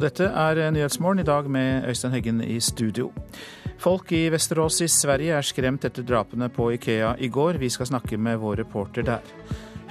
Og 0.00 0.06
dette 0.06 0.24
er 0.32 0.70
Nyhetsmorgen 0.72 1.20
i 1.20 1.26
dag 1.28 1.44
med 1.52 1.84
Øystein 1.90 2.14
Heggen 2.14 2.38
i 2.40 2.54
studio. 2.64 3.10
Folk 3.76 4.14
i 4.16 4.30
Vesterås 4.32 4.78
i 4.80 4.86
Sverige 4.88 5.34
er 5.36 5.44
skremt 5.44 5.84
etter 5.84 6.06
drapene 6.08 6.48
på 6.48 6.70
Ikea 6.72 7.10
i 7.20 7.28
går. 7.28 7.58
Vi 7.60 7.68
skal 7.68 7.90
snakke 7.90 8.16
med 8.16 8.40
vår 8.40 8.62
reporter 8.62 9.04
der. 9.04 9.20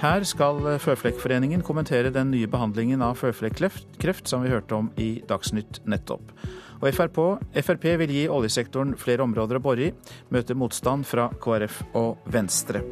Her 0.02 0.26
skal 0.26 0.66
Føflekkforeningen 0.82 1.62
kommentere 1.62 2.10
den 2.10 2.32
nye 2.34 2.50
behandlingen 2.50 3.06
av 3.06 3.22
føflekkreft 3.22 4.26
som 4.26 4.42
vi 4.42 4.50
hørte 4.50 4.74
om 4.74 4.90
i 4.98 5.22
Dagsnytt 5.30 5.84
nettopp. 5.86 6.34
Og 6.80 6.90
FRP, 6.90 7.20
Frp 7.62 7.86
vil 8.02 8.10
gi 8.16 8.26
oljesektoren 8.26 8.96
flere 8.98 9.22
områder 9.22 9.60
å 9.60 9.62
bore 9.62 9.92
i, 9.92 9.94
møter 10.34 10.58
motstand 10.58 11.06
fra 11.06 11.30
KrF 11.38 11.84
og 11.94 12.26
Venstre. 12.26 12.82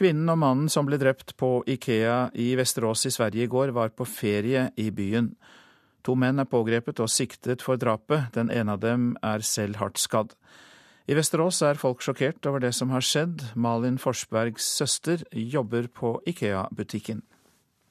Kvinnen 0.00 0.32
og 0.32 0.38
mannen 0.40 0.68
som 0.72 0.86
ble 0.88 0.96
drept 0.96 1.34
på 1.36 1.58
Ikea 1.68 2.30
i 2.40 2.54
Vesterås 2.56 3.02
i 3.04 3.10
Sverige 3.12 3.44
i 3.44 3.50
går, 3.52 3.74
var 3.76 3.90
på 3.92 4.06
ferie 4.08 4.70
i 4.80 4.86
byen. 4.96 5.34
To 6.08 6.14
menn 6.16 6.40
er 6.40 6.48
pågrepet 6.48 7.02
og 7.04 7.10
siktet 7.12 7.60
for 7.60 7.76
drapet, 7.76 8.30
den 8.32 8.48
ene 8.48 8.78
av 8.78 8.80
dem 8.80 9.10
er 9.20 9.44
selv 9.44 9.76
hardt 9.76 10.00
skadd. 10.00 10.32
I 11.04 11.18
Vesterås 11.18 11.60
er 11.68 11.76
folk 11.76 12.00
sjokkert 12.00 12.48
over 12.48 12.64
det 12.64 12.70
som 12.78 12.94
har 12.94 13.04
skjedd. 13.04 13.44
Malin 13.60 14.00
Forsbergs 14.00 14.70
søster 14.78 15.26
jobber 15.36 15.90
på 15.92 16.14
Ikea-butikken. 16.32 17.20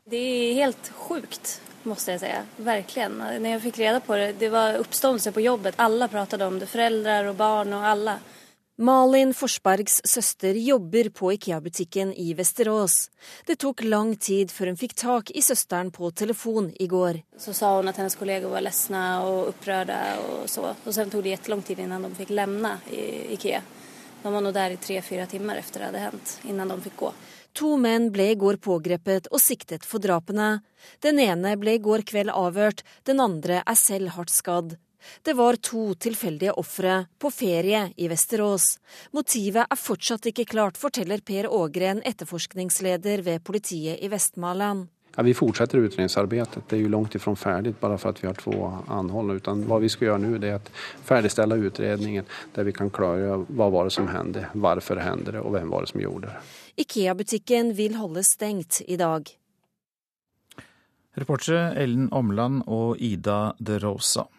Det 0.10 0.18
er 0.18 0.60
helt 0.64 0.90
sjukt, 0.90 1.60
må 1.86 1.94
jeg 2.10 2.24
si. 2.24 2.34
Virkelig. 2.58 3.08
Når 3.20 3.50
jeg 3.52 3.64
fikk 3.68 3.82
reda 3.84 4.02
på 4.02 4.18
det, 4.18 4.32
det 4.42 4.50
var 4.50 4.82
oppståelse 4.82 5.36
på 5.36 5.46
jobbet. 5.46 5.78
Alle 5.78 6.10
pratet 6.10 6.42
om 6.42 6.58
det, 6.58 6.74
foreldre 6.74 7.22
og 7.30 7.38
barn 7.38 7.78
og 7.78 7.86
alle. 7.94 8.18
Malin 8.80 9.34
Forsbergs 9.36 9.98
søster 10.08 10.56
jobber 10.56 11.10
på 11.10 11.34
Ikea-butikken 11.34 12.14
i 12.14 12.34
Vesterås. 12.34 13.10
Det 13.46 13.58
tok 13.60 13.84
lang 13.84 14.14
tid 14.16 14.54
før 14.56 14.72
hun 14.72 14.80
fikk 14.80 14.96
tak 15.02 15.32
i 15.36 15.44
søsteren 15.44 15.90
på 15.92 16.08
telefon 16.16 16.70
i 16.80 16.88
går. 16.88 17.20
Så 17.36 17.52
sa 17.58 17.74
hun 17.76 17.92
at 17.92 18.00
hennes 18.00 18.16
kolleger 18.16 18.48
var 18.48 18.64
lesne 18.64 19.04
og 19.28 19.52
opprørte 19.52 20.00
og 20.24 20.48
så. 20.48 20.72
Og 20.72 20.96
så 20.96 21.04
tok 21.12 21.28
det 21.28 21.36
kjempelang 21.36 21.66
tid 21.68 21.84
før 21.84 22.08
de 22.08 22.14
fikk 22.22 22.34
levne 22.40 22.74
Ikea. 23.36 23.62
De 24.24 24.32
var 24.32 24.48
nå 24.48 24.56
der 24.56 24.78
i 24.78 24.82
tre-fire 24.88 25.28
timer 25.28 25.60
etter 25.60 25.84
det 25.84 25.90
hadde 25.90 26.08
hendt, 26.08 26.36
før 26.48 26.66
de 26.72 26.82
fikk 26.88 27.00
gå. 27.04 27.14
To 27.60 27.76
menn 27.84 28.12
ble 28.16 28.32
i 28.32 28.40
går 28.40 28.64
pågrepet 28.64 29.28
og 29.28 29.44
siktet 29.44 29.84
for 29.84 30.00
drapene. 30.00 30.62
Den 31.04 31.20
ene 31.20 31.58
ble 31.60 31.76
i 31.76 31.84
går 31.84 32.08
kveld 32.08 32.32
avhørt, 32.32 32.88
den 33.04 33.20
andre 33.20 33.60
er 33.60 33.76
selv 33.76 34.16
hardt 34.16 34.32
skadd. 34.32 34.80
Det 35.24 35.34
var 35.34 35.56
to 35.64 35.94
tilfeldige 35.96 36.54
ofre 36.60 37.06
på 37.20 37.32
ferie 37.32 37.86
i 37.98 38.08
Vesterås. 38.12 38.78
Motivet 39.16 39.66
er 39.66 39.80
fortsatt 39.80 40.30
ikke 40.32 40.48
klart, 40.50 40.78
forteller 40.78 41.24
Per 41.26 41.50
Ågren, 41.52 42.04
etterforskningsleder 42.06 43.26
ved 43.26 43.44
politiet 43.44 44.00
i 44.04 44.12
Vestmaland. 44.12 44.88
Ja, 45.16 45.24
vi 45.24 45.34
fortsetter 45.34 45.78
utredningsarbeidet. 45.78 46.62
Det 46.70 46.78
er 46.78 46.84
jo 46.84 46.92
langt 46.94 47.16
ifra 47.18 47.34
ferdig 47.36 47.74
bare 47.82 47.98
for 48.00 48.14
at 48.14 48.22
vi 48.22 48.28
har 48.30 48.38
to 48.40 48.54
anholdne. 48.88 49.40
Utan 49.42 49.66
hva 49.68 49.80
vi 49.82 49.90
skal 49.92 50.12
gjøre 50.12 50.22
nå, 50.24 50.30
er 50.38 50.60
å 50.60 50.76
ferdigstille 51.08 51.58
utredningen, 51.66 52.30
der 52.56 52.68
vi 52.68 52.76
kan 52.78 52.92
klargjøre 52.94 53.50
hva 53.50 53.70
var 53.74 53.90
det 53.90 53.96
som 53.98 54.08
hendte, 54.14 54.46
hvorfor 54.54 55.02
hendte 55.04 55.36
det, 55.36 55.42
og 55.44 55.58
hvem 55.58 55.74
var 55.74 55.84
det 55.84 55.92
som 55.92 56.04
gjorde 56.06 56.30
det. 56.30 56.40
Ikea-butikken 56.86 57.74
vil 57.76 57.98
holde 58.00 58.24
stengt 58.24 58.84
i 58.88 58.96
dag. 59.02 59.28
Reportere 61.20 61.74
Ellen 61.76 62.08
Omland 62.16 62.64
og 62.68 63.02
Ida 63.04 63.56
De 63.60 63.80
Rosa. 63.82 64.30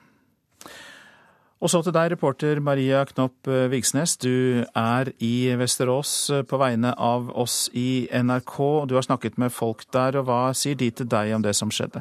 Og 1.61 1.69
så 1.69 1.83
til 1.85 1.93
deg, 1.93 2.15
reporter 2.15 2.61
Maria 2.65 3.03
Knopp 3.05 3.49
eh, 3.51 3.67
Vigsnes. 3.69 4.17
Du 4.17 4.65
er 4.65 5.11
i 5.21 5.35
Vesterås 5.61 6.13
eh, 6.33 6.47
på 6.49 6.61
vegne 6.61 6.95
av 6.97 7.29
oss 7.37 7.67
i 7.77 8.09
NRK. 8.09 8.57
Du 8.89 8.97
har 8.97 9.05
snakket 9.05 9.37
med 9.41 9.53
folk 9.53 9.85
der, 9.93 10.17
og 10.17 10.31
hva 10.31 10.41
sier 10.57 10.81
de 10.81 10.89
til 10.89 11.11
deg 11.13 11.35
om 11.37 11.45
det 11.45 11.53
som 11.59 11.69
skjedde? 11.69 12.01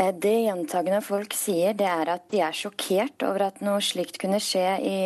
Eh, 0.00 0.08
det 0.24 0.34
gjentagende 0.46 1.02
folk 1.04 1.36
sier, 1.36 1.76
det 1.76 1.84
er 1.84 2.14
at 2.14 2.24
de 2.32 2.40
er 2.48 2.56
sjokkert 2.56 3.28
over 3.28 3.50
at 3.50 3.60
noe 3.60 3.84
slikt 3.84 4.16
kunne 4.24 4.40
skje 4.40 4.66
i 4.80 4.96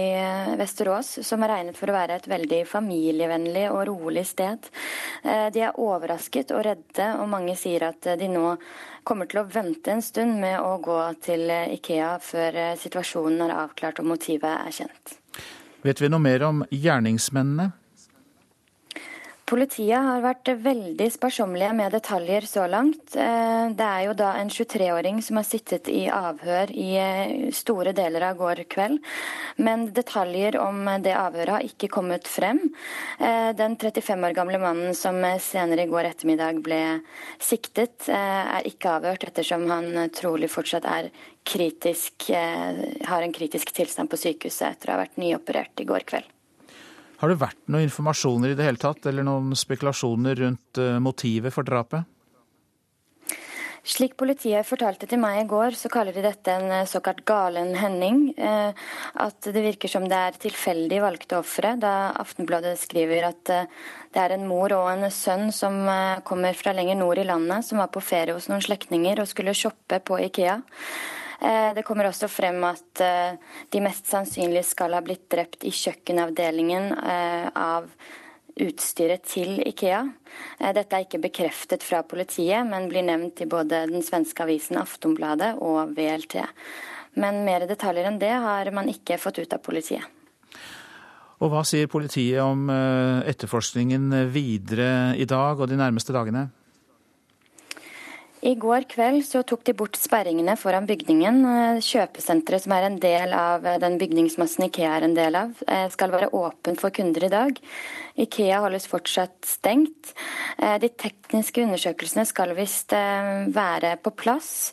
Vesterås, 0.63 1.17
som 1.27 1.43
er 1.43 1.57
regnet 1.57 1.81
for 1.81 1.91
å 1.91 1.99
være 1.99 2.23
et 2.23 2.31
veldig 2.31 2.63
familievennlig 2.71 3.67
og 3.75 3.89
rolig 3.91 4.29
sted. 4.31 4.71
De 5.25 5.59
er 5.59 5.75
overrasket 5.81 6.55
og 6.55 6.69
redde, 6.69 7.15
og 7.19 7.33
mange 7.35 7.59
sier 7.59 7.91
at 7.91 8.15
de 8.21 8.31
nå 8.31 8.53
kommer 9.05 9.29
til 9.31 9.43
å 9.43 9.47
vente 9.49 9.93
en 9.93 10.03
stund 10.03 10.41
med 10.41 10.57
å 10.61 10.79
gå 10.83 10.99
til 11.25 11.51
Ikea 11.77 12.17
før 12.25 12.61
eh, 12.61 12.75
situasjonen 12.81 13.45
er 13.47 13.57
avklart 13.63 14.01
og 14.03 14.11
motivet 14.15 14.51
er 14.51 14.75
kjent. 14.75 15.17
Vet 15.85 16.01
vi 16.01 16.09
noe 16.09 16.23
mer 16.25 16.47
om 16.47 16.63
gjerningsmennene? 16.73 17.71
Politiet 19.45 20.01
har 20.01 20.23
vært 20.25 20.49
veldig 20.65 21.07
sparsommelige 21.13 21.75
med 21.77 21.93
detaljer 21.93 22.47
så 22.49 22.63
langt. 22.65 23.13
Eh, 23.13 23.67
det 23.77 23.85
er 23.85 24.07
jo 24.07 24.15
da 24.17 24.31
en 24.41 24.49
23-åring 24.49 25.19
som 25.27 25.37
har 25.37 25.45
sittet 25.45 25.91
i 25.93 26.07
avhør 26.09 26.73
i 26.73 26.87
eh, 26.97 27.51
store 27.53 27.93
deler 27.93 28.25
av 28.31 28.39
går 28.39 28.63
kveld. 28.73 29.03
Men 29.61 29.91
detaljer 29.93 30.57
om 30.63 30.89
det 31.05 31.13
avhøret 31.13 31.59
har 31.59 31.69
ikke 31.69 31.93
kommet 31.93 32.31
frem. 32.31 32.63
Eh, 33.21 33.53
den 33.59 33.77
35 33.77 34.25
år 34.31 34.37
gamle 34.39 34.63
mannen 34.63 34.97
som 34.97 35.21
senere 35.45 35.85
i 35.85 35.93
går 35.93 36.09
ettermiddag 36.15 36.65
ble 36.65 36.81
siktet, 37.37 38.09
er 38.09 38.65
ikke 38.65 38.97
avhørt 38.97 39.29
ettersom 39.29 39.69
han 39.69 40.07
trolig 40.17 40.49
fortsatt 40.53 40.89
er 40.89 41.11
kritisk, 41.45 42.31
har 42.33 43.25
en 43.25 43.37
kritisk 43.37 43.75
tilstand 43.77 44.09
på 44.09 44.21
sykehuset 44.21 44.71
etter 44.71 44.91
å 44.91 44.97
ha 44.97 45.05
vært 45.05 45.21
nyoperert 45.21 45.85
i 45.85 45.89
går 45.89 46.09
kveld. 46.09 46.34
Har 47.25 47.31
det 47.33 47.41
vært 47.41 47.71
noen 47.73 47.87
informasjoner 47.87 48.53
i 48.53 48.57
det 48.59 48.65
hele 48.67 48.77
tatt, 48.77 49.07
eller 49.09 49.25
noen 49.25 49.55
spekulasjoner 49.57 50.37
rundt 50.43 50.81
eh, 50.83 50.99
motivet 51.01 51.55
for 51.55 51.65
drapet? 51.65 52.05
Slik 53.81 54.13
politiet 54.21 54.69
fortalte 54.69 55.09
til 55.09 55.23
meg 55.23 55.39
i 55.41 55.47
går, 55.49 55.73
så 55.73 55.89
kaller 55.89 56.13
de 56.13 56.21
dette 56.27 56.53
en 56.53 56.69
eh, 56.83 56.85
såkalt 56.85 57.25
galen 57.25 57.73
hending. 57.81 58.21
Eh, 58.37 58.77
at 59.25 59.49
det 59.57 59.65
virker 59.71 59.89
som 59.89 60.05
det 60.05 60.21
er 60.21 60.39
tilfeldig 60.45 61.01
valgte 61.01 61.41
ofre, 61.41 61.73
da 61.81 62.13
Aftenbladet 62.21 62.77
skriver 62.85 63.31
at 63.31 63.49
det 63.49 64.21
er 64.21 64.37
en 64.37 64.45
mor 64.45 64.77
og 64.77 64.93
en 64.93 65.09
sønn 65.09 65.49
som 65.49 65.81
kommer 66.29 66.53
fra 66.61 66.77
lenger 66.77 67.01
nord 67.01 67.25
i 67.25 67.29
landet, 67.33 67.65
som 67.65 67.81
var 67.81 67.89
på 67.89 68.05
ferie 68.05 68.37
hos 68.37 68.53
noen 68.53 68.61
slektninger 68.69 69.25
og 69.25 69.33
skulle 69.33 69.57
shoppe 69.57 70.05
på 70.05 70.21
Ikea. 70.29 70.61
Eh, 71.41 71.75
det 71.75 71.83
kommer 71.87 72.09
også 72.09 72.29
frem 72.31 72.61
at 72.69 73.03
eh, 73.03 73.39
de 73.73 73.83
mest 73.83 74.09
sannsynlig 74.11 74.65
skal 74.69 74.95
ha 74.97 75.03
blitt 75.05 75.27
drept 75.33 75.67
i 75.67 75.73
kjøkkenavdelingen 75.75 76.93
eh, 76.95 77.49
av 77.51 77.89
utstyret 78.55 79.25
til 79.27 79.57
Ikea. 79.67 80.05
Dette 80.77 80.95
er 80.95 81.07
ikke 81.09 81.19
bekreftet 81.25 81.83
fra 81.83 82.05
politiet, 82.07 82.63
men 82.69 82.87
blir 82.87 83.03
nevnt 83.03 83.43
i 83.43 83.49
både 83.51 83.81
den 83.91 84.05
svenske 84.07 84.45
avisen 84.45 84.79
Aftonbladet 84.79 85.57
og 85.59 85.97
VLT. 85.97 86.37
Men 87.19 87.43
mer 87.47 87.67
detaljer 87.67 88.07
enn 88.07 88.21
det 88.23 88.31
har 88.31 88.71
man 88.75 88.87
ikke 88.93 89.19
fått 89.19 89.43
ut 89.43 89.57
av 89.59 89.63
politiet. 89.65 90.07
Og 91.43 91.51
Hva 91.51 91.65
sier 91.67 91.91
politiet 91.91 92.39
om 92.45 92.71
etterforskningen 92.71 94.31
videre 94.31 95.19
i 95.19 95.27
dag 95.27 95.59
og 95.59 95.67
de 95.67 95.81
nærmeste 95.81 96.15
dagene? 96.15 96.47
I 98.45 98.53
går 98.61 98.85
kveld 98.93 99.23
så 99.25 99.41
tok 99.49 99.63
de 99.65 99.73
bort 99.73 99.97
sperringene 99.97 100.53
foran 100.61 100.85
bygningen. 100.85 101.39
Eh, 101.49 101.79
kjøpesenteret 101.81 102.67
som 102.67 102.75
er 102.77 102.85
en 102.91 102.99
del 103.01 103.33
av 103.33 103.65
eh, 103.65 103.79
den 103.81 103.97
bygningsmassen 103.97 104.67
Ikea 104.67 104.91
er 104.99 105.07
en 105.07 105.17
del 105.17 105.39
av, 105.41 105.63
eh, 105.65 105.87
skal 105.95 106.13
være 106.13 106.29
åpent 106.37 106.83
for 106.83 106.93
kunder 106.93 107.25
i 107.25 107.31
dag. 107.33 107.57
Ikea 108.21 108.61
holdes 108.61 108.85
fortsatt 108.87 109.49
stengt. 109.49 110.13
De 110.61 110.87
tekniske 110.87 111.65
undersøkelsene 111.65 112.23
skal 112.29 112.53
visst 112.55 112.95
være 112.95 113.97
på 113.99 114.13
plass. 114.15 114.71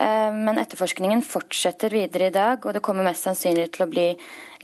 Men 0.00 0.56
etterforskningen 0.56 1.20
fortsetter 1.26 1.92
videre 1.92 2.30
i 2.30 2.32
dag, 2.32 2.62
og 2.64 2.72
det 2.72 2.80
kommer 2.80 3.04
mest 3.04 3.26
sannsynlig 3.26 3.66
til 3.74 3.84
å 3.84 3.88
bli 3.90 4.06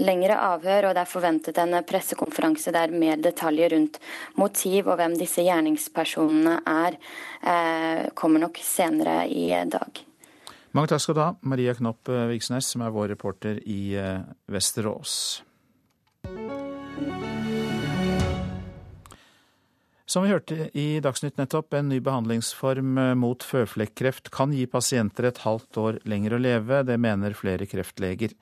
lengre 0.00 0.38
avhør, 0.40 0.88
og 0.88 0.94
det 0.96 1.02
er 1.02 1.10
forventet 1.10 1.60
en 1.60 1.76
pressekonferanse 1.84 2.72
der 2.72 2.94
mer 2.94 3.20
detaljer 3.20 3.74
rundt 3.74 4.00
motiv 4.40 4.88
og 4.88 4.96
hvem 4.96 5.18
disse 5.20 5.44
gjerningspersonene 5.44 6.56
er, 6.72 6.96
eh, 7.42 8.08
kommer 8.16 8.46
nok 8.46 8.60
senere 8.64 9.26
i 9.28 9.50
dag. 9.68 10.00
Mange 10.76 10.88
takk 10.88 11.00
skal 11.04 11.14
du 11.16 11.20
ha, 11.20 11.30
Maria 11.40 11.74
Knopp 11.74 12.08
Viksnes, 12.32 12.72
som 12.72 12.82
er 12.84 12.96
vår 12.96 13.12
reporter 13.14 13.60
i 13.64 13.94
eh, 13.96 14.24
Vesterås. 14.48 15.42
Som 20.06 20.22
vi 20.22 20.30
hørte 20.30 20.68
i 20.78 21.00
Dagsnytt 21.02 21.34
nettopp, 21.40 21.74
en 21.74 21.88
ny 21.90 21.96
behandlingsform 21.98 22.98
eh, 23.02 23.14
mot 23.18 23.42
føflekkreft 23.42 24.30
kan 24.34 24.52
gi 24.54 24.62
pasienter 24.70 25.26
et 25.26 25.40
halvt 25.42 25.80
år 25.82 25.98
lenger 26.06 26.36
å 26.36 26.38
leve. 26.38 26.84
Det 26.86 26.94
mener 27.02 27.34
flere 27.34 27.66
kreftleger. 27.66 28.36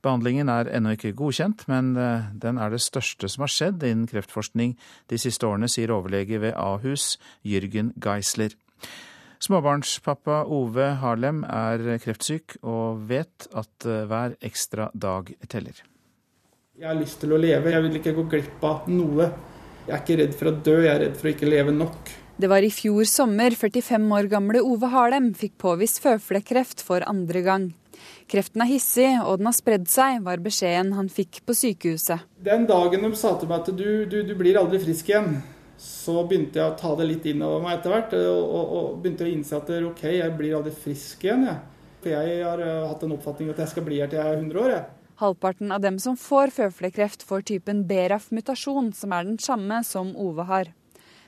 Behandlingen 0.00 0.48
er 0.48 0.70
ennå 0.72 0.94
ikke 0.96 1.12
godkjent, 1.18 1.66
men 1.68 1.92
eh, 2.00 2.30
den 2.40 2.56
er 2.56 2.72
det 2.72 2.80
største 2.80 3.28
som 3.28 3.44
har 3.44 3.52
skjedd 3.52 3.84
innen 3.84 4.08
kreftforskning 4.08 4.72
de 5.12 5.20
siste 5.20 5.44
årene, 5.44 5.68
sier 5.68 5.92
overlege 5.92 6.40
ved 6.40 6.56
Ahus, 6.56 7.18
Jørgen 7.44 7.92
Geisler. 8.00 8.56
Småbarnspappa 9.44 10.46
Ove 10.48 10.88
Harlem 11.04 11.44
er 11.44 11.98
kreftsyk 12.00 12.56
og 12.64 13.04
vet 13.12 13.44
at 13.52 13.84
eh, 13.84 14.06
hver 14.08 14.40
ekstra 14.40 14.88
dag 14.96 15.28
teller. 15.52 15.84
Jeg 16.80 16.88
har 16.88 16.96
lyst 16.96 17.20
til 17.20 17.36
å 17.36 17.44
leve, 17.44 17.76
jeg 17.76 17.84
vil 17.84 18.00
ikke 18.00 18.16
gå 18.16 18.28
glipp 18.38 18.64
av 18.64 18.88
noe. 18.88 19.28
Jeg 19.90 19.96
er 19.96 20.02
ikke 20.04 20.16
redd 20.20 20.34
for 20.38 20.46
å 20.46 20.50
dø, 20.54 20.74
jeg 20.84 20.90
er 20.92 21.00
redd 21.02 21.14
for 21.18 21.26
å 21.26 21.30
ikke 21.32 21.48
leve 21.50 21.72
nok. 21.74 22.10
Det 22.38 22.48
var 22.48 22.62
i 22.62 22.70
fjor 22.70 23.08
sommer 23.10 23.50
45 23.58 24.04
år 24.14 24.28
gamle 24.30 24.60
Ove 24.62 24.86
Harlem 24.92 25.32
fikk 25.34 25.56
påvist 25.58 25.98
føflekkreft 26.04 26.84
for 26.86 27.02
andre 27.10 27.42
gang. 27.42 27.64
Kreften 28.30 28.62
er 28.62 28.70
hissig, 28.70 29.08
og 29.24 29.40
den 29.40 29.48
har 29.50 29.56
spredd 29.56 29.88
seg, 29.90 30.20
var 30.28 30.38
beskjeden 30.44 30.94
han 30.94 31.10
fikk 31.10 31.40
på 31.42 31.56
sykehuset. 31.58 32.22
Den 32.38 32.68
dagen 32.70 33.02
de 33.02 33.10
sa 33.18 33.34
til 33.34 33.50
meg 33.50 33.64
at 33.64 33.72
du, 33.74 34.06
du, 34.06 34.20
du 34.28 34.30
blir 34.38 34.60
aldri 34.62 34.78
frisk 34.84 35.10
igjen, 35.10 35.40
så 35.74 36.20
begynte 36.22 36.62
jeg 36.62 36.70
å 36.70 36.78
ta 36.78 36.94
det 36.94 37.10
litt 37.10 37.26
inn 37.26 37.42
over 37.42 37.66
meg 37.66 37.80
etter 37.80 37.96
hvert. 37.96 38.14
Og, 38.14 38.40
og, 38.46 38.72
og, 38.78 38.88
begynte 39.02 39.26
å 39.26 39.32
innse 39.34 39.58
at 39.58 39.74
OK, 39.90 40.06
jeg 40.20 40.38
blir 40.38 40.54
aldri 40.60 40.76
frisk 40.86 41.26
igjen, 41.26 41.48
jeg. 41.50 41.58
For 42.00 42.14
jeg 42.14 42.40
har 42.46 42.62
uh, 42.62 42.86
hatt 42.92 43.02
en 43.04 43.18
oppfatning 43.18 43.50
at 43.50 43.66
jeg 43.66 43.74
skal 43.74 43.90
bli 43.90 43.98
her 43.98 44.14
til 44.14 44.22
jeg 44.22 44.38
er 44.38 44.38
100 44.38 44.62
år, 44.62 44.76
jeg. 44.78 44.99
Halvparten 45.20 45.72
av 45.72 45.82
dem 45.84 45.98
som 46.00 46.16
får 46.16 46.48
føflekkreft, 46.56 47.22
får 47.28 47.42
typen 47.50 47.82
BRAF-mutasjon, 47.88 48.86
som 48.96 49.12
er 49.12 49.26
den 49.28 49.36
samme 49.36 49.82
som 49.84 50.14
Ove 50.16 50.46
har. 50.48 50.70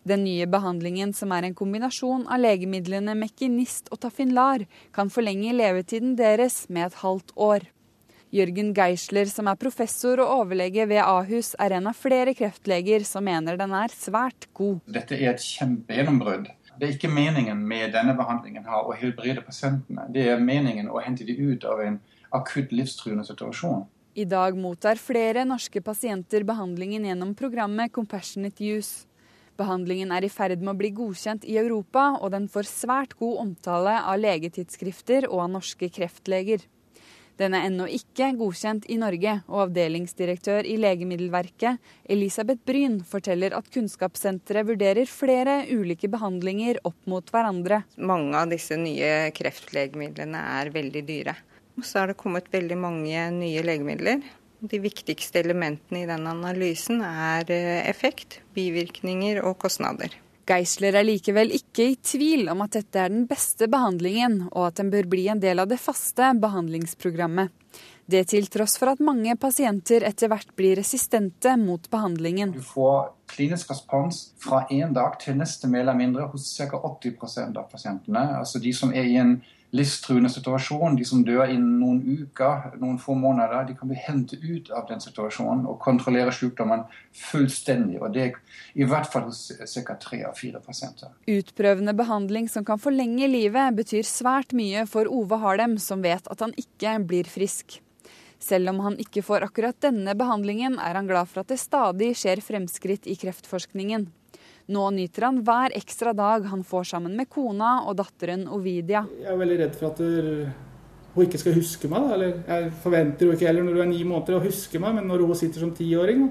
Den 0.09 0.25
nye 0.25 0.47
behandlingen, 0.49 1.13
som 1.13 1.35
er 1.37 1.45
en 1.45 1.57
kombinasjon 1.59 2.25
av 2.25 2.41
legemidlene 2.41 3.13
Mekinist 3.21 3.93
og 3.93 4.01
Tafinlar, 4.07 4.65
kan 4.97 5.13
forlenge 5.13 5.53
levetiden 5.53 6.15
deres 6.17 6.65
med 6.73 6.89
et 6.89 6.97
halvt 7.03 7.35
år. 7.37 7.69
Jørgen 8.33 8.73
Geisler, 8.73 9.29
som 9.29 9.51
er 9.53 9.61
professor 9.61 10.25
og 10.25 10.33
overlege 10.39 10.89
ved 10.89 11.03
Ahus, 11.05 11.53
er 11.61 11.77
en 11.77 11.91
av 11.93 12.01
flere 12.01 12.33
kreftleger 12.33 13.05
som 13.05 13.29
mener 13.29 13.61
den 13.61 13.77
er 13.77 13.93
svært 13.93 14.49
god. 14.57 14.81
Dette 14.89 15.21
er 15.21 15.35
et 15.35 15.45
kjempegjennombrudd. 15.45 16.49
Det 16.81 16.89
er 16.89 16.97
ikke 16.97 17.13
meningen 17.13 17.61
med 17.69 17.93
denne 17.93 18.17
behandlingen 18.17 18.65
her 18.65 18.89
å 18.89 18.97
helbrede 18.97 19.45
pasientene. 19.45 20.09
Det 20.17 20.25
er 20.33 20.41
meningen 20.41 20.89
å 20.89 21.05
hente 21.05 21.29
dem 21.29 21.53
ut 21.53 21.69
av 21.69 21.85
en 21.85 22.01
akutt 22.33 22.73
livstruende 22.73 23.25
situasjon. 23.29 23.85
I 24.15 24.27
dag 24.29 24.57
mottar 24.61 25.01
flere 25.01 25.47
norske 25.49 25.81
pasienter 25.81 26.45
behandlingen 26.45 27.07
gjennom 27.09 27.33
programmet 27.37 27.93
Compassionate 27.93 28.61
Use. 28.61 29.07
Behandlingen 29.57 30.13
er 30.13 30.27
i 30.27 30.33
ferd 30.33 30.61
med 30.61 30.75
å 30.75 30.79
bli 30.81 30.91
godkjent 30.97 31.47
i 31.49 31.57
Europa, 31.61 32.19
og 32.21 32.33
den 32.35 32.49
får 32.53 32.69
svært 32.69 33.17
god 33.21 33.41
omtale 33.47 33.99
av 34.01 34.21
legetidsskrifter 34.21 35.29
og 35.31 35.47
av 35.47 35.51
norske 35.59 35.89
kreftleger. 35.93 36.65
Den 37.41 37.57
er 37.57 37.67
ennå 37.67 37.87
ikke 37.89 38.29
godkjent 38.37 38.85
i 38.93 38.99
Norge, 39.01 39.39
og 39.49 39.63
avdelingsdirektør 39.67 40.69
i 40.69 40.77
Legemiddelverket, 40.81 41.81
Elisabeth 42.13 42.61
Bryn, 42.69 42.99
forteller 43.09 43.57
at 43.57 43.71
Kunnskapssenteret 43.73 44.69
vurderer 44.69 45.09
flere 45.09 45.63
ulike 45.73 46.11
behandlinger 46.13 46.83
opp 46.85 47.01
mot 47.09 47.33
hverandre. 47.33 47.83
Mange 47.97 48.37
av 48.37 48.53
disse 48.53 48.77
nye 48.77 49.33
kreftlegemidlene 49.37 50.45
er 50.61 50.73
veldig 50.77 51.05
dyre. 51.09 51.37
Og 51.79 51.87
så 51.89 52.03
er 52.03 52.13
det 52.13 52.21
kommet 52.21 52.53
veldig 52.53 52.79
mange 52.79 53.27
nye 53.37 53.65
legemidler 53.65 54.23
de 54.63 54.79
viktigste 54.79 55.41
elementene 55.43 56.05
i 56.05 56.09
den 56.09 56.27
analysen 56.31 57.03
er 57.03 57.49
eh, 57.51 57.81
effekt, 57.91 58.41
bivirkninger 58.55 59.43
og 59.43 59.59
kostnader. 59.65 60.15
Geisler 60.47 60.97
er 60.99 61.07
likevel 61.07 61.53
ikke 61.55 61.87
i 61.93 61.97
tvil 62.03 62.49
om 62.51 62.65
at 62.65 62.77
dette 62.77 62.99
er 62.99 63.11
den 63.13 63.27
beste 63.31 63.69
behandlingen, 63.71 64.49
og 64.51 64.69
at 64.69 64.81
den 64.81 64.91
bør 64.93 65.07
bli 65.11 65.29
en 65.31 65.43
del 65.43 65.63
av 65.63 65.71
det 65.71 65.79
faste 65.83 66.33
behandlingsprogrammet. 66.43 67.53
Det 68.13 68.25
til 68.33 68.49
tross 68.51 68.75
for 68.79 68.91
at 68.91 69.03
mange 69.03 69.35
pasienter 69.41 70.05
etter 70.05 70.29
hvert 70.31 70.51
blir 70.59 70.77
resistente 70.77 71.55
mot 71.57 71.87
behandlingen. 71.91 72.53
Du 72.59 72.65
får 72.67 73.13
klinisk 73.33 73.71
respons 73.71 74.25
fra 74.43 74.65
en 74.75 74.95
dag 74.95 75.17
til 75.23 75.39
neste 75.39 75.71
mer 75.71 75.87
eller 75.87 75.99
mindre 75.99 76.27
hos 76.31 76.51
ca. 76.59 76.83
80% 76.83 77.59
av 77.63 77.71
pasientene. 77.71 78.27
Altså 78.43 78.61
de 78.63 78.75
som 78.77 78.93
er 78.93 79.09
i 79.09 79.17
en 79.23 79.39
livstruende 79.73 80.31
situasjon. 80.33 80.97
De 80.99 81.05
som 81.09 81.23
dør 81.25 81.47
innen 81.49 81.79
noen 81.81 82.01
uker, 82.05 82.75
noen 82.81 82.99
få 83.01 83.17
måneder, 83.19 83.65
de 83.69 83.77
kan 83.79 83.91
bli 83.91 83.99
hentet 83.99 84.45
ut 84.45 84.71
av 84.75 84.87
den 84.91 85.01
situasjonen 85.03 85.65
og 85.71 85.79
kontrollere 85.83 86.33
sykdommen 86.35 86.85
fullstendig. 87.17 88.01
Og 88.03 88.13
det 88.15 88.27
er 88.27 88.59
i 88.79 88.89
hvert 88.89 89.09
fall 89.13 89.29
hos 89.31 89.49
ca. 89.53 89.97
tre 90.01 90.23
av 90.29 90.37
fire 90.39 90.61
pasienter. 90.65 91.15
Utprøvende 91.31 91.97
behandling 91.97 92.51
som 92.53 92.67
kan 92.69 92.81
forlenge 92.83 93.31
livet, 93.31 93.77
betyr 93.77 94.05
svært 94.07 94.53
mye 94.57 94.85
for 94.91 95.09
Ove 95.09 95.41
Harlem, 95.41 95.79
som 95.81 96.05
vet 96.05 96.29
at 96.29 96.45
han 96.45 96.55
ikke 96.61 96.99
blir 97.09 97.29
frisk. 97.31 97.81
Selv 98.43 98.73
om 98.73 98.81
han 98.83 98.97
ikke 98.99 99.23
får 99.23 99.47
akkurat 99.47 99.79
denne 99.85 100.17
behandlingen, 100.19 100.75
er 100.83 100.99
han 100.99 101.07
glad 101.07 101.31
for 101.31 101.45
at 101.45 101.53
det 101.53 101.61
stadig 101.63 102.11
skjer 102.19 102.43
fremskritt 102.43 103.07
i 103.07 103.15
kreftforskningen. 103.21 104.09
Nå 104.73 104.89
nyter 104.95 105.27
han 105.29 105.41
hver 105.45 105.75
ekstra 105.77 106.15
dag 106.17 106.47
han 106.49 106.63
får 106.65 106.93
sammen 106.95 107.17
med 107.19 107.29
kona 107.33 107.83
og 107.89 107.97
datteren 107.99 108.47
Ovidia. 108.53 109.05
Jeg 109.21 109.33
er 109.33 109.41
veldig 109.41 109.59
redd 109.61 109.77
for 109.77 109.91
at 109.91 110.01
hun 111.13 111.27
ikke 111.27 111.41
skal 111.43 111.57
huske 111.59 111.91
meg. 111.93 112.09
Eller 112.15 112.35
jeg 112.47 112.73
forventer 112.85 113.29
jo 113.29 113.37
ikke 113.37 113.49
heller 113.51 113.67
når 113.67 113.79
hun 113.79 113.85
er 113.85 113.93
ni 113.93 114.03
måneder 114.09 114.39
å 114.39 114.45
huske 114.47 114.81
meg, 114.83 114.97
men 114.97 115.11
når 115.11 115.27
hun 115.27 115.39
sitter 115.39 115.65
som 115.65 115.75
tiåring, 115.77 116.29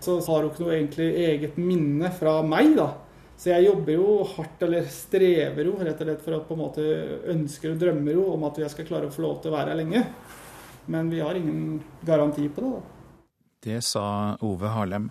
så 0.00 0.20
har 0.28 0.44
hun 0.44 0.52
ikke 0.52 0.64
noe 0.64 0.76
egentlig 0.76 1.08
eget 1.26 1.58
minne 1.60 2.12
fra 2.14 2.38
meg. 2.46 2.76
da. 2.78 2.92
Så 3.40 3.54
jeg 3.54 3.70
jobber 3.70 3.94
jo 3.96 4.06
hardt, 4.36 4.62
eller 4.66 4.88
strever 4.92 5.64
jo 5.64 5.74
rett 5.80 6.00
og 6.02 6.08
slett 6.10 6.24
for 6.24 6.36
å 6.36 6.42
på 6.44 6.56
en 6.56 6.60
måte 6.60 6.86
ønsker 7.32 7.72
og 7.72 7.80
drømmer 7.80 8.18
jo 8.18 8.26
om 8.34 8.42
at 8.50 8.60
jeg 8.60 8.72
skal 8.74 8.88
klare 8.90 9.08
å 9.08 9.14
få 9.14 9.24
lov 9.24 9.38
til 9.40 9.50
å 9.50 9.56
være 9.56 9.72
her 9.72 9.80
lenge. 9.80 10.02
Men 10.92 11.08
vi 11.12 11.22
har 11.24 11.38
ingen 11.38 11.78
garanti 12.04 12.48
på 12.52 12.66
det. 12.66 12.72
da. 12.76 12.98
Det 13.60 13.78
sa 13.84 14.04
Ove 14.44 14.68
Harlem. 14.72 15.10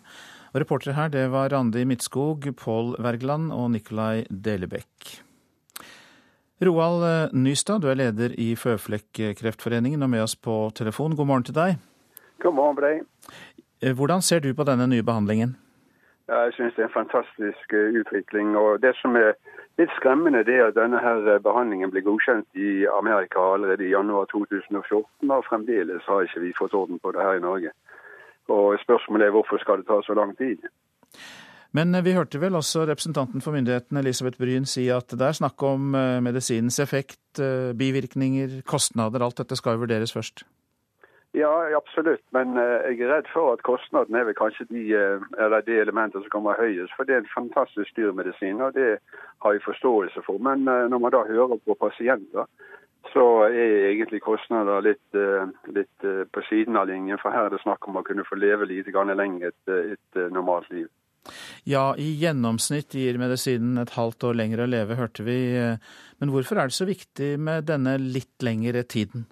Og 0.49 0.61
reportere 0.63 0.97
her, 0.97 1.09
det 1.13 1.27
var 1.29 1.51
Randi 1.53 1.83
Midtskog, 1.85 2.47
Pål 2.57 2.95
Wergeland 2.97 3.51
og 3.53 3.69
Nikolai 3.75 4.23
Delebekk. 4.29 5.19
Roald 6.65 7.03
eh, 7.05 7.35
Nystad, 7.37 7.79
du 7.79 7.87
er 7.87 7.99
leder 7.99 8.33
i 8.33 8.55
Føflekkreftforeningen 8.57 10.01
og 10.03 10.09
med 10.09 10.25
oss 10.25 10.33
på 10.35 10.55
telefon. 10.75 11.13
God 11.15 11.29
morgen 11.29 11.45
til 11.47 11.55
deg. 11.55 11.77
God 12.41 12.55
morgen 12.57 12.79
på 12.79 12.83
deg. 12.83 13.05
Eh, 13.83 13.93
hvordan 13.93 14.25
ser 14.25 14.41
du 14.41 14.49
på 14.57 14.65
denne 14.65 14.89
nye 14.89 15.05
behandlingen? 15.05 15.53
Jeg 16.27 16.53
synes 16.57 16.73
det 16.75 16.83
er 16.83 16.89
en 16.89 16.97
fantastisk 16.97 17.73
eh, 17.73 17.93
utvikling. 18.01 18.57
og 18.57 18.81
Det 18.81 18.95
som 18.97 19.15
er 19.15 19.37
litt 19.77 19.93
skremmende, 20.01 20.41
det 20.43 20.57
er 20.57 20.67
at 20.71 20.75
denne 20.81 20.99
her 20.99 21.39
behandlingen 21.45 21.93
ble 21.93 22.01
godkjent 22.09 22.49
i 22.57 22.83
Amerika 22.97 23.45
allerede 23.53 23.85
i 23.85 23.93
januar 23.93 24.25
2014, 24.33 25.29
og 25.29 25.45
fremdeles 25.45 26.09
har 26.09 26.25
ikke 26.25 26.43
vi 26.43 26.57
fått 26.57 26.73
orden 26.73 26.99
på 26.99 27.13
det 27.13 27.21
her 27.21 27.37
i 27.37 27.45
Norge. 27.45 27.71
Og 28.49 28.79
Spørsmålet 28.81 29.27
er 29.27 29.35
hvorfor 29.35 29.61
skal 29.61 29.81
det 29.81 29.87
ta 29.87 30.01
så 30.05 30.17
lang 30.17 30.35
tid? 30.37 30.65
Men 31.71 31.95
eh, 31.95 32.03
vi 32.05 32.15
hørte 32.17 32.41
vel 32.41 32.57
også 32.57 32.85
representanten 32.89 33.43
for 33.45 33.53
myndighetene 33.53 34.01
Elisabeth 34.01 34.39
Bryn 34.41 34.65
si 34.65 34.87
at 34.93 35.11
det 35.13 35.25
er 35.25 35.37
snakk 35.37 35.61
om 35.63 35.93
eh, 35.95 36.21
medisinens 36.25 36.79
effekt, 36.81 37.21
eh, 37.37 37.75
bivirkninger, 37.77 38.61
kostnader. 38.65 39.23
Alt 39.23 39.43
dette 39.43 39.57
skal 39.59 39.77
jo 39.77 39.85
vurderes 39.85 40.15
først. 40.15 40.45
Ja, 41.37 41.51
absolutt. 41.77 42.23
Men 42.33 42.55
jeg 42.57 43.03
er 43.05 43.11
redd 43.11 43.27
for 43.29 43.53
at 43.53 43.61
kostnaden 43.61 44.15
er 44.17 44.23
vel 44.25 44.33
kanskje 44.33 44.65
de, 44.71 44.81
eller 45.37 45.61
det 45.61 45.75
elementet 45.77 46.23
som 46.23 46.31
kommer 46.33 46.57
høyest. 46.57 46.95
For 46.97 47.05
det 47.05 47.13
er 47.13 47.21
en 47.21 47.35
fantastisk 47.35 47.93
dyr 47.99 48.15
medisin, 48.17 48.57
og 48.65 48.73
det 48.73 48.97
har 49.45 49.53
jeg 49.53 49.61
forståelse 49.61 50.23
for. 50.25 50.41
Men 50.41 50.65
når 50.65 50.97
man 50.97 51.13
da 51.13 51.21
hører 51.29 51.61
på 51.67 51.77
pasienter, 51.77 52.49
så 53.13 53.25
er 53.47 53.89
egentlig 53.89 54.21
kostnader 54.21 54.83
litt, 54.85 55.15
eh, 55.15 55.49
litt, 55.73 56.03
eh, 56.03 56.25
på 56.31 56.43
siden 56.49 56.77
av 56.77 56.87
linjen. 56.87 57.19
For 57.21 57.31
her 57.31 57.47
er 57.47 57.49
det 57.49 57.61
snakk 57.63 57.87
om 57.87 57.97
å 57.97 58.05
kunne 58.05 58.25
få 58.27 58.37
leve 58.37 58.67
litt 58.67 58.87
lenger 58.87 59.47
et, 59.47 59.67
et 59.67 60.15
eh, 60.15 60.29
normalt 60.29 60.69
liv. 60.69 60.87
Ja, 61.63 61.95
i 61.97 62.15
gjennomsnitt 62.17 62.95
gir 62.95 63.17
medisinen 63.17 63.77
et 63.77 63.91
halvt 63.91 64.23
år 64.23 64.35
lenger 64.35 64.63
å 64.63 64.69
leve, 64.69 64.95
hørte 64.95 65.23
vi. 65.23 65.53
Men 66.19 66.29
hvorfor 66.31 66.57
er 66.57 66.69
det 66.69 66.73
så 66.73 66.87
viktig 66.87 67.37
med 67.37 67.65
denne 67.65 67.97
litt 67.99 68.41
lengre 68.41 68.83
tiden? 68.83 69.27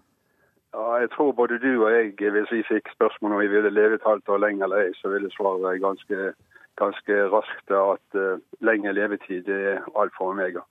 Ja, 0.73 0.99
jeg 1.01 1.09
tror 1.15 1.31
både 1.33 1.57
du 1.57 1.85
og 1.85 1.91
jeg, 1.91 2.13
hvis 2.19 2.51
vi 2.51 2.61
fikk 2.67 2.91
spørsmål 2.93 3.33
om 3.33 3.39
vi 3.39 3.47
ville 3.47 3.71
leve 3.73 3.95
et 3.95 4.05
halvt 4.05 4.29
år 4.29 4.43
lenger 4.43 4.65
eller 4.65 4.83
ei, 4.83 4.93
så 4.99 5.09
ville 5.09 5.31
svaret 5.33 5.63
være 5.63 5.79
ganske, 5.79 6.33
ganske 6.77 7.15
raskt 7.33 7.71
at 7.71 8.19
uh, 8.19 8.37
lengre 8.61 8.93
levetid 8.93 9.47
er 9.49 9.81
alt 9.97 10.13
for 10.17 10.35
omega. 10.35 10.61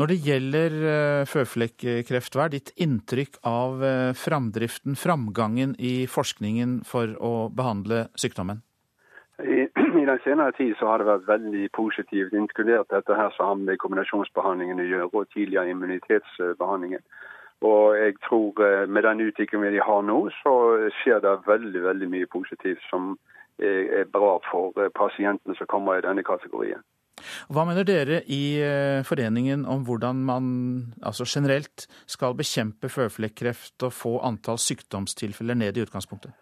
Når 0.00 0.08
det 0.08 0.22
gjelder 0.24 0.74
eh, 0.88 1.22
føflekkreft, 1.28 2.32
hva 2.32 2.46
er 2.46 2.52
ditt 2.54 2.70
inntrykk 2.80 3.34
av 3.44 3.82
eh, 3.84 4.12
framdriften, 4.16 4.94
framgangen 4.96 5.74
i 5.76 6.06
forskningen 6.08 6.78
for 6.88 7.10
å 7.20 7.32
behandle 7.52 8.06
sykdommen? 8.16 8.62
I, 9.44 9.66
den 9.76 10.22
senere 10.24 10.54
tid 10.56 10.72
så 10.78 10.88
har 10.88 11.02
det 11.02 11.08
vært 11.10 11.26
veldig 11.28 11.66
positivt, 11.76 12.32
inkludert 12.32 12.88
dette 12.94 13.18
her 13.18 13.34
sammen 13.36 13.66
med 13.68 13.76
kombinasjonsbehandlingen 13.82 14.80
å 14.80 14.86
gjøre, 14.88 15.10
og 15.12 15.28
tidligere 15.34 15.74
immunitetsbehandlingen. 15.74 17.04
Og 17.68 17.98
jeg 18.00 18.16
tror 18.24 18.64
eh, 18.64 18.86
med 18.88 19.04
den 19.04 19.20
utviklingen 19.26 19.74
vi 19.76 19.82
har 19.84 20.06
nå, 20.08 20.22
så 20.38 20.54
skjer 21.02 21.20
det 21.26 21.34
veldig, 21.44 21.84
veldig 21.90 22.08
mye 22.14 22.30
positivt 22.38 22.80
som 22.88 23.18
er 23.60 24.08
bra 24.08 24.38
for 24.48 24.72
pasientene 24.96 25.52
som 25.58 25.68
kommer 25.68 26.00
i 26.00 26.06
denne 26.06 26.24
kategorien. 26.24 26.80
Hva 27.50 27.64
mener 27.68 27.86
dere 27.86 28.22
i 28.28 28.42
eh, 28.62 29.02
foreningen 29.06 29.66
om 29.68 29.84
hvordan 29.86 30.22
man 30.26 30.44
altså 31.02 31.26
generelt 31.28 31.86
skal 32.06 32.36
bekjempe 32.38 32.90
føflekkreft 32.92 33.82
og 33.86 33.94
få 33.94 34.16
antall 34.26 34.60
sykdomstilfeller 34.60 35.58
ned 35.58 35.76
i 35.76 35.84
utgangspunktet? 35.86 36.32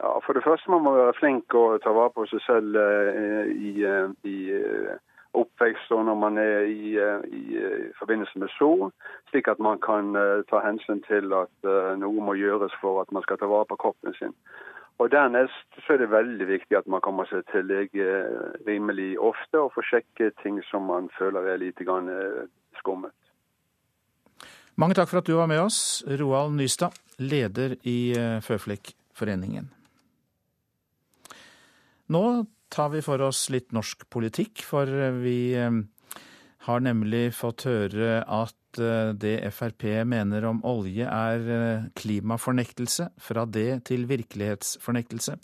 Ja, 0.00 0.18
For 0.26 0.36
det 0.36 0.44
første 0.44 0.70
må 0.70 0.80
man 0.82 0.98
være 0.98 1.16
flink 1.18 1.54
og 1.54 1.80
ta 1.84 1.94
vare 1.94 2.12
på 2.14 2.26
seg 2.30 2.42
selv 2.46 2.78
eh, 2.80 3.50
i, 3.54 3.74
eh, 3.86 4.10
i 4.24 4.38
oppvekst 5.34 5.90
og 5.94 6.04
når 6.06 6.18
man 6.18 6.38
er 6.38 6.68
i, 6.70 6.94
i, 6.94 7.62
forbindelse 7.98 8.38
med 8.38 8.52
sol, 8.54 8.92
slik 9.32 9.48
at 9.50 9.58
man 9.58 9.80
kan 9.82 10.14
ta 10.46 10.60
hensyn 10.62 11.00
til 11.08 11.34
at 11.34 11.66
noe 11.98 12.22
må 12.22 12.36
gjøres 12.38 12.76
for 12.78 13.00
at 13.02 13.10
man 13.10 13.24
skal 13.26 13.40
ta 13.40 13.48
vare 13.50 13.66
på 13.66 13.80
kroppen 13.82 14.14
sin. 14.14 14.36
Og 15.02 15.10
Dernest 15.10 15.78
så 15.82 15.96
er 15.96 16.04
det 16.04 16.12
veldig 16.12 16.46
viktig 16.48 16.76
at 16.78 16.86
man 16.90 17.02
kommer 17.02 17.26
seg 17.26 17.42
til 17.50 17.66
lege 17.66 18.06
rimelig 18.68 19.16
ofte 19.18 19.58
og 19.64 19.72
får 19.74 19.88
sjekke 19.90 20.30
ting 20.42 20.60
som 20.70 20.86
man 20.86 21.10
føler 21.18 21.50
er 21.50 21.60
litt 21.62 21.82
grann 21.82 22.10
skummet. 22.78 23.14
Mange 24.78 24.94
takk 24.98 25.10
for 25.10 25.20
at 25.20 25.26
du 25.26 25.36
var 25.38 25.50
med 25.50 25.62
oss, 25.62 26.02
Roald 26.18 26.54
Nystad, 26.58 26.94
leder 27.18 27.76
i 27.86 28.14
Føflekkforeningen. 28.42 29.68
Nå 32.14 32.24
tar 32.74 32.90
vi 32.90 33.02
for 33.06 33.22
oss 33.22 33.46
litt 33.54 33.70
norsk 33.74 34.06
politikk, 34.10 34.62
for 34.66 34.90
vi 35.20 35.54
har 36.64 36.80
nemlig 36.84 37.28
fått 37.36 37.66
høre 37.68 38.22
at 38.22 38.80
eh, 38.80 39.12
det 39.20 39.36
Frp 39.52 39.86
mener 40.08 40.46
om 40.48 40.62
olje 40.66 41.06
er 41.06 41.48
eh, 41.56 41.86
klimafornektelse, 41.98 43.10
fra 43.20 43.44
det 43.44 43.84
til 43.90 44.06
virkelighetsfornektelse. 44.10 45.36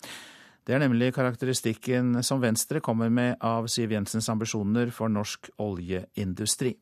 Det 0.65 0.75
er 0.75 0.83
nemlig 0.83 1.13
karakteristikken 1.15 2.21
som 2.25 2.41
Venstre 2.41 2.81
kommer 2.85 3.09
med 3.09 3.35
av 3.41 3.67
Siv 3.71 3.93
Jensens 3.93 4.29
ambisjoner 4.29 4.93
for 4.93 5.09
norsk 5.09 5.49
oljeindustri. 5.61 6.75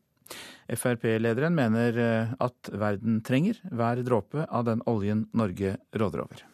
Frp-lederen 0.70 1.56
mener 1.56 1.98
eh, 1.98 2.32
at 2.40 2.72
verden 2.72 3.20
trenger 3.26 3.60
hver 3.72 4.00
dråpe 4.06 4.46
av 4.46 4.68
den 4.68 4.84
oljen 4.88 5.26
Norge 5.36 5.76
råder 5.96 6.24
over. 6.24 6.46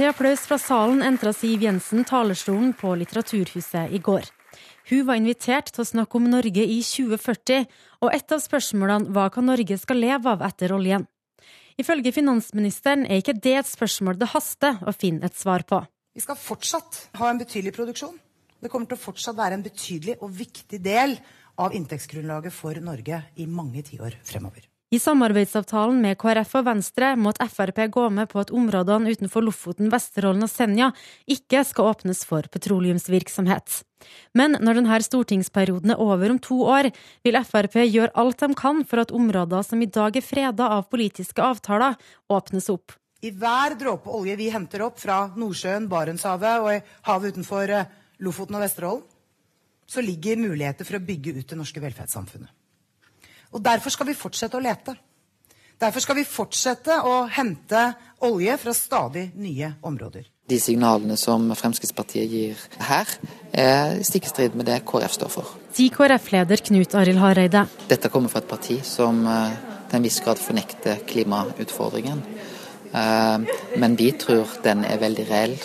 Til 0.00 0.08
applaus 0.08 0.46
fra 0.48 0.56
salen 0.56 1.02
entra 1.04 1.34
Siv 1.36 1.62
Jensen 1.66 2.06
talerstolen 2.08 2.72
på 2.72 2.94
Litteraturhuset 2.96 3.92
i 3.92 4.00
går. 4.00 4.30
Hun 4.90 5.04
var 5.06 5.20
invitert 5.20 5.70
til 5.70 5.84
å 5.84 5.86
snakke 5.86 6.18
om 6.18 6.24
Norge 6.32 6.64
i 6.66 6.80
2040, 6.82 7.66
og 8.02 8.14
et 8.16 8.32
av 8.34 8.40
spørsmålene 8.42 9.14
var 9.14 9.30
hva 9.30 9.44
Norge 9.44 9.76
skal 9.78 10.00
leve 10.02 10.32
av 10.32 10.42
etter 10.42 10.74
oljen. 10.74 11.04
Ifølge 11.78 12.12
finansministeren 12.12 13.06
er 13.06 13.22
ikke 13.22 13.36
det 13.38 13.54
et 13.60 13.70
spørsmål 13.70 14.18
det 14.18 14.32
haster 14.32 14.80
å 14.82 14.92
finne 14.92 15.30
et 15.30 15.38
svar 15.38 15.62
på. 15.68 15.78
Vi 16.14 16.24
skal 16.24 16.36
fortsatt 16.36 16.98
ha 17.20 17.30
en 17.30 17.38
betydelig 17.38 17.76
produksjon. 17.76 18.18
Det 18.60 18.68
kommer 18.68 18.90
til 18.90 18.98
å 18.98 19.04
fortsatt 19.04 19.38
være 19.38 19.56
en 19.56 19.64
betydelig 19.64 20.18
og 20.20 20.34
viktig 20.36 20.82
del 20.82 21.14
av 21.60 21.76
inntektsgrunnlaget 21.76 22.52
for 22.52 22.82
Norge 22.82 23.22
i 23.38 23.46
mange 23.46 23.86
tiår 23.86 24.18
fremover. 24.26 24.69
I 24.90 24.98
samarbeidsavtalen 24.98 26.00
med 26.02 26.16
KrF 26.18 26.56
og 26.58 26.64
Venstre 26.66 27.12
måtte 27.14 27.46
Frp 27.46 27.76
gå 27.94 28.08
med 28.10 28.26
på 28.32 28.40
at 28.42 28.48
områdene 28.50 29.12
utenfor 29.14 29.44
Lofoten, 29.46 29.86
Vesterålen 29.92 30.42
og 30.42 30.50
Senja 30.50 30.88
ikke 31.30 31.62
skal 31.68 31.92
åpnes 31.92 32.24
for 32.26 32.48
petroleumsvirksomhet. 32.50 33.84
Men 34.34 34.58
når 34.58 34.80
denne 34.80 34.98
stortingsperioden 35.06 35.94
er 35.94 36.02
over 36.02 36.34
om 36.34 36.42
to 36.42 36.58
år, 36.66 36.90
vil 37.22 37.38
Frp 37.46 37.78
gjøre 37.84 38.16
alt 38.18 38.42
de 38.42 38.50
kan 38.58 38.82
for 38.82 39.04
at 39.04 39.14
områder 39.14 39.62
som 39.70 39.78
i 39.78 39.86
dag 39.86 40.18
er 40.18 40.26
freda 40.26 40.72
av 40.80 40.88
politiske 40.90 41.38
avtaler, 41.38 41.94
åpnes 42.26 42.66
opp. 42.74 42.98
I 43.22 43.30
hver 43.30 43.78
dråpe 43.78 44.10
olje 44.10 44.34
vi 44.42 44.50
henter 44.50 44.82
opp 44.90 44.98
fra 44.98 45.28
Nordsjøen, 45.38 45.86
Barentshavet 45.86 46.66
og 46.66 46.94
havet 47.06 47.36
utenfor 47.36 47.78
eh, 47.78 47.98
Lofoten 48.26 48.58
og 48.58 48.66
Vesterålen, 48.66 49.06
så 49.86 50.02
ligger 50.02 50.48
muligheter 50.48 50.88
for 50.88 50.98
å 50.98 51.04
bygge 51.04 51.38
ut 51.38 51.46
det 51.46 51.58
norske 51.62 51.82
velferdssamfunnet. 51.82 52.56
Og 53.52 53.62
derfor 53.64 53.90
skal 53.90 54.10
vi 54.10 54.16
fortsette 54.18 54.58
å 54.58 54.62
lete. 54.62 54.94
Derfor 55.80 56.04
skal 56.04 56.18
vi 56.18 56.26
fortsette 56.28 56.98
å 57.08 57.22
hente 57.32 57.86
olje 58.26 58.56
fra 58.60 58.74
stadig 58.76 59.30
nye 59.40 59.72
områder. 59.86 60.26
De 60.50 60.58
signalene 60.60 61.16
som 61.16 61.46
Fremskrittspartiet 61.56 62.28
gir 62.28 62.60
her, 62.84 63.08
er 63.54 64.00
stikk 64.04 64.26
i 64.26 64.32
strid 64.32 64.58
med 64.58 64.68
det 64.68 64.80
KrF 64.84 65.14
står 65.16 65.32
for. 65.32 65.52
Sier 65.72 65.94
KrF-leder 65.94 66.60
Knut 66.66 66.96
Arild 66.98 67.22
Hareide. 67.22 67.64
Dette 67.88 68.10
kommer 68.12 68.32
fra 68.32 68.42
et 68.42 68.50
parti 68.50 68.80
som 68.84 69.22
eh, 69.24 69.54
til 69.88 70.00
en 70.00 70.04
viss 70.04 70.20
grad 70.24 70.42
fornekter 70.42 71.00
klimautfordringen. 71.08 72.20
Eh, 72.92 73.38
men 73.78 73.96
vi 73.96 74.10
tror 74.12 74.48
den 74.64 74.84
er 74.84 74.98
veldig 75.00 75.26
reell. 75.30 75.56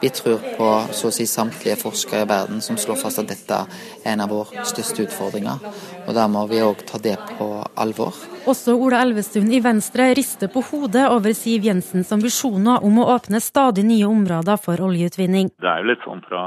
Vi 0.00 0.10
tror 0.12 0.42
på 0.58 0.68
så 0.92 1.08
å 1.08 1.14
si 1.14 1.24
samtlige 1.24 1.78
forskere 1.80 2.26
i 2.26 2.28
verden 2.28 2.60
som 2.64 2.76
slår 2.76 2.98
fast 3.00 3.22
at 3.22 3.30
dette 3.30 3.60
er 4.04 4.10
en 4.12 4.20
av 4.20 4.32
våre 4.34 4.64
største 4.68 5.06
utfordringer. 5.06 5.62
Og 6.04 6.12
da 6.16 6.26
må 6.28 6.42
vi 6.50 6.60
òg 6.60 6.82
ta 6.84 7.00
det 7.00 7.16
på 7.38 7.48
alvor. 7.80 8.18
Også 8.50 8.74
Ola 8.76 9.00
Elvestuen 9.00 9.48
i 9.56 9.62
Venstre 9.64 10.10
rister 10.18 10.52
på 10.52 10.60
hodet 10.68 11.06
over 11.08 11.32
Siv 11.32 11.64
Jensens 11.64 12.12
ambisjoner 12.12 12.84
om 12.84 13.00
å 13.00 13.08
åpne 13.14 13.40
stadig 13.40 13.86
nye 13.88 14.04
områder 14.04 14.60
for 14.60 14.84
oljeutvinning. 14.84 15.54
Det 15.56 15.70
er 15.70 15.80
jo 15.80 15.92
litt 15.94 16.04
sånn 16.04 16.20
fra 16.28 16.44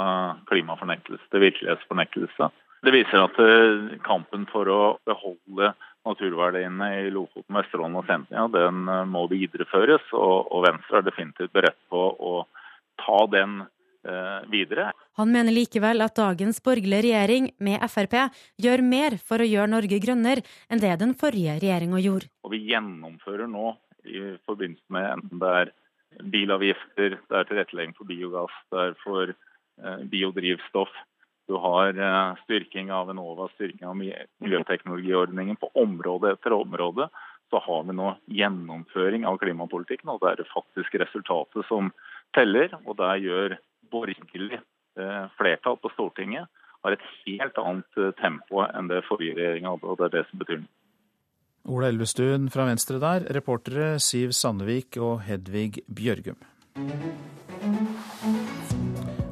klimafornektelse 0.52 1.34
til 1.34 1.46
virkelighetsfornektelse. 1.48 2.52
Det 2.86 2.94
viser 2.94 3.24
at 3.26 3.42
eh, 3.42 3.98
kampen 4.06 4.46
for 4.52 4.70
å 4.70 4.82
beholde 5.10 5.74
naturverdiene 6.08 6.90
i 7.04 7.10
Lofoten, 7.14 7.56
Vesterålen 7.58 7.98
og 8.00 8.06
Senja, 8.10 8.48
den 8.54 8.86
eh, 8.92 9.08
må 9.10 9.26
videreføres. 9.32 10.06
Og, 10.18 10.62
Venstre 10.68 11.02
er 11.02 11.08
definitivt 11.08 11.56
beredt 11.56 11.80
på 11.92 12.04
å 12.18 12.36
ta 13.04 13.20
den 13.32 13.60
eh, 13.62 14.46
videre. 14.52 14.92
Han 15.20 15.34
mener 15.34 15.56
likevel 15.56 16.06
at 16.06 16.18
dagens 16.20 16.62
borgerlige 16.64 17.08
regjering, 17.08 17.52
med 17.64 17.84
Frp, 17.92 18.20
gjør 18.62 18.86
mer 18.86 19.18
for 19.22 19.44
å 19.44 19.50
gjøre 19.50 19.74
Norge 19.74 20.00
grønnere 20.04 20.46
enn 20.72 20.84
det 20.84 20.96
den 21.02 21.18
forrige 21.18 21.60
regjeringa 21.62 22.02
gjorde. 22.04 22.32
Og 22.46 22.56
vi 22.56 22.64
gjennomfører 22.72 23.52
nå, 23.52 23.76
i 24.08 24.24
forbindelse 24.48 24.94
med 24.94 25.10
enten 25.18 25.42
det 25.42 25.54
er 25.62 25.76
bilavgifter, 26.24 27.18
det 27.28 27.36
er 27.36 27.48
tilrettelegging 27.50 27.94
for 27.98 28.10
biogass, 28.10 28.54
det 28.72 28.84
er 28.86 28.98
for 29.04 29.34
eh, 29.34 30.04
biodrivstoff, 30.12 30.94
du 31.48 31.56
har 31.64 31.96
eh, 31.96 32.44
styrking 32.44 32.92
av 32.92 33.10
Enova, 33.14 33.48
styrking 33.56 33.88
av 33.88 33.98
miljøteknologiordningen 33.98 35.60
på 35.62 35.72
område 35.80 36.36
etter 36.36 36.56
område. 36.56 37.10
Så 37.50 37.62
har 37.64 37.84
vi 37.88 37.96
nå 37.96 38.12
gjennomføring 38.28 39.24
av 39.26 39.40
klimapolitikken, 39.40 40.12
og 40.12 40.20
det 40.24 40.32
er 40.34 40.42
det 40.42 40.50
faktisk 40.52 40.98
resultatet 41.00 41.68
som 41.70 41.94
teller. 42.36 42.74
Og 42.84 42.98
der 43.00 43.24
gjør 43.24 43.60
borgerlig 43.94 44.60
eh, 44.60 45.28
flertall 45.40 45.80
på 45.80 45.94
Stortinget 45.96 46.52
har 46.88 46.96
et 46.96 47.06
helt 47.26 47.62
annet 47.62 48.02
eh, 48.02 48.14
tempo 48.22 48.64
enn 48.68 48.92
det 48.92 49.04
forrige 49.08 49.38
regjering 49.40 49.68
hadde, 49.70 49.88
og 49.88 50.00
det 50.00 50.10
er 50.10 50.16
det 50.18 50.26
som 50.32 50.44
betyr 50.44 50.62
noe. 50.64 50.74
Ola 51.68 51.90
Elvestuen 51.92 52.48
fra 52.52 52.64
Venstre 52.70 53.00
der, 53.04 53.28
reportere 53.36 53.98
Siv 54.00 54.32
Sandvik 54.36 54.96
og 55.04 55.20
Hedvig 55.28 55.84
Bjørgum. 55.92 56.40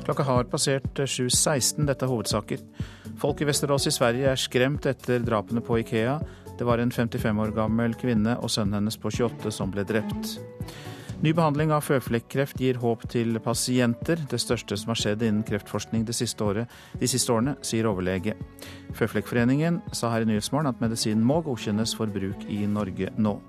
Klokka 0.06 0.24
har 0.24 0.44
passert 0.46 1.00
7.16. 1.00 1.88
Dette 1.88 2.06
er 2.06 2.12
hovedsaker. 2.12 2.60
Folk 3.18 3.40
i 3.42 3.48
Vesterås 3.50 3.88
i 3.90 3.94
Sverige 3.94 4.30
er 4.30 4.38
skremt 4.38 4.86
etter 4.86 5.24
drapene 5.26 5.64
på 5.66 5.80
Ikea. 5.82 6.20
Det 6.60 6.68
var 6.68 6.78
en 6.78 6.92
55 6.94 7.40
år 7.42 7.54
gammel 7.56 7.96
kvinne 7.98 8.36
og 8.38 8.52
sønnen 8.54 8.78
hennes 8.78 9.00
på 9.02 9.10
28 9.10 9.50
som 9.56 9.74
ble 9.74 9.82
drept. 9.88 10.36
Ny 11.26 11.32
behandling 11.34 11.74
av 11.74 11.82
føflekkreft 11.88 12.62
gir 12.62 12.78
håp 12.84 13.08
til 13.10 13.40
pasienter. 13.42 14.22
Det 14.30 14.38
største 14.38 14.78
som 14.78 14.94
har 14.94 15.02
skjedd 15.02 15.26
innen 15.26 15.42
kreftforskning 15.48 16.06
de 16.06 16.14
siste, 16.14 16.46
året, 16.46 16.70
de 17.02 17.10
siste 17.10 17.34
årene, 17.34 17.56
sier 17.66 17.90
overlege. 17.90 18.38
Føflekkforeningen 18.94 19.82
sa 19.96 20.14
her 20.14 20.28
i 20.28 20.30
Nyhetsmorgen 20.30 20.70
at 20.70 20.86
medisinen 20.86 21.26
må 21.26 21.42
godkjennes 21.48 21.98
for 21.98 22.14
bruk 22.14 22.46
i 22.46 22.62
Norge 22.70 23.10
nå. 23.18 23.40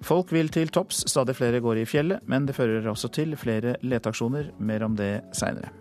Folk 0.00 0.32
vil 0.32 0.48
til 0.48 0.70
topps, 0.72 1.02
stadig 1.10 1.34
flere 1.36 1.60
går 1.60 1.82
i 1.82 1.88
fjellet, 1.88 2.24
men 2.24 2.46
det 2.48 2.56
fører 2.56 2.88
også 2.88 3.10
til 3.12 3.36
flere 3.36 3.76
leteaksjoner. 3.84 4.54
Mer 4.58 4.86
om 4.86 4.96
det 4.96 5.12
seinere. 5.36 5.72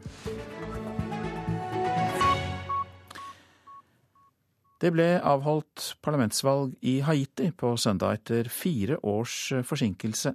Det 4.80 4.92
ble 4.96 5.08
avholdt 5.28 5.94
parlamentsvalg 6.04 6.76
i 6.88 7.00
Haiti 7.04 7.50
på 7.52 7.74
søndag 7.80 8.20
etter 8.20 8.48
fire 8.52 8.96
års 9.04 9.50
forsinkelse. 9.68 10.32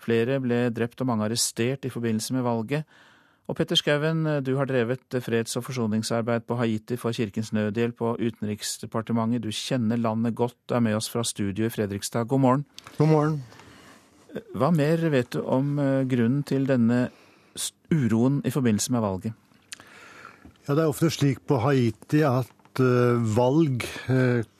Flere 0.00 0.36
ble 0.44 0.66
drept 0.76 1.00
og 1.00 1.08
mange 1.08 1.24
arrestert 1.24 1.88
i 1.88 1.92
forbindelse 1.92 2.36
med 2.36 2.44
valget. 2.44 2.84
Og 3.48 3.56
Petter 3.56 3.78
Skouen, 3.80 4.26
du 4.44 4.50
har 4.58 4.68
drevet 4.68 5.14
freds- 5.24 5.56
og 5.56 5.64
forsoningsarbeid 5.64 6.44
på 6.44 6.58
Haiti 6.60 6.98
for 7.00 7.16
Kirkens 7.16 7.48
Nødhjelp 7.56 8.02
og 8.04 8.18
Utenriksdepartementet. 8.20 9.40
Du 9.40 9.48
kjenner 9.48 9.96
landet 9.96 10.34
godt, 10.36 10.56
du 10.68 10.74
er 10.76 10.82
med 10.84 10.98
oss 10.98 11.08
fra 11.08 11.22
studio 11.24 11.64
i 11.64 11.72
Fredrikstad. 11.72 12.28
God 12.28 12.42
morgen. 12.44 12.64
God 12.98 13.08
morgen. 13.08 13.38
Hva 14.52 14.68
mer 14.68 15.00
vet 15.08 15.32
du 15.32 15.40
om 15.48 15.78
eh, 15.80 16.04
grunnen 16.10 16.42
til 16.44 16.68
denne 16.68 17.06
uroen 17.88 18.42
i 18.44 18.52
forbindelse 18.52 18.92
med 18.92 19.00
valget? 19.00 19.32
Ja, 20.68 20.74
Det 20.74 20.84
er 20.84 20.92
ofte 20.92 21.08
slik 21.08 21.40
på 21.48 21.62
Haiti 21.64 22.20
at 22.28 22.82
uh, 22.84 23.16
valg 23.16 23.88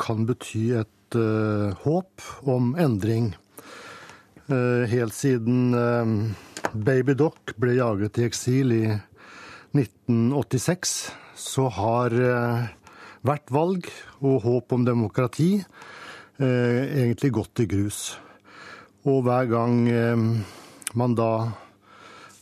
kan 0.00 0.24
bety 0.26 0.70
et 0.80 1.18
håp 1.84 2.24
om 2.48 2.72
endring. 2.80 3.34
Eh, 4.48 4.88
helt 4.88 5.12
siden 5.12 5.74
eh, 5.76 6.72
Baby 6.72 7.12
Doc 7.12 7.52
ble 7.60 7.74
jaget 7.76 8.16
i 8.16 8.24
eksil 8.24 8.70
i 8.72 8.84
1986, 9.76 10.92
så 11.36 11.66
har 11.76 12.16
eh, 12.16 12.70
hvert 13.28 13.52
valg 13.52 13.90
og 14.22 14.46
håp 14.46 14.72
om 14.72 14.86
demokrati 14.88 15.58
egentlig 16.38 17.32
gått 17.34 17.60
i 17.64 17.66
grus. 17.66 17.96
Og 19.10 19.24
hver 19.26 19.48
gang 19.50 19.72
man 20.94 21.16
da 21.18 21.48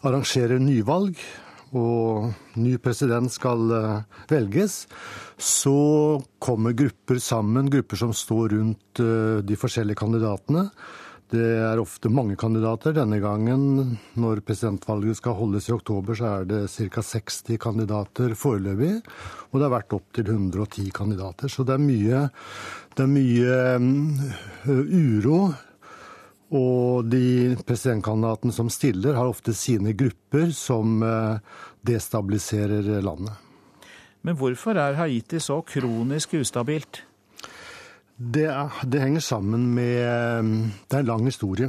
arrangerer 0.04 0.60
nyvalg 0.60 1.16
og 1.72 2.26
ny 2.60 2.74
president 2.76 3.32
skal 3.32 3.72
velges, 4.28 4.82
så 5.40 6.20
kommer 6.36 6.76
grupper 6.76 7.22
sammen, 7.24 7.72
grupper 7.72 8.02
som 8.02 8.12
står 8.12 8.52
rundt 8.58 9.00
de 9.48 9.56
forskjellige 9.56 10.02
kandidatene 10.02 10.66
Det 11.26 11.42
er 11.42 11.80
ofte 11.82 12.06
mange 12.12 12.36
kandidater. 12.38 12.92
Denne 12.94 13.18
gangen, 13.18 13.96
når 14.14 14.44
presidentvalget 14.46 15.18
skal 15.18 15.34
holdes 15.34 15.66
i 15.66 15.74
oktober, 15.74 16.14
så 16.14 16.28
er 16.30 16.44
det 16.46 16.60
ca. 16.70 17.02
60 17.02 17.58
kandidater 17.58 18.36
foreløpig. 18.38 19.00
Og 19.50 19.58
det 19.58 19.66
har 19.66 19.72
vært 19.74 19.96
opptil 19.96 20.30
110 20.30 20.92
kandidater. 20.94 21.50
Så 21.50 21.66
det 21.66 21.74
er 21.74 21.82
mye, 21.82 22.20
det 22.94 23.06
er 23.06 23.10
mye 23.10 23.56
um, 23.74 23.88
uro. 24.70 25.40
Og 26.54 27.10
de 27.10 27.56
presidentkandidatene 27.66 28.54
som 28.54 28.70
stiller, 28.70 29.18
har 29.18 29.26
ofte 29.26 29.56
sine 29.56 29.96
grupper 29.98 30.54
som 30.54 31.02
uh, 31.02 31.42
destabiliserer 31.82 33.02
landet. 33.02 33.34
Men 34.22 34.38
hvorfor 34.38 34.78
er 34.78 34.94
Haiti 34.98 35.42
så 35.42 35.58
kronisk 35.66 36.38
ustabilt? 36.38 37.02
Det, 38.16 38.48
det, 38.82 39.00
henger 39.00 39.20
sammen 39.20 39.74
med 39.76 40.44
Det 40.88 40.96
er 40.96 41.02
en 41.02 41.10
lang 41.10 41.26
historie. 41.28 41.68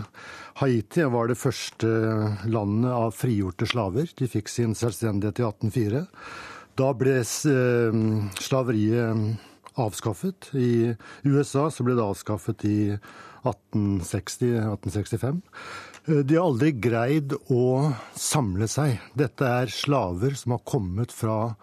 Haiti 0.62 1.04
var 1.12 1.28
det 1.28 1.36
første 1.38 1.90
landet 2.48 2.92
av 2.92 3.12
frigjorte 3.16 3.68
slaver. 3.68 4.08
De 4.16 4.30
fikk 4.32 4.48
sin 4.50 4.76
selvstendighet 4.78 5.42
i 5.42 5.48
1804. 5.50 6.06
Da 6.80 6.94
ble 6.96 7.18
eh, 7.20 8.00
slaveriet 8.40 9.38
avskaffet. 9.78 10.50
I 10.56 10.96
USA 11.28 11.68
så 11.74 11.86
ble 11.86 11.98
det 11.98 12.06
avskaffet 12.06 12.64
i 12.70 12.80
1860-1865. 13.44 15.42
Eh, 16.08 16.22
de 16.24 16.38
har 16.38 16.48
aldri 16.48 16.72
greid 16.80 17.36
å 17.52 17.92
samle 18.16 18.70
seg. 18.72 19.02
Dette 19.20 19.52
er 19.64 19.74
slaver 19.74 20.38
som 20.40 20.56
har 20.56 20.64
kommet 20.64 21.12
fra 21.12 21.58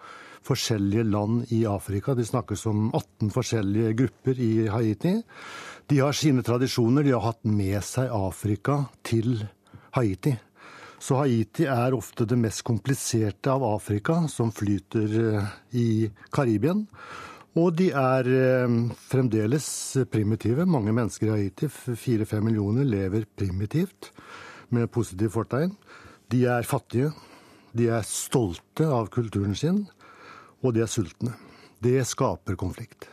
forskjellige 0.45 1.05
land 1.09 1.51
i 1.55 1.63
Afrika. 1.69 2.15
De 2.15 2.25
snakkes 2.25 2.65
om 2.69 2.89
18 2.93 3.31
forskjellige 3.33 3.93
grupper 4.01 4.41
i 4.41 4.67
Haiti. 4.71 5.17
De 5.89 6.01
har 6.01 6.17
sine 6.17 6.43
tradisjoner. 6.45 7.05
De 7.05 7.13
har 7.15 7.25
hatt 7.25 7.43
med 7.45 7.77
seg 7.85 8.11
Afrika 8.13 8.83
til 9.05 9.39
Haiti. 9.97 10.35
Så 11.01 11.19
Haiti 11.19 11.67
er 11.69 11.93
ofte 11.93 12.25
det 12.25 12.37
mest 12.39 12.63
kompliserte 12.65 13.51
av 13.51 13.65
Afrika, 13.67 14.23
som 14.31 14.53
flyter 14.55 15.15
eh, 15.21 15.53
i 15.77 15.87
Karibien. 16.33 16.85
Og 17.55 17.75
de 17.77 17.91
er 17.95 18.29
eh, 18.31 18.79
fremdeles 19.11 19.67
primitive. 20.11 20.65
Mange 20.65 20.95
mennesker 20.95 21.29
i 21.29 21.35
Haiti, 21.35 21.69
fire-fem 21.69 22.47
millioner, 22.47 22.87
lever 22.87 23.27
primitivt 23.37 24.11
med 24.73 24.89
positiv 24.91 25.35
fortegn. 25.35 25.75
De 26.31 26.45
er 26.49 26.65
fattige. 26.65 27.11
De 27.75 27.89
er 27.91 28.07
stolte 28.07 28.87
av 28.87 29.11
kulturen 29.11 29.55
sin 29.59 29.83
og 30.65 30.75
de 30.75 30.83
er 30.85 30.91
sultne. 30.91 31.35
Det 31.83 31.99
skaper 32.07 32.57
konflikt. 32.59 33.09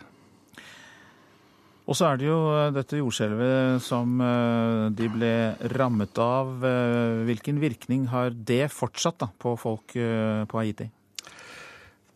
Og 1.83 1.99
så 1.99 2.13
er 2.13 2.21
det 2.21 2.29
jo 2.29 2.39
eh, 2.55 2.71
dette 2.75 3.01
jordskjelvet 3.01 3.83
som 3.83 4.21
eh, 4.23 4.89
de 4.95 5.09
ble 5.11 5.33
rammet 5.75 6.19
av. 6.23 6.63
Eh, 6.65 7.23
hvilken 7.27 7.59
virkning 7.63 8.07
har 8.13 8.31
det 8.33 8.69
fortsatt 8.73 9.19
da, 9.25 9.29
på 9.29 9.57
folk 9.61 9.93
på 9.93 10.61
Haiti? 10.61 10.89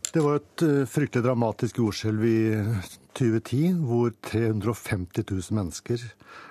Det 0.07 0.23
var 0.25 0.39
et 0.39 0.63
fryktelig 0.89 1.27
dramatisk 1.27 1.83
jordskjelv 1.83 2.23
i 2.25 2.39
2010, 3.19 3.83
hvor 3.85 4.15
350 4.25 5.27
000 5.27 5.59
mennesker 5.59 6.07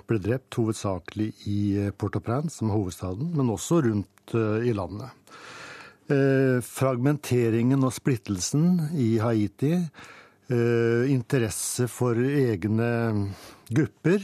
ble 0.06 0.20
drept, 0.22 0.60
hovedsakelig 0.60 1.32
i 1.50 1.88
Port-au-Prince, 1.98 2.60
som 2.60 2.70
er 2.70 2.78
hovedstaden, 2.78 3.32
men 3.34 3.50
også 3.56 3.80
rundt 3.88 4.36
i 4.36 4.76
landet. 4.76 5.10
Eh, 6.06 6.60
fragmenteringen 6.62 7.82
og 7.82 7.90
splittelsen 7.96 8.92
i 8.94 9.16
Haiti, 9.18 9.74
eh, 9.74 11.04
interesse 11.10 11.88
for 11.90 12.14
egne 12.14 13.34
grupper, 13.74 14.22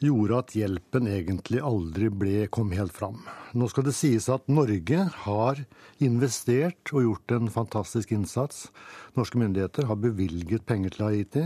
gjorde 0.00 0.38
at 0.38 0.54
hjelpen 0.56 1.10
egentlig 1.12 1.60
aldri 1.60 2.08
ble, 2.08 2.46
kom 2.48 2.72
helt 2.72 2.96
fram. 2.96 3.20
Nå 3.52 3.68
skal 3.68 3.84
det 3.84 3.94
sies 3.94 4.30
at 4.32 4.48
Norge 4.48 5.04
har 5.26 5.60
investert 6.00 6.94
og 6.94 7.04
gjort 7.04 7.36
en 7.36 7.52
fantastisk 7.52 8.16
innsats. 8.16 8.70
Norske 9.14 9.36
myndigheter 9.36 9.84
har 9.84 10.00
bevilget 10.00 10.64
penger 10.64 10.96
til 10.96 11.06
Haiti. 11.10 11.44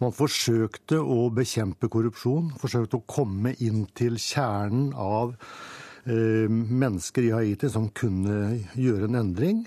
Man 0.00 0.16
forsøkte 0.16 1.04
å 1.04 1.28
bekjempe 1.30 1.92
korrupsjon, 1.92 2.54
forsøkte 2.56 2.96
å 2.96 3.06
komme 3.06 3.52
inn 3.60 3.84
til 3.94 4.16
kjernen 4.16 4.94
av 4.96 5.36
mennesker 6.04 7.22
i 7.22 7.30
Haiti 7.30 7.68
som 7.70 7.84
kunne 7.94 8.58
gjøre 8.74 9.06
en 9.06 9.18
endring. 9.20 9.60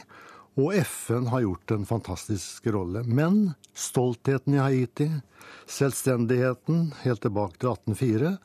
Og 0.55 0.71
FN 0.87 1.27
har 1.27 1.43
gjort 1.43 1.71
en 1.75 1.85
fantastisk 1.85 2.67
rolle. 2.71 3.03
Men 3.03 3.53
stoltheten 3.75 4.55
i 4.55 4.61
Haiti, 4.63 5.09
selvstendigheten 5.67 6.93
helt 7.01 7.21
tilbake 7.25 7.59
til 7.59 7.73
1804, 7.73 8.37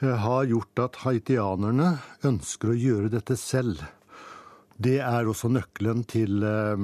eh, 0.00 0.16
har 0.24 0.48
gjort 0.48 0.84
at 0.86 0.96
haitianerne 1.04 1.90
ønsker 2.24 2.72
å 2.72 2.78
gjøre 2.78 3.12
dette 3.12 3.36
selv. 3.36 3.84
Det 4.80 4.98
er 5.04 5.28
også 5.28 5.52
nøkkelen 5.52 6.06
til 6.08 6.42
eh. 6.42 6.76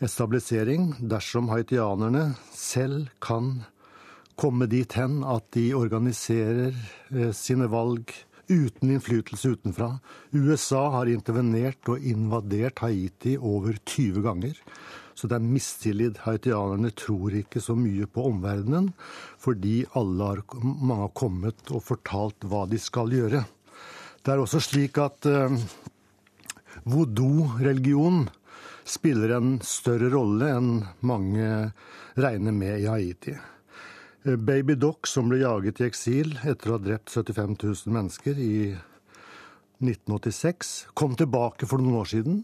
Dersom 0.00 1.48
haitianerne 1.48 2.24
selv 2.52 3.08
kan 3.20 3.64
komme 4.36 4.66
dit 4.68 4.92
hen 4.92 5.22
at 5.24 5.44
de 5.56 5.70
organiserer 5.72 6.74
sine 7.32 7.68
valg 7.72 8.12
uten 8.48 8.90
innflytelse 8.90 9.54
utenfra. 9.56 9.96
USA 10.30 10.84
har 10.94 11.10
intervenert 11.10 11.90
og 11.90 12.04
invadert 12.04 12.82
Haiti 12.84 13.36
over 13.38 13.78
20 13.84 14.22
ganger. 14.26 14.60
Så 15.16 15.30
det 15.30 15.38
er 15.38 15.48
mistillit. 15.48 16.20
Haitianerne 16.26 16.92
tror 16.92 17.34
ikke 17.38 17.62
så 17.64 17.76
mye 17.78 18.04
på 18.10 18.26
omverdenen, 18.28 18.90
fordi 19.40 19.86
alle 19.96 20.30
har, 20.32 20.42
mange 20.60 21.06
har 21.06 21.14
kommet 21.16 21.72
og 21.72 21.84
fortalt 21.86 22.44
hva 22.44 22.66
de 22.68 22.80
skal 22.80 23.14
gjøre. 23.16 23.46
Det 24.20 24.34
er 24.34 24.42
også 24.42 24.60
slik 24.60 24.98
at 25.00 25.26
eh, 25.30 25.56
voodoo-religion 26.84 28.26
spiller 28.86 29.36
en 29.38 29.56
større 29.64 30.10
rolle 30.12 30.50
enn 30.58 30.72
mange 31.06 31.50
regner 32.18 32.54
med 32.54 32.82
i 32.84 32.90
Haiti. 32.90 33.36
Eh, 34.26 34.36
Baby 34.36 34.74
Doc, 34.74 35.06
som 35.06 35.28
ble 35.30 35.38
jaget 35.38 35.80
i 35.80 35.86
eksil 35.86 36.32
etter 36.42 36.72
å 36.72 36.76
ha 36.76 36.82
drept 36.82 37.12
75 37.14 37.52
000 37.62 37.94
mennesker 37.94 38.38
i 38.42 38.54
1986, 39.78 40.88
kom 40.98 41.14
tilbake 41.14 41.68
for 41.70 41.78
noen 41.78 42.00
år 42.00 42.10
siden 42.10 42.40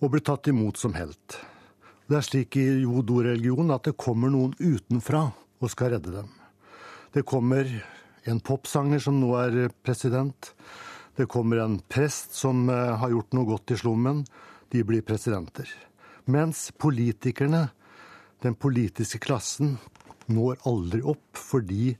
og 0.00 0.10
ble 0.10 0.22
tatt 0.26 0.50
imot 0.50 0.80
som 0.80 0.96
helt. 0.98 1.36
Det 2.10 2.18
er 2.18 2.26
slik 2.26 2.58
i 2.58 2.66
jodo-religionen 2.82 3.70
at 3.76 3.86
det 3.86 3.94
kommer 4.00 4.32
noen 4.32 4.56
utenfra 4.58 5.28
og 5.62 5.70
skal 5.70 5.94
redde 5.94 6.16
dem. 6.16 6.34
Det 7.14 7.22
kommer 7.22 7.70
en 8.26 8.42
popsanger 8.42 9.06
som 9.06 9.22
nå 9.22 9.30
er 9.38 9.70
president. 9.86 10.50
Det 11.14 11.30
kommer 11.30 11.62
en 11.62 11.78
prest 11.78 12.34
som 12.34 12.66
eh, 12.66 12.94
har 12.98 13.14
gjort 13.14 13.38
noe 13.38 13.52
godt 13.54 13.70
i 13.70 13.78
slummen. 13.78 14.26
De 14.74 14.82
blir 14.82 15.06
presidenter. 15.06 15.70
Mens 16.26 16.72
politikerne, 16.74 17.68
den 18.42 18.58
politiske 18.58 19.22
klassen, 19.22 19.76
når 20.30 20.60
aldri 20.68 21.02
opp, 21.04 21.24
fordi 21.36 21.94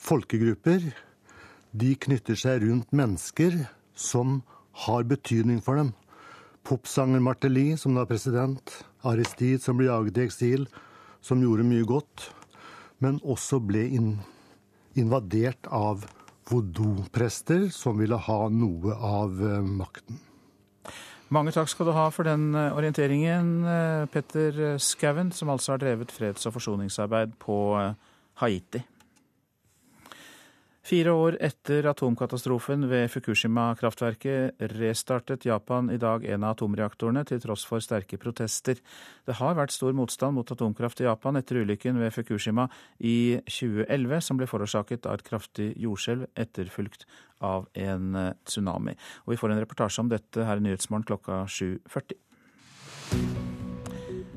folkegrupper 0.00 0.90
de 1.70 1.94
knytter 2.04 2.38
seg 2.38 2.64
rundt 2.64 2.92
mennesker 2.96 3.56
som 3.94 4.40
har 4.86 5.06
betydning 5.08 5.60
for 5.64 5.78
dem. 5.80 5.92
Popsanger 6.66 7.22
Martelly, 7.24 7.76
som 7.80 7.96
da 7.96 8.04
president, 8.08 8.72
Aristide, 9.06 9.62
som 9.62 9.78
ble 9.78 9.88
jaget 9.88 10.18
i 10.18 10.26
eksil, 10.26 10.66
som 11.24 11.42
gjorde 11.42 11.66
mye 11.68 11.86
godt, 11.88 12.30
men 13.00 13.20
også 13.24 13.60
ble 13.64 13.86
invadert 14.98 15.68
av 15.72 16.04
voodoo-prester 16.50 17.68
som 17.72 18.00
ville 18.00 18.18
ha 18.18 18.40
noe 18.52 18.96
av 18.96 19.40
eh, 19.44 19.62
makten. 19.64 20.18
Mange 21.30 21.52
takk 21.54 21.68
skal 21.70 21.86
du 21.86 21.92
ha 21.94 22.08
for 22.10 22.26
den 22.26 22.48
eh, 22.58 22.72
orienteringen, 22.74 23.50
eh, 23.62 24.06
Petter 24.10 24.78
Skauen, 24.82 25.30
som 25.30 25.52
altså 25.52 25.76
har 25.76 25.82
drevet 25.82 26.10
freds- 26.10 26.48
og 26.50 26.56
forsoningsarbeid 26.56 27.36
på 27.38 27.58
eh, 27.78 27.92
Haiti. 28.42 28.80
Fire 30.80 31.12
år 31.12 31.36
etter 31.44 31.84
atomkatastrofen 31.90 32.86
ved 32.88 33.10
Fukushima-kraftverket 33.12 34.62
restartet 34.72 35.44
Japan 35.44 35.90
i 35.92 35.98
dag 36.00 36.24
en 36.24 36.46
av 36.46 36.54
atomreaktorene, 36.56 37.20
til 37.28 37.42
tross 37.42 37.66
for 37.68 37.84
sterke 37.84 38.16
protester. 38.18 38.80
Det 39.28 39.36
har 39.36 39.58
vært 39.58 39.74
stor 39.76 39.92
motstand 39.96 40.38
mot 40.38 40.50
atomkraft 40.50 41.02
i 41.02 41.04
Japan 41.04 41.36
etter 41.36 41.60
ulykken 41.60 42.00
ved 42.00 42.14
Fukushima 42.16 42.64
i 42.96 43.36
2011, 43.44 44.24
som 44.24 44.40
ble 44.40 44.48
forårsaket 44.48 45.04
av 45.04 45.18
et 45.18 45.26
kraftig 45.26 45.68
jordskjelv 45.84 46.30
etterfulgt 46.40 47.04
av 47.44 47.68
en 47.76 48.16
eh, 48.16 48.32
tsunami. 48.48 48.96
Og 49.26 49.34
Vi 49.34 49.40
får 49.42 49.52
en 49.52 49.60
reportasje 49.60 50.00
om 50.00 50.08
dette 50.08 50.48
her 50.48 50.56
i 50.56 50.64
Nyhetsmorgen 50.64 51.04
klokka 51.12 51.44
7.40. 51.44 52.16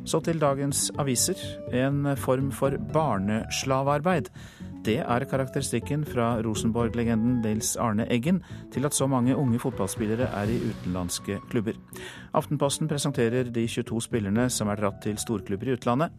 Så 0.03 0.19
til 0.19 0.43
dagens 0.43 0.89
aviser. 0.99 1.39
En 1.71 2.17
form 2.19 2.51
for 2.51 2.75
barneslavearbeid. 2.91 4.27
Det 4.83 4.97
er 4.99 5.23
karakteristikken 5.31 6.01
fra 6.03 6.33
Rosenborg-legenden 6.43 7.37
Nils 7.39 7.77
Arne 7.79 8.03
Eggen 8.11 8.41
til 8.73 8.83
at 8.83 8.95
så 8.95 9.07
mange 9.07 9.35
unge 9.35 9.59
fotballspillere 9.63 10.27
er 10.27 10.51
i 10.51 10.57
utenlandske 10.59 11.37
klubber. 11.51 11.77
Aftenposten 12.35 12.89
presenterer 12.91 13.47
de 13.47 13.63
22 13.63 14.01
spillerne 14.09 14.49
som 14.51 14.67
er 14.67 14.81
dratt 14.81 14.99
til 15.05 15.15
storklubber 15.21 15.71
i 15.71 15.77
utlandet. 15.77 16.11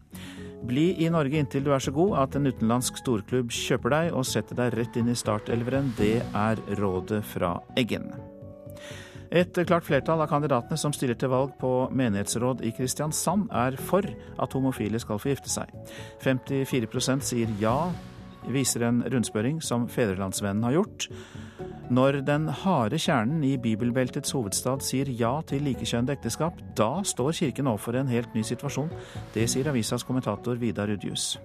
Bli 0.65 0.87
i 1.05 1.11
Norge 1.13 1.37
inntil 1.37 1.67
du 1.67 1.75
er 1.75 1.83
så 1.83 1.93
god 1.93 2.17
at 2.23 2.37
en 2.39 2.49
utenlandsk 2.49 2.97
storklubb 3.03 3.53
kjøper 3.53 3.93
deg 3.93 4.15
og 4.17 4.25
setter 4.25 4.57
deg 4.57 4.79
rett 4.79 4.97
inn 4.97 5.13
i 5.13 5.19
startelveren. 5.19 5.93
Det 5.99 6.15
er 6.25 6.63
rådet 6.79 7.21
fra 7.35 7.59
Eggen. 7.77 8.09
Et 9.35 9.61
klart 9.67 9.85
flertall 9.85 10.21
av 10.23 10.29
kandidatene 10.31 10.77
som 10.79 10.93
stiller 10.93 11.17
til 11.21 11.29
valg 11.29 11.53
på 11.61 11.71
menighetsråd 11.93 12.65
i 12.65 12.73
Kristiansand, 12.73 13.49
er 13.53 13.77
for 13.77 14.05
at 14.41 14.57
homofile 14.57 15.01
skal 15.01 15.21
få 15.21 15.33
gifte 15.33 15.53
seg. 15.53 15.69
54% 16.23 17.25
sier 17.25 17.55
ja, 17.61 17.77
viser 18.53 18.85
en 18.87 19.03
rundspørring 19.11 19.61
som 19.63 19.87
Fedrelandsvennen 19.91 20.65
har 20.67 20.77
gjort. 20.77 21.07
Når 21.93 22.19
den 22.25 22.47
harde 22.63 22.97
kjernen 22.97 23.43
i 23.45 23.55
bibelbeltets 23.61 24.33
hovedstad 24.33 24.81
sier 24.85 25.09
ja 25.13 25.35
til 25.45 25.67
likekjønnede 25.67 26.17
ekteskap, 26.17 26.57
da 26.77 27.03
står 27.05 27.35
kirken 27.37 27.69
overfor 27.69 27.99
en 27.99 28.09
helt 28.09 28.33
ny 28.33 28.41
situasjon. 28.45 28.89
Det 29.35 29.45
sier 29.51 29.69
avisas 29.69 30.05
kommentator 30.07 30.57
Vidar 30.61 30.89
Udjus. 30.89 31.35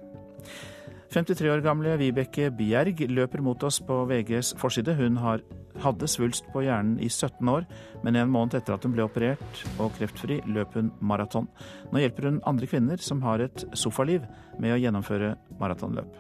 53 1.11 1.51
år 1.51 1.63
gamle 1.65 1.97
Vibeke 1.99 2.53
Bjerg 2.55 3.03
løper 3.11 3.43
mot 3.43 3.63
oss 3.67 3.81
på 3.83 3.97
VGs 4.07 4.55
forside. 4.61 4.95
Hun 4.95 5.19
har, 5.19 5.43
hadde 5.83 6.09
svulst 6.09 6.47
på 6.55 6.63
hjernen 6.63 7.01
i 7.03 7.11
17 7.11 7.51
år, 7.51 7.67
men 8.05 8.17
en 8.17 8.31
måned 8.31 8.55
etter 8.55 8.77
at 8.77 8.87
hun 8.87 8.95
ble 8.95 9.05
operert 9.09 9.65
og 9.83 9.91
kreftfri, 9.99 10.39
løp 10.47 10.79
hun 10.79 10.93
maraton. 11.03 11.51
Nå 11.91 12.05
hjelper 12.05 12.31
hun 12.31 12.43
andre 12.47 12.71
kvinner 12.71 13.03
som 13.03 13.25
har 13.27 13.43
et 13.43 13.67
sofaliv, 13.75 14.23
med 14.63 14.77
å 14.77 14.79
gjennomføre 14.79 15.35
maratonløp. 15.59 16.15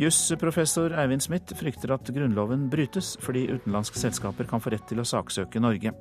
Jusprofessor 0.00 0.94
Eivind 0.96 1.22
Smith 1.24 1.52
frykter 1.58 1.92
at 1.92 2.08
Grunnloven 2.14 2.68
brytes 2.72 3.16
fordi 3.20 3.46
utenlandske 3.50 3.98
selskaper 4.00 4.46
kan 4.48 4.62
få 4.62 4.72
rett 4.72 4.86
til 4.88 5.02
å 5.02 5.06
saksøke 5.06 5.60
Norge. 5.60 5.92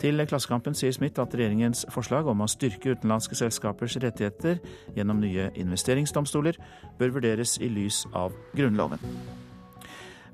Til 0.00 0.22
Klassekampen 0.28 0.76
sier 0.78 0.94
Smith 0.96 1.20
at 1.20 1.34
regjeringens 1.36 1.84
forslag 1.92 2.28
om 2.32 2.44
å 2.44 2.48
styrke 2.48 2.94
utenlandske 2.94 3.36
selskapers 3.36 3.98
rettigheter 4.00 4.60
gjennom 4.96 5.20
nye 5.20 5.50
investeringsdomstoler 5.58 6.56
bør 7.00 7.18
vurderes 7.18 7.58
i 7.60 7.68
lys 7.72 8.04
av 8.16 8.36
Grunnloven. 8.56 9.02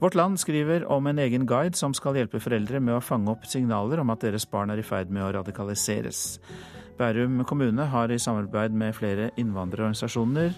Vårt 0.03 0.17
Land 0.19 0.41
skriver 0.43 0.83
om 0.91 1.07
en 1.07 1.19
egen 1.23 1.45
guide 1.47 1.79
som 1.79 1.93
skal 1.95 2.17
hjelpe 2.19 2.41
foreldre 2.43 2.81
med 2.83 2.97
å 2.97 3.03
fange 3.03 3.31
opp 3.31 3.45
signaler 3.47 4.03
om 4.03 4.11
at 4.11 4.25
deres 4.25 4.49
barn 4.51 4.71
er 4.75 4.83
i 4.83 4.87
ferd 4.87 5.11
med 5.15 5.23
å 5.23 5.33
radikaliseres. 5.39 6.41
Bærum 6.99 7.45
kommune 7.47 7.87
har 7.87 8.11
i 8.11 8.19
samarbeid 8.19 8.75
med 8.75 8.97
flere 8.99 9.31
innvandrerorganisasjoner 9.39 10.57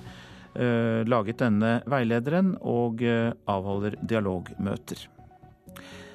laget 0.55 1.41
denne 1.43 1.81
veilederen 1.91 2.55
og 2.61 3.03
eh, 3.03 3.33
avholder 3.51 3.99
dialogmøter. 4.03 5.09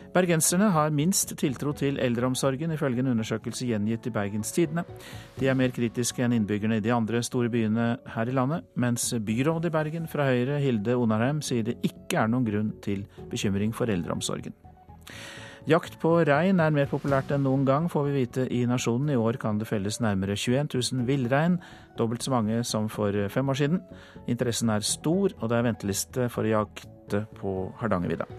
Bergenserne 0.09 0.71
har 0.73 0.89
minst 0.89 1.35
tiltro 1.37 1.71
til 1.77 1.99
eldreomsorgen, 2.01 2.71
ifølge 2.73 3.03
en 3.03 3.11
undersøkelse 3.11 3.67
gjengitt 3.69 4.07
i 4.09 4.13
Bergens 4.13 4.51
Tidende. 4.55 4.83
De 5.37 5.47
er 5.47 5.57
mer 5.57 5.69
kritiske 5.75 6.23
enn 6.25 6.33
innbyggerne 6.33 6.79
i 6.79 6.83
de 6.83 6.93
andre 6.95 7.21
store 7.25 7.51
byene 7.53 7.91
her 8.15 8.31
i 8.31 8.33
landet, 8.33 8.65
mens 8.73 9.11
byrådet 9.13 9.69
i 9.69 9.75
Bergen 9.75 10.07
fra 10.09 10.25
Høyre, 10.31 10.57
Hilde 10.63 10.97
Onarheim, 10.97 11.43
sier 11.45 11.67
det 11.67 11.77
ikke 11.85 12.23
er 12.23 12.31
noen 12.31 12.47
grunn 12.47 12.73
til 12.81 13.05
bekymring 13.29 13.75
for 13.75 13.91
eldreomsorgen. 13.93 14.57
Jakt 15.69 15.99
på 16.01 16.15
rein 16.25 16.57
er 16.63 16.71
mer 16.73 16.87
populært 16.89 17.29
enn 17.35 17.43
noen 17.45 17.65
gang, 17.67 17.89
får 17.91 18.07
vi 18.07 18.13
vite 18.15 18.47
i 18.49 18.63
Nasjonen. 18.65 19.11
I 19.13 19.19
år 19.19 19.37
kan 19.37 19.59
det 19.59 19.67
felles 19.69 19.99
nærmere 20.01 20.33
21 20.33 20.71
000 20.73 21.05
villrein, 21.05 21.59
dobbelt 21.99 22.25
så 22.25 22.33
mange 22.33 22.63
som 22.67 22.87
for 22.91 23.15
fem 23.29 23.51
år 23.51 23.59
siden. 23.59 23.83
Interessen 24.31 24.71
er 24.73 24.87
stor, 24.87 25.35
og 25.39 25.51
det 25.51 25.59
er 25.59 25.69
venteliste 25.69 26.31
for 26.33 26.47
å 26.47 26.55
jakte 26.55 27.25
på 27.37 27.59
Hardangervidda. 27.81 28.29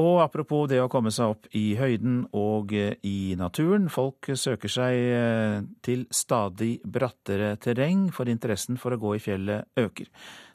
Og 0.00 0.20
apropos 0.22 0.68
det 0.70 0.78
å 0.78 0.88
komme 0.90 1.10
seg 1.10 1.32
opp 1.32 1.48
i 1.56 1.74
høyden 1.74 2.22
og 2.36 2.70
i 2.72 3.34
naturen. 3.38 3.88
Folk 3.90 4.30
søker 4.38 4.70
seg 4.70 4.98
eh, 5.16 5.56
til 5.82 6.04
stadig 6.14 6.76
brattere 6.84 7.56
terreng, 7.60 8.06
for 8.14 8.30
interessen 8.30 8.78
for 8.80 8.94
å 8.94 9.00
gå 9.02 9.16
i 9.16 9.22
fjellet 9.24 9.82
øker. 9.82 10.06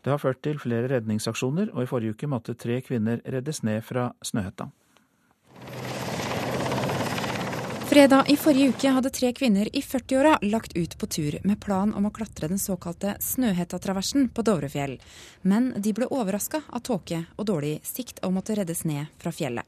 Det 0.05 0.13
har 0.13 0.23
ført 0.23 0.41
til 0.45 0.61
flere 0.61 0.89
redningsaksjoner, 0.93 1.73
og 1.75 1.83
i 1.83 1.91
forrige 1.91 2.15
uke 2.15 2.31
måtte 2.31 2.55
tre 2.55 2.79
kvinner 2.85 3.19
reddes 3.27 3.61
ned 3.67 3.83
fra 3.83 4.13
Snøhetta. 4.23 4.69
Fredag 7.95 8.25
i 8.27 8.35
forrige 8.35 8.69
uke 8.69 8.89
hadde 8.91 9.09
tre 9.09 9.29
kvinner 9.31 9.69
i 9.71 9.79
40-åra 9.79 10.33
lagt 10.41 10.73
ut 10.75 10.97
på 10.99 11.07
tur 11.07 11.37
med 11.47 11.61
plan 11.63 11.93
om 11.95 12.09
å 12.09 12.09
klatre 12.11 12.49
den 12.51 12.59
såkalte 12.59 13.13
Snøhetta-traversen 13.23 14.25
på 14.35 14.43
Dovrefjell. 14.43 14.97
Men 15.47 15.69
de 15.79 15.93
ble 15.95 16.09
overraska 16.11 16.59
av 16.75 16.83
tåke 16.83 17.21
og 17.37 17.47
dårlig 17.47 17.77
sikt 17.87 18.19
og 18.27 18.33
måtte 18.35 18.57
reddes 18.59 18.83
ned 18.83 19.07
fra 19.23 19.31
fjellet. 19.31 19.63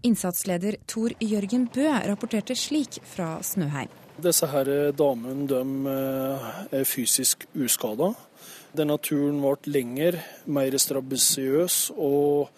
Innsatsleder 0.00 0.78
Tor 0.88 1.12
Jørgen 1.20 1.68
Bø 1.74 1.84
rapporterte 2.08 2.56
slik 2.56 3.02
fra 3.04 3.34
Snøheim. 3.44 3.92
Disse 4.16 4.48
her 4.48 4.72
damene 4.96 5.60
eh, 5.92 6.50
er 6.80 6.88
fysisk 6.88 7.44
uskada. 7.52 8.14
Denne 8.72 8.96
turen 9.04 9.36
ble 9.42 9.72
lengre, 9.74 10.22
mer 10.48 10.72
strabasiøs, 10.80 11.90
og 11.92 12.48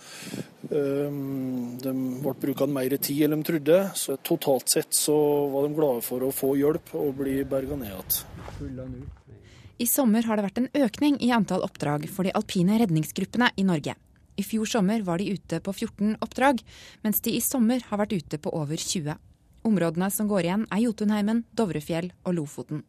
um, 0.71 1.75
de 1.83 1.95
ble 2.23 2.35
brukt 2.45 2.71
mer 2.71 2.95
tid 3.03 3.25
enn 3.27 3.43
de 3.43 3.49
trodde. 3.49 3.81
Så 3.99 4.15
totalt 4.23 4.71
sett 4.71 4.95
så 4.95 5.17
var 5.51 5.67
de 5.67 5.75
glade 5.75 6.05
for 6.07 6.23
å 6.23 6.31
få 6.35 6.53
hjelp 6.61 6.95
og 7.01 7.19
bli 7.19 7.41
berga 7.51 7.81
ned 7.81 7.91
igjen. 7.91 8.95
I 9.83 9.91
sommer 9.91 10.23
har 10.23 10.39
det 10.39 10.47
vært 10.47 10.63
en 10.63 10.71
økning 10.87 11.19
i 11.19 11.33
antall 11.35 11.67
oppdrag 11.67 12.07
for 12.07 12.23
de 12.23 12.35
alpine 12.39 12.79
redningsgruppene 12.79 13.51
i 13.59 13.67
Norge. 13.67 13.99
I 14.39 14.47
fjor 14.47 14.71
sommer 14.71 15.03
var 15.07 15.19
de 15.19 15.35
ute 15.35 15.59
på 15.63 15.75
14 15.75 16.17
oppdrag, 16.23 16.63
mens 17.03 17.23
de 17.27 17.35
i 17.35 17.43
sommer 17.43 17.83
har 17.91 18.03
vært 18.03 18.15
ute 18.15 18.39
på 18.39 18.55
over 18.55 18.79
20. 18.79 19.19
Områdene 19.67 20.15
som 20.15 20.31
går 20.31 20.47
igjen 20.47 20.67
er 20.71 20.87
Jotunheimen, 20.87 21.43
Dovrefjell 21.59 22.13
og 22.23 22.39
Lofoten. 22.39 22.87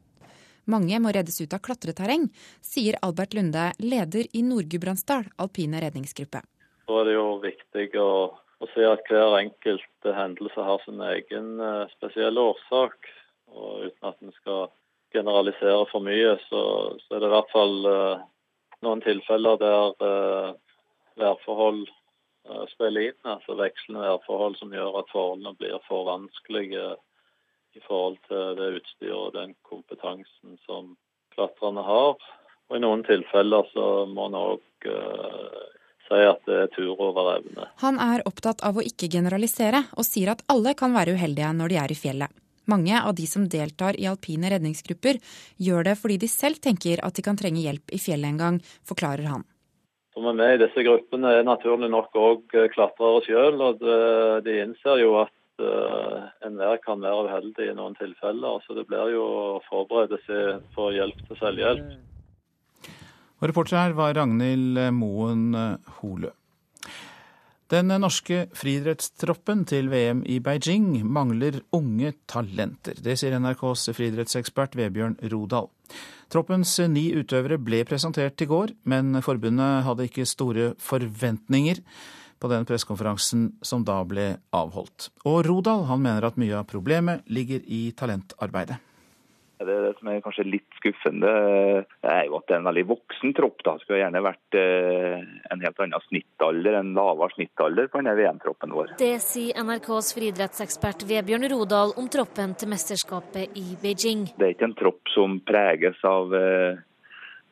Mange 0.66 0.98
må 1.02 1.12
reddes 1.14 1.38
ut 1.42 1.54
av 1.54 1.62
klatreterreng, 1.66 2.30
sier 2.66 2.98
Albert 3.06 3.36
Lunde, 3.38 3.70
leder 3.78 4.26
i 4.34 4.42
Nord-Gudbrandsdal 4.46 5.28
alpine 5.42 5.82
redningsgruppe. 5.84 6.42
Så 6.86 6.98
er 7.02 7.10
det 7.10 7.14
jo 7.16 7.28
viktig 7.44 7.86
å, 8.02 8.10
å 8.34 8.70
se 8.74 8.88
at 8.90 9.06
hver 9.10 9.38
enkelt 9.40 10.10
hendelse 10.18 10.66
har 10.70 10.82
sin 10.86 11.02
egen 11.06 11.56
uh, 11.62 11.86
spesielle 11.98 12.50
årsak. 12.54 13.10
Og 13.54 13.88
uten 13.88 14.10
at 14.10 14.26
en 14.26 14.34
skal 14.42 14.68
generalisere 15.14 15.86
for 15.92 16.04
mye, 16.06 16.34
så, 16.50 16.62
så, 17.06 17.16
er 17.16 17.22
det 17.22 17.30
i 17.30 17.36
hvert 17.36 17.54
fall 17.54 17.76
uh, 17.86 18.26
noen 18.86 19.06
tilfeller 19.06 19.62
der 19.62 19.94
uh, 20.02 20.50
værforhold 21.22 21.86
spiller 22.70 23.10
inn. 23.10 23.22
Altså 23.26 23.56
vekslende 23.58 24.04
værforhold 24.06 24.58
som 24.60 24.74
gjør 24.74 25.00
at 25.00 25.08
forholdene 25.10 25.56
blir 25.58 25.80
for 25.88 26.06
vanskelige 26.06 26.92
i 27.76 27.84
forhold 27.86 28.18
til 28.30 28.56
det 28.60 28.72
utstyret 28.80 29.16
og 29.20 29.34
den 29.36 29.54
kompetansen 29.68 30.58
som 30.66 30.96
klatrerne 31.36 31.84
har. 31.86 32.16
Og 32.70 32.78
I 32.78 32.82
noen 32.82 33.04
tilfeller 33.06 33.68
så 33.74 34.06
må 34.10 34.30
en 34.30 34.38
òg 34.40 34.88
uh, 34.90 35.66
si 36.08 36.22
at 36.26 36.42
det 36.48 36.58
er 36.64 36.72
tur 36.74 36.96
over 36.96 37.36
evne. 37.36 37.68
Han 37.84 38.00
er 38.02 38.26
opptatt 38.30 38.64
av 38.66 38.78
å 38.78 38.86
ikke 38.86 39.10
generalisere, 39.12 39.86
og 39.98 40.08
sier 40.08 40.34
at 40.34 40.44
alle 40.52 40.76
kan 40.78 40.96
være 40.96 41.18
uheldige 41.18 41.52
når 41.58 41.74
de 41.74 41.80
er 41.84 41.94
i 41.94 42.00
fjellet. 42.00 42.42
Mange 42.66 42.98
av 42.98 43.14
de 43.14 43.28
som 43.30 43.46
deltar 43.46 43.98
i 44.02 44.08
alpine 44.10 44.50
redningsgrupper, 44.50 45.20
gjør 45.62 45.86
det 45.86 46.00
fordi 46.02 46.18
de 46.24 46.30
selv 46.32 46.58
tenker 46.64 47.04
at 47.06 47.14
de 47.14 47.26
kan 47.26 47.38
trenge 47.38 47.62
hjelp 47.62 47.94
i 47.94 48.02
fjellet 48.02 48.32
en 48.32 48.42
gang, 48.42 48.58
forklarer 48.90 49.30
han. 49.30 49.46
Som 50.16 50.26
er 50.32 50.38
med 50.40 50.56
i 50.56 50.62
disse 50.64 50.82
gruppene 50.88 51.34
er 51.36 51.46
naturlig 51.46 51.92
nok 51.92 52.16
òg 52.18 52.56
klatrere 52.74 53.22
sjøl, 53.28 53.60
og 53.62 53.84
de 54.46 54.62
innser 54.64 55.04
jo 55.04 55.20
at 55.26 55.34
uh, 55.64 56.26
enhver 56.46 56.80
kan 56.84 57.04
være 57.04 57.28
uheldig 57.30 57.70
i 57.72 57.76
noen 57.78 57.98
tilfeller. 58.00 58.64
Så 58.66 58.78
det 58.78 58.88
blir 58.90 59.14
jo 59.16 59.26
å 59.26 59.46
forberede 59.70 60.20
seg 60.26 60.64
for 60.76 60.96
hjelp 60.96 61.22
til 61.28 61.42
selvhjelp. 61.42 61.94
Og 63.36 63.50
reporter 63.52 63.82
her 63.82 63.96
var 63.98 64.16
Ragnhild 64.18 64.80
Moen 64.96 65.52
Holø. 66.00 66.32
Den 67.74 67.90
norske 67.98 68.44
friidrettstroppen 68.54 69.64
til 69.66 69.88
VM 69.90 70.20
i 70.30 70.38
Beijing 70.38 71.00
mangler 71.02 71.64
unge 71.74 72.12
talenter. 72.30 73.00
Det 73.02 73.16
sier 73.18 73.34
NRKs 73.42 73.88
friidrettsekspert 73.98 74.78
Vebjørn 74.78 75.18
Rodal. 75.34 75.72
Troppens 76.30 76.76
ni 76.94 77.08
utøvere 77.18 77.58
ble 77.58 77.80
presentert 77.90 78.38
i 78.42 78.48
går, 78.50 78.76
men 78.86 79.18
forbundet 79.26 79.82
hadde 79.88 80.06
ikke 80.06 80.28
store 80.30 80.68
forventninger 80.78 81.82
på 82.40 82.52
den 82.52 82.66
pressekonferansen 82.68 83.48
som 83.66 83.86
da 83.88 84.02
ble 84.08 84.36
avholdt. 84.56 85.12
Og 85.26 85.44
Rodal 85.48 85.88
han 85.90 86.04
mener 86.04 86.28
at 86.28 86.40
mye 86.42 86.60
av 86.60 86.68
problemet 86.70 87.26
ligger 87.32 87.64
i 87.66 87.88
talentarbeidet. 87.98 88.82
Det, 89.56 89.72
det 89.72 89.94
som 90.00 90.10
er 90.12 90.24
kanskje 90.24 90.44
litt 90.50 90.74
skuffende, 90.76 91.30
er 92.04 92.24
jo 92.28 92.36
at 92.38 92.48
det 92.50 92.58
er 92.58 92.60
en 92.60 92.68
veldig 92.68 92.84
voksen 92.90 93.36
tropp. 93.38 93.62
Det 93.64 93.76
skulle 93.82 94.02
gjerne 94.02 94.24
vært 94.26 94.58
eh, 94.60 95.22
en 95.54 95.64
helt 95.64 95.80
annen 95.86 96.04
snittalder, 96.10 96.80
en 96.82 96.92
lavere 96.98 97.32
snittalder 97.38 97.88
på 97.92 98.02
denne 98.02 98.18
VM-troppen 98.20 98.76
vår. 98.76 98.96
Det 99.00 99.14
sier 99.24 99.64
NRKs 99.64 100.12
friidrettsekspert 100.18 101.08
Vebjørn 101.08 101.48
Rodal 101.54 101.96
om 101.96 102.10
troppen 102.12 102.58
til 102.60 102.74
mesterskapet 102.74 103.56
i 103.56 103.80
Beijing. 103.80 104.28
Det 104.36 104.50
er 104.50 104.58
ikke 104.58 104.70
en 104.74 104.78
tropp 104.82 105.16
som 105.16 105.40
preges 105.48 106.04
av 106.04 106.36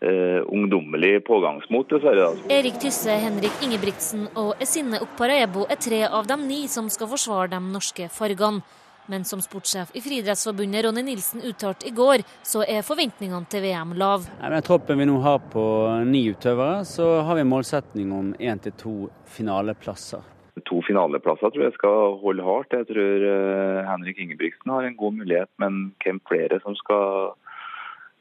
eh, 0.03 0.43
ungdommelig 0.47 1.23
pågangsmot, 1.25 1.89
dessverre. 1.89 2.29
Altså. 2.29 2.51
Erik 2.51 2.79
Tysse, 2.83 3.17
Henrik 3.23 3.65
Ingebrigtsen 3.65 4.27
og 4.35 4.55
Esinne 4.63 5.01
Okpareebo 5.03 5.67
er 5.69 5.81
tre 5.81 6.05
av 6.07 6.27
de 6.29 6.39
ni 6.43 6.63
som 6.67 6.89
skal 6.93 7.11
forsvare 7.15 7.53
de 7.55 7.61
norske 7.73 8.09
fargene. 8.13 8.63
Men 9.11 9.25
som 9.27 9.41
sportssjef 9.43 9.89
i 9.93 10.01
Friidrettsforbundet 10.01 10.85
Ronny 10.85 11.01
Nilsen 11.03 11.41
uttalte 11.43 11.89
i 11.89 11.91
går, 11.91 12.23
så 12.47 12.63
er 12.63 12.85
forventningene 12.87 13.49
til 13.51 13.65
VM 13.65 13.91
lav. 13.99 14.29
Med 14.39 14.63
troppen 14.63 15.01
vi 15.01 15.07
nå 15.09 15.17
har 15.25 15.41
på 15.51 15.63
ni 16.07 16.29
utøvere, 16.31 16.85
så 16.87 17.17
har 17.27 17.35
vi 17.35 17.43
målsetning 17.43 18.13
om 18.15 18.31
én 18.39 18.63
til 18.63 18.77
to 18.79 18.93
finaleplasser. 19.35 20.23
To 20.69 20.79
finaleplasser 20.87 21.51
tror 21.51 21.65
jeg 21.65 21.75
skal 21.75 22.15
holde 22.21 22.47
hardt. 22.47 22.77
Jeg 22.77 22.87
tror 22.93 23.27
eh, 23.27 23.83
Henrik 23.89 24.23
Ingebrigtsen 24.23 24.71
har 24.71 24.87
en 24.87 24.95
god 24.95 25.19
mulighet, 25.19 25.51
men 25.59 25.89
hvem 26.03 26.23
flere 26.29 26.61
som 26.63 26.77
skal 26.79 27.33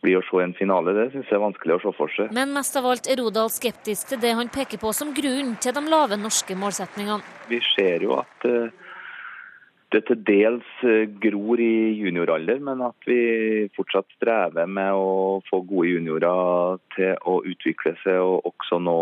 bli 0.03 0.17
å 0.19 0.23
se 0.27 0.43
en 0.43 0.55
finale, 0.59 0.95
det 0.97 1.09
synes 1.13 1.31
jeg 1.31 1.39
er 1.39 1.45
vanskelig 1.45 1.77
å 1.77 1.83
se 1.85 1.95
for 1.97 2.13
seg. 2.17 2.33
Men 2.35 2.53
mest 2.57 2.77
av 2.79 2.89
alt 2.91 3.09
er 3.11 3.23
Rodal 3.23 3.51
skeptisk 3.55 4.11
til 4.11 4.23
det 4.23 4.35
han 4.39 4.51
peker 4.53 4.81
på 4.83 4.93
som 4.97 5.13
grunnen 5.15 5.55
til 5.63 5.75
de 5.77 5.83
lave 5.87 6.19
norske 6.19 6.57
målsetningene. 6.59 7.23
Vi 7.51 7.61
ser 7.73 8.03
jo 8.07 8.17
at 8.19 8.49
uh, 8.49 8.69
det 9.93 10.03
til 10.09 10.21
dels 10.25 10.69
eh, 10.89 11.05
gror 11.21 11.61
i 11.61 11.93
junioralder, 12.01 12.61
men 12.65 12.81
at 12.85 13.09
vi 13.09 13.69
fortsatt 13.77 14.09
strever 14.17 14.71
med 14.79 14.97
å 14.97 15.43
få 15.49 15.61
gode 15.69 15.91
juniorer 15.91 16.81
til 16.97 17.19
å 17.29 17.41
utvikle 17.49 17.95
seg 18.01 18.21
og 18.23 18.49
også 18.49 18.81
nå 18.81 18.97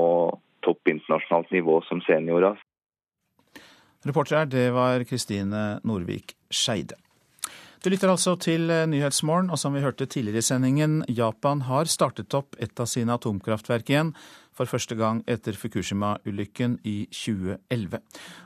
topp 0.67 0.91
internasjonalt 0.91 1.55
nivå 1.55 1.79
som 1.89 2.03
seniorer. 2.05 2.59
Reporter 4.07 4.41
her, 4.41 4.51
det 4.51 4.67
var 4.75 5.05
Kristine 5.09 5.79
Norvik 5.87 6.35
Skeide. 6.51 6.99
Du 7.81 7.89
lytter 7.89 8.11
altså 8.13 8.35
til 8.37 8.69
eh, 8.69 8.85
Nyhetsmorgen, 8.93 9.47
og 9.49 9.57
som 9.57 9.73
vi 9.73 9.81
hørte 9.81 10.05
tidligere 10.05 10.43
i 10.43 10.45
sendingen, 10.45 10.99
Japan 11.09 11.63
har 11.65 11.89
startet 11.89 12.35
opp 12.37 12.59
et 12.61 12.77
av 12.77 12.91
sine 12.91 13.15
atomkraftverk 13.17 13.89
igjen 13.89 14.11
for 14.53 14.69
første 14.69 14.99
gang 14.99 15.23
etter 15.25 15.57
Fukushima-ulykken 15.57 16.77
i 16.85 17.07
2011. 17.09 18.03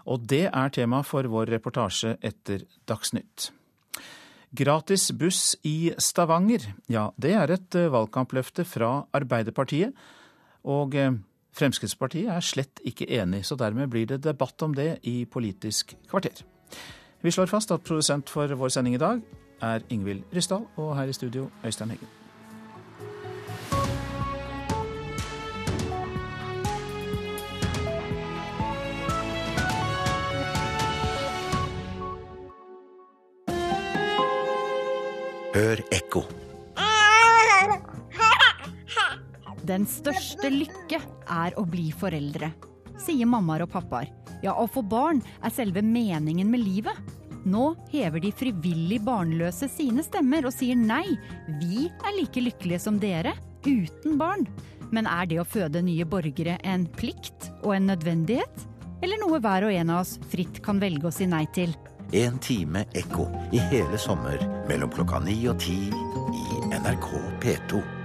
Og 0.07 0.31
det 0.31 0.44
er 0.53 0.73
tema 0.79 1.03
for 1.03 1.27
vår 1.27 1.51
reportasje 1.57 2.14
etter 2.23 2.62
Dagsnytt. 2.87 3.51
Gratis 4.55 5.11
buss 5.18 5.57
i 5.66 5.90
Stavanger, 5.99 6.70
ja 6.87 7.09
det 7.18 7.35
er 7.35 7.59
et 7.59 7.83
eh, 7.83 7.90
valgkampløfte 7.90 8.62
fra 8.62 9.01
Arbeiderpartiet. 9.18 9.99
Og 10.62 10.94
eh, 10.94 11.11
Fremskrittspartiet 11.59 12.31
er 12.31 12.53
slett 12.55 12.87
ikke 12.87 13.11
enig, 13.18 13.42
så 13.51 13.59
dermed 13.59 13.90
blir 13.90 14.07
det 14.14 14.23
debatt 14.23 14.62
om 14.62 14.79
det 14.79 15.01
i 15.11 15.25
Politisk 15.27 15.99
kvarter. 16.07 16.47
Vi 17.25 17.31
slår 17.33 17.47
fast 17.49 17.71
at 17.73 17.81
produsent 17.81 18.29
for 18.29 18.53
vår 18.53 18.69
sending 18.69 18.95
i 18.95 19.01
dag 19.01 19.21
er 19.65 19.81
Ingvild 19.89 20.27
Ryssdal, 20.37 20.67
og 20.77 20.91
her 20.97 21.09
i 21.09 21.13
studio 21.17 21.47
Øystein 21.65 21.91
Heggen. 21.91 22.09
Hør 35.55 35.81
ekko. 35.97 36.27
Den 39.65 39.89
største 39.89 40.53
lykke 40.53 41.01
er 41.25 41.57
å 41.57 41.65
bli 41.65 41.89
foreldre, 41.89 42.53
sier 43.01 43.25
mammaer 43.25 43.65
og 43.65 43.73
pappaer. 43.73 44.13
Ja, 44.45 44.53
å 44.61 44.67
få 44.69 44.83
barn 44.85 45.23
er 45.41 45.53
selve 45.55 45.81
meningen 45.81 46.51
med 46.53 46.61
livet. 46.61 46.99
Nå 47.49 47.75
hever 47.91 48.21
de 48.25 48.33
frivillig 48.33 49.01
barnløse 49.05 49.69
sine 49.73 50.05
stemmer 50.05 50.45
og 50.49 50.53
sier 50.53 50.77
nei, 50.77 51.17
vi 51.61 51.89
er 51.89 52.15
like 52.17 52.41
lykkelige 52.45 52.83
som 52.85 53.01
dere, 53.01 53.35
uten 53.65 54.19
barn. 54.21 54.47
Men 54.93 55.09
er 55.09 55.29
det 55.29 55.41
å 55.41 55.49
føde 55.49 55.83
nye 55.85 56.05
borgere 56.09 56.59
en 56.65 56.87
plikt 56.99 57.51
og 57.63 57.75
en 57.77 57.89
nødvendighet? 57.93 58.69
Eller 59.05 59.21
noe 59.21 59.41
hver 59.41 59.67
og 59.67 59.75
en 59.75 59.93
av 59.93 60.05
oss 60.05 60.17
fritt 60.33 60.61
kan 60.65 60.81
velge 60.81 61.09
å 61.09 61.13
si 61.13 61.29
nei 61.29 61.45
til? 61.57 61.73
En 62.15 62.37
time 62.45 62.85
ekko 62.97 63.27
i 63.57 63.61
hele 63.73 63.99
sommer 64.01 64.41
mellom 64.69 64.93
klokka 64.93 65.25
ni 65.25 65.41
og 65.49 65.61
ti 65.65 65.89
i 65.89 66.65
NRK 66.69 67.11
P2. 67.43 68.04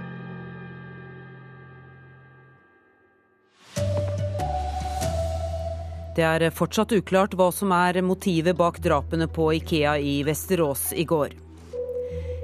Det 6.20 6.26
er 6.28 6.52
fortsatt 6.52 6.90
uklart 6.92 7.32
hva 7.32 7.46
som 7.48 7.70
er 7.72 7.96
motivet 8.04 8.52
bak 8.58 8.76
drapene 8.84 9.24
på 9.24 9.46
Ikea 9.56 9.94
i 10.04 10.18
Vesterås 10.26 10.90
i 10.92 11.06
går. 11.08 11.30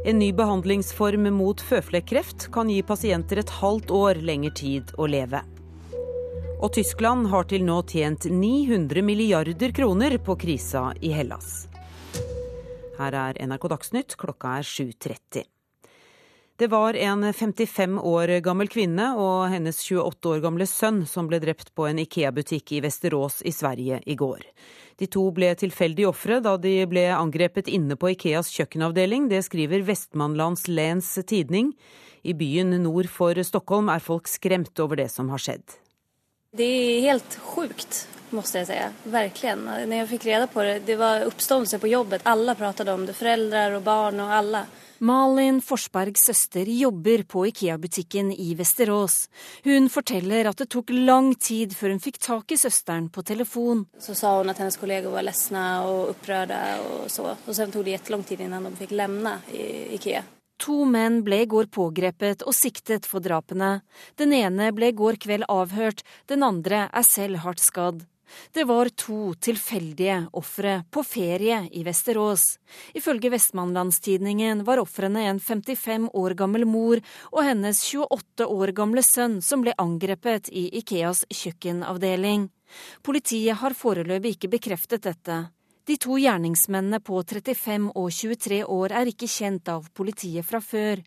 En 0.09 0.17
ny 0.17 0.31
behandlingsform 0.33 1.27
mot 1.37 1.61
føflekkreft 1.61 2.47
kan 2.55 2.71
gi 2.73 2.79
pasienter 2.89 3.43
et 3.43 3.53
halvt 3.59 3.93
år 3.93 4.23
lengre 4.25 4.55
tid 4.57 4.95
å 4.97 5.11
leve. 5.12 5.43
Og 6.57 6.73
Tyskland 6.73 7.29
har 7.29 7.45
til 7.51 7.67
nå 7.69 7.83
tjent 7.93 8.25
900 8.33 9.05
milliarder 9.05 9.77
kroner 9.77 10.17
på 10.25 10.39
krisa 10.41 10.87
i 11.05 11.12
Hellas. 11.12 11.67
Her 12.97 13.19
er 13.27 13.43
NRK 13.45 13.69
Dagsnytt, 13.75 14.17
klokka 14.17 14.57
er 14.62 14.71
7.30. 14.73 15.45
Det 16.59 16.66
var 16.66 16.97
en 16.97 17.33
55 17.33 17.99
år 17.99 18.31
gammel 18.40 18.71
kvinne 18.73 19.11
og 19.21 19.51
hennes 19.53 19.77
28 19.77 20.31
år 20.31 20.38
gamle 20.40 20.64
sønn 20.64 21.03
som 21.05 21.27
ble 21.29 21.37
drept 21.42 21.75
på 21.77 21.85
en 21.85 21.99
Ikea-butikk 22.01 22.73
i 22.73 22.81
Vesterås 22.81 23.42
i 23.45 23.53
Sverige 23.53 23.99
i 24.09 24.16
går. 24.16 24.40
De 24.97 25.05
to 25.12 25.27
ble 25.37 25.51
tilfeldige 25.61 26.09
ofre 26.09 26.38
da 26.40 26.55
de 26.57 26.79
ble 26.88 27.11
angrepet 27.12 27.69
inne 27.69 27.99
på 28.01 28.14
Ikeas 28.14 28.49
kjøkkenavdeling. 28.55 29.27
Det 29.29 29.42
skriver 29.45 29.85
Vestmannlands 29.85 30.64
Lens 30.73 31.11
Tidning. 31.29 31.75
I 32.25 32.33
byen 32.33 32.73
nord 32.87 33.11
for 33.12 33.37
Stockholm 33.45 33.92
er 33.92 34.01
folk 34.01 34.25
skremt 34.25 34.81
over 34.81 34.97
det 34.97 35.11
som 35.12 35.29
har 35.35 35.45
skjedd. 35.45 35.77
Det 36.57 36.64
er 36.64 37.05
helt 37.11 37.38
sjukt, 37.51 38.01
må 38.33 38.40
jeg 38.49 38.64
si. 38.71 38.81
Virkelig. 39.05 39.55
Når 39.61 39.97
jeg 39.99 40.11
fikk 40.14 40.27
reda 40.31 40.49
på 40.49 40.64
det, 40.64 40.81
det 40.88 40.97
var 40.97 41.29
oppståelse 41.29 41.85
på 41.85 41.92
jobbet. 41.92 42.25
Alle 42.25 42.57
pratet 42.57 42.88
om 42.88 43.05
det. 43.05 43.21
Foreldre 43.21 43.69
og 43.77 43.85
barn 43.85 44.25
og 44.25 44.33
alle. 44.40 44.64
Malin 44.99 45.61
Forsbergs 45.61 46.25
søster 46.25 46.65
jobber 46.65 47.23
på 47.29 47.47
Ikea-butikken 47.47 48.33
i 48.33 48.55
Vesterås. 48.57 49.29
Hun 49.65 49.91
forteller 49.93 50.49
at 50.49 50.57
det 50.63 50.71
tok 50.73 50.93
lang 50.95 51.35
tid 51.35 51.75
før 51.77 51.93
hun 51.93 52.01
fikk 52.01 52.17
tak 52.25 52.55
i 52.55 52.59
søsteren 52.61 53.11
på 53.13 53.25
telefon. 53.27 53.85
Så 54.01 54.17
sa 54.17 54.39
hun 54.39 54.49
at 54.49 54.63
hennes 54.63 54.81
kolleger 54.81 55.13
var 55.13 55.27
lesne 55.27 55.67
og 55.85 56.15
opprørte 56.15 56.63
og 56.87 57.11
så. 57.13 57.35
Og 57.37 57.53
så 57.53 57.69
tok 57.69 57.85
det 57.85 58.01
lang 58.15 58.25
tid 58.25 58.41
før 58.47 58.57
de 58.71 58.75
fikk 58.81 58.97
levne 58.97 59.37
Ikea. 59.99 60.25
To 60.65 60.87
menn 60.89 61.21
ble 61.21 61.43
i 61.45 61.49
går 61.53 61.69
pågrepet 61.69 62.47
og 62.49 62.57
siktet 62.57 63.05
for 63.05 63.21
drapene. 63.21 63.83
Den 64.17 64.33
ene 64.33 64.71
ble 64.73 64.89
i 64.89 64.97
går 64.97 65.21
kveld 65.21 65.45
avhørt, 65.53 66.01
den 66.33 66.47
andre 66.47 66.87
er 66.89 67.05
selv 67.05 67.45
hardt 67.45 67.61
skadd. 67.61 68.07
Det 68.53 68.65
var 68.65 68.89
to 68.89 69.35
tilfeldige 69.35 70.19
ofre 70.33 70.83
på 70.91 71.05
ferie 71.07 71.62
i 71.73 71.85
Vesterås. 71.87 72.45
Ifølge 72.95 73.31
Vestmannlandstidningen 73.31 74.65
var 74.67 74.83
ofrene 74.83 75.27
en 75.31 75.41
55 75.41 76.11
år 76.12 76.37
gammel 76.39 76.67
mor 76.67 77.03
og 77.33 77.43
hennes 77.47 77.83
28 77.87 78.47
år 78.47 78.75
gamle 78.77 79.05
sønn 79.07 79.41
som 79.43 79.62
ble 79.65 79.77
angrepet 79.79 80.51
i 80.53 80.69
Ikeas 80.81 81.25
kjøkkenavdeling. 81.31 82.49
Politiet 83.03 83.62
har 83.62 83.77
foreløpig 83.79 84.37
ikke 84.37 84.57
bekreftet 84.57 85.07
dette. 85.07 85.45
De 85.87 85.95
to 86.03 86.17
gjerningsmennene 86.19 86.99
på 86.99 87.21
35 87.23 87.93
og 87.95 88.09
23 88.11 88.57
år 88.75 88.95
er 89.01 89.11
ikke 89.12 89.29
kjent 89.31 89.69
av 89.71 89.87
politiet 89.95 90.43
fra 90.49 90.59
før. 90.59 90.99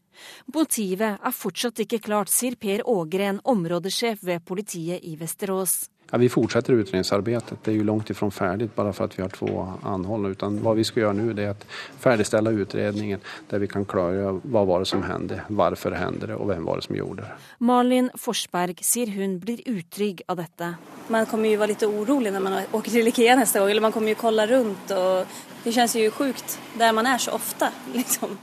Motivet 0.56 1.20
er 1.20 1.36
fortsatt 1.36 1.84
ikke 1.84 2.00
klart, 2.06 2.32
sier 2.32 2.56
Per 2.56 2.86
Ågren, 2.88 3.42
områdesjef 3.44 4.24
ved 4.24 4.46
politiet 4.48 5.04
i 5.04 5.18
Vesterås. 5.20 5.82
Ja, 6.12 6.18
vi 6.18 6.30
fortsetter 6.30 6.74
utredningsarbeidet. 6.74 7.54
Det 7.64 7.72
er 7.72 7.76
jo 7.78 7.84
langt 7.86 8.10
ifrån 8.10 8.32
ferdig 8.32 8.70
bare 8.76 8.94
for 8.94 9.06
at 9.06 9.18
vi 9.18 9.22
har 9.22 9.30
to 9.34 9.50
anholdne. 9.86 10.32
Utan 10.34 10.58
hva 10.64 10.74
vi 10.78 10.86
skal 10.88 11.04
gjøre 11.04 11.18
nå, 11.20 11.28
er 11.38 11.52
å 11.54 11.70
ferdigstille 12.02 12.54
utredningen 12.64 13.22
der 13.52 13.62
vi 13.62 13.70
kan 13.70 13.86
klargjøre 13.86 14.40
hva 14.50 14.64
var 14.66 14.82
det 14.82 14.90
som 14.90 15.04
hendte, 15.06 15.44
hvorfor 15.54 15.94
hendte 15.98 16.32
det, 16.32 16.40
og 16.40 16.50
hvem 16.50 16.66
var 16.66 16.82
det 16.82 16.88
som 16.88 16.98
gjorde 16.98 17.28
det. 17.28 17.38
Malin 17.60 18.10
Forsberg 18.18 18.82
sier 18.86 19.14
hun 19.14 19.38
blir 19.44 19.62
utrygg 19.70 20.26
av 20.28 20.42
dette. 20.42 20.74
Man 21.14 21.30
kommer 21.30 21.54
jo 21.54 21.62
være 21.62 21.76
litt 21.76 21.86
urolig 21.86 22.34
når 22.34 22.46
man 22.48 22.60
åker 22.74 22.98
til 22.98 23.14
Ikea 23.14 23.38
neste 23.38 23.62
gang, 23.62 23.70
eller 23.70 23.86
man 23.86 23.94
kommer 23.94 24.16
jo 24.16 24.22
kolla 24.26 24.50
rundt. 24.50 24.94
og 24.98 25.40
Det 25.64 25.76
kjennes 25.76 25.98
jo 26.00 26.12
sjukt 26.18 26.58
der 26.80 26.94
man 26.96 27.10
er 27.10 27.22
så 27.22 27.38
ofte, 27.38 27.70
liksom. 27.94 28.38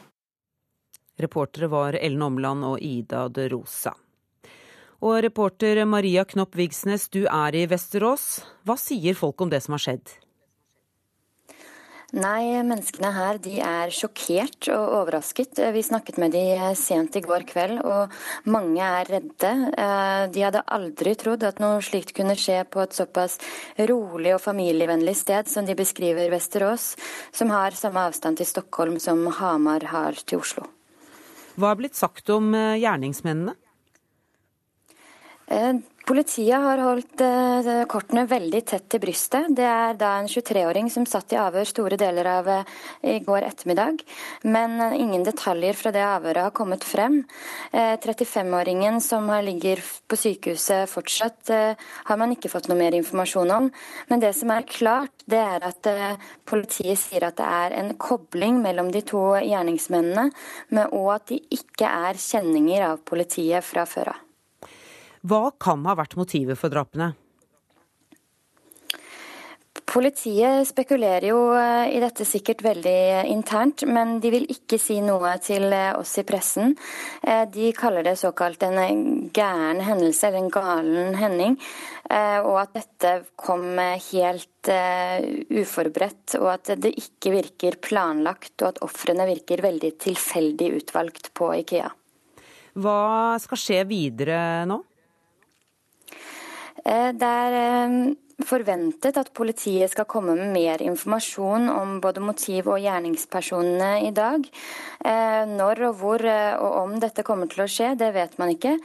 Reportere 1.19 1.67
var 1.73 1.97
Ellen 1.97 2.23
Omland 2.23 2.65
og 2.69 2.83
Ida 2.85 3.27
de 3.33 3.49
Rosa. 3.49 3.95
Og 5.05 5.19
reporter 5.25 5.83
Maria 5.85 6.25
Knopp 6.25 6.57
Vigsnes, 6.57 7.09
du 7.13 7.27
er 7.27 7.57
i 7.57 7.67
Vesterås. 7.69 8.45
Hva 8.65 8.79
sier 8.81 9.19
folk 9.19 9.41
om 9.45 9.53
det 9.53 9.61
som 9.65 9.77
har 9.77 9.85
skjedd? 9.85 10.17
Nei, 12.15 12.63
menneskene 12.63 13.09
her 13.11 13.39
de 13.43 13.57
er 13.61 13.91
sjokkert 13.91 14.69
og 14.71 14.93
overrasket. 15.01 15.59
Vi 15.75 15.83
snakket 15.83 16.21
med 16.23 16.37
de 16.37 16.45
sent 16.79 17.19
i 17.19 17.23
går 17.25 17.43
kveld, 17.49 17.81
og 17.83 18.15
mange 18.47 18.79
er 18.79 19.11
redde. 19.11 19.51
Eh, 19.75 20.23
de 20.31 20.45
hadde 20.47 20.63
aldri 20.71 21.17
trodd 21.19 21.43
at 21.45 21.59
noe 21.61 21.83
slikt 21.85 22.15
kunne 22.17 22.39
skje 22.39 22.63
på 22.71 22.85
et 22.85 22.95
såpass 22.95 23.37
rolig 23.91 24.37
og 24.37 24.41
familievennlig 24.45 25.17
sted 25.19 25.51
som 25.51 25.67
de 25.67 25.75
beskriver 25.77 26.31
Vesterås, 26.31 26.95
som 27.35 27.51
har 27.51 27.75
samme 27.75 28.07
avstand 28.07 28.39
til 28.39 28.49
Stockholm 28.55 29.01
som 29.03 29.27
Hamar 29.41 29.91
har 29.91 30.23
til 30.23 30.41
Oslo. 30.41 30.65
Hva 31.59 31.75
er 31.75 31.83
blitt 31.83 31.99
sagt 31.99 32.31
om 32.31 32.55
eh, 32.55 32.79
gjerningsmennene? 32.81 33.59
Eh, 35.47 35.75
Politiet 36.07 36.63
har 36.63 36.79
holdt 36.79 37.19
uh, 37.19 37.83
kortene 37.91 38.23
veldig 38.31 38.61
tett 38.71 38.85
til 38.93 39.01
brystet. 39.03 39.49
Det 39.59 39.65
er 39.67 39.97
da 39.99 40.13
en 40.21 40.29
23-åring 40.31 40.87
som 40.95 41.03
satt 41.03 41.33
i 41.35 41.39
avhør 41.43 41.67
store 41.67 41.97
deler 41.99 42.29
av 42.31 42.47
uh, 42.47 42.75
i 43.03 43.17
går 43.27 43.43
ettermiddag. 43.43 44.05
Men 44.47 44.79
ingen 44.95 45.25
detaljer 45.27 45.75
fra 45.75 45.91
det 45.91 46.05
avhøret 46.07 46.45
har 46.47 46.53
kommet 46.55 46.87
frem. 46.87 47.25
35-åringen 47.75 49.01
som 49.03 49.27
ligger 49.43 49.83
på 50.07 50.19
sykehuset 50.21 50.87
fortsatt, 50.91 51.51
har 52.07 52.21
man 52.21 52.35
ikke 52.37 52.53
fått 52.53 52.69
noe 52.71 52.79
mer 52.79 52.95
informasjon 52.95 53.51
om. 53.57 53.67
Men 54.07 54.23
det 54.23 54.31
som 54.39 54.53
er 54.55 54.69
klart, 54.71 55.25
det 55.27 55.41
er 55.43 55.67
at 55.67 55.89
politiet 56.47 57.01
sier 57.03 57.27
at 57.27 57.41
det 57.41 57.49
er 57.49 57.75
en 57.81 57.91
kobling 57.99 58.63
mellom 58.63 58.93
de 58.95 59.03
to 59.07 59.25
gjerningsmennene, 59.43 60.31
og 60.93 61.11
at 61.19 61.27
de 61.35 61.41
ikke 61.59 61.91
er 61.91 62.23
kjenninger 62.29 62.87
av 62.93 63.03
politiet 63.11 63.67
fra 63.67 63.85
før 63.91 64.15
av. 64.15 64.26
Hva 65.27 65.51
kan 65.59 65.87
ha 65.89 65.97
vært 65.99 66.15
motivet 66.19 66.59
for 66.61 66.71
drapene? 66.71 67.15
Politiet 69.87 70.67
spekulerer 70.69 71.29
jo 71.31 71.39
eh, 71.57 71.95
i 71.97 72.01
dette 72.03 72.27
sikkert 72.29 72.61
veldig 72.67 73.27
internt, 73.31 73.85
men 73.89 74.19
de 74.21 74.33
vil 74.35 74.47
ikke 74.53 74.77
si 74.83 74.99
noe 75.01 75.31
til 75.41 75.71
eh, 75.73 75.95
oss 75.97 76.17
i 76.21 76.25
pressen. 76.27 76.75
Eh, 77.23 77.45
de 77.49 77.71
kaller 77.77 78.05
det 78.05 78.17
såkalt 78.21 78.67
en 78.67 79.31
gæren 79.33 79.81
hendelse, 79.87 80.27
eller 80.29 80.43
en 80.43 80.53
galen 80.53 81.17
hending. 81.17 81.57
Og 82.07 82.57
at 82.61 82.75
dette 82.77 83.13
kom 83.35 83.81
helt 83.83 84.69
uforberedt, 84.71 86.37
og 86.39 86.53
at 86.53 86.71
det 86.79 86.93
ikke 87.01 87.33
virker 87.35 87.79
planlagt, 87.83 88.55
og 88.61 88.69
at 88.69 88.79
ofrene 88.87 89.27
virker 89.27 89.65
veldig 89.65 89.91
tilfeldig 90.05 90.69
utvalgt 90.77 91.33
på 91.35 91.51
Ikea. 91.65 91.89
Hva 92.79 93.01
skal 93.43 93.59
skje 93.59 93.81
videre 93.91 94.39
nå? 94.71 94.85
Eh, 96.87 97.11
det 97.19 97.27
er 97.27 97.57
eh, 97.59 97.95
forventet 98.47 99.17
at 99.19 99.33
politiet 99.35 99.91
skal 99.91 100.07
komme 100.09 100.37
med 100.39 100.53
mer 100.55 100.83
informasjon 100.85 101.67
om 101.73 101.97
både 102.05 102.23
motiv 102.23 102.69
og 102.71 102.83
gjerningspersonene 102.85 104.05
i 104.07 104.13
dag. 104.15 104.47
Eh, 105.01 105.43
når 105.51 105.83
og 105.89 105.99
hvor 106.03 106.27
og 106.27 106.77
om 106.85 106.95
dette 107.03 107.25
kommer 107.27 107.51
til 107.51 107.65
å 107.65 107.69
skje, 107.71 107.95
det 107.99 108.13
vet 108.15 108.37
man 108.39 108.53
ikke. 108.55 108.77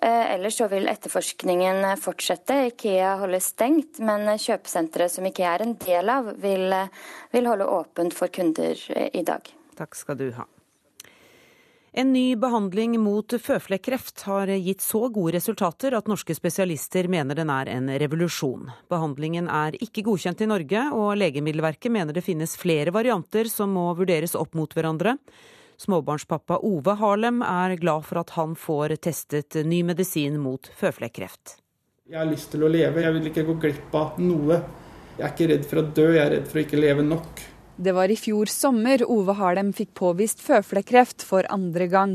Ellers 0.00 0.60
så 0.60 0.68
vil 0.70 0.88
etterforskningen 0.90 1.82
fortsette. 2.00 2.60
Ikea 2.70 3.16
holder 3.20 3.42
stengt, 3.44 3.98
men 4.04 4.28
kjøpesenteret 4.30 5.12
som 5.12 5.26
Ikea 5.28 5.56
er 5.56 5.66
en 5.66 5.76
del 5.80 6.12
av, 6.12 6.32
vil, 6.40 6.70
vil 7.34 7.50
holde 7.50 7.68
åpent 7.80 8.16
for 8.16 8.32
kunder 8.32 8.78
i 9.10 9.26
dag. 9.26 9.50
Takk 9.80 9.98
skal 9.98 10.20
du 10.20 10.30
ha. 10.38 10.46
En 11.92 12.12
ny 12.12 12.36
behandling 12.36 13.00
mot 13.02 13.32
føflekkreft 13.42 14.20
har 14.22 14.46
gitt 14.46 14.80
så 14.80 15.08
gode 15.10 15.32
resultater 15.34 15.96
at 15.98 16.06
norske 16.06 16.36
spesialister 16.38 17.08
mener 17.10 17.34
den 17.34 17.50
er 17.50 17.66
en 17.72 17.90
revolusjon. 17.90 18.68
Behandlingen 18.92 19.48
er 19.50 19.74
ikke 19.82 20.04
godkjent 20.06 20.44
i 20.44 20.48
Norge, 20.52 20.84
og 20.94 21.18
Legemiddelverket 21.18 21.90
mener 21.90 22.14
det 22.14 22.22
finnes 22.22 22.54
flere 22.60 22.94
varianter 22.94 23.50
som 23.50 23.74
må 23.74 23.88
vurderes 23.98 24.38
opp 24.38 24.54
mot 24.54 24.70
hverandre. 24.70 25.16
Småbarnspappa 25.82 26.60
Ove 26.62 26.94
Harlem 27.00 27.42
er 27.42 27.74
glad 27.82 28.06
for 28.06 28.22
at 28.22 28.36
han 28.38 28.54
får 28.54 28.94
testet 29.02 29.58
ny 29.66 29.82
medisin 29.82 30.38
mot 30.38 30.70
føflekkreft. 30.78 31.56
Jeg 32.06 32.22
har 32.22 32.30
lyst 32.30 32.52
til 32.54 32.62
å 32.62 32.70
leve, 32.70 33.02
jeg 33.02 33.18
vil 33.18 33.30
ikke 33.32 33.48
gå 33.50 33.58
glipp 33.66 33.98
av 33.98 34.20
noe. 34.22 34.62
Jeg 35.18 35.26
er 35.26 35.32
ikke 35.34 35.54
redd 35.56 35.66
for 35.66 35.82
å 35.82 35.88
dø, 35.90 36.12
jeg 36.14 36.22
er 36.22 36.36
redd 36.36 36.46
for 36.52 36.60
å 36.60 36.68
ikke 36.68 36.86
leve 36.86 37.02
nok. 37.02 37.49
Det 37.80 37.94
var 37.96 38.12
i 38.12 38.16
fjor 38.20 38.50
sommer 38.52 39.00
Ove 39.08 39.32
Harlem 39.38 39.70
fikk 39.72 39.94
påvist 39.96 40.42
føflekkreft 40.44 41.22
for 41.24 41.46
andre 41.48 41.86
gang. 41.88 42.10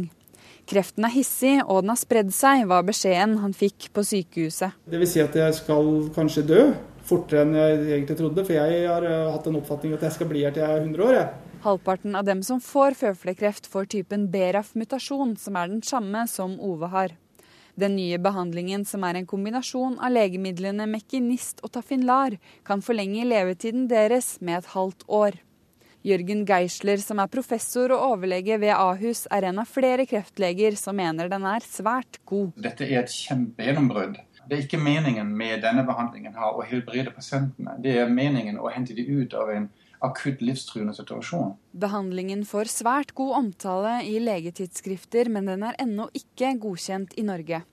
Kreften 0.70 1.08
er 1.08 1.14
hissig, 1.16 1.56
og 1.66 1.80
den 1.82 1.90
har 1.90 1.98
spredd 1.98 2.30
seg, 2.38 2.68
var 2.70 2.84
beskjeden 2.86 3.40
han 3.42 3.56
fikk 3.58 3.88
på 3.94 4.04
sykehuset. 4.06 4.76
Det 4.86 5.00
vil 5.02 5.10
si 5.10 5.24
at 5.24 5.34
jeg 5.34 5.56
skal 5.58 5.90
kanskje 6.14 6.44
dø 6.46 6.60
fortere 7.06 7.42
enn 7.46 7.58
jeg 7.58 7.80
egentlig 7.96 8.18
trodde, 8.20 8.46
for 8.46 8.58
jeg 8.58 8.84
har 8.86 9.08
eh, 9.10 9.32
hatt 9.34 9.50
en 9.50 9.58
oppfatning 9.58 9.96
at 9.98 10.06
jeg 10.06 10.16
skal 10.20 10.30
bli 10.30 10.44
her 10.46 10.54
til 10.54 10.62
jeg 10.62 10.70
er 10.76 10.86
100 10.86 11.06
år. 11.08 11.18
Jeg. 11.18 11.58
Halvparten 11.66 12.20
av 12.20 12.30
dem 12.30 12.46
som 12.46 12.62
får 12.62 12.98
føflekkreft, 13.02 13.70
får 13.70 13.90
typen 13.96 14.28
BRAF-mutasjon, 14.34 15.34
som 15.42 15.58
er 15.58 15.74
den 15.74 15.82
samme 15.86 16.28
som 16.30 16.60
Ove 16.62 16.92
har. 16.94 17.18
Den 17.74 17.98
nye 17.98 18.22
behandlingen, 18.22 18.86
som 18.86 19.04
er 19.04 19.18
en 19.18 19.26
kombinasjon 19.28 19.98
av 19.98 20.14
legemidlene 20.14 20.86
Mekinist 20.94 21.66
og 21.66 21.74
Tafinlar, 21.74 22.38
kan 22.70 22.86
forlenge 22.86 23.26
levetiden 23.28 23.90
deres 23.90 24.36
med 24.46 24.62
et 24.62 24.72
halvt 24.78 25.10
år. 25.10 25.42
Jørgen 26.06 26.44
Geisler, 26.46 27.00
som 27.02 27.18
er 27.18 27.30
professor 27.34 27.90
og 27.96 28.04
overlege 28.12 28.60
ved 28.62 28.76
Ahus, 28.76 29.24
er 29.34 29.48
en 29.50 29.58
av 29.64 29.66
flere 29.66 30.04
kreftleger 30.06 30.76
som 30.78 31.00
mener 31.00 31.32
den 31.32 31.48
er 31.50 31.66
svært 31.66 32.20
god. 32.30 32.52
Dette 32.62 32.86
er 32.86 33.00
et 33.00 33.16
kjempegjennombrudd. 33.16 34.20
Det 34.46 34.54
er 34.54 34.62
ikke 34.68 34.78
meningen 34.78 35.32
med 35.34 35.64
denne 35.66 35.82
behandlingen 35.88 36.38
her 36.38 36.54
å 36.54 36.62
helbrede 36.70 37.10
pasientene. 37.16 37.80
Det 37.82 37.96
er 38.04 38.14
meningen 38.14 38.62
å 38.62 38.70
hente 38.70 38.94
de 38.94 39.02
ut 39.02 39.34
av 39.34 39.50
en 39.50 39.66
akutt 40.06 40.46
livstruende 40.46 40.94
situasjon. 40.94 41.56
Behandlingen 41.74 42.46
får 42.46 42.70
svært 42.70 43.16
god 43.18 43.40
omtale 43.40 43.96
i 44.06 44.20
legetidsskrifter, 44.22 45.34
men 45.34 45.50
den 45.50 45.66
er 45.66 45.80
ennå 45.82 46.12
ikke 46.14 46.54
godkjent 46.62 47.18
i 47.18 47.26
Norge. 47.26 47.66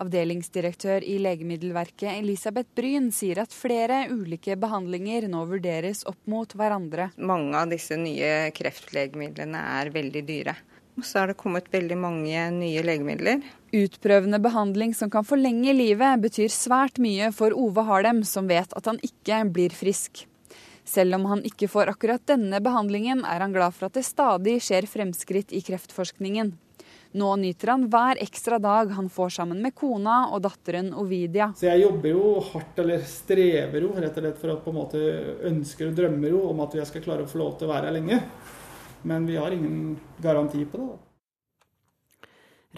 Avdelingsdirektør 0.00 1.04
i 1.04 1.18
Legemiddelverket 1.20 2.14
Elisabeth 2.14 2.70
Bryn 2.76 3.10
sier 3.12 3.42
at 3.42 3.52
flere 3.52 4.06
ulike 4.08 4.56
behandlinger 4.56 5.26
nå 5.28 5.42
vurderes 5.50 6.06
opp 6.08 6.20
mot 6.30 6.54
hverandre. 6.56 7.10
Mange 7.20 7.52
av 7.60 7.68
disse 7.72 7.98
nye 8.00 8.48
kreftlegemidlene 8.56 9.60
er 9.80 9.92
veldig 9.92 10.22
dyre. 10.24 10.56
Og 10.96 11.04
så 11.06 11.22
er 11.22 11.30
det 11.30 11.38
kommet 11.40 11.68
veldig 11.72 11.98
mange 12.00 12.46
nye 12.56 12.80
legemidler. 12.84 13.44
Utprøvende 13.76 14.40
behandling 14.42 14.96
som 14.96 15.12
kan 15.12 15.24
forlenge 15.24 15.76
livet, 15.76 16.20
betyr 16.24 16.50
svært 16.52 16.98
mye 17.00 17.30
for 17.36 17.54
Ove 17.56 17.84
Harlem, 17.86 18.24
som 18.24 18.48
vet 18.50 18.72
at 18.76 18.88
han 18.90 18.98
ikke 19.04 19.44
blir 19.52 19.76
frisk. 19.76 20.24
Selv 20.84 21.20
om 21.20 21.28
han 21.30 21.44
ikke 21.46 21.68
får 21.70 21.92
akkurat 21.92 22.24
denne 22.26 22.58
behandlingen, 22.64 23.22
er 23.22 23.44
han 23.44 23.52
glad 23.54 23.76
for 23.76 23.88
at 23.88 24.00
det 24.00 24.08
stadig 24.08 24.58
skjer 24.64 24.88
fremskritt 24.90 25.52
i 25.54 25.62
kreftforskningen. 25.64 26.56
Nå 27.12 27.30
nyter 27.36 27.72
han 27.72 27.88
hver 27.90 28.20
ekstra 28.22 28.60
dag 28.62 28.92
han 28.94 29.08
får 29.10 29.32
sammen 29.40 29.58
med 29.62 29.74
kona 29.74 30.28
og 30.30 30.44
datteren 30.44 30.92
Ovidia. 30.94 31.50
Så 31.58 31.66
jeg 31.66 31.82
jobber 31.82 32.12
jo 32.12 32.24
hardt, 32.52 32.78
eller 32.78 33.02
strever 33.02 33.82
jo 33.82 33.90
rett 33.96 34.14
og 34.14 34.24
slett 34.24 34.38
for 34.38 34.54
å 34.54 34.58
på 34.62 34.70
en 34.70 34.78
måte 34.78 35.04
ønsker 35.50 35.90
og 35.90 35.98
drømmer 35.98 36.30
jo 36.36 36.44
om 36.52 36.62
at 36.62 36.78
jeg 36.78 36.86
skal 36.86 37.04
klare 37.08 37.26
å 37.26 37.30
få 37.30 37.42
lov 37.42 37.56
til 37.58 37.66
å 37.66 37.74
være 37.74 37.90
her 37.90 37.98
lenge. 37.98 38.22
Men 39.02 39.26
vi 39.26 39.38
har 39.40 39.50
ingen 39.50 39.96
garanti 40.22 40.62
på 40.68 40.84
det. 40.84 40.90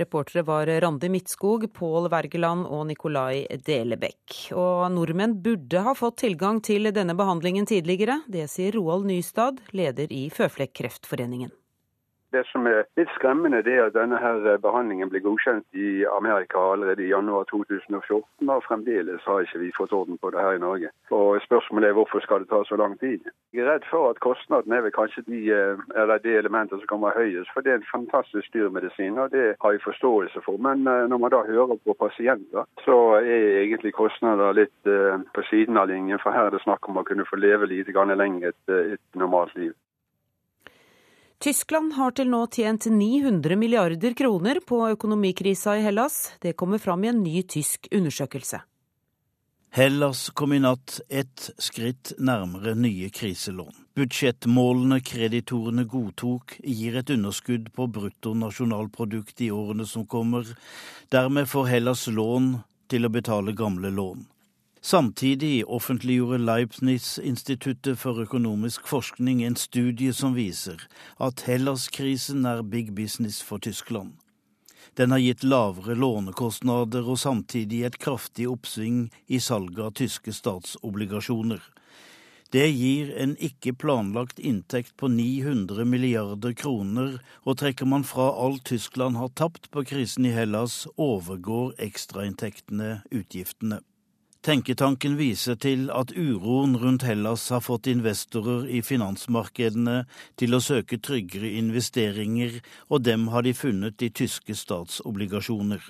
Reportere 0.01 0.41
var 0.49 0.71
Randi 0.81 1.11
Midtskog, 1.13 1.67
Pål 1.77 2.09
Wergeland 2.09 2.65
og 2.65 2.87
Nikolai 2.89 3.45
Delebekk. 3.67 4.39
Og 4.57 4.87
nordmenn 4.95 5.37
burde 5.45 5.83
ha 5.85 5.93
fått 5.93 6.23
tilgang 6.25 6.63
til 6.65 6.89
denne 6.97 7.13
behandlingen 7.19 7.69
tidligere. 7.69 8.23
Det 8.25 8.49
sier 8.49 8.73
Roald 8.79 9.05
Nystad, 9.11 9.61
leder 9.77 10.09
i 10.09 10.31
Føflekkreftforeningen. 10.33 11.53
Det 12.33 12.47
som 12.49 12.65
er 12.67 12.87
litt 12.97 13.11
skremmende, 13.13 13.61
det 13.67 13.75
er 13.77 13.91
at 13.91 13.97
denne 13.97 14.17
her 14.17 14.47
eh, 14.49 14.61
behandlingen 14.61 15.11
ble 15.13 15.21
godkjent 15.21 15.67
i 15.77 16.05
Amerika 16.09 16.63
allerede 16.73 17.05
i 17.05 17.11
januar 17.11 17.45
2014, 17.51 18.49
og 18.49 18.63
fremdeles 18.65 19.27
har 19.29 19.45
ikke 19.45 19.61
vi 19.61 19.69
fått 19.77 19.93
orden 19.93 20.17
på 20.23 20.31
det 20.33 20.41
her 20.41 20.57
i 20.57 20.63
Norge. 20.63 20.89
Og 21.13 21.43
Spørsmålet 21.45 21.91
er 21.91 21.99
hvorfor 21.99 22.25
skal 22.25 22.41
det 22.41 22.49
ta 22.49 22.63
så 22.65 22.79
lang 22.81 22.97
tid. 23.03 23.29
Jeg 23.53 23.67
er 23.67 23.69
redd 23.75 23.85
for 23.91 24.09
at 24.09 24.23
kostnaden 24.25 24.73
er 24.73 24.81
vel 24.87 24.97
kanskje 24.97 25.27
de, 25.29 25.43
eh, 25.53 26.15
de 26.25 26.35
elementer 26.41 26.81
som 26.81 26.89
kommer 26.95 27.19
høyest, 27.19 27.53
for 27.53 27.61
det 27.61 27.75
er 27.75 27.81
en 27.83 27.93
fantastisk 27.93 28.49
dyr 28.55 28.73
medisin, 28.73 29.19
og 29.19 29.29
det 29.37 29.47
har 29.61 29.77
jeg 29.77 29.85
forståelse 29.85 30.41
for. 30.49 30.57
Men 30.57 30.89
eh, 30.89 31.05
når 31.13 31.23
man 31.27 31.37
da 31.37 31.45
hører 31.53 31.77
på 31.85 31.99
pasienter, 32.01 32.65
så 32.87 32.99
er 33.21 33.61
egentlig 33.61 33.93
kostnader 33.93 34.57
litt 34.57 34.93
på 35.37 35.43
siden 35.51 35.77
av 35.77 35.93
linjen, 35.93 36.21
for 36.23 36.33
her 36.33 36.49
er 36.49 36.57
det 36.57 36.65
snakk 36.65 36.89
om 36.89 36.97
å 36.97 37.05
kunne 37.05 37.29
få 37.29 37.37
leve 37.37 37.69
lite 37.69 37.93
grann 37.93 38.17
lenger 38.17 38.55
et, 38.55 38.77
et 38.97 39.21
normalt 39.21 39.53
liv. 39.57 39.77
Tyskland 41.43 41.97
har 41.97 42.13
til 42.15 42.29
nå 42.31 42.45
tjent 42.55 42.85
900 42.87 43.57
milliarder 43.59 44.13
kroner 44.15 44.61
på 44.63 44.77
økonomikrisa 44.93 45.73
i 45.75 45.81
Hellas. 45.83 46.37
Det 46.39 46.53
kommer 46.55 46.79
fram 46.79 47.03
i 47.03 47.09
en 47.11 47.19
ny 47.19 47.41
tysk 47.43 47.89
undersøkelse. 47.91 48.61
Hellas 49.75 50.29
kom 50.39 50.55
i 50.55 50.61
natt 50.63 51.01
ett 51.11 51.49
skritt 51.59 52.13
nærmere 52.23 52.77
nye 52.79 53.11
kriselån. 53.11 53.75
Budsjettmålene 53.99 55.01
kreditorene 55.03 55.83
godtok, 55.91 56.61
gir 56.63 57.01
et 57.01 57.11
underskudd 57.11 57.73
på 57.75 57.89
bruttonasjonalprodukt 57.91 59.43
i 59.43 59.51
årene 59.51 59.89
som 59.89 60.07
kommer. 60.07 60.47
Dermed 61.11 61.51
får 61.51 61.73
Hellas 61.73 62.07
lån 62.07 62.53
til 62.87 63.09
å 63.09 63.11
betale 63.19 63.57
gamle 63.59 63.91
lån. 63.91 64.29
Samtidig 64.85 65.65
offentliggjorde 65.71 66.41
Leibniz-instituttet 66.43 67.99
for 67.99 68.19
økonomisk 68.19 68.89
forskning 68.91 69.45
en 69.47 69.55
studie 69.55 70.11
som 70.11 70.35
viser 70.35 70.81
at 71.23 71.45
Hellas-krisen 71.47 72.43
er 72.51 72.65
big 72.67 72.91
business 72.95 73.39
for 73.47 73.63
Tyskland. 73.63 74.17
Den 74.99 75.15
har 75.15 75.23
gitt 75.23 75.45
lavere 75.47 75.95
lånekostnader 75.95 77.07
og 77.07 77.21
samtidig 77.23 77.85
et 77.87 77.99
kraftig 78.03 78.49
oppsving 78.51 79.07
i 79.29 79.39
salget 79.39 79.79
av 79.87 79.95
tyske 80.03 80.35
statsobligasjoner. 80.35 81.63
Det 82.53 82.67
gir 82.67 83.15
en 83.23 83.37
ikke 83.39 83.77
planlagt 83.79 84.43
inntekt 84.43 84.97
på 84.99 85.09
900 85.09 85.87
milliarder 85.87 86.59
kroner, 86.59 87.23
og 87.47 87.61
trekker 87.63 87.87
man 87.87 88.03
fra 88.03 88.33
alt 88.35 88.67
Tyskland 88.75 89.17
har 89.17 89.31
tapt 89.39 89.71
på 89.71 89.87
krisen 89.87 90.27
i 90.27 90.35
Hellas, 90.35 90.83
overgår 90.99 91.73
ekstrainntektene 91.79 92.99
utgiftene. 93.15 93.81
Tenketanken 94.43 95.13
viser 95.15 95.55
til 95.55 95.85
at 95.95 96.11
uroen 96.19 96.73
rundt 96.83 97.05
Hellas 97.07 97.45
har 97.55 97.61
fått 97.63 97.87
investorer 97.87 98.65
i 98.67 98.81
finansmarkedene 98.83 100.01
til 100.41 100.57
å 100.57 100.59
søke 100.59 100.99
tryggere 100.99 101.53
investeringer, 101.61 102.57
og 102.91 103.05
dem 103.07 103.29
har 103.31 103.47
de 103.47 103.53
funnet 103.55 104.03
i 104.03 104.11
tyske 104.11 104.57
statsobligasjoner. 104.59 105.87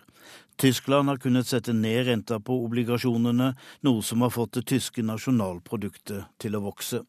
Tyskland 0.61 1.09
har 1.09 1.23
kunnet 1.23 1.49
sette 1.49 1.73
ned 1.73 2.05
renta 2.11 2.43
på 2.45 2.59
obligasjonene, 2.67 3.55
noe 3.89 4.05
som 4.05 4.21
har 4.21 4.37
fått 4.37 4.61
det 4.61 4.67
tyske 4.75 5.01
nasjonalproduktet 5.01 6.29
til 6.37 6.61
å 6.61 6.65
vokse. 6.69 7.01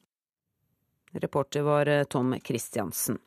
Reporter 1.13 1.67
var 1.67 1.91
eh, 1.91 2.07
Tom 2.07 2.37
Christiansen. 2.39 3.19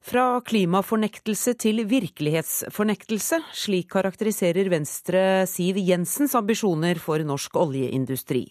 Fra 0.00 0.40
klimafornektelse 0.40 1.52
til 1.60 1.82
virkelighetsfornektelse, 1.84 3.36
slik 3.52 3.90
karakteriserer 3.92 4.70
Venstre 4.72 5.44
Siv 5.44 5.76
Jensens 5.76 6.32
ambisjoner 6.38 6.96
for 6.96 7.20
norsk 7.20 7.58
oljeindustri. 7.60 8.46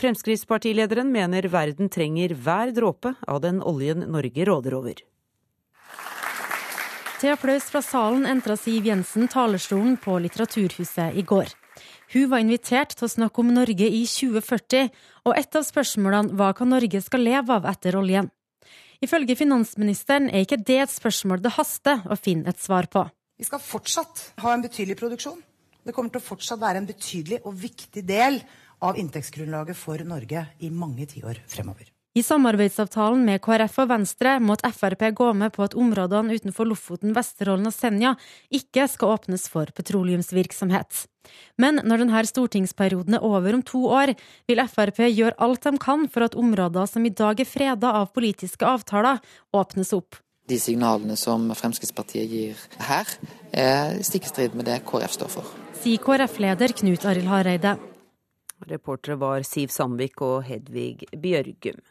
Fremskrittspartilederen 0.00 1.10
mener 1.12 1.44
verden 1.52 1.90
trenger 1.92 2.32
hver 2.32 2.72
dråpe 2.72 3.12
av 3.28 3.42
den 3.44 3.60
oljen 3.60 4.06
Norge 4.08 4.46
råder 4.48 4.76
over. 4.78 5.02
Til 7.20 7.34
applaus 7.34 7.68
fra 7.68 7.82
salen 7.84 8.24
entra 8.28 8.56
Siv 8.56 8.88
Jensen 8.88 9.28
talerstolen 9.28 9.98
på 10.00 10.16
Litteraturhuset 10.24 11.20
i 11.20 11.22
går. 11.24 11.52
Hun 12.14 12.30
var 12.32 12.40
invitert 12.40 12.96
til 12.96 13.04
å 13.04 13.12
snakke 13.12 13.44
om 13.44 13.52
Norge 13.52 13.90
i 13.92 14.06
2040, 14.08 14.88
og 15.28 15.36
et 15.36 15.60
av 15.60 15.68
spørsmålene 15.68 16.32
var 16.40 16.56
hva 16.56 16.68
Norge 16.68 17.04
skal 17.04 17.24
leve 17.28 17.60
av 17.60 17.68
etter 17.68 18.00
oljen. 18.00 18.32
Ifølge 19.04 19.36
finansministeren 19.36 20.30
er 20.30 20.46
ikke 20.46 20.62
det 20.64 20.78
et 20.86 20.92
spørsmål 20.92 21.42
det 21.44 21.52
haster 21.58 22.04
å 22.08 22.16
finne 22.16 22.48
et 22.48 22.60
svar 22.62 22.88
på. 22.88 23.04
Vi 23.36 23.44
skal 23.44 23.60
fortsatt 23.60 24.22
ha 24.40 24.54
en 24.54 24.64
betydelig 24.64 24.96
produksjon. 25.00 25.42
Det 25.84 25.92
kommer 25.92 26.14
til 26.14 26.22
å 26.22 26.28
fortsatt 26.30 26.62
være 26.62 26.80
en 26.80 26.88
betydelig 26.88 27.42
og 27.44 27.58
viktig 27.60 28.04
del 28.08 28.40
av 28.84 28.96
inntektsgrunnlaget 29.00 29.76
for 29.76 30.00
Norge 30.08 30.46
i 30.64 30.70
mange 30.72 31.08
tiår 31.10 31.42
fremover. 31.50 31.93
I 32.14 32.22
samarbeidsavtalen 32.22 33.24
med 33.26 33.40
KrF 33.42 33.80
og 33.82 33.88
Venstre 33.90 34.36
måtte 34.38 34.68
Frp 34.70 35.00
gå 35.18 35.32
med 35.34 35.50
på 35.56 35.64
at 35.64 35.72
områdene 35.74 36.36
utenfor 36.38 36.68
Lofoten, 36.70 37.10
Vesterålen 37.10 37.66
og 37.66 37.72
Senja 37.74 38.12
ikke 38.54 38.84
skal 38.86 39.16
åpnes 39.16 39.48
for 39.50 39.72
petroleumsvirksomhet. 39.74 41.08
Men 41.58 41.80
når 41.82 42.04
denne 42.04 42.20
stortingsperioden 42.28 43.16
er 43.18 43.24
over 43.26 43.56
om 43.58 43.64
to 43.66 43.80
år, 43.90 44.12
vil 44.46 44.62
Frp 44.70 45.00
gjøre 45.08 45.34
alt 45.42 45.66
de 45.66 45.72
kan 45.82 46.04
for 46.06 46.28
at 46.28 46.36
områder 46.38 46.86
som 46.86 47.02
i 47.02 47.10
dag 47.10 47.42
er 47.42 47.48
freda 47.50 47.90
av 47.98 48.12
politiske 48.14 48.62
avtaler, 48.62 49.18
åpnes 49.50 49.90
opp. 49.98 50.20
De 50.46 50.60
signalene 50.62 51.16
som 51.18 51.48
Fremskrittspartiet 51.50 52.30
gir 52.30 52.62
her, 52.92 53.10
er 53.50 53.98
stikk 54.06 54.28
i 54.28 54.30
strid 54.30 54.54
med 54.54 54.68
det 54.70 54.84
KrF 54.86 55.16
står 55.18 55.34
for. 55.34 55.50
Sier 55.82 55.98
KrF-leder 55.98 56.76
Knut 56.78 57.08
Arild 57.10 57.32
Hareide. 57.32 57.74
Reportere 58.70 59.18
var 59.18 59.42
Siv 59.42 59.74
Sandvik 59.74 60.22
og 60.22 60.44
Hedvig 60.46 61.08
Bjørgum. 61.10 61.82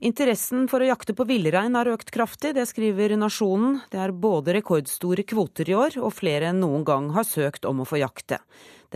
Interessen 0.00 0.64
for 0.64 0.80
å 0.80 0.86
jakte 0.88 1.12
på 1.12 1.26
villrein 1.28 1.74
har 1.76 1.90
økt 1.92 2.08
kraftig, 2.14 2.54
det 2.56 2.64
skriver 2.70 3.12
Nasjonen. 3.20 3.82
Det 3.92 4.00
er 4.00 4.14
både 4.16 4.54
rekordstore 4.56 5.26
kvoter 5.28 5.68
i 5.68 5.76
år, 5.76 5.98
og 6.00 6.14
flere 6.16 6.48
enn 6.48 6.62
noen 6.62 6.86
gang 6.88 7.10
har 7.12 7.28
søkt 7.28 7.68
om 7.68 7.82
å 7.82 7.88
få 7.88 8.00
jakte. 8.00 8.40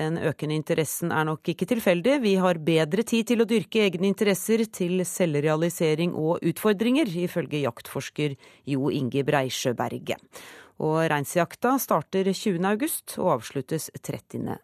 Den 0.00 0.16
økende 0.16 0.56
interessen 0.56 1.12
er 1.12 1.28
nok 1.28 1.52
ikke 1.52 1.68
tilfeldig. 1.74 2.16
Vi 2.24 2.34
har 2.40 2.56
bedre 2.56 3.04
tid 3.04 3.28
til 3.28 3.44
å 3.44 3.48
dyrke 3.48 3.84
egne 3.84 4.08
interesser 4.08 4.64
til 4.64 5.04
selvrealisering 5.04 6.16
og 6.16 6.40
utfordringer, 6.40 7.12
ifølge 7.28 7.66
jaktforsker 7.66 8.38
Jo 8.72 8.88
Inge 8.88 9.28
Breisjø 9.28 9.76
Berge. 9.76 10.16
Og 10.80 11.02
reinsjakta 11.12 11.76
starter 11.84 12.32
20. 12.32 12.64
august 12.72 13.18
og 13.20 13.36
avsluttes 13.36 13.92
30. 14.00 14.56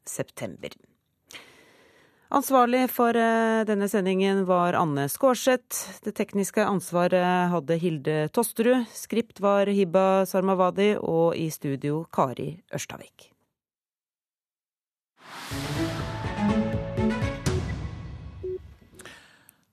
Ansvarlig 2.31 2.85
for 2.95 3.17
eh, 3.19 3.65
denne 3.67 3.89
sendingen 3.91 4.45
var 4.47 4.77
Anne 4.79 5.09
Skårseth. 5.11 5.99
Det 6.05 6.13
tekniske 6.15 6.63
ansvaret 6.63 7.51
hadde 7.51 7.79
Hilde 7.83 8.29
Tosterud. 8.31 8.87
Skript 8.95 9.43
var 9.43 9.67
Hibba 9.67 10.23
Sarmavadi, 10.31 10.93
og 11.03 11.35
i 11.35 11.49
studio 11.51 12.05
Kari 12.15 12.53
Ørstavik. 12.71 13.33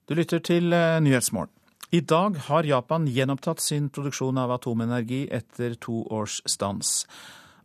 Du 0.09 0.17
lytter 0.17 0.41
til 0.41 0.73
eh, 0.73 0.97
Nyhetsmorgen. 1.05 1.53
I 1.93 2.01
dag 2.01 2.41
har 2.49 2.65
Japan 2.65 3.05
gjenopptatt 3.05 3.61
sin 3.61 3.91
produksjon 3.93 4.41
av 4.41 4.57
atomenergi 4.57 5.27
etter 5.29 5.77
to 5.77 6.01
års 6.09 6.41
stans. 6.49 7.05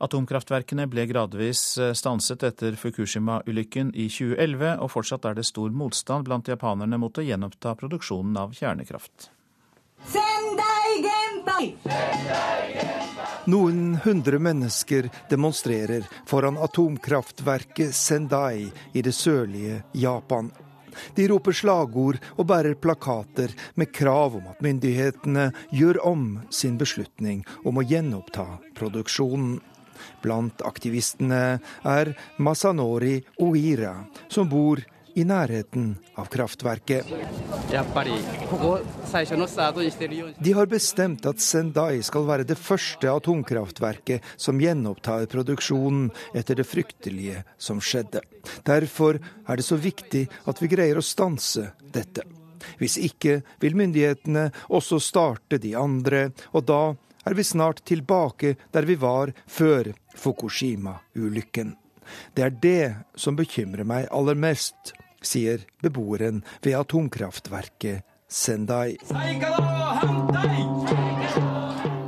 Atomkraftverkene 0.03 0.88
ble 0.90 1.05
gradvis 1.07 1.61
eh, 1.78 1.92
stanset 1.94 2.42
etter 2.42 2.74
Fukushima-ulykken 2.78 3.92
i 3.94 4.09
2011, 4.11 4.80
og 4.82 4.90
fortsatt 4.90 5.28
er 5.30 5.38
det 5.38 5.46
stor 5.46 5.70
motstand 5.70 6.26
blant 6.26 6.50
japanerne 6.50 6.98
mot 6.98 7.18
å 7.18 7.22
gjenoppta 7.22 7.76
produksjonen 7.78 8.40
av 8.42 8.57
kjernekraft. 8.59 9.30
Noen 13.53 13.96
hundre 14.03 14.42
mennesker 14.42 15.07
demonstrerer 15.30 16.07
foran 16.26 16.59
atomkraftverket 16.59 17.94
Sendai 17.94 18.72
i 18.92 19.03
det 19.07 19.14
sørlige 19.14 19.84
Japan. 19.92 20.50
De 21.14 21.26
roper 21.30 21.55
slagord 21.57 22.18
og 22.36 22.46
bærer 22.50 22.74
plakater 22.74 23.55
med 23.78 23.94
krav 23.94 24.36
om 24.38 24.50
at 24.50 24.62
myndighetene 24.64 25.50
gjør 25.70 26.03
om 26.11 26.26
sin 26.50 26.78
beslutning 26.80 27.46
om 27.64 27.78
å 27.78 27.86
gjenoppta 27.86 28.46
produksjonen. 28.78 29.61
Blant 30.23 30.62
aktivistene 30.66 31.43
er 31.89 32.14
Masanori 32.39 33.18
Oira, 33.43 33.97
som 34.29 34.49
bor 34.49 34.83
i 35.14 35.25
nærheten 35.25 35.97
av 36.16 36.29
kraftverket. 36.33 37.07
De 40.39 40.53
har 40.57 40.66
bestemt 40.70 41.27
at 41.29 41.43
Sendai 41.45 42.03
skal 42.07 42.27
være 42.29 42.47
det 42.49 42.59
første 42.61 43.11
atomkraftverket 43.12 44.33
som 44.41 44.61
gjenopptar 44.62 45.27
produksjonen 45.33 46.09
etter 46.35 46.59
det 46.61 46.68
fryktelige 46.68 47.45
som 47.61 47.81
skjedde. 47.83 48.25
Derfor 48.64 49.20
er 49.20 49.61
det 49.61 49.66
så 49.66 49.77
viktig 49.77 50.27
at 50.49 50.62
vi 50.62 50.73
greier 50.73 51.01
å 51.01 51.05
stanse 51.05 51.73
dette. 51.93 52.25
Hvis 52.79 52.97
ikke 53.03 53.41
vil 53.61 53.77
myndighetene 53.77 54.49
også 54.70 55.01
starte 55.03 55.59
de 55.61 55.75
andre, 55.77 56.31
og 56.55 56.64
da 56.70 56.83
er 57.27 57.37
vi 57.39 57.45
snart 57.47 57.83
tilbake 57.87 58.57
der 58.75 58.87
vi 58.89 58.97
var 58.99 59.35
før 59.47 59.93
Fukushima-ulykken. 60.15 61.77
Det 62.35 62.43
er 62.43 62.57
det 62.63 62.95
som 63.15 63.37
bekymrer 63.39 63.87
meg 63.89 64.09
aller 64.11 64.39
mest, 64.39 64.95
sier 65.23 65.63
beboeren 65.83 66.43
ved 66.63 66.77
atomkraftverket 66.81 68.03
Sendai. 68.33 68.97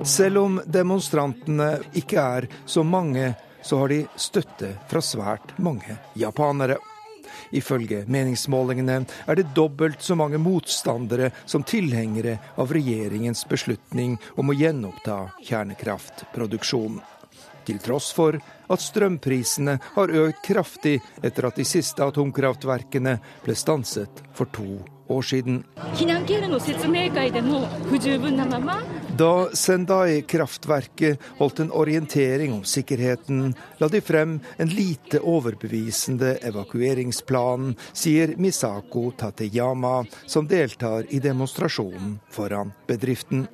Selv 0.05 0.39
om 0.41 0.59
demonstrantene 0.67 1.69
ikke 1.97 2.21
er 2.21 2.49
så 2.67 2.83
mange, 2.85 3.35
så 3.65 3.79
har 3.81 3.93
de 3.93 4.03
støtte 4.17 4.75
fra 4.89 5.01
svært 5.05 5.55
mange 5.63 5.97
japanere. 6.19 6.77
Ifølge 7.55 8.03
meningsmålingene 8.11 8.99
er 9.29 9.39
det 9.39 9.53
dobbelt 9.57 10.03
så 10.03 10.17
mange 10.19 10.41
motstandere 10.43 11.31
som 11.45 11.65
tilhengere 11.65 12.39
av 12.61 12.73
regjeringens 12.75 13.45
beslutning 13.49 14.17
om 14.37 14.51
å 14.51 14.57
gjenoppta 14.59 15.19
kjernekraftproduksjonen. 15.45 17.03
Til 17.65 17.79
tross 17.81 18.11
for 18.13 18.37
at 18.37 18.83
strømprisene 18.83 19.79
har 19.95 20.17
økt 20.25 20.43
kraftig 20.45 20.99
etter 21.25 21.49
at 21.49 21.61
de 21.61 21.65
siste 21.69 22.05
atomkraftverkene 22.05 23.19
ble 23.45 23.57
stanset 23.57 24.25
for 24.37 24.51
to 24.53 24.83
år 25.09 25.23
siden. 25.23 25.65
Da 29.17 29.49
Sendai-kraftverket 29.53 31.27
holdt 31.39 31.61
en 31.61 31.73
orientering 31.73 32.53
om 32.53 32.65
sikkerheten, 32.65 33.55
la 33.79 33.89
de 33.89 34.01
frem 34.01 34.39
en 34.57 34.73
lite 34.73 35.21
overbevisende 35.21 36.39
evakueringsplan, 36.43 37.75
sier 37.93 38.35
Misako 38.37 39.11
Tateyama, 39.19 40.05
som 40.27 40.49
deltar 40.49 41.05
i 41.09 41.21
demonstrasjonen 41.21 42.19
foran 42.33 42.73
bedriften. 42.89 43.47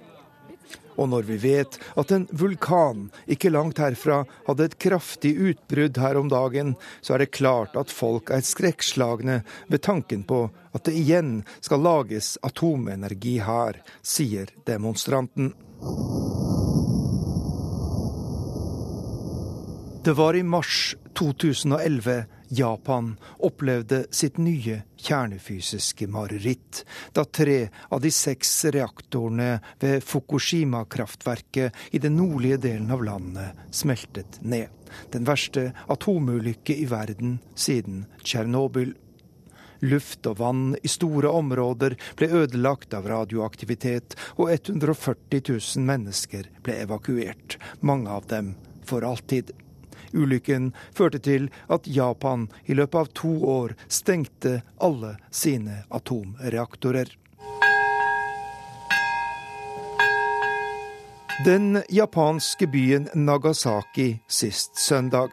Og 0.99 1.11
når 1.13 1.27
vi 1.29 1.39
vet 1.43 1.79
at 2.01 2.13
en 2.15 2.27
vulkan 2.33 3.09
ikke 3.31 3.53
langt 3.53 3.81
herfra 3.83 4.23
hadde 4.49 4.67
et 4.69 4.79
kraftig 4.83 5.35
utbrudd 5.39 6.01
her 6.01 6.19
om 6.21 6.31
dagen, 6.33 6.75
så 7.01 7.15
er 7.15 7.25
det 7.25 7.35
klart 7.37 7.77
at 7.79 7.93
folk 7.95 8.33
er 8.35 8.45
skrekkslagne 8.47 9.41
ved 9.71 9.85
tanken 9.87 10.25
på 10.29 10.47
at 10.75 10.87
det 10.87 10.97
igjen 10.99 11.41
skal 11.61 11.83
lages 11.85 12.37
atomenergi 12.47 13.39
her, 13.45 13.81
sier 14.03 14.51
demonstranten. 14.67 15.55
Det 20.05 20.15
var 20.17 20.37
i 20.37 20.43
mars 20.43 20.95
2011 21.19 22.25
Japan 22.53 23.17
opplevde 23.39 24.05
sitt 24.11 24.39
nye 24.43 24.81
kjernefysiske 24.99 26.09
mareritt 26.11 26.83
da 27.15 27.23
tre 27.25 27.69
av 27.89 28.01
de 28.03 28.11
seks 28.11 28.51
reaktorene 28.75 29.61
ved 29.81 30.03
Fukushima-kraftverket 30.03 31.95
i 31.95 32.01
den 32.03 32.19
nordlige 32.19 32.59
delen 32.67 32.91
av 32.91 33.05
landet 33.07 33.63
smeltet 33.71 34.41
ned. 34.43 34.67
Den 35.15 35.29
verste 35.29 35.71
atomulykke 35.87 36.75
i 36.75 36.89
verden 36.91 37.39
siden 37.55 38.05
Tsjernobyl. 38.25 38.97
Luft 39.87 40.27
og 40.27 40.41
vann 40.43 40.75
i 40.83 40.91
store 40.91 41.31
områder 41.33 41.95
ble 42.19 42.29
ødelagt 42.43 42.93
av 42.99 43.07
radioaktivitet, 43.09 44.19
og 44.37 44.51
140 44.53 45.41
000 45.55 45.87
mennesker 45.87 46.51
ble 46.67 46.83
evakuert, 46.83 47.57
mange 47.81 48.11
av 48.11 48.27
dem 48.29 48.57
for 48.85 49.07
alltid. 49.07 49.55
Ulykken 50.13 50.73
førte 50.97 51.19
til 51.23 51.49
at 51.69 51.87
Japan 51.87 52.49
i 52.67 52.75
løpet 52.75 53.01
av 53.01 53.11
to 53.15 53.33
år 53.47 53.75
stengte 53.89 54.61
alle 54.79 55.17
sine 55.31 55.83
atomreaktorer. 55.91 57.17
Den 61.45 61.83
japanske 61.89 62.67
byen 62.67 63.09
Nagasaki 63.15 64.19
sist 64.29 64.77
søndag. 64.79 65.31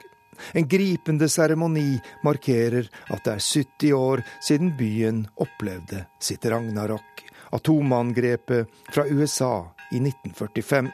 En 0.54 0.68
gripende 0.68 1.28
seremoni 1.30 1.98
markerer 2.24 2.88
at 3.12 3.26
det 3.26 3.34
er 3.34 3.44
70 3.44 3.92
år 3.98 4.24
siden 4.48 4.72
byen 4.78 5.26
opplevde 5.36 6.06
sitt 6.24 6.46
ragnarok, 6.46 7.26
atomangrepet 7.52 8.72
fra 8.94 9.04
USA 9.10 9.52
i 9.92 10.00
1945. 10.00 10.88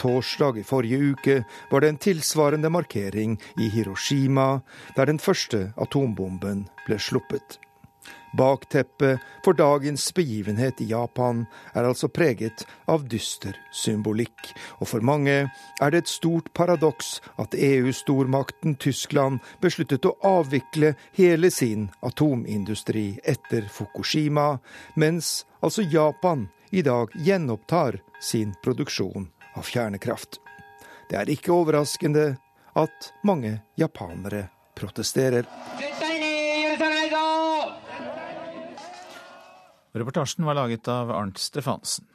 Torsdag 0.00 0.58
i 0.58 0.64
forrige 0.64 0.98
uke 1.12 1.40
var 1.70 1.80
det 1.80 1.88
en 1.88 1.96
tilsvarende 2.00 2.70
markering 2.72 3.40
i 3.60 3.68
Hiroshima, 3.68 4.60
der 4.96 5.06
den 5.06 5.18
første 5.18 5.72
atombomben 5.76 6.64
ble 6.86 6.96
sluppet. 6.98 7.58
Bakteppet 8.32 9.20
for 9.44 9.52
dagens 9.58 10.06
begivenhet 10.14 10.80
i 10.80 10.86
Japan 10.92 11.42
er 11.74 11.84
altså 11.84 12.08
preget 12.08 12.62
av 12.88 13.02
dyster 13.10 13.58
symbolikk, 13.74 14.52
og 14.78 14.88
for 14.88 15.04
mange 15.04 15.34
er 15.82 15.90
det 15.90 16.04
et 16.04 16.12
stort 16.12 16.52
paradoks 16.54 17.18
at 17.42 17.56
EU-stormakten 17.58 18.78
Tyskland 18.80 19.42
besluttet 19.60 20.06
å 20.06 20.14
avvikle 20.22 20.94
hele 21.18 21.50
sin 21.50 21.90
atomindustri 22.06 23.18
etter 23.24 23.66
Fukushima, 23.68 24.60
mens 24.94 25.42
altså 25.60 25.82
Japan 25.82 26.46
i 26.70 26.86
dag 26.86 27.10
gjenopptar 27.18 27.98
sin 28.22 28.54
produksjon 28.62 29.28
av 29.56 29.66
kjernekraft. 29.66 30.38
Det 31.10 31.18
er 31.18 31.32
ikke 31.32 31.54
overraskende 31.54 32.36
at 32.78 33.10
mange 33.26 33.58
japanere 33.80 34.46
protesterer. 34.78 35.48
Reportasjen 39.90 40.46
var 40.46 40.54
laget 40.54 40.88
av 40.88 41.10
Arnt 41.10 41.38
Stefansen. 41.42 42.06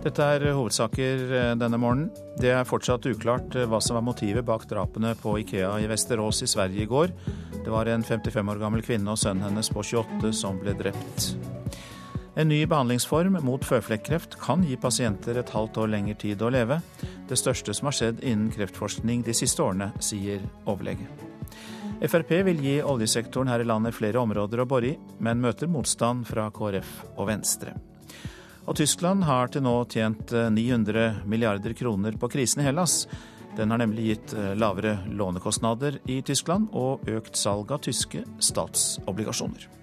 Dette 0.00 0.24
er 0.24 0.46
hovedsaker 0.56 1.32
eh, 1.36 1.50
denne 1.60 1.76
morgenen. 1.80 2.08
Det 2.40 2.52
er 2.54 2.68
fortsatt 2.68 3.04
uklart 3.10 3.52
eh, 3.56 3.68
hva 3.68 3.82
som 3.84 3.98
var 3.98 4.06
motivet 4.06 4.46
bak 4.48 4.64
drapene 4.68 5.12
på 5.20 5.36
Ikea 5.42 5.74
i 5.82 5.88
Vesterås 5.90 6.40
i 6.44 6.48
Sverige 6.48 6.86
i 6.86 6.88
går. 6.88 7.12
Det 7.60 7.68
var 7.68 7.88
en 7.92 8.04
55 8.04 8.52
år 8.54 8.62
gammel 8.62 8.84
kvinne 8.84 9.12
og 9.12 9.20
sønnen 9.20 9.50
hennes 9.50 9.68
på 9.72 9.84
28 9.84 10.32
som 10.40 10.60
ble 10.62 10.76
drept. 10.78 11.34
En 12.38 12.48
ny 12.48 12.60
behandlingsform 12.66 13.40
mot 13.42 13.64
føflekkreft 13.66 14.36
kan 14.38 14.62
gi 14.62 14.76
pasienter 14.78 15.40
et 15.40 15.50
halvt 15.50 15.80
år 15.82 15.90
lengre 15.90 16.14
tid 16.14 16.42
å 16.42 16.50
leve. 16.54 16.78
Det 17.28 17.38
største 17.38 17.74
som 17.74 17.90
har 17.90 17.96
skjedd 17.96 18.22
innen 18.22 18.52
kreftforskning 18.54 19.24
de 19.26 19.34
siste 19.34 19.64
årene, 19.64 19.90
sier 19.98 20.44
overlege. 20.70 21.08
Frp 22.00 22.30
vil 22.46 22.62
gi 22.64 22.76
oljesektoren 22.86 23.50
her 23.50 23.60
i 23.60 23.66
landet 23.66 23.96
flere 23.96 24.22
områder 24.22 24.62
å 24.62 24.68
bore 24.70 24.92
i, 24.92 24.98
men 25.18 25.42
møter 25.42 25.68
motstand 25.68 26.24
fra 26.28 26.46
KrF 26.54 26.92
og 27.16 27.26
Venstre. 27.28 27.74
Og 28.70 28.78
Tyskland 28.78 29.26
har 29.26 29.50
til 29.50 29.66
nå 29.66 29.74
tjent 29.90 30.30
900 30.30 31.02
eh, 31.02 31.20
milliarder 31.26 31.74
kroner 31.74 32.14
på 32.20 32.30
krisen 32.30 32.62
i 32.62 32.68
Hellas. 32.68 33.02
Den 33.58 33.74
har 33.74 33.82
nemlig 33.82 34.06
gitt 34.12 34.36
eh, 34.38 34.54
lavere 34.54 35.00
lånekostnader 35.10 35.98
i 36.06 36.20
Tyskland 36.22 36.70
og 36.78 37.10
økt 37.10 37.36
salg 37.40 37.74
av 37.74 37.82
tyske 37.88 38.22
statsobligasjoner. 38.38 39.79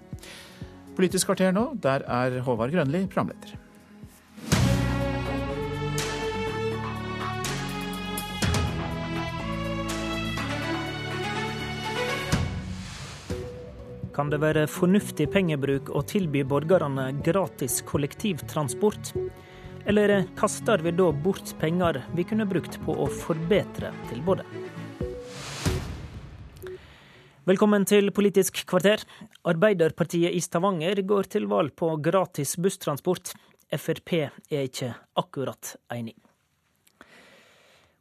Politisk 0.98 1.30
kvarter 1.30 1.52
nå, 1.54 1.76
der 1.78 2.02
er 2.10 2.40
Håvard 2.42 2.72
Grønli 2.74 3.04
programleder. 3.06 3.52
Kan 14.18 14.32
det 14.34 14.40
være 14.42 14.64
fornuftig 14.66 15.28
pengebruk 15.30 15.92
å 15.94 16.02
tilby 16.10 16.42
borgerne 16.50 17.12
gratis 17.22 17.84
kollektivtransport? 17.86 19.14
Eller 19.86 20.24
kaster 20.40 20.82
vi 20.82 20.96
da 20.98 21.12
bort 21.14 21.54
penger 21.62 22.02
vi 22.18 22.26
kunne 22.26 22.50
brukt 22.50 22.82
på 22.82 22.98
å 22.98 23.06
forbedre 23.22 23.94
tilbudet? 24.10 24.50
Velkommen 27.48 27.86
til 27.88 28.10
Politisk 28.12 28.58
kvarter. 28.68 29.00
Arbeiderpartiet 29.48 30.34
i 30.36 30.40
Stavanger 30.44 31.00
går 31.08 31.30
til 31.32 31.46
valg 31.48 31.72
på 31.80 31.94
gratis 32.04 32.58
busstransport. 32.60 33.30
Frp 33.72 34.12
er 34.18 34.66
ikke 34.66 34.90
akkurat 35.16 35.70
enig. 35.96 36.18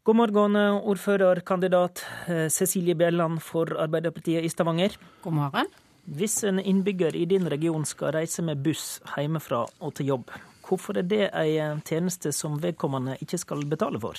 God 0.02 0.18
morgen, 0.18 0.58
ordførerkandidat 0.82 2.02
eh, 2.26 2.48
Cecilie 2.50 2.98
Bjelland 2.98 3.38
for 3.38 3.70
Arbeiderpartiet 3.84 4.42
i 4.42 4.50
Stavanger. 4.50 4.98
God 5.22 5.38
morgen. 5.38 5.70
Hvis 6.10 6.40
en 6.42 6.58
innbygger 6.58 7.14
i 7.14 7.22
din 7.30 7.46
region 7.46 7.86
skal 7.86 8.16
reise 8.18 8.42
med 8.42 8.66
buss 8.66 8.96
hjemmefra 9.14 9.62
og 9.78 9.94
til 9.94 10.10
jobb, 10.10 10.34
hvorfor 10.66 10.98
er 10.98 11.06
det 11.06 11.30
en 11.30 11.86
tjeneste 11.86 12.34
som 12.34 12.58
vedkommende 12.58 13.14
ikke 13.22 13.38
skal 13.38 13.62
betale 13.70 14.02
for? 14.02 14.18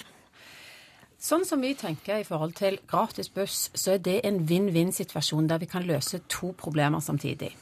Sånn 1.18 1.47
som 1.49 1.63
vi 1.65 1.72
tenker 1.74 2.20
i 2.22 2.26
forhold 2.28 2.53
til 2.59 2.76
gratis 2.86 3.32
buss, 3.34 3.72
så 3.74 3.95
er 3.95 4.03
det 4.05 4.20
en 4.28 4.43
vinn-vinn-situasjon 4.45 5.47
der 5.49 5.63
vi 5.63 5.70
kan 5.70 5.88
løse 5.88 6.20
to 6.30 6.51
problemer 6.59 7.01
samtidig. 7.01 7.55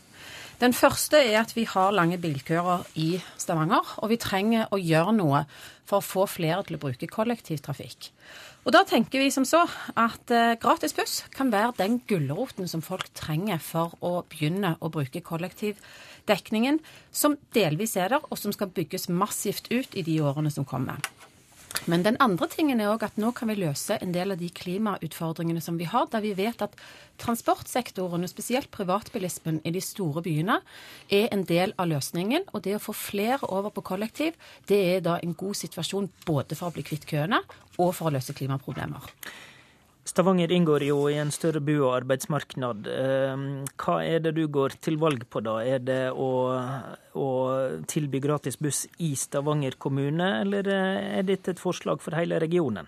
Den 0.59 0.75
første 0.75 1.19
er 1.19 1.41
at 1.41 1.53
vi 1.55 1.63
har 1.67 1.95
lange 1.95 2.17
bilkøer 2.19 2.83
i 2.99 3.21
Stavanger, 3.39 3.95
og 3.99 4.11
vi 4.11 4.19
trenger 4.19 4.67
å 4.71 4.79
gjøre 4.79 5.13
noe 5.15 5.41
for 5.87 5.99
å 5.99 6.05
få 6.05 6.25
flere 6.31 6.63
til 6.67 6.77
å 6.77 6.81
bruke 6.83 7.09
kollektivtrafikk. 7.11 8.09
Og 8.65 8.73
da 8.75 8.81
tenker 8.87 9.23
vi 9.23 9.31
som 9.31 9.45
så 9.47 9.61
at 9.99 10.31
eh, 10.33 10.55
gratis 10.59 10.95
buss 10.97 11.19
kan 11.35 11.51
være 11.53 11.75
den 11.79 11.99
gulroten 12.09 12.67
som 12.71 12.83
folk 12.83 13.11
trenger 13.15 13.59
for 13.63 13.93
å 14.03 14.17
begynne 14.31 14.73
å 14.79 14.89
bruke 14.91 15.23
kollektivdekningen, 15.23 16.81
som 17.11 17.37
delvis 17.55 17.95
er 17.99 18.15
der, 18.15 18.27
og 18.27 18.39
som 18.41 18.55
skal 18.55 18.73
bygges 18.73 19.07
massivt 19.11 19.71
ut 19.71 19.95
i 19.95 20.03
de 20.07 20.17
årene 20.23 20.51
som 20.51 20.67
kommer. 20.67 20.99
Men 21.85 22.03
den 22.05 22.17
andre 22.23 22.47
tingen 22.49 22.79
er 22.81 22.89
òg 22.93 23.03
at 23.05 23.17
nå 23.21 23.29
kan 23.35 23.49
vi 23.51 23.57
løse 23.59 23.97
en 24.01 24.13
del 24.15 24.33
av 24.33 24.39
de 24.41 24.49
klimautfordringene 24.49 25.61
som 25.61 25.77
vi 25.77 25.87
har, 25.89 26.07
der 26.11 26.23
vi 26.23 26.33
vet 26.37 26.63
at 26.65 26.75
transportsektoren, 27.21 28.25
og 28.25 28.31
spesielt 28.31 28.71
privatbilismen 28.73 29.61
i 29.63 29.73
de 29.75 29.83
store 29.83 30.23
byene, 30.25 30.59
er 31.13 31.27
en 31.35 31.45
del 31.47 31.75
av 31.77 31.91
løsningen. 31.91 32.47
Og 32.53 32.63
det 32.65 32.77
å 32.77 32.83
få 32.83 32.95
flere 32.97 33.51
over 33.51 33.73
på 33.75 33.85
kollektiv, 33.93 34.39
det 34.69 34.81
er 34.95 35.03
da 35.05 35.19
en 35.21 35.35
god 35.37 35.59
situasjon 35.61 36.09
både 36.25 36.57
for 36.57 36.71
å 36.71 36.75
bli 36.75 36.85
kvitt 36.87 37.07
køene 37.09 37.43
og 37.77 37.91
for 37.93 38.09
å 38.09 38.15
løse 38.15 38.35
klimaproblemer. 38.35 39.11
Stavanger 40.15 40.51
inngår 40.55 40.83
jo 40.87 41.09
i 41.11 41.17
en 41.19 41.31
større 41.35 41.59
bu- 41.59 41.81
og 41.83 41.97
arbeidsmarked. 41.97 42.85
Ehm, 42.87 43.65
hva 43.75 43.97
er 43.99 44.21
det 44.23 44.31
du 44.37 44.45
går 44.47 44.77
til 44.79 44.95
valg 44.95 45.25
på 45.27 45.41
da? 45.43 45.57
Er 45.59 45.81
det 45.83 45.97
å, 46.15 46.29
å 47.19 47.27
tilby 47.91 48.21
gratis 48.23 48.55
buss 48.55 48.85
i 49.03 49.11
Stavanger 49.19 49.75
kommune, 49.75 50.29
eller 50.45 50.71
er 50.71 51.27
dette 51.27 51.51
et 51.51 51.59
forslag 51.59 51.99
for 51.99 52.15
hele 52.15 52.39
regionen? 52.39 52.87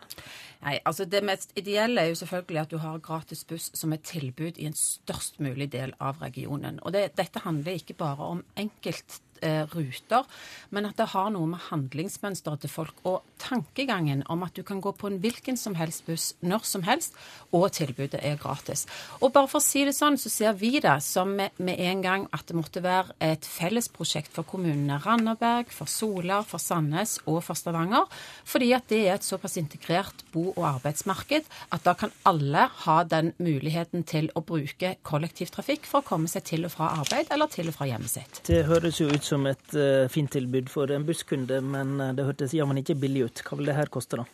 Nei, 0.64 0.80
altså 0.86 1.06
Det 1.06 1.22
mest 1.24 1.54
ideelle 1.60 2.02
er 2.02 2.12
jo 2.12 2.20
selvfølgelig 2.22 2.62
at 2.64 2.74
du 2.74 2.78
har 2.82 3.04
gratis 3.04 3.44
buss 3.48 3.70
som 3.78 3.94
et 3.94 4.04
tilbud 4.08 4.58
i 4.58 4.66
en 4.70 4.78
størst 4.78 5.40
mulig 5.44 5.70
del 5.72 5.94
av 6.02 6.22
regionen. 6.24 6.80
Og 6.84 6.94
det, 6.96 7.12
Dette 7.18 7.44
handler 7.46 7.78
ikke 7.78 7.98
bare 8.00 8.32
om 8.36 8.44
enkelt 8.58 9.22
eh, 9.46 9.66
ruter, 9.70 10.26
men 10.74 10.88
at 10.90 10.98
det 10.98 11.10
har 11.14 11.30
noe 11.34 11.48
med 11.52 11.62
handlingsmønsteret 11.70 12.64
til 12.64 12.72
folk 12.74 13.02
og 13.08 13.22
tankegangen 13.42 14.24
om 14.34 14.44
at 14.46 14.56
du 14.58 14.64
kan 14.66 14.82
gå 14.82 14.92
på 14.98 15.10
en 15.12 15.20
hvilken 15.22 15.58
som 15.60 15.76
helst 15.78 16.06
buss 16.08 16.32
når 16.42 16.66
som 16.66 16.86
helst, 16.88 17.16
og 17.54 17.70
tilbudet 17.78 18.20
er 18.26 18.40
gratis. 18.42 18.86
Og 19.22 19.32
bare 19.36 19.50
for 19.52 19.62
å 19.62 19.66
si 19.66 19.84
det 19.88 19.96
sånn, 19.98 20.18
så 20.18 20.32
ser 20.34 20.58
vi 20.58 20.78
det 20.84 20.96
som 21.06 21.36
med, 21.38 21.54
en 21.78 22.02
gang 22.02 22.28
at 22.34 22.48
det 22.50 22.58
måtte 22.58 22.84
være 22.84 23.14
et 23.24 23.46
fellesprosjekt 23.46 24.34
for 24.34 24.48
kommunene 24.48 25.00
Randaberg, 25.04 25.70
for 25.74 25.90
Sola, 25.92 26.42
for 26.48 26.62
Sandnes 26.62 27.20
og 27.26 27.44
for 27.46 27.58
Stavanger, 27.58 28.08
fordi 28.48 28.72
at 28.78 28.90
det 28.90 29.04
er 29.06 29.16
et 29.18 29.28
såpass 29.28 29.58
integrert 29.62 30.26
bo- 30.34 30.47
og 30.56 30.68
arbeidsmarked 30.76 31.48
at 31.76 31.86
da 31.86 31.94
kan 31.98 32.14
alle 32.28 32.68
ha 32.84 32.98
den 33.08 33.34
muligheten 33.42 34.06
til 34.08 34.30
å 34.36 34.44
bruke 34.46 34.96
kollektivtrafikk 35.08 35.88
for 35.90 36.02
å 36.02 36.08
komme 36.08 36.32
seg 36.32 36.46
til 36.48 36.68
og 36.68 36.74
fra 36.74 36.92
arbeid 37.00 37.32
eller 37.34 37.52
til 37.52 37.72
og 37.72 37.78
fra 37.78 37.90
hjemmet 37.90 38.14
sitt. 38.14 38.42
Det 38.48 38.64
høres 38.70 39.02
jo 39.02 39.10
ut 39.12 39.26
som 39.26 39.46
et 39.50 39.76
uh, 39.78 40.08
fint 40.12 40.32
tilbud 40.32 40.72
for 40.72 40.92
en 40.94 41.06
busskunde, 41.08 41.62
men 41.64 42.00
eh, 42.02 42.16
det 42.18 42.26
hørtes 42.28 42.56
jammen 42.56 42.80
ikke 42.82 42.98
billig 43.00 43.28
ut. 43.28 43.44
Hva 43.46 43.60
vil 43.60 43.70
det 43.70 43.78
her 43.78 43.92
koste, 43.92 44.20
da? 44.22 44.28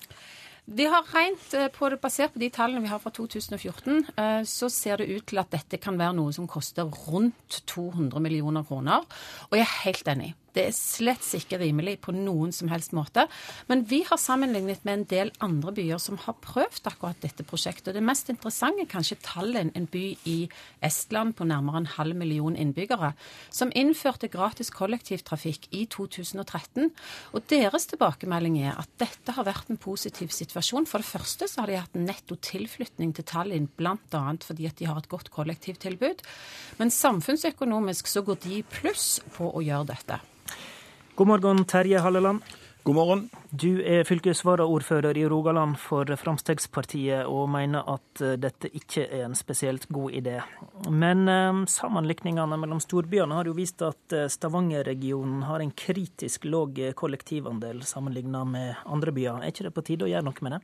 Vi 0.65 0.85
har 0.87 1.03
regnet 1.11 1.53
eh, 1.59 1.67
på 1.73 1.89
det, 1.91 1.99
Basert 1.99 2.33
på 2.33 2.39
de 2.39 2.47
tallene 2.53 2.83
vi 2.85 2.91
har 2.91 3.01
fra 3.03 3.11
2014, 3.11 4.05
eh, 4.15 4.43
så 4.47 4.69
ser 4.71 5.01
det 5.01 5.09
ut 5.11 5.25
til 5.27 5.41
at 5.41 5.51
dette 5.51 5.79
kan 5.83 5.97
være 5.99 6.15
noe 6.15 6.31
som 6.35 6.47
koster 6.47 6.87
rundt 7.09 7.59
200 7.67 8.23
millioner 8.23 8.63
kroner. 8.67 9.03
Og 9.49 9.59
jeg 9.59 9.65
er 9.67 9.81
helt 9.83 10.13
enig. 10.15 10.31
Det 10.53 10.67
er 10.69 10.75
slett 10.75 11.25
ikke 11.33 11.57
rimelig 11.61 11.95
på 12.03 12.13
noen 12.13 12.51
som 12.53 12.69
helst 12.69 12.93
måte. 12.93 13.25
Men 13.69 13.83
vi 13.89 14.03
har 14.05 14.19
sammenlignet 14.21 14.83
med 14.85 14.93
en 14.93 15.05
del 15.09 15.31
andre 15.43 15.73
byer 15.73 16.01
som 16.01 16.19
har 16.21 16.37
prøvd 16.43 16.89
akkurat 16.91 17.19
dette 17.23 17.45
prosjektet. 17.47 17.93
Det 17.95 18.03
mest 18.03 18.29
interessante 18.29 18.83
er 18.83 18.91
kanskje 18.91 19.17
Tallinn, 19.25 19.71
en 19.73 19.87
by 19.89 20.03
i 20.29 20.37
Estland 20.85 21.35
på 21.37 21.47
nærmere 21.49 21.81
en 21.81 21.89
halv 21.95 22.17
million 22.19 22.57
innbyggere, 22.59 23.13
som 23.49 23.71
innførte 23.75 24.29
gratis 24.31 24.69
kollektivtrafikk 24.73 25.69
i 25.73 25.85
2013. 25.89 26.91
Og 27.33 27.47
deres 27.49 27.87
tilbakemelding 27.89 28.59
er 28.61 28.77
at 28.77 28.91
dette 29.01 29.33
har 29.33 29.47
vært 29.47 29.71
en 29.73 29.81
positiv 29.81 30.33
situasjon. 30.35 30.87
For 30.89 31.01
det 31.01 31.09
første 31.09 31.49
så 31.49 31.63
har 31.63 31.71
de 31.71 31.79
hatt 31.81 31.97
netto 31.97 32.37
tilflytning 32.37 33.15
til 33.17 33.25
Tallinn, 33.29 33.71
bl.a. 33.77 34.23
fordi 34.43 34.69
at 34.69 34.77
de 34.77 34.89
har 34.89 35.01
et 35.01 35.09
godt 35.09 35.33
kollektivtilbud. 35.33 36.21
Men 36.77 36.93
samfunnsøkonomisk 36.93 38.11
så 38.11 38.21
går 38.25 38.43
de 38.45 38.61
pluss 38.69 39.17
på 39.33 39.49
å 39.49 39.63
gjøre 39.63 39.89
dette. 39.95 40.21
God 41.15 41.27
morgen, 41.27 41.65
Terje 41.65 41.99
Halleland. 41.99 42.41
God 42.83 42.95
morgen. 42.95 43.29
Du 43.49 43.83
er 43.85 44.03
fylkesvaraordfører 44.03 45.17
i 45.17 45.27
Rogaland 45.29 45.77
for 45.77 46.09
Fremskrittspartiet 46.17 47.27
og 47.29 47.51
mener 47.53 47.85
at 47.85 48.23
eh, 48.25 48.33
dette 48.41 48.71
ikke 48.73 49.05
er 49.05 49.27
en 49.27 49.37
spesielt 49.37 49.85
god 49.93 50.17
idé. 50.17 50.39
Men 50.89 51.21
eh, 51.29 51.59
sammenlikningene 51.69 52.57
mellom 52.57 52.81
storbyene 52.81 53.37
har 53.37 53.45
jo 53.45 53.53
vist 53.53 53.85
at 53.85 54.17
eh, 54.17 54.25
Stavanger-regionen 54.25 55.45
har 55.45 55.61
en 55.61 55.75
kritisk 55.77 56.49
lav 56.49 56.81
kollektivandel 56.97 57.85
sammenlignet 57.85 58.49
med 58.49 58.83
andre 58.83 59.13
byer. 59.13 59.43
Er 59.43 59.53
ikke 59.53 59.69
det 59.69 59.75
på 59.77 59.85
tide 59.91 60.09
å 60.09 60.11
gjøre 60.15 60.25
noe 60.31 60.47
med 60.49 60.57
det? 60.57 60.61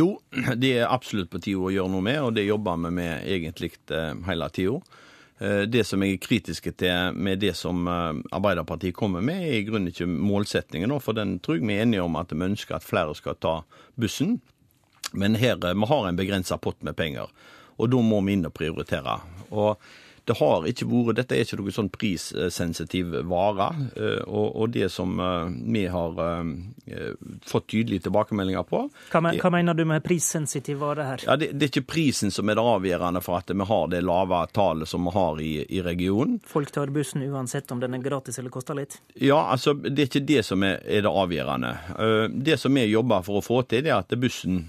Jo, 0.00 0.08
det 0.64 0.72
er 0.78 0.88
absolutt 0.88 1.28
på 1.36 1.44
tide 1.50 1.68
å 1.68 1.74
gjøre 1.76 1.92
noe 1.92 2.08
med, 2.08 2.22
og 2.24 2.32
det 2.40 2.48
jobber 2.48 2.80
vi 2.88 2.96
med 3.02 3.28
egentlig 3.28 3.74
hele 3.92 4.52
tida. 4.56 4.80
Eh, 5.42 5.62
det 5.66 5.82
som 5.88 6.02
jeg 6.04 6.14
er 6.14 6.22
kritiske 6.22 6.72
til 6.78 7.16
med 7.18 7.40
det 7.42 7.56
som 7.58 7.86
eh, 7.90 8.20
Arbeiderpartiet 8.36 8.94
kommer 8.94 9.24
med, 9.24 9.42
er 9.42 9.56
i 9.58 9.64
grunnen 9.66 9.90
ikke 9.90 10.06
målsettingen. 10.06 10.92
For 11.02 11.18
den 11.18 11.38
tror 11.42 11.58
jeg 11.58 11.66
vi 11.66 11.78
er 11.78 11.86
enige 11.86 12.04
om 12.04 12.18
at 12.20 12.30
vi 12.30 12.46
ønsker 12.46 12.78
at 12.78 12.86
flere 12.86 13.16
skal 13.18 13.38
ta 13.42 13.56
bussen. 13.98 14.36
Men 15.12 15.34
her 15.40 15.58
eh, 15.58 15.74
vi 15.74 15.90
har 15.90 16.06
en 16.06 16.20
begrensa 16.20 16.60
pott 16.62 16.78
med 16.86 16.94
penger, 16.96 17.32
og 17.74 17.90
da 17.90 18.04
må 18.06 18.20
vi 18.22 18.36
inn 18.36 18.46
og 18.46 18.54
prioritere. 18.54 19.18
Og 19.50 19.82
det 20.24 20.36
har 20.38 20.66
ikke 20.70 20.86
vært, 20.86 21.16
Dette 21.18 21.34
er 21.34 21.42
ikke 21.42 21.58
noen 21.58 21.74
sånn 21.74 21.88
prissensitiv 21.90 23.14
vare. 23.26 23.68
Eh, 23.96 24.20
og, 24.28 24.54
og 24.62 24.74
det 24.74 24.86
som 24.94 25.18
eh, 25.18 25.54
vi 25.74 25.82
har 25.90 26.20
eh, 26.22 27.14
fått 27.48 27.66
tydelige 27.72 28.06
tilbakemeldinger 28.06 28.66
på 28.68 28.84
Hva, 29.10 29.22
men, 29.24 29.40
hva 29.42 29.50
mener 29.54 29.74
du 29.74 29.82
med 29.88 30.04
prissensitiv 30.06 30.78
vare 30.82 31.06
her? 31.08 31.24
Ja, 31.26 31.36
det, 31.40 31.50
det, 31.56 31.66
er 31.66 31.72
ikke 31.72 31.94
prisen 31.94 32.30
som 32.34 32.50
er 32.50 32.58
det 32.58 32.66
avgjørende 32.72 33.22
for 33.24 33.40
at 33.40 33.50
vi 33.50 33.66
har 33.72 33.90
det 33.90 34.02
lave 34.06 34.44
tallet 34.54 34.90
som 34.90 35.08
vi 35.08 35.14
har 35.16 35.42
i, 35.42 35.52
i 35.66 35.82
regionen. 35.82 36.38
Folk 36.46 36.70
tar 36.74 36.92
bussen 36.94 37.24
uansett 37.26 37.74
om 37.74 37.82
den 37.82 37.98
er 37.98 38.04
gratis 38.04 38.38
eller 38.38 38.54
koster 38.54 38.78
litt? 38.78 39.00
Ja, 39.18 39.40
altså 39.50 39.74
det 39.74 39.96
er 39.96 40.10
ikke 40.10 40.26
det 40.28 40.44
som 40.46 40.62
er, 40.66 40.78
er 40.86 41.02
det 41.02 41.10
avgjørende. 41.10 41.72
Det 42.30 42.60
som 42.60 42.78
vi 42.78 42.86
jobber 42.86 43.26
for 43.26 43.40
å 43.40 43.44
få 43.44 43.62
til, 43.66 43.82
det 43.82 43.90
er 43.90 43.98
at 44.04 44.14
bussen 44.22 44.62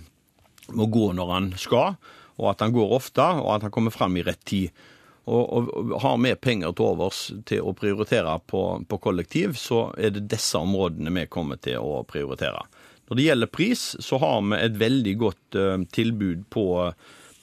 må 0.74 0.90
gå 0.90 1.12
når 1.14 1.32
han 1.36 1.54
skal, 1.60 2.00
og 2.42 2.50
at 2.50 2.66
han 2.66 2.74
går 2.74 2.98
ofte, 2.98 3.22
og 3.44 3.52
at 3.58 3.68
han 3.68 3.74
kommer 3.74 3.94
fram 3.94 4.18
i 4.18 4.26
rett 4.26 4.42
tid. 4.50 4.84
Og, 5.26 5.54
og, 5.54 5.94
har 6.04 6.18
vi 6.20 6.36
penger 6.36 6.74
til 6.76 6.90
overs 6.90 7.20
til 7.48 7.64
å 7.64 7.74
prioritere 7.78 8.36
på, 8.48 8.64
på, 8.88 9.00
kollektiv, 9.04 9.56
så 9.60 9.86
er 9.96 10.12
det 10.16 10.28
disse 10.34 10.60
områdene 10.60 11.14
vi 11.16 11.30
kommer 11.32 11.62
til 11.64 11.80
å 11.80 12.02
prioritere. 12.08 12.66
Når 13.08 13.20
det 13.20 13.28
gjelder 13.28 13.52
pris, 13.52 13.84
så 14.04 14.20
har 14.20 14.42
vi 14.44 14.60
et 14.60 14.80
veldig 14.80 15.14
godt 15.22 15.60
uh, 15.60 15.76
tilbud 15.96 16.44
på, 16.52 16.66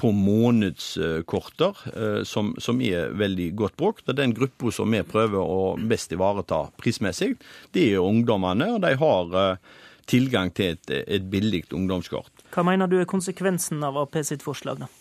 på 0.01 0.13
månedskorter, 0.17 1.83
uh, 1.97 2.21
som, 2.29 2.53
som, 2.61 2.81
er 2.85 3.15
veldig 3.17 3.51
godt 3.57 3.77
brukt. 3.81 4.09
Og 4.09 4.17
Den 4.19 4.37
gruppa 4.37 4.73
som 4.75 4.93
vi 4.93 5.01
prøver 5.05 5.41
å 5.41 5.77
best 5.81 6.13
ivareta 6.17 6.67
prismessig, 6.81 7.35
det 7.73 7.91
er 7.95 8.05
ungdommene. 8.05 8.75
og 8.77 8.85
de 8.85 8.93
har 9.01 9.37
uh, 9.37 9.81
tilgang 10.11 10.53
til 10.53 10.75
et, 10.75 10.97
et 11.07 11.29
billig 11.33 11.65
ungdomskort. 11.73 12.33
Hva 12.53 12.65
mener 12.67 12.91
du 12.91 12.99
er 13.01 13.09
konsekvensen 13.09 13.85
av 13.87 14.01
Ap 14.01 14.17
sitt 14.27 14.45
forslag, 14.45 14.83
da? 14.85 14.93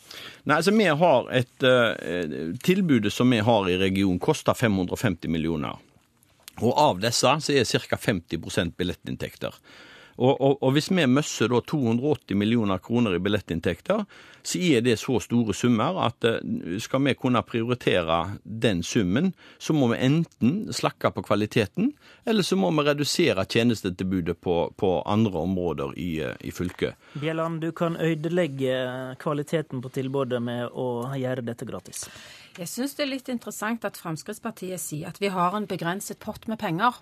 Nei, 0.44 0.58
altså 0.58 0.74
vi 0.76 0.88
har 1.02 1.30
et 1.36 1.66
uh, 1.68 2.56
Tilbudet 2.64 3.14
som 3.14 3.30
vi 3.30 3.42
har 3.46 3.70
i 3.70 3.78
regionen, 3.80 4.20
koster 4.20 4.58
550 4.58 5.30
millioner. 5.32 5.78
Og 6.60 6.74
av 6.76 7.00
disse 7.04 7.36
så 7.44 7.56
er 7.56 7.68
ca. 7.88 8.00
50% 8.00 8.76
billettinntekter. 8.80 9.56
Og, 10.20 10.42
og, 10.42 10.58
og, 10.60 10.74
hvis 10.76 10.90
vi 10.92 11.06
møsser 11.08 11.48
da 11.48 11.62
280 11.64 12.36
millioner 12.36 12.82
kroner 12.84 13.16
i 13.16 13.22
billettinntekter, 13.24 14.04
så 14.44 14.60
er 14.60 14.84
det 14.84 14.98
så 15.00 15.16
store 15.24 15.56
summer 15.56 16.00
at 16.04 16.28
eh, 16.28 16.76
skal 16.84 17.06
vi 17.06 17.16
kunne 17.16 17.42
prioritere 17.48 18.18
den 18.44 18.84
summen, 18.84 19.32
så 19.58 19.76
må 19.76 19.88
vi 19.94 20.02
enten 20.04 20.74
slakke 20.76 21.14
på 21.16 21.24
kvaliteten, 21.24 21.94
eller 22.28 22.44
så 22.44 22.60
må 22.60 22.72
vi 22.76 22.88
redusere 22.90 23.48
tjenestetilbudet 23.48 24.40
på, 24.44 24.58
på 24.76 24.92
andre 25.08 25.46
områder 25.46 25.96
i, 25.96 26.10
eh, 26.26 26.36
i 26.44 26.52
fylket. 26.52 27.00
Bjelland, 27.16 27.62
du 27.64 27.72
kan 27.72 27.96
ødelegge 27.96 28.76
kvaliteten 29.24 29.80
på 29.82 29.94
tilbudet 29.96 30.44
med 30.44 30.68
å 30.76 31.08
gjøre 31.16 31.48
dette 31.48 31.68
gratis. 31.70 32.10
Jeg 32.60 32.68
syns 32.68 32.98
det 32.98 33.06
er 33.06 33.14
litt 33.14 33.30
interessant 33.32 33.86
at 33.88 33.96
Fremskrittspartiet 33.96 34.82
sier 34.84 35.14
at 35.14 35.22
vi 35.22 35.32
har 35.32 35.56
en 35.56 35.68
begrenset 35.70 36.20
pott 36.20 36.50
med 36.52 36.60
penger. 36.60 36.98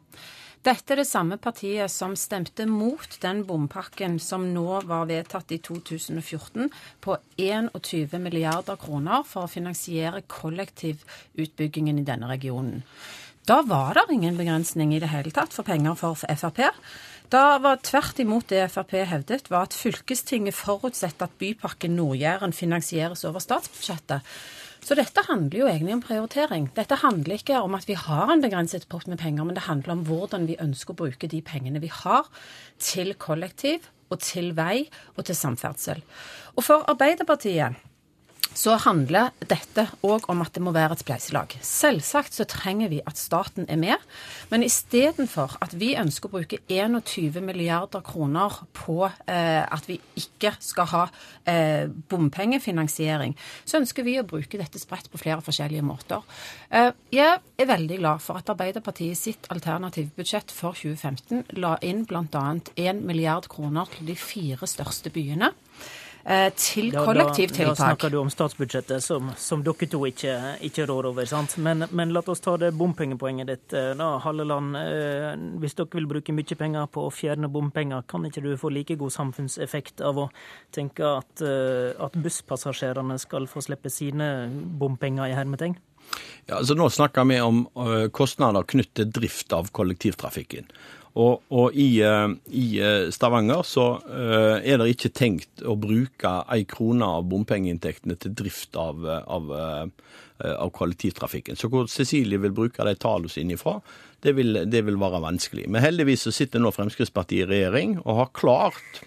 Dette 0.67 0.91
er 0.91 0.99
det 0.99 1.07
samme 1.07 1.37
partiet 1.39 1.87
som 1.93 2.11
stemte 2.19 2.65
mot 2.67 3.13
den 3.23 3.45
bompakken 3.47 4.17
som 4.19 4.49
nå 4.51 4.81
var 4.89 5.05
vedtatt 5.07 5.53
i 5.55 5.61
2014 5.63 6.67
på 6.99 7.15
21 7.39 8.17
milliarder 8.19 8.75
kroner 8.81 9.23
for 9.23 9.45
å 9.45 9.51
finansiere 9.51 10.25
kollektivutbyggingen 10.27 12.01
i 12.01 12.05
denne 12.09 12.27
regionen. 12.33 12.83
Da 13.47 13.61
var 13.63 13.95
det 13.95 14.17
ingen 14.17 14.35
begrensning 14.35 14.91
i 14.91 14.99
det 14.99 15.13
hele 15.13 15.31
tatt 15.31 15.55
for 15.55 15.63
penger 15.63 15.95
for 15.95 16.19
Frp. 16.19 16.59
Da 17.31 17.45
var 17.63 17.79
tvert 17.79 18.19
imot 18.19 18.51
det 18.51 18.65
Frp 18.73 18.97
hevdet, 19.07 19.47
var 19.47 19.69
at 19.69 19.77
fylkestinget 19.77 20.57
forutsetter 20.57 21.29
at 21.29 21.39
Bypakke 21.39 21.87
Nord-Jæren 21.87 22.51
finansieres 22.51 23.23
over 23.29 23.39
statsbudsjettet. 23.39 24.19
Så 24.87 24.95
dette 24.95 25.19
handler 25.27 25.59
jo 25.59 25.67
egentlig 25.67 25.95
om 25.97 26.01
prioritering. 26.05 26.69
Dette 26.77 26.95
handler 27.01 27.35
ikke 27.35 27.59
om 27.59 27.73
at 27.75 27.89
vi 27.89 27.97
har 27.99 28.29
en 28.31 28.43
begrenset 28.43 28.85
pott 28.87 29.09
med 29.11 29.19
penger, 29.19 29.43
men 29.43 29.57
det 29.57 29.65
handler 29.65 29.97
om 29.97 30.05
hvordan 30.07 30.45
vi 30.47 30.55
ønsker 30.63 30.93
å 30.93 30.99
bruke 31.01 31.27
de 31.27 31.41
pengene 31.43 31.81
vi 31.83 31.89
har, 31.91 32.29
til 32.79 33.11
kollektiv 33.19 33.89
og 34.07 34.21
til 34.23 34.53
vei 34.55 34.85
og 35.17 35.25
til 35.27 35.35
samferdsel. 35.35 35.99
Og 36.55 36.63
for 36.63 36.87
Arbeiderpartiet 36.87 37.75
så 38.57 38.73
handler 38.81 39.33
dette 39.45 39.85
òg 40.05 40.25
om 40.31 40.41
at 40.41 40.55
det 40.55 40.63
må 40.65 40.73
være 40.75 40.95
et 40.95 41.03
spleiselag. 41.03 41.53
Selvsagt 41.65 42.33
så 42.37 42.47
trenger 42.49 42.89
vi 42.89 43.01
at 43.05 43.19
staten 43.19 43.67
er 43.69 43.77
med, 43.79 44.01
men 44.49 44.65
istedenfor 44.65 45.57
at 45.61 45.75
vi 45.77 45.91
ønsker 45.99 46.29
å 46.29 46.39
bruke 46.39 46.59
21 46.65 47.37
milliarder 47.45 48.01
kroner 48.05 48.55
på 48.77 49.03
eh, 49.05 49.61
at 49.61 49.85
vi 49.89 49.99
ikke 50.17 50.55
skal 50.63 50.89
ha 50.93 51.03
eh, 51.45 51.85
bompengefinansiering, 52.09 53.37
så 53.65 53.81
ønsker 53.81 54.07
vi 54.07 54.17
å 54.17 54.25
bruke 54.27 54.59
dette 54.59 54.81
spredt 54.81 55.11
på 55.13 55.21
flere 55.21 55.45
forskjellige 55.45 55.85
måter. 55.85 56.25
Eh, 56.73 56.89
jeg 57.13 57.37
er 57.37 57.71
veldig 57.73 58.01
glad 58.01 58.25
for 58.25 58.41
at 58.41 58.49
Arbeiderpartiet 58.53 59.19
sitt 59.19 59.51
alternative 59.53 60.09
budsjett 60.17 60.53
for 60.53 60.77
2015 60.77 61.61
la 61.61 61.77
inn 61.85 62.07
bl.a. 62.09 62.47
1 62.73 63.05
milliard 63.05 63.45
kroner 63.51 63.89
til 63.93 64.09
de 64.09 64.17
fire 64.17 64.65
største 64.69 65.13
byene. 65.13 65.53
Eh, 66.27 66.49
til 66.59 66.89
kollektivtiltak. 66.91 67.55
Da, 67.55 67.71
da, 67.71 67.75
snakker 67.75 68.11
du 68.11 68.17
om 68.19 68.27
statsbudsjettet, 68.27 69.03
som, 69.03 69.29
som 69.39 69.61
dere 69.63 69.87
to 69.87 70.01
ikke, 70.09 70.33
ikke 70.67 70.83
rår 70.89 71.07
over. 71.13 71.27
sant? 71.29 71.55
Men, 71.63 71.85
men 71.95 72.11
la 72.11 72.19
oss 72.27 72.43
ta 72.43 72.57
det 72.59 72.73
bompengepoenget 72.75 73.47
ditt. 73.47 73.67
Eh, 73.71 73.93
da, 73.95 74.09
Halleland, 74.25 74.75
eh, 74.75 75.29
hvis 75.63 75.77
dere 75.79 75.87
vil 75.95 76.09
bruke 76.11 76.35
mye 76.35 76.57
penger 76.59 76.91
på 76.91 77.05
å 77.07 77.13
fjerne 77.15 77.47
bompenger, 77.47 78.03
kan 78.11 78.27
ikke 78.27 78.43
du 78.43 78.49
få 78.59 78.73
like 78.75 78.99
god 78.99 79.15
samfunnseffekt 79.15 80.03
av 80.03 80.19
å 80.25 80.27
tenke 80.75 81.07
at, 81.07 81.45
at 82.03 82.19
busspassasjerene 82.19 83.15
skal 83.23 83.47
få 83.47 83.63
slippe 83.63 83.91
sine 83.93 84.49
bompenger 84.51 85.31
i 85.31 85.37
hermetegn? 85.37 85.79
Ja, 86.47 86.59
altså 86.59 86.75
Nå 86.75 86.89
snakker 86.91 87.23
vi 87.27 87.39
om 87.43 87.65
kostnader 88.15 88.67
knyttet 88.67 88.99
til 88.99 89.15
drift 89.15 89.55
av 89.55 89.71
kollektivtrafikken. 89.75 90.67
Og, 91.17 91.47
og 91.49 91.73
i, 91.73 91.97
eh, 92.05 92.27
i, 92.53 92.65
eh, 92.83 93.07
Stavanger 93.13 93.63
så 93.65 93.85
uh, 93.97 94.57
er 94.61 94.77
det 94.77 94.91
ikke 94.93 95.13
tenkt 95.17 95.63
å 95.65 95.73
bruke 95.79 96.33
ei 96.53 96.61
krone 96.69 97.07
av 97.17 97.25
bompengeinntektene 97.31 98.17
til 98.21 98.35
drift 98.37 98.77
av, 98.77 99.01
av, 99.07 99.49
av, 99.57 100.69
kollektivtrafikken. 100.77 101.57
Så 101.57 101.71
hvor 101.73 101.89
Cecilie 101.89 102.41
vil 102.43 102.53
bruke 102.53 102.85
de 102.85 102.93
tallene 103.01 103.33
sine 103.33 103.57
ifra, 103.57 103.79
det 104.21 104.35
vil, 104.37 104.61
det 104.69 104.83
vil 104.85 104.99
være 105.01 105.23
vanskelig. 105.23 105.65
Men 105.73 105.85
heldigvis 105.85 106.27
så 106.27 106.35
sitter 106.35 106.61
nå 106.61 106.73
Fremskrittspartiet 106.75 107.47
i 107.47 107.49
regjering 107.49 107.97
og 108.03 108.21
har 108.21 108.33
klart 108.37 109.01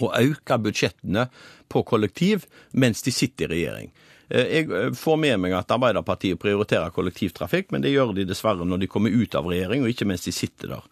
å 0.00 0.10
øke 0.16 0.58
budsjettene 0.64 1.28
på 1.68 1.84
kollektiv 1.86 2.48
mens 2.72 3.04
de 3.04 3.12
sitter 3.12 3.52
i 3.52 3.58
regjering. 3.58 3.92
Jeg 4.34 4.94
får 4.96 5.18
med 5.20 5.42
meg 5.42 5.52
at 5.52 5.72
Arbeiderpartiet 5.76 6.40
prioriterer 6.40 6.94
kollektivtrafikk, 6.96 7.68
men 7.74 7.84
det 7.84 7.92
gjør 7.92 8.14
de 8.16 8.24
dessverre 8.26 8.64
når 8.64 8.80
de 8.82 8.88
kommer 8.90 9.12
ut 9.12 9.36
av 9.36 9.46
regjering, 9.52 9.84
og 9.84 9.92
ikke 9.92 10.08
mens 10.08 10.24
de 10.24 10.32
sitter 10.32 10.72
der. 10.72 10.86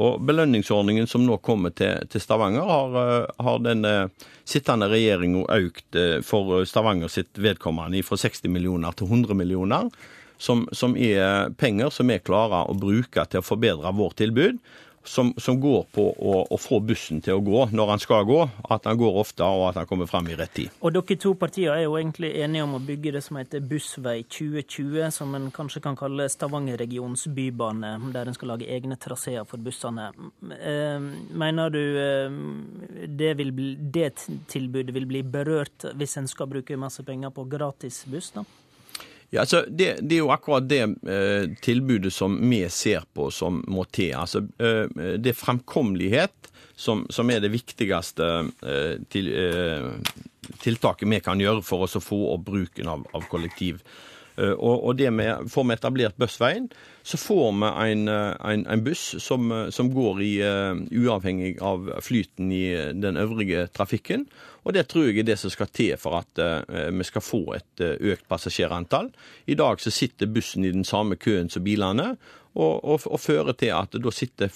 Og 0.00 0.22
Belønningsordningen 0.24 1.08
som 1.10 1.26
nå 1.26 1.36
kommer 1.44 1.74
til, 1.76 2.06
til 2.08 2.22
Stavanger, 2.22 2.64
har, 2.64 3.26
har 3.44 3.58
den 3.60 3.84
sittende 4.48 4.88
regjeringa 4.88 5.44
økt 5.52 5.98
for 6.24 6.64
Stavanger 6.64 7.12
sitt 7.12 7.36
vedkommende 7.36 8.00
fra 8.06 8.16
60 8.16 8.48
millioner 8.48 8.96
til 8.96 9.10
100 9.10 9.36
millioner. 9.36 9.90
Som, 10.40 10.64
som 10.72 10.96
er 10.96 11.52
penger 11.60 11.92
som 11.94 12.08
vi 12.08 12.16
klarer 12.24 12.70
å 12.72 12.74
bruke 12.74 13.26
til 13.30 13.42
å 13.42 13.46
forbedre 13.46 13.92
vårt 13.94 14.16
tilbud 14.18 14.56
som, 15.04 15.32
som 15.36 15.60
går 15.60 15.86
på 15.94 16.04
å, 16.12 16.34
å, 16.50 16.58
få 16.60 16.80
bussen 16.84 17.20
til 17.24 17.38
å 17.38 17.42
gå 17.44 17.64
når 17.72 17.92
han 17.94 18.02
skal 18.02 18.26
gå. 18.28 18.38
At 18.72 18.86
han 18.88 18.98
går 19.00 19.18
ofte, 19.22 19.44
og 19.44 19.70
at 19.70 19.80
han 19.80 19.88
kommer 19.90 20.08
frem 20.10 20.30
i 20.30 20.36
rett 20.38 20.54
tid. 20.56 20.72
Og 20.80 20.94
Dere 20.94 21.18
to 21.20 21.34
partier 21.38 21.74
er 21.74 21.84
jo 21.86 21.96
egentlig 21.98 22.32
enige 22.42 22.66
om 22.66 22.76
å 22.78 22.82
bygge 22.82 23.14
det 23.16 23.24
som 23.26 23.38
heter 23.40 23.64
Bussvei 23.66 24.22
2020, 24.28 25.10
som 25.14 25.34
en 25.38 25.50
kanskje 25.54 25.82
kan 25.84 25.98
kalle 25.98 26.28
Stavanger-regionens 26.32 27.26
bybane, 27.34 27.94
der 28.14 28.30
en 28.30 28.38
skal 28.38 28.54
lage 28.54 28.70
egne 28.70 28.98
traseer 29.00 29.46
for 29.48 29.62
bussene. 29.62 30.10
Eh, 30.58 31.10
mener 31.42 31.72
du 31.72 31.82
eh, 31.82 32.40
det, 33.08 33.34
bli, 33.42 33.74
det 33.94 34.12
tilbudet 34.52 34.94
vil 34.94 35.08
bli 35.08 35.22
berørt 35.26 35.90
hvis 35.98 36.18
en 36.20 36.30
skal 36.30 36.50
bruke 36.50 36.78
masse 36.80 37.04
penger 37.06 37.34
på 37.34 37.46
gratis 37.50 38.04
buss? 38.10 38.32
da? 38.36 38.44
Ja, 39.32 39.46
altså, 39.46 39.62
det, 39.64 39.94
det, 40.04 40.18
er 40.18 40.26
jo 40.26 40.32
akkurat 40.34 40.66
det 40.68 40.82
eh, 41.08 41.46
tilbudet 41.64 42.12
som 42.12 42.34
vi 42.50 42.66
ser 42.68 43.06
på 43.16 43.30
som 43.32 43.62
må 43.64 43.86
til. 43.88 44.12
Altså, 44.20 44.42
eh, 44.60 44.84
det 45.16 45.32
er 45.32 45.38
fremkommelighet 45.38 46.50
som, 46.76 47.06
som, 47.08 47.30
er 47.32 47.40
det 47.40 47.52
viktigste 47.54 48.28
eh, 48.60 49.00
til, 49.08 49.30
eh, 49.32 49.88
tiltaket 50.60 51.08
vi 51.08 51.22
kan 51.24 51.40
gjøre 51.40 51.64
for 51.64 51.86
oss 51.86 51.96
å 51.96 52.04
få 52.04 52.20
opp 52.34 52.44
bruken 52.50 52.92
av, 52.92 53.06
av 53.16 53.24
kollektiv. 53.32 53.80
Eh, 54.36 54.52
og, 54.52 54.84
og, 54.84 54.92
det 55.00 55.08
med, 55.16 55.48
Får 55.52 55.64
vi 55.68 55.78
etablert 55.78 56.20
Bussveien, 56.20 56.68
så 57.00 57.16
får 57.16 57.56
vi 57.56 57.72
en, 57.88 58.06
eh, 58.12 58.36
en, 58.52 58.68
en 58.68 58.84
buss 58.84 59.14
som, 59.16 59.48
som, 59.72 59.92
går 59.96 60.22
i, 60.28 60.32
uavhengig 60.92 61.56
av 61.64 61.88
flyten 62.04 62.52
i 62.52 62.66
den 63.00 63.16
øvrige 63.16 63.64
trafikken. 63.72 64.28
Og 64.62 64.74
det 64.76 64.86
tror 64.90 65.08
jeg 65.08 65.22
er 65.22 65.26
det 65.26 65.38
som 65.40 65.50
skal 65.50 65.70
til 65.74 65.96
for 65.98 66.20
at 66.20 66.42
uh, 66.42 66.92
vi 66.94 67.06
skal 67.08 67.24
få 67.24 67.42
et 67.56 67.82
uh, 67.82 67.96
økt 68.12 68.28
passasjerantall. 68.30 69.10
I 69.46 69.58
dag 69.58 69.82
så 69.82 69.90
sitter 69.90 70.30
bussen 70.30 70.64
i 70.64 70.72
den 70.74 70.86
samme 70.86 71.18
køen 71.18 71.50
som 71.50 71.64
bilene, 71.64 72.14
og, 72.54 72.84
og, 72.84 73.06
og 73.08 73.20
fører 73.20 73.56
til 73.58 73.72
at 73.76 73.96
da 73.96 74.12
sitter 74.12 74.52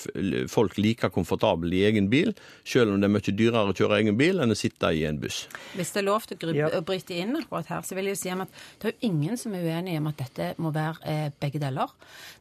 folk 0.52 0.76
like 0.80 1.08
komfortable 1.14 1.72
i 1.72 1.84
egen 1.88 2.10
bil, 2.12 2.34
selv 2.66 2.92
om 2.92 3.00
det 3.00 3.08
er 3.08 3.14
mye 3.14 3.36
dyrere 3.36 3.72
å 3.72 3.76
kjøre 3.76 4.00
egen 4.02 4.18
bil 4.18 4.42
enn 4.42 4.52
å 4.52 4.58
sitte 4.58 4.90
i 4.92 5.04
en 5.08 5.20
buss. 5.22 5.44
Hvis 5.76 5.94
det 5.94 6.02
er 6.02 6.08
lov 6.08 6.26
til 6.28 6.52
å 6.52 6.56
ja. 6.56 6.70
bryte 6.84 7.16
inn 7.16 7.36
akkurat 7.38 7.70
her, 7.72 7.86
så 7.86 7.96
vil 7.96 8.10
jeg 8.10 8.18
jo 8.18 8.22
si 8.22 8.34
at 8.34 8.60
det 8.82 8.90
er 8.90 8.94
jo 8.94 9.10
ingen 9.10 9.40
som 9.40 9.54
er 9.56 9.64
uenig 9.66 9.96
om 10.00 10.10
at 10.10 10.20
dette 10.20 10.50
må 10.62 10.72
være 10.74 11.02
eh, 11.08 11.28
begge 11.40 11.60
deler. 11.62 11.92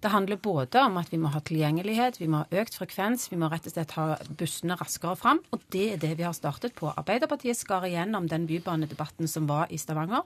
Det 0.04 0.12
handler 0.14 0.42
både 0.42 0.84
om 0.90 1.00
at 1.02 1.12
vi 1.14 1.20
må 1.22 1.32
ha 1.34 1.42
tilgjengelighet, 1.46 2.20
vi 2.22 2.30
må 2.32 2.44
ha 2.44 2.62
økt 2.62 2.78
frekvens, 2.80 3.30
vi 3.32 3.40
må 3.40 3.50
rett 3.52 3.70
og 3.70 3.76
slett 3.76 3.96
ha 3.98 4.08
bussene 4.38 4.78
raskere 4.80 5.16
fram, 5.20 5.42
og 5.56 5.64
det 5.74 5.88
er 5.96 6.02
det 6.02 6.14
vi 6.20 6.28
har 6.28 6.36
startet 6.36 6.76
på. 6.78 6.92
Arbeiderpartiet 6.92 7.58
skar 7.60 7.88
igjennom 7.88 8.28
den 8.32 8.48
bybanedebatten 8.50 9.30
som 9.32 9.48
var 9.50 9.72
i 9.74 9.80
Stavanger, 9.82 10.26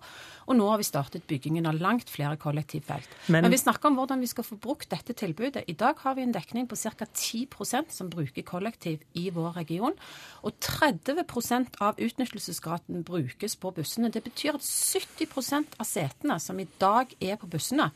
og 0.50 0.58
nå 0.58 0.68
har 0.72 0.82
vi 0.82 0.88
startet 0.88 1.28
byggingen 1.30 1.70
av 1.70 1.78
langt 1.80 2.10
flere 2.10 2.40
kollektivfelt. 2.42 3.10
Men, 3.28 3.46
Men 3.46 3.54
vi 3.54 3.62
snakker 3.62 3.92
om 3.92 4.00
hvordan 4.00 4.24
vi 4.24 4.32
skal 4.32 4.48
få 4.48 4.58
brukt 4.60 4.90
dette 4.90 5.16
tilbudet. 5.20 5.66
I 5.68 5.76
dag 5.78 6.00
har 6.04 6.16
vi 6.18 6.24
en 6.26 6.34
dekning 6.34 6.68
på 6.70 6.78
ca. 6.80 7.06
10% 7.06 7.92
som 7.94 8.10
bruker 8.10 8.46
kollektiv 8.48 9.04
i 9.14 9.30
vår 9.36 9.58
region. 9.60 9.96
Og 10.44 10.56
30% 10.64 11.80
av 11.84 12.00
utnyttelsesgraden 12.00 13.04
brukes 13.08 13.58
på 13.60 13.74
bussene. 13.76 14.12
Det 14.12 14.24
betyr 14.24 14.58
at 14.58 14.66
70% 14.66 15.80
av 15.80 15.88
setene 15.88 16.40
som 16.40 16.60
i 16.60 16.68
dag 16.80 17.12
er 17.20 17.40
på 17.40 17.50
bussene, 17.52 17.92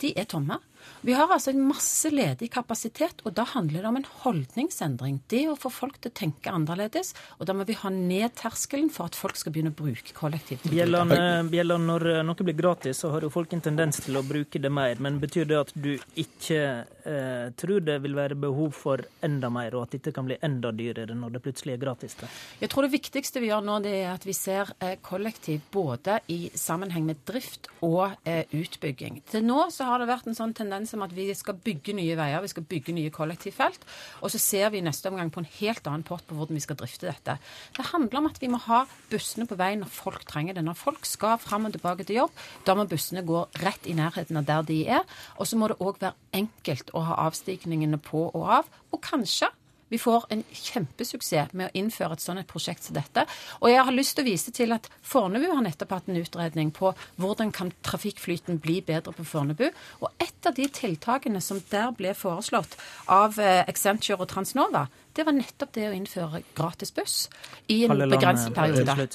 de 0.00 0.14
er 0.16 0.28
tomme. 0.30 0.60
Vi 1.00 1.14
har 1.14 1.30
altså 1.30 1.52
en 1.52 1.62
masse 1.68 2.10
ledig 2.10 2.50
kapasitet, 2.54 3.22
og 3.24 3.34
da 3.38 3.44
handler 3.46 3.84
det 3.84 3.90
om 3.90 3.98
en 4.00 4.08
holdningsendring. 4.24 5.20
Det 5.30 5.44
å 5.50 5.56
få 5.58 5.70
folk 5.72 6.00
til 6.02 6.10
å 6.10 6.16
tenke 6.20 6.52
annerledes. 6.52 7.14
Og 7.38 7.46
da 7.48 7.54
må 7.54 7.66
vi 7.68 7.76
ha 7.78 7.92
ned 7.94 8.34
terskelen 8.38 8.90
for 8.92 9.10
at 9.10 9.18
folk 9.18 9.38
skal 9.38 9.54
begynne 9.54 9.72
å 9.74 9.78
bruke 9.78 10.14
kollektivt. 10.16 10.66
Bjelland, 10.68 11.14
Bjelland, 11.52 11.86
når 11.90 12.08
noe 12.26 12.48
blir 12.48 12.58
gratis, 12.58 13.02
så 13.02 13.12
har 13.14 13.26
jo 13.26 13.32
folk 13.32 13.54
en 13.54 13.64
tendens 13.64 14.02
til 14.04 14.18
å 14.18 14.24
bruke 14.26 14.60
det 14.62 14.72
mer. 14.74 14.98
Men 15.02 15.20
betyr 15.22 15.48
det 15.48 15.60
at 15.60 15.74
du 15.78 15.94
ikke 16.18 16.62
eh, 17.08 17.48
tror 17.58 17.82
det 17.84 17.96
vil 18.04 18.16
være 18.16 18.36
behov 18.38 18.74
for 18.76 19.02
enda 19.24 19.50
mer, 19.52 19.74
og 19.78 19.86
at 19.86 19.96
dette 19.96 20.12
kan 20.14 20.28
bli 20.28 20.36
enda 20.44 20.72
dyrere 20.76 21.16
når 21.16 21.36
det 21.36 21.42
plutselig 21.46 21.74
er 21.74 21.82
gratis? 21.82 22.16
Da? 22.20 22.28
Jeg 22.60 22.72
tror 22.72 22.86
det 22.86 22.92
viktigste 22.94 23.42
vi 23.42 23.50
gjør 23.50 23.64
nå, 23.64 23.78
det 23.84 23.94
er 24.02 24.10
at 24.12 24.26
vi 24.28 24.36
ser 24.36 24.72
eh, 24.84 24.96
kollektiv 25.04 25.64
både 25.74 26.20
i 26.34 26.40
sammenheng 26.58 27.08
med 27.08 27.22
drift 27.28 27.70
og 27.86 28.18
eh, 28.28 28.44
utbygging. 28.54 29.22
Til 29.32 29.46
nå 29.46 29.68
så 29.74 29.88
har 29.88 30.02
det 30.02 30.10
vært 30.10 30.28
en 30.28 30.38
sånn 30.38 30.54
tendens 30.56 30.94
om 30.96 31.04
at 31.06 31.14
vi 31.16 31.30
skal 31.38 31.58
bygge 31.64 31.96
nye 31.96 32.16
veier, 32.18 32.44
vi 32.44 32.52
skal 32.52 32.66
bygge 32.68 32.94
nye 32.96 33.14
kollektivfelt. 33.14 33.86
Og 34.22 34.32
så 34.34 34.40
ser 34.42 34.72
vi 34.74 34.82
i 34.82 34.84
neste 34.84 35.10
omgang 35.10 35.32
på 35.34 35.42
en 35.42 35.50
helt 35.58 35.88
annen 35.88 36.06
pott 36.06 36.26
på 36.28 36.36
hvordan 36.38 36.58
vi 36.58 36.64
skal 36.64 36.78
drifte 36.80 37.08
dette. 37.08 37.38
Det 37.76 37.88
handler 37.92 38.20
om 38.20 38.30
at 38.30 38.40
vi 38.42 38.50
må 38.52 38.60
ha 38.68 38.84
bussene 39.10 39.48
på 39.48 39.58
vei 39.58 39.72
når 39.80 39.92
folk 39.92 40.26
trenger 40.28 40.58
det. 40.58 40.64
Når 40.66 40.78
folk 40.78 41.08
skal 41.08 41.38
fram 41.42 41.68
og 41.68 41.76
tilbake 41.76 42.06
til 42.08 42.22
jobb, 42.22 42.44
da 42.66 42.76
må 42.78 42.86
bussene 42.90 43.24
gå 43.26 43.44
rett 43.62 43.88
i 43.88 43.96
nærheten 43.98 44.40
av 44.40 44.48
der 44.48 44.66
de 44.68 44.80
er. 44.98 45.18
Og 45.38 45.48
så 45.48 45.58
må 45.58 45.70
det 45.70 45.80
òg 45.82 46.00
være 46.02 46.16
enkelt 46.38 46.92
å 46.98 47.06
ha 47.08 47.22
avstigningene 47.28 48.00
på 48.02 48.28
og 48.28 48.44
av. 48.58 48.68
Og 48.92 49.02
kanskje 49.04 49.50
vi 49.88 49.98
får 49.98 50.26
en 50.32 50.42
kjempesuksess 50.52 51.54
med 51.56 51.70
å 51.70 51.80
innføre 51.80 52.16
et 52.16 52.22
sånt 52.22 52.44
prosjekt 52.50 52.84
som 52.84 52.96
dette. 52.98 53.24
Og 53.62 53.70
jeg 53.72 53.84
har 53.88 53.94
lyst 53.94 54.16
til 54.18 54.26
å 54.26 54.28
vise 54.28 54.52
til 54.54 54.74
at 54.76 54.88
Fornebu 55.06 55.48
har 55.48 55.64
nettopp 55.64 55.94
hatt 55.96 56.10
en 56.10 56.20
utredning 56.20 56.72
på 56.76 56.92
hvordan 57.20 57.52
kan 57.56 57.72
trafikkflyten 57.86 58.60
bli 58.64 58.80
bedre 58.84 59.14
på 59.16 59.24
Fornebu. 59.24 59.68
Og 60.02 60.10
et 60.20 60.48
av 60.48 60.56
de 60.58 60.68
tiltakene 60.68 61.40
som 61.44 61.62
der 61.72 61.94
ble 61.96 62.12
foreslått 62.16 62.76
av 63.12 63.40
eh, 63.40 63.64
Accenture 63.64 64.20
og 64.20 64.28
Transnova, 64.32 64.86
det 65.16 65.24
var 65.26 65.36
nettopp 65.36 65.72
det 65.74 65.88
å 65.88 65.96
innføre 65.96 66.44
gratis 66.58 66.92
buss 66.94 67.16
i 67.72 67.84
en 67.88 67.96
begrenset 68.12 68.54
periode. 68.54 69.08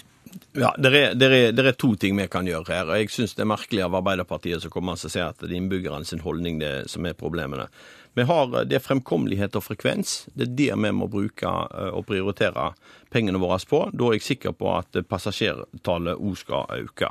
Ja, 0.58 0.72
det 0.78 0.90
er, 0.94 1.16
er, 1.18 1.52
er, 1.52 1.72
to 1.78 1.94
ting 2.00 2.18
vi 2.18 2.28
kan 2.32 2.48
gjøre 2.48 2.70
her. 2.70 2.90
og 2.90 3.00
Jeg 3.02 3.12
syns 3.14 3.36
det 3.38 3.44
er 3.44 3.50
merkelig 3.50 3.84
av 3.86 3.98
Arbeiderpartiet 3.98 4.64
som 4.64 4.74
kommer 4.74 4.98
og 4.98 5.02
sier 5.02 5.30
at 5.30 5.42
det 5.42 5.52
er 5.52 5.60
innbyggerne 5.60 6.06
sin 6.06 6.24
holdning 6.24 6.60
det, 6.62 6.74
som 6.92 7.06
er 7.06 7.18
problemene. 7.18 7.68
Vi 8.14 8.26
har 8.30 8.60
eh, 8.60 8.68
det 8.70 8.84
fremkommelighet 8.86 9.58
og 9.58 9.66
frekvens. 9.68 10.28
Det 10.34 10.48
er 10.48 10.54
det 10.60 10.70
vi 10.86 10.92
må 10.96 11.10
bruke 11.12 11.50
eh, 11.50 11.90
og 11.94 12.06
prioritere 12.10 12.72
pengene 13.14 13.42
våre 13.42 13.60
på. 13.70 13.88
Da 13.94 14.10
er 14.10 14.20
jeg 14.20 14.28
sikker 14.28 14.56
på 14.58 14.70
at 14.76 15.02
passasjertallet 15.10 16.22
òg 16.22 16.38
skal 16.40 16.78
øke. 16.84 17.10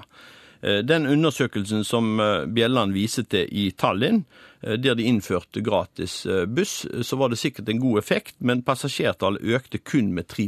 Eh, 0.62 0.80
den 0.86 1.08
undersøkelsen 1.10 1.82
som 1.86 2.14
Bjelland 2.54 2.94
viser 2.94 3.26
til 3.26 3.50
i 3.50 3.70
Tallinn, 3.70 4.24
der 4.62 4.94
de 4.94 5.08
innførte 5.10 5.58
gratis 5.58 6.20
buss, 6.46 6.84
så 6.86 7.16
var 7.18 7.32
det 7.32 7.40
sikkert 7.40 7.66
en 7.72 7.80
god 7.82 7.98
effekt, 7.98 8.36
men 8.38 8.60
passasjertallet 8.62 9.42
økte 9.42 9.80
kun 9.82 10.12
med 10.14 10.28
3 10.30 10.44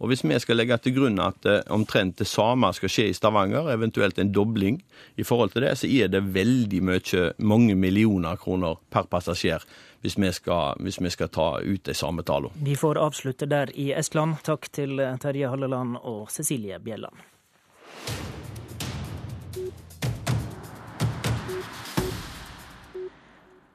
og 0.00 0.08
Hvis 0.08 0.24
vi 0.24 0.38
skal 0.40 0.56
legge 0.56 0.78
til 0.80 0.94
grunn 0.96 1.20
at 1.20 1.44
eh, 1.44 1.60
omtrent 1.68 2.16
det 2.18 2.26
samme 2.28 2.72
skal 2.72 2.88
skje 2.88 3.10
i 3.10 3.16
Stavanger, 3.16 3.68
eventuelt 3.68 4.18
en 4.18 4.32
dobling 4.32 4.80
i 5.20 5.26
forhold 5.28 5.52
til 5.52 5.66
det, 5.66 5.74
så 5.76 5.86
er 5.86 6.08
det 6.08 6.22
veldig 6.32 6.80
mye, 6.88 7.24
mange 7.36 7.76
millioner 7.76 8.40
kroner 8.40 8.80
per 8.90 9.10
passasjer 9.12 9.66
hvis 10.00 10.16
vi 10.16 10.32
skal, 10.32 10.80
hvis 10.80 10.96
vi 11.04 11.12
skal 11.12 11.28
ta 11.28 11.50
ut 11.60 11.84
de 11.84 11.94
samme 11.94 12.24
tallene. 12.24 12.56
Vi 12.64 12.78
får 12.80 12.96
avslutte 12.96 13.44
der 13.44 13.68
i 13.76 13.90
Estland. 13.92 14.40
Takk 14.46 14.70
til 14.72 14.96
Terje 15.20 15.52
Halleland 15.52 16.00
og 16.00 16.30
Cecilie 16.32 16.80
Bjelland. 16.80 17.20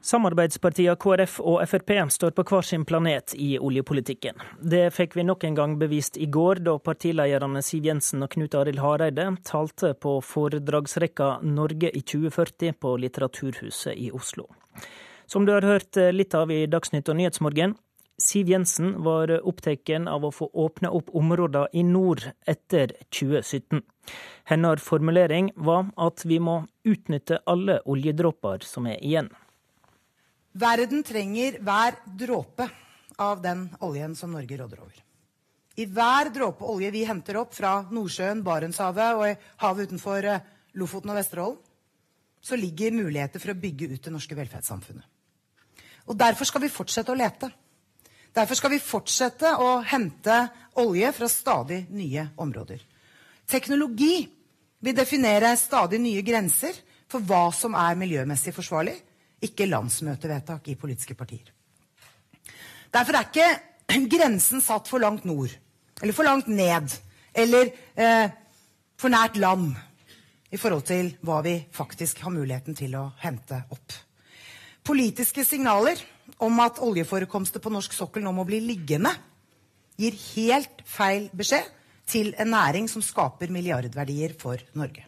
Samarbeidspartiene 0.05 0.93
KrF 1.01 1.39
og 1.41 1.63
Frp 1.65 1.91
står 2.13 2.35
på 2.37 2.43
hver 2.45 2.65
sin 2.67 2.83
planet 2.85 3.33
i 3.41 3.55
oljepolitikken. 3.57 4.37
Det 4.61 4.91
fikk 4.93 5.15
vi 5.17 5.23
nok 5.25 5.43
en 5.47 5.55
gang 5.57 5.71
bevist 5.81 6.19
i 6.21 6.27
går, 6.29 6.59
da 6.61 6.75
partilederne 6.77 7.63
Siv 7.65 7.87
Jensen 7.89 8.21
og 8.21 8.29
Knut 8.35 8.53
Arild 8.53 8.83
Hareide 8.83 9.25
talte 9.49 9.95
på 9.97 10.19
foredragsrekka 10.21 11.39
'Norge 11.41 11.89
i 11.89 12.03
2040' 12.05 12.77
på 12.77 12.91
Litteraturhuset 13.01 13.97
i 13.97 14.11
Oslo. 14.11 14.45
Som 15.25 15.45
du 15.45 15.53
har 15.53 15.65
hørt 15.65 15.97
litt 16.13 16.35
av 16.35 16.51
i 16.51 16.67
Dagsnytt 16.67 17.09
og 17.09 17.17
Nyhetsmorgen, 17.17 17.73
Siv 18.21 18.49
Jensen 18.49 19.01
var 19.03 19.33
opptatt 19.41 19.89
av 20.07 20.23
å 20.23 20.31
få 20.31 20.51
åpne 20.53 20.89
opp 20.93 21.09
områder 21.09 21.73
i 21.73 21.81
nord 21.83 22.21
etter 22.45 22.93
2017. 23.09 23.81
Hennes 24.45 24.81
formulering 24.81 25.49
var 25.55 25.89
at 25.97 26.21
vi 26.25 26.37
må 26.39 26.67
utnytte 26.85 27.41
alle 27.45 27.81
oljedråper 27.85 28.61
som 28.61 28.85
er 28.85 29.01
igjen. 29.01 29.33
Verden 30.55 31.03
trenger 31.03 31.57
hver 31.59 31.97
dråpe 32.05 32.69
av 33.19 33.41
den 33.43 33.67
oljen 33.83 34.15
som 34.15 34.31
Norge 34.31 34.57
råder 34.57 34.79
over. 34.79 35.01
I 35.75 35.85
hver 35.91 36.29
dråpe 36.31 36.63
olje 36.63 36.91
vi 36.95 37.03
henter 37.03 37.35
opp 37.41 37.51
fra 37.55 37.81
Nordsjøen, 37.91 38.43
Barentshavet 38.43 39.19
og 39.19 39.47
havet 39.59 39.89
utenfor 39.89 40.27
eh, 40.31 40.45
Lofoten 40.79 41.11
og 41.11 41.19
Vesterålen, 41.19 41.57
så 42.45 42.55
ligger 42.55 42.95
muligheter 42.95 43.41
for 43.41 43.51
å 43.51 43.59
bygge 43.59 43.89
ut 43.91 44.05
det 44.05 44.13
norske 44.13 44.37
velferdssamfunnet. 44.37 45.03
Og 46.05 46.15
Derfor 46.15 46.47
skal 46.47 46.63
vi 46.63 46.71
fortsette 46.71 47.11
å 47.11 47.17
lete. 47.17 47.49
Derfor 48.35 48.59
skal 48.59 48.71
vi 48.75 48.83
fortsette 48.83 49.55
å 49.59 49.79
hente 49.89 50.37
olje 50.79 51.09
fra 51.17 51.27
stadig 51.31 51.81
nye 51.89 52.27
områder. 52.39 52.79
Teknologi 53.49 54.27
vil 54.85 54.95
definere 54.95 55.55
stadig 55.57 55.99
nye 56.03 56.23
grenser 56.25 56.77
for 57.09 57.25
hva 57.25 57.49
som 57.55 57.75
er 57.79 57.97
miljømessig 57.97 58.53
forsvarlig, 58.55 58.95
ikke 59.43 59.67
landsmøtevedtak 59.69 60.69
i 60.71 60.77
politiske 60.79 61.15
partier. 61.17 61.51
Derfor 62.93 63.17
er 63.17 63.27
ikke 63.27 64.07
grensen 64.11 64.63
satt 64.63 64.87
for 64.87 65.03
langt 65.03 65.25
nord, 65.25 65.51
eller 66.01 66.15
for 66.15 66.27
langt 66.27 66.47
ned, 66.47 66.95
eller 67.35 67.71
eh, 67.95 68.29
for 68.97 69.11
nært 69.11 69.37
land 69.37 69.73
i 70.51 70.59
forhold 70.59 70.85
til 70.87 71.11
hva 71.25 71.41
vi 71.43 71.57
faktisk 71.75 72.21
har 72.23 72.33
muligheten 72.33 72.77
til 72.77 72.95
å 72.95 73.09
hente 73.23 73.59
opp. 73.73 73.95
Politiske 74.85 75.43
signaler 75.43 75.99
om 76.45 76.59
at 76.63 76.79
oljeforekomster 76.83 77.63
på 77.63 77.73
norsk 77.73 77.95
sokkel 77.95 78.23
nå 78.23 78.31
må 78.35 78.45
bli 78.47 78.61
liggende, 78.63 79.11
gir 79.95 80.15
helt 80.35 80.83
feil 80.87 81.29
beskjed 81.35 81.67
til 82.09 82.33
en 82.39 82.51
næring 82.53 82.87
som 82.91 83.03
skaper 83.03 83.51
milliardverdier 83.53 84.35
for 84.39 84.61
Norge. 84.77 85.05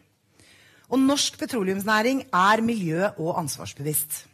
Og 0.88 1.00
norsk 1.00 1.36
petroleumsnæring 1.38 2.22
er 2.32 2.62
miljø- 2.64 3.12
og 3.18 3.38
ansvarsbevisst. 3.42 4.24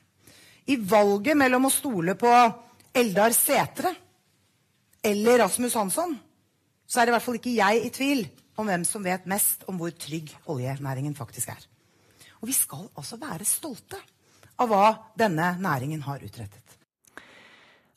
I 0.67 0.77
valget 0.79 1.37
mellom 1.37 1.67
å 1.67 1.73
stole 1.73 2.15
på 2.15 2.31
Eldar 2.95 3.35
Setre 3.37 3.91
eller 5.05 5.43
Rasmus 5.43 5.75
Hansson, 5.75 6.15
så 6.87 7.01
er 7.01 7.11
i 7.11 7.15
hvert 7.15 7.25
fall 7.25 7.37
ikke 7.41 7.57
jeg 7.59 7.85
i 7.85 7.93
tvil 7.93 8.25
om 8.57 8.69
hvem 8.69 8.85
som 8.87 9.05
vet 9.05 9.27
mest 9.29 9.67
om 9.69 9.77
hvor 9.81 9.93
trygg 9.99 10.31
oljenæringen 10.47 11.17
faktisk 11.19 11.51
er. 11.53 11.63
Og 12.41 12.49
vi 12.49 12.57
skal 12.57 12.87
altså 12.97 13.19
være 13.21 13.45
stolte 13.49 13.99
av 14.61 14.71
hva 14.71 14.87
denne 15.19 15.57
næringen 15.61 16.05
har 16.07 16.23
utrettet. 16.23 16.64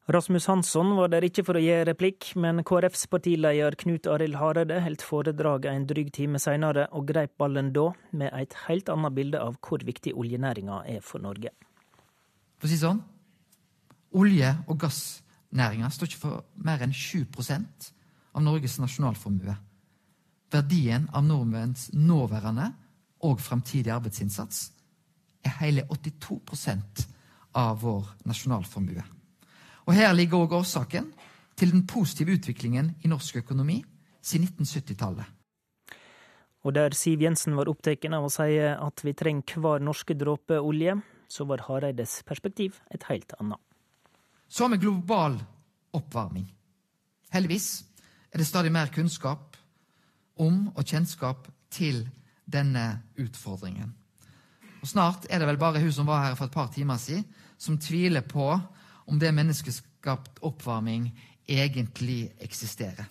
Rasmus 0.07 0.45
Hansson 0.47 0.93
var 0.95 1.09
der 1.11 1.25
ikke 1.27 1.43
for 1.43 1.59
å 1.59 1.61
gi 1.61 1.73
replikk, 1.83 2.29
men 2.39 2.61
KrFs 2.63 3.09
partileder 3.11 3.75
Knut 3.81 4.05
Arild 4.07 4.37
Hareide 4.39 4.77
holdt 4.85 5.01
foredraget 5.03 5.67
en 5.67 5.87
dryg 5.89 6.13
time 6.15 6.39
senere, 6.39 6.85
og 6.95 7.09
greip 7.09 7.33
ballen 7.35 7.73
da 7.75 7.89
med 8.15 8.31
et 8.31 8.55
helt 8.69 8.87
annet 8.93 9.17
bilde 9.17 9.41
av 9.43 9.57
hvor 9.59 9.83
viktig 9.83 10.13
oljenæringa 10.15 10.77
er 10.93 11.03
for 11.03 11.19
Norge. 11.19 11.51
For 12.55 12.69
å 12.69 12.71
si 12.71 12.79
sånn, 12.79 13.01
olje- 14.15 14.53
og 14.71 14.79
gassnæringa 14.85 15.91
står 15.91 16.13
ikke 16.13 16.23
for 16.23 16.47
mer 16.55 16.87
enn 16.87 16.95
7% 16.95 17.91
av 18.31 18.47
Norges 18.47 18.79
nasjonalformue. 18.79 19.57
Verdien 20.55 21.11
av 21.11 21.27
nordmenns 21.27 21.89
nåværende 21.91 22.69
og 23.27 23.43
framtidig 23.43 23.91
arbeidsinnsats 23.91 24.63
er 25.43 25.59
hele 25.59 25.83
82% 25.91 27.07
av 27.59 27.83
vår 27.83 28.15
nasjonalformue. 28.23 29.16
Og 29.87 29.95
Her 29.95 30.11
ligger 30.13 30.43
òg 30.43 30.57
årsaken 30.59 31.11
til 31.57 31.71
den 31.71 31.85
positive 31.87 32.35
utviklingen 32.35 32.91
i 33.03 33.09
norsk 33.11 33.39
økonomi 33.39 33.79
siden 34.21 34.49
1970-tallet. 34.51 35.25
Og 36.67 36.73
der 36.75 36.91
Siv 36.97 37.21
Jensen 37.23 37.55
var 37.55 37.69
opptatt 37.71 38.03
av 38.11 38.25
å 38.27 38.31
si 38.31 38.57
at 38.59 39.03
vi 39.05 39.13
trenger 39.15 39.61
hver 39.63 39.83
norske 39.83 40.17
dråpe 40.19 40.59
olje, 40.59 40.97
så 41.31 41.47
var 41.47 41.63
Hareides 41.67 42.19
perspektiv 42.27 42.81
et 42.91 43.07
helt 43.07 43.31
annet. 43.39 43.59
Så 44.47 44.67
vi 44.67 44.79
global 44.79 45.37
oppvarming. 45.95 46.47
Heldigvis 47.31 47.83
er 48.31 48.39
det 48.39 48.47
stadig 48.47 48.71
mer 48.71 48.91
kunnskap 48.91 49.55
om 50.39 50.67
og 50.75 50.83
kjennskap 50.83 51.47
til 51.71 52.03
denne 52.45 53.03
utfordringen. 53.19 53.93
Og 54.81 54.87
Snart 54.87 55.25
er 55.29 55.39
det 55.39 55.47
vel 55.49 55.59
bare 55.59 55.81
hun 55.83 55.91
som 55.91 56.07
var 56.07 56.25
her 56.25 56.35
for 56.35 56.47
et 56.47 56.55
par 56.55 56.71
timer 56.71 56.99
siden, 57.01 57.25
som 57.57 57.79
tviler 57.79 58.21
på 58.27 58.51
om 59.07 59.19
det 59.19 59.33
menneskeskapt 59.33 60.41
oppvarming 60.45 61.09
egentlig 61.47 62.31
eksisterer. 62.43 63.05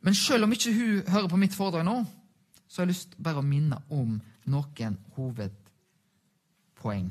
Men 0.00 0.14
selv 0.14 0.44
om 0.44 0.52
ikke 0.52 0.72
hun 0.72 1.02
hører 1.08 1.28
på 1.28 1.40
mitt 1.40 1.54
foredrag 1.56 1.84
nå, 1.86 2.04
så 2.68 2.82
har 2.82 2.86
jeg 2.86 2.94
lyst 2.94 3.16
bare 3.22 3.40
å 3.40 3.46
minne 3.46 3.78
om 3.90 4.18
noen 4.46 4.98
hovedpoeng. 5.16 7.08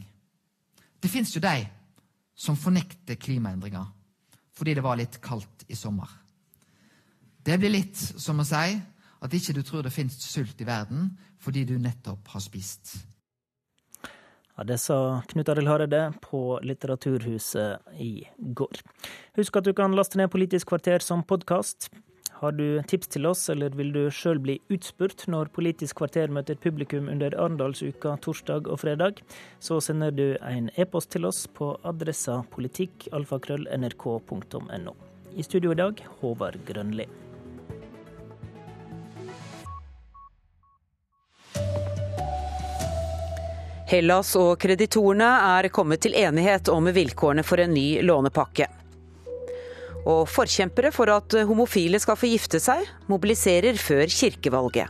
Det 1.02 1.12
fins 1.12 1.34
jo 1.36 1.42
de 1.44 1.66
som 2.36 2.58
fornekter 2.60 3.16
klimaendringer 3.20 3.92
fordi 4.56 4.74
det 4.78 4.84
var 4.86 4.96
litt 4.96 5.18
kaldt 5.20 5.66
i 5.68 5.76
sommer. 5.76 6.08
Det 7.44 7.58
blir 7.60 7.74
litt 7.74 7.98
som 8.00 8.40
å 8.40 8.46
si 8.48 8.78
at 9.26 9.34
ikke 9.36 9.56
du 9.58 9.62
tror 9.68 9.84
det 9.84 9.92
fins 9.92 10.16
sult 10.24 10.62
i 10.64 10.68
verden 10.68 11.10
fordi 11.44 11.66
du 11.68 11.76
nettopp 11.80 12.32
har 12.32 12.44
spist. 12.44 12.96
Ja, 14.58 14.64
Det 14.64 14.78
sa 14.78 15.22
Knut 15.28 15.50
Arild 15.50 15.68
Hareide 15.68 16.14
på 16.22 16.60
Litteraturhuset 16.64 17.80
i 18.00 18.28
går. 18.38 18.72
Husk 19.36 19.56
at 19.60 19.64
du 19.68 19.74
kan 19.76 19.96
laste 19.96 20.18
ned 20.18 20.32
Politisk 20.32 20.68
kvarter 20.72 21.00
som 21.04 21.24
podkast. 21.24 21.90
Har 22.40 22.52
du 22.52 22.82
tips 22.88 23.08
til 23.08 23.26
oss, 23.28 23.50
eller 23.52 23.70
vil 23.76 23.94
du 23.96 24.12
sjøl 24.12 24.40
bli 24.40 24.60
utspurt 24.72 25.28
når 25.32 25.46
Politisk 25.56 25.96
kvarter 26.00 26.28
møter 26.32 26.56
publikum 26.56 27.10
under 27.12 27.36
Arendalsuka 27.36 28.18
torsdag 28.24 28.68
og 28.72 28.80
fredag, 28.80 29.14
så 29.60 29.82
sender 29.84 30.12
du 30.12 30.38
en 30.40 30.70
e-post 30.80 31.12
til 31.12 31.26
oss 31.28 31.48
på 31.48 31.80
adressa 31.84 32.44
politikkalfakrøll.nrk.no. 32.56 34.94
I 35.36 35.44
studio 35.44 35.72
i 35.76 35.80
dag, 35.84 36.08
Håvard 36.22 36.56
Grønli. 36.68 37.25
Hellas 43.86 44.32
og 44.40 44.56
kreditorene 44.64 45.28
er 45.60 45.68
kommet 45.70 46.02
til 46.02 46.16
enighet 46.18 46.72
om 46.74 46.90
vilkårene 46.90 47.44
for 47.46 47.62
en 47.62 47.76
ny 47.76 48.02
lånepakke. 48.02 48.66
Og 50.10 50.24
forkjempere 50.30 50.90
for 50.94 51.10
at 51.14 51.36
homofile 51.46 52.02
skal 52.02 52.18
få 52.18 52.30
gifte 52.32 52.62
seg, 52.62 52.82
mobiliserer 53.10 53.78
før 53.78 54.10
kirkevalget. 54.10 54.90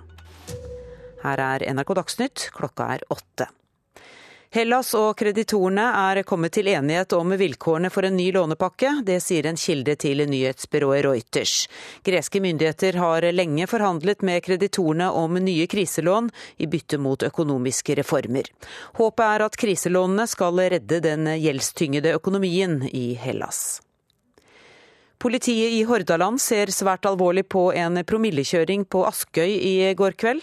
Her 1.25 1.43
er 1.43 1.67
NRK 1.75 1.91
Dagsnytt, 1.99 2.49
klokka 2.55 2.87
er 2.95 3.05
åtte. 3.11 3.49
Hellas 4.55 4.93
og 4.95 5.17
kreditorene 5.19 5.83
er 5.99 6.21
kommet 6.23 6.53
til 6.55 6.69
enighet 6.71 7.11
om 7.17 7.33
vilkårene 7.35 7.89
for 7.91 8.07
en 8.07 8.15
ny 8.15 8.29
lånepakke. 8.31 9.01
Det 9.03 9.17
sier 9.19 9.49
en 9.49 9.59
kilde 9.59 9.97
til 9.99 10.23
nyhetsbyrået 10.31 11.03
Reuters. 11.03 11.55
Greske 12.07 12.39
myndigheter 12.39 12.95
har 13.03 13.27
lenge 13.35 13.67
forhandlet 13.67 14.23
med 14.23 14.39
kreditorene 14.45 15.09
om 15.11 15.35
nye 15.43 15.67
kriselån 15.67 16.31
i 16.55 16.69
bytte 16.71 17.01
mot 17.03 17.27
økonomiske 17.27 17.97
reformer. 17.99 18.47
Håpet 18.95 19.25
er 19.27 19.43
at 19.49 19.59
kriselånene 19.59 20.23
skal 20.23 20.63
redde 20.77 21.01
den 21.03 21.27
gjeldstyngede 21.35 22.15
økonomien 22.15 22.79
i 22.87 23.09
Hellas. 23.19 23.81
Politiet 25.17 25.71
i 25.71 25.83
Hordaland 25.87 26.41
ser 26.43 26.67
svært 26.75 27.05
alvorlig 27.07 27.45
på 27.47 27.69
en 27.77 28.01
promillekjøring 28.03 28.83
på 28.91 29.05
Askøy 29.07 29.47
i 29.47 29.93
går 29.95 30.17
kveld. 30.19 30.41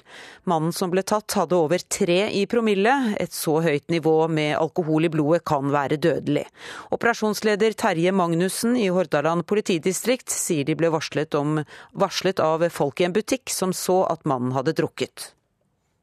Mannen 0.49 0.73
som 0.73 0.91
ble 0.93 1.05
tatt 1.05 1.37
hadde 1.37 1.59
over 1.59 1.83
tre 1.93 2.31
i 2.33 2.47
promille. 2.49 2.95
Et 3.20 3.33
så 3.37 3.59
høyt 3.64 3.93
nivå 3.93 4.14
med 4.33 4.55
alkohol 4.57 5.05
i 5.05 5.11
blodet 5.12 5.43
kan 5.49 5.68
være 5.75 5.99
dødelig. 6.01 6.47
Operasjonsleder 6.95 7.77
Terje 7.77 8.14
Magnussen 8.16 8.79
i 8.81 8.89
Hordaland 8.89 9.45
politidistrikt 9.51 10.33
sier 10.33 10.64
de 10.64 10.77
ble 10.79 10.89
varslet, 10.95 11.37
om, 11.37 11.61
varslet 11.93 12.41
av 12.41 12.64
folk 12.73 13.03
i 13.03 13.11
en 13.11 13.16
butikk 13.16 13.53
som 13.53 13.77
så 13.77 14.07
at 14.09 14.25
mannen 14.25 14.55
hadde 14.57 14.73
drukket. 14.79 15.35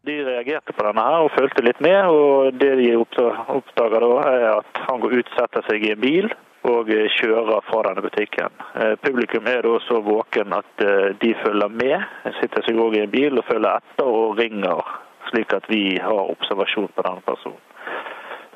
De 0.05 0.13
reagerte 0.23 0.75
på 0.77 0.85
denne 0.85 1.07
her 1.07 1.25
og 1.25 1.33
fulgte 1.33 1.65
litt 1.65 1.81
med. 1.81 2.05
og 2.05 2.53
Det 2.61 2.69
de 2.83 2.93
oppdaga 3.01 4.03
da, 4.05 4.13
er 4.29 4.47
at 4.59 4.83
han 4.85 5.01
går 5.01 5.17
ut, 5.19 5.33
setter 5.39 5.65
seg 5.65 5.89
i 5.89 5.91
en 5.95 6.05
bil 6.05 6.29
og 6.67 6.89
kjører 6.89 7.63
fra 7.69 7.81
denne 7.87 8.03
butikken. 8.03 8.51
Eh, 8.75 8.95
publikum 9.03 9.47
er 9.47 9.61
da 9.63 9.77
så 9.85 10.01
våken 10.03 10.53
at 10.53 10.83
eh, 10.83 11.15
de 11.21 11.33
følger 11.43 11.71
med, 11.71 12.03
sitter 12.41 12.65
seg 12.65 12.79
òg 12.79 12.97
i 12.97 13.03
en 13.05 13.13
bil 13.13 13.39
og 13.39 13.47
følger 13.47 13.79
etter 13.79 14.11
og 14.11 14.37
ringer, 14.39 14.83
slik 15.31 15.53
at 15.55 15.69
vi 15.71 15.97
har 16.03 16.31
observasjon 16.35 16.91
på 16.95 17.05
denne 17.07 17.23
personen. 17.25 17.65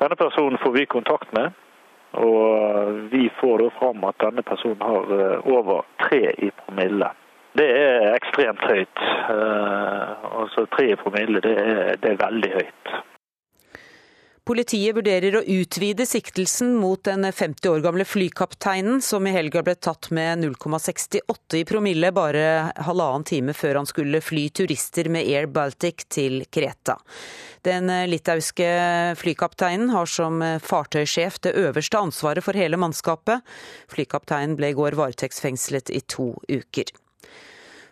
Denne 0.00 0.16
personen 0.18 0.58
får 0.60 0.72
vi 0.74 0.86
kontakt 0.90 1.32
med, 1.32 1.54
og 2.18 3.10
vi 3.10 3.28
får 3.40 3.62
da 3.62 3.70
fram 3.78 4.04
at 4.10 4.20
denne 4.20 4.42
personen 4.42 4.84
har 4.84 5.16
eh, 5.18 5.52
over 5.56 5.86
tre 6.04 6.34
i 6.38 6.50
promille. 6.64 7.10
Det 7.54 7.70
er 7.70 8.08
ekstremt 8.16 8.64
høyt. 8.66 9.02
Altså 9.30 10.64
Tre 10.74 10.88
i 10.90 10.96
promille, 10.98 11.38
det 11.38 11.52
er, 11.54 11.92
det 12.02 12.10
er 12.10 12.24
veldig 12.24 12.50
høyt. 12.50 12.94
Politiet 14.44 14.92
vurderer 14.92 15.38
å 15.38 15.40
utvide 15.40 16.04
siktelsen 16.04 16.74
mot 16.76 17.00
den 17.06 17.24
50 17.24 17.70
år 17.70 17.78
gamle 17.80 18.04
flykapteinen 18.04 18.98
som 19.00 19.24
i 19.24 19.32
helga 19.32 19.62
ble 19.64 19.72
tatt 19.80 20.10
med 20.12 20.42
0,68 20.42 21.56
i 21.56 21.62
promille 21.64 22.10
bare 22.12 22.42
halvannen 22.84 23.24
time 23.24 23.54
før 23.56 23.78
han 23.80 23.88
skulle 23.88 24.20
fly 24.20 24.50
turister 24.52 25.08
med 25.08 25.24
Air 25.24 25.48
Baltic 25.48 26.04
til 26.12 26.42
Kreta. 26.52 26.98
Den 27.64 27.88
litauiske 28.10 28.68
flykapteinen 29.16 29.94
har 29.94 30.12
som 30.12 30.44
fartøysjef 30.60 31.40
det 31.48 31.54
øverste 31.64 32.04
ansvaret 32.04 32.44
for 32.44 32.60
hele 32.60 32.76
mannskapet. 32.76 33.40
Flykapteinen 33.96 34.58
ble 34.60 34.74
i 34.74 34.76
går 34.76 35.00
varetektsfengslet 35.00 35.88
i 35.88 36.04
to 36.04 36.34
uker. 36.52 36.92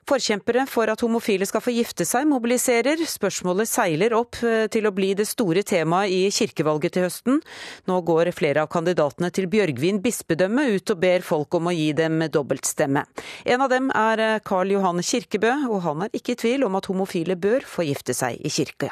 Forkjempere 0.02 0.64
for 0.66 0.90
at 0.90 1.02
homofile 1.04 1.46
skal 1.46 1.62
få 1.62 1.70
gifte 1.76 2.02
seg, 2.08 2.26
mobiliserer. 2.26 2.98
Spørsmålet 3.06 3.70
seiler 3.70 4.16
opp 4.18 4.40
eh, 4.42 4.64
til 4.72 4.88
å 4.88 4.92
bli 4.94 5.12
det 5.14 5.28
store 5.30 5.62
temaet 5.62 6.10
i 6.10 6.24
kirkevalget 6.34 6.96
til 6.96 7.06
høsten. 7.06 7.38
Nå 7.86 8.00
går 8.08 8.32
flere 8.34 8.64
av 8.64 8.70
kandidatene 8.72 9.30
til 9.30 9.46
Bjørgvin 9.52 10.00
bispedømme 10.02 10.64
ut 10.74 10.90
og 10.90 10.98
ber 11.04 11.22
folk 11.22 11.54
om 11.54 11.70
å 11.70 11.76
gi 11.76 11.92
dem 11.94 12.18
dobbeltstemme. 12.34 13.04
En 13.46 13.62
av 13.62 13.70
dem 13.70 13.92
er 13.94 14.24
eh, 14.24 14.40
Karl 14.42 14.74
Johan 14.74 14.98
Kirkebø, 15.06 15.54
og 15.70 15.84
han 15.86 16.02
er 16.08 16.18
ikke 16.18 16.34
i 16.34 16.40
tvil 16.42 16.66
om 16.66 16.80
at 16.80 16.90
homofile 16.90 17.38
bør 17.38 17.62
få 17.62 17.86
gifte 17.86 18.16
seg 18.18 18.42
i 18.42 18.50
kirka. 18.50 18.90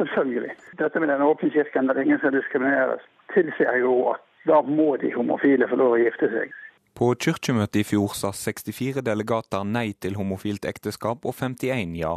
Selvfølgelig. 0.00 0.56
Dette 0.80 1.02
med 1.02 1.12
den 1.12 1.26
åpne 1.26 1.52
kirken 1.52 1.92
der 1.92 2.00
ingen 2.00 2.22
skal 2.22 2.32
diskrimineres, 2.32 3.04
tilsier 3.34 3.82
jo 3.82 3.98
at 4.14 4.24
da 4.48 4.62
må 4.64 4.94
de 4.96 5.12
homofile 5.12 5.68
få 5.68 5.76
lov 5.76 5.98
å 5.98 6.00
gifte 6.00 6.32
seg. 6.32 6.56
På 6.98 7.12
kirkemøtet 7.14 7.76
i 7.78 7.84
fjor 7.86 8.10
sa 8.18 8.32
64 8.34 9.04
delegater 9.06 9.62
nei 9.62 9.92
til 10.02 10.16
homofilt 10.18 10.64
ekteskap 10.66 11.28
og 11.30 11.36
51 11.36 11.92
ja. 11.94 12.16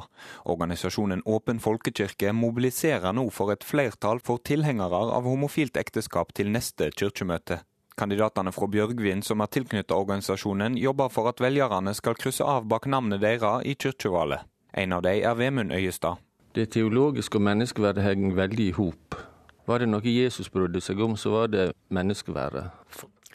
Organisasjonen 0.49 1.21
Åpen 1.29 1.61
folkekirke 1.61 2.32
mobiliserer 2.34 3.13
nå 3.13 3.27
for 3.29 3.53
et 3.53 3.61
flertall 3.61 4.23
for 4.25 4.41
tilhengere 4.41 5.03
av 5.19 5.29
homofilt 5.29 5.77
ekteskap 5.77 6.34
til 6.34 6.49
neste 6.49 6.89
kirkemøte. 6.97 7.59
Kandidatene 7.93 8.55
fra 8.57 8.71
Bjørgvin 8.73 9.21
som 9.21 9.45
er 9.45 9.53
tilknyttet 9.53 9.93
organisasjonen, 9.93 10.82
jobber 10.82 11.13
for 11.13 11.29
at 11.29 11.45
velgerne 11.45 11.93
skal 11.93 12.17
krysse 12.17 12.41
av 12.41 12.65
bak 12.65 12.89
navnet 12.89 13.21
deres 13.21 13.61
i 13.61 13.77
kirkevalget. 13.77 14.49
En 14.73 14.97
av 14.97 15.05
dem 15.05 15.21
er 15.21 15.38
Vemund 15.38 15.77
Øyestad. 15.77 16.17
Det 16.57 16.71
teologiske 16.73 17.38
og 17.38 17.45
menneskeverdet 17.51 18.09
henger 18.09 18.34
veldig 18.47 18.71
i 18.71 18.77
hop. 18.82 19.21
Var 19.69 19.86
det 19.86 19.93
noe 19.93 20.17
Jesus 20.17 20.49
brydde 20.49 20.82
seg 20.82 21.05
om, 21.05 21.13
så 21.13 21.38
var 21.38 21.53
det 21.53 21.69
menneskeverdet. 21.93 22.71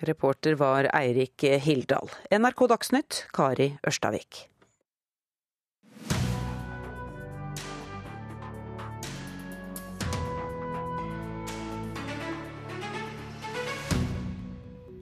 Reporter 0.04 0.54
var 0.60 0.90
Eirik 0.92 1.42
Hildal. 1.64 2.10
NRK 2.30 2.66
Dagsnytt, 2.68 3.22
Kari 3.32 3.70
Ørstavik. 3.86 4.48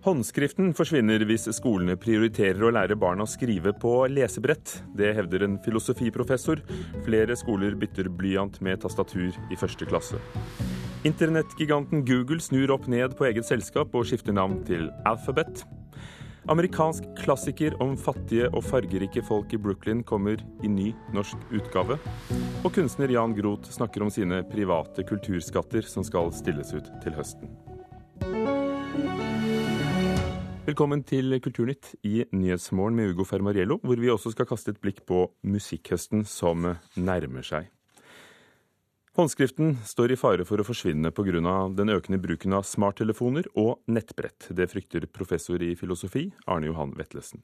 Håndskriften 0.05 0.75
forsvinner 0.77 1.23
hvis 1.25 1.47
skolene 1.57 1.95
prioriterer 1.97 2.61
å 2.61 2.73
lære 2.77 2.97
barna 3.01 3.25
å 3.25 3.31
skrive 3.31 3.73
på 3.81 3.93
lesebrett. 4.13 4.83
Det 4.93 5.15
hevder 5.17 5.47
en 5.47 5.55
filosofiprofessor. 5.65 6.61
Flere 7.07 7.33
skoler 7.41 7.73
bytter 7.81 8.11
blyant 8.13 8.59
med 8.61 8.83
tastatur 8.83 9.33
i 9.49 9.57
første 9.57 9.89
klasse. 9.89 10.21
Internettgiganten 11.09 12.05
Google 12.05 12.45
snur 12.45 12.75
opp 12.77 12.85
ned 12.93 13.17
på 13.17 13.31
eget 13.31 13.49
selskap 13.49 13.97
og 13.97 14.05
skifter 14.11 14.37
navn 14.37 14.61
til 14.69 14.91
Alphabet. 15.09 15.65
Amerikansk 16.53 17.09
klassiker 17.23 17.73
om 17.81 17.97
fattige 17.97 18.51
og 18.53 18.61
fargerike 18.69 19.25
folk 19.25 19.57
i 19.57 19.61
Brooklyn 19.61 20.05
kommer 20.05 20.37
i 20.61 20.69
ny 20.69 20.91
norsk 21.17 21.49
utgave. 21.49 21.97
Og 22.61 22.75
kunstner 22.77 23.09
Jan 23.09 23.33
Groth 23.41 23.73
snakker 23.73 24.05
om 24.05 24.13
sine 24.13 24.45
private 24.53 25.09
kulturskatter 25.09 25.89
som 25.89 26.05
skal 26.05 26.29
stilles 26.37 26.77
ut 26.77 26.93
til 27.01 27.17
høsten. 27.17 27.49
Velkommen 30.65 31.03
til 31.05 31.29
Kulturnytt 31.45 31.91
i 32.09 32.23
Nyhetsmorgen 32.33 32.95
med 32.97 33.11
Ugo 33.13 33.27
Fermariello, 33.29 33.77
hvor 33.85 34.01
vi 34.01 34.09
også 34.09 34.31
skal 34.33 34.47
kaste 34.49 34.73
et 34.73 34.79
blikk 34.81 35.03
på 35.05 35.27
musikkhøsten 35.45 36.23
som 36.25 36.65
nærmer 36.97 37.45
seg. 37.45 37.67
Håndskriften 39.15 39.75
står 39.85 40.15
i 40.15 40.17
fare 40.17 40.47
for 40.49 40.59
å 40.59 40.65
forsvinne 40.65 41.13
pga. 41.13 41.69
den 41.69 41.93
økende 41.93 42.17
bruken 42.17 42.57
av 42.57 42.65
smarttelefoner 42.65 43.45
og 43.55 43.83
nettbrett. 43.87 44.49
Det 44.57 44.71
frykter 44.73 45.05
professor 45.07 45.61
i 45.61 45.75
filosofi 45.77 46.33
Arne 46.47 46.73
Johan 46.73 46.97
Vetlesen. 46.97 47.43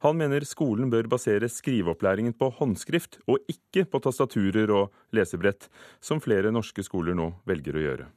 Han 0.00 0.16
mener 0.16 0.40
skolen 0.40 0.88
bør 0.88 1.12
basere 1.12 1.52
skriveopplæringen 1.52 2.32
på 2.32 2.50
håndskrift, 2.56 3.20
og 3.28 3.38
ikke 3.52 3.84
på 3.84 4.00
tastaturer 4.00 4.72
og 4.72 4.90
lesebrett, 5.12 5.68
som 6.00 6.24
flere 6.24 6.50
norske 6.50 6.82
skoler 6.82 7.12
nå 7.12 7.34
velger 7.44 7.76
å 7.76 7.84
gjøre. 7.84 8.10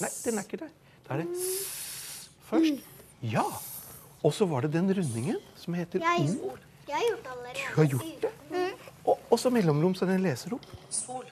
Nei, 0.00 0.14
den 0.22 0.38
er 0.38 0.46
ikke 0.46 0.62
der. 0.68 0.74
Da 1.02 1.18
er 1.18 1.24
det 1.26 1.30
først. 2.46 2.93
Ja. 3.24 3.44
Og 4.24 4.32
så 4.36 4.46
var 4.48 4.64
det 4.64 4.72
den 4.74 4.88
rundingen 4.96 5.40
som 5.60 5.74
heter 5.76 6.00
Jeg, 6.04 6.28
ord. 6.44 6.60
jeg 6.88 6.96
har 6.96 7.06
gjort 7.08 7.24
det 7.24 7.32
allerede. 7.34 7.64
Du 7.74 7.80
har 7.80 7.88
gjort 7.94 8.26
det? 8.50 8.66
Og, 9.04 9.18
og 9.30 9.38
så 9.40 9.50
mellomrom, 9.52 9.94
så 9.96 10.06
den 10.08 10.22
leser 10.24 10.54
opp. 10.56 10.66
Sol. 10.92 11.24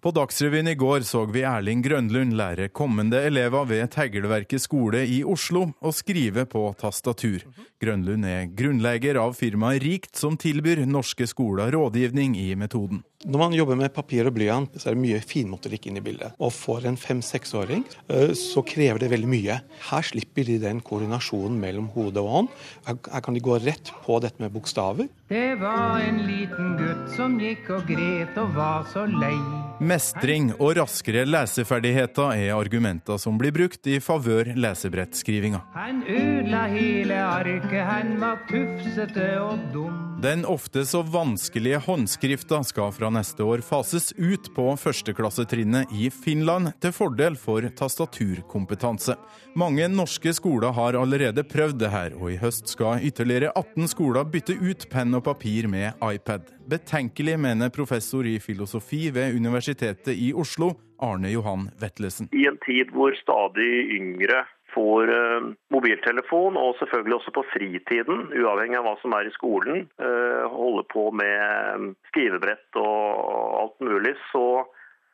På 0.00 0.10
Dagsrevyen 0.16 0.68
i 0.68 0.74
går 0.80 1.02
så 1.04 1.26
vi 1.28 1.42
Erling 1.44 1.82
Grønlund 1.84 2.32
lære 2.32 2.70
kommende 2.72 3.18
elever 3.28 3.66
ved 3.68 3.90
Teglverket 3.92 4.62
skole 4.64 5.02
i 5.04 5.18
Oslo 5.28 5.66
å 5.76 5.92
skrive 5.92 6.46
på 6.48 6.62
tastatur. 6.80 7.42
Grønlund 7.84 8.24
er 8.24 8.46
grunnlegger 8.56 9.18
av 9.20 9.34
firmaet 9.36 9.82
Rikt, 9.84 10.14
som 10.16 10.38
tilbyr 10.40 10.86
norske 10.88 11.28
skoler 11.28 11.74
rådgivning 11.76 12.32
i 12.40 12.54
metoden. 12.56 13.02
Når 13.28 13.42
man 13.42 13.52
jobber 13.52 13.76
med 13.76 13.92
papir 13.92 14.24
og 14.24 14.32
blyant, 14.38 14.78
så 14.80 14.88
er 14.88 14.96
det 14.96 15.02
mye 15.02 15.20
finmotorikk 15.20 15.90
inne 15.90 16.00
i 16.00 16.04
bildet. 16.06 16.32
Og 16.40 16.54
for 16.56 16.86
en 16.88 16.96
fem-seksåring 16.96 17.84
eh, 18.08 18.32
så 18.32 18.64
krever 18.64 19.02
det 19.02 19.10
veldig 19.12 19.28
mye. 19.28 19.58
Her 19.90 20.06
slipper 20.08 20.48
de 20.48 20.56
den 20.62 20.80
koordinasjonen 20.80 21.58
mellom 21.60 21.90
hode 21.92 22.24
og 22.24 22.32
hånd. 22.38 22.48
Her 22.88 22.96
her 23.12 23.26
kan 23.26 23.36
de 23.36 23.44
gå 23.44 23.58
rett 23.60 23.92
på 24.06 24.16
dette 24.24 24.40
med 24.40 24.56
bokstaver. 24.56 25.12
Det 25.28 25.60
var 25.60 26.00
en 26.00 26.24
liten 26.24 26.72
gutt 26.80 27.12
som 27.18 27.36
gikk 27.42 27.68
og 27.76 27.84
gret 27.92 28.40
og 28.40 28.56
var 28.56 28.88
så 28.94 29.04
lei. 29.04 29.36
Mestring 29.80 30.50
og 30.58 30.74
raskere 30.76 31.22
leseferdigheter 31.24 32.34
er 32.36 32.52
argumenter 32.52 33.16
som 33.16 33.38
blir 33.40 33.54
brukt 33.56 33.88
i 33.88 33.96
favør 34.04 34.52
lesebrettskrivinga. 34.52 35.62
Han 35.72 36.02
ødela 36.04 36.66
hele 36.68 37.16
arket, 37.24 37.80
han 37.88 38.18
var 38.20 38.44
tufsete 38.50 39.32
og 39.40 39.58
dum. 39.72 40.09
Den 40.22 40.44
ofte 40.44 40.84
så 40.84 41.00
vanskelige 41.02 41.78
håndskrifta 41.80 42.58
skal 42.64 42.90
fra 42.92 43.08
neste 43.14 43.40
år 43.40 43.62
fases 43.64 44.10
ut 44.18 44.50
på 44.52 44.66
førsteklassetrinnet 44.76 45.94
i 45.96 46.10
Finland, 46.12 46.74
til 46.82 46.92
fordel 46.92 47.38
for 47.40 47.64
tastaturkompetanse. 47.78 49.16
Mange 49.56 49.88
norske 49.88 50.34
skoler 50.36 50.76
har 50.76 50.98
allerede 51.00 51.46
prøvd 51.48 51.80
det 51.80 51.92
her, 51.94 52.18
og 52.20 52.34
i 52.34 52.36
høst 52.42 52.68
skal 52.68 53.00
ytterligere 53.08 53.54
18 53.56 53.88
skoler 53.94 54.28
bytte 54.28 54.58
ut 54.60 54.84
penn 54.92 55.16
og 55.16 55.24
papir 55.30 55.70
med 55.72 55.96
iPad. 56.04 56.52
Betenkelig, 56.68 57.38
mener 57.40 57.72
professor 57.72 58.28
i 58.28 58.36
filosofi 58.44 59.06
ved 59.16 59.32
Universitetet 59.40 60.12
i 60.12 60.34
Oslo, 60.36 60.74
Arne 61.00 61.32
Johan 61.32 61.70
Vetlesen. 61.80 62.28
I 62.36 62.44
en 62.44 62.60
tid 62.68 62.92
hvor 62.92 63.16
stadig 63.24 63.72
yngre 63.96 64.44
får 64.74 65.12
eh, 65.14 65.48
mobiltelefon, 65.74 66.58
og 66.60 66.76
selvfølgelig 66.80 67.16
også 67.18 67.34
på 67.36 67.46
fritiden, 67.52 68.26
uavhengig 68.34 68.78
av 68.80 68.88
hva 68.88 68.96
som 69.02 69.14
er 69.16 69.28
i 69.28 69.34
skolen, 69.36 69.86
holde 70.00 70.50
holder 70.54 70.86
på 70.92 71.06
med 71.20 71.88
skrivebrett 72.10 72.78
og 72.80 73.56
alt 73.62 73.80
mulig, 73.84 74.14
så 74.30 74.64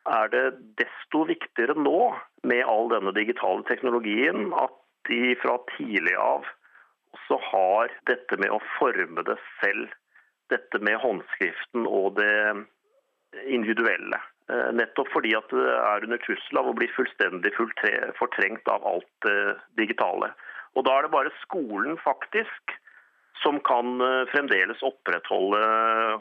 er 0.07 0.29
det 0.31 0.43
desto 0.79 1.23
viktigere 1.27 1.75
nå 1.79 2.13
med 2.47 2.63
all 2.69 2.91
denne 2.91 3.13
digitale 3.15 3.65
teknologien 3.67 4.53
at 4.55 4.75
de 5.09 5.35
fra 5.41 5.57
tidlig 5.75 6.15
av 6.19 6.47
også 7.17 7.39
har 7.51 7.93
dette 8.09 8.37
med 8.39 8.53
å 8.53 8.61
forme 8.77 9.23
det 9.27 9.37
selv. 9.59 9.91
Dette 10.51 10.79
med 10.79 10.99
håndskriften 11.03 11.87
og 11.87 12.15
det 12.19 12.65
individuelle. 13.51 14.19
Eh, 14.47 14.69
Nettopp 14.79 15.09
fordi 15.11 15.33
at 15.35 15.49
det 15.51 15.69
er 15.75 16.05
under 16.07 16.19
trussel 16.23 16.61
av 16.61 16.69
å 16.69 16.75
bli 16.77 16.87
fullstendig 16.95 17.51
fortrengt 17.57 18.69
av 18.71 18.85
alt 18.87 19.09
det 19.27 19.39
digitale. 19.79 20.31
Og 20.77 20.85
Da 20.87 20.93
er 20.97 21.07
det 21.07 21.15
bare 21.15 21.33
skolen 21.43 21.97
faktisk 21.99 22.77
som 23.43 23.59
kan 23.67 23.99
eh, 24.01 24.23
fremdeles 24.31 24.79
opprettholde 24.87 25.59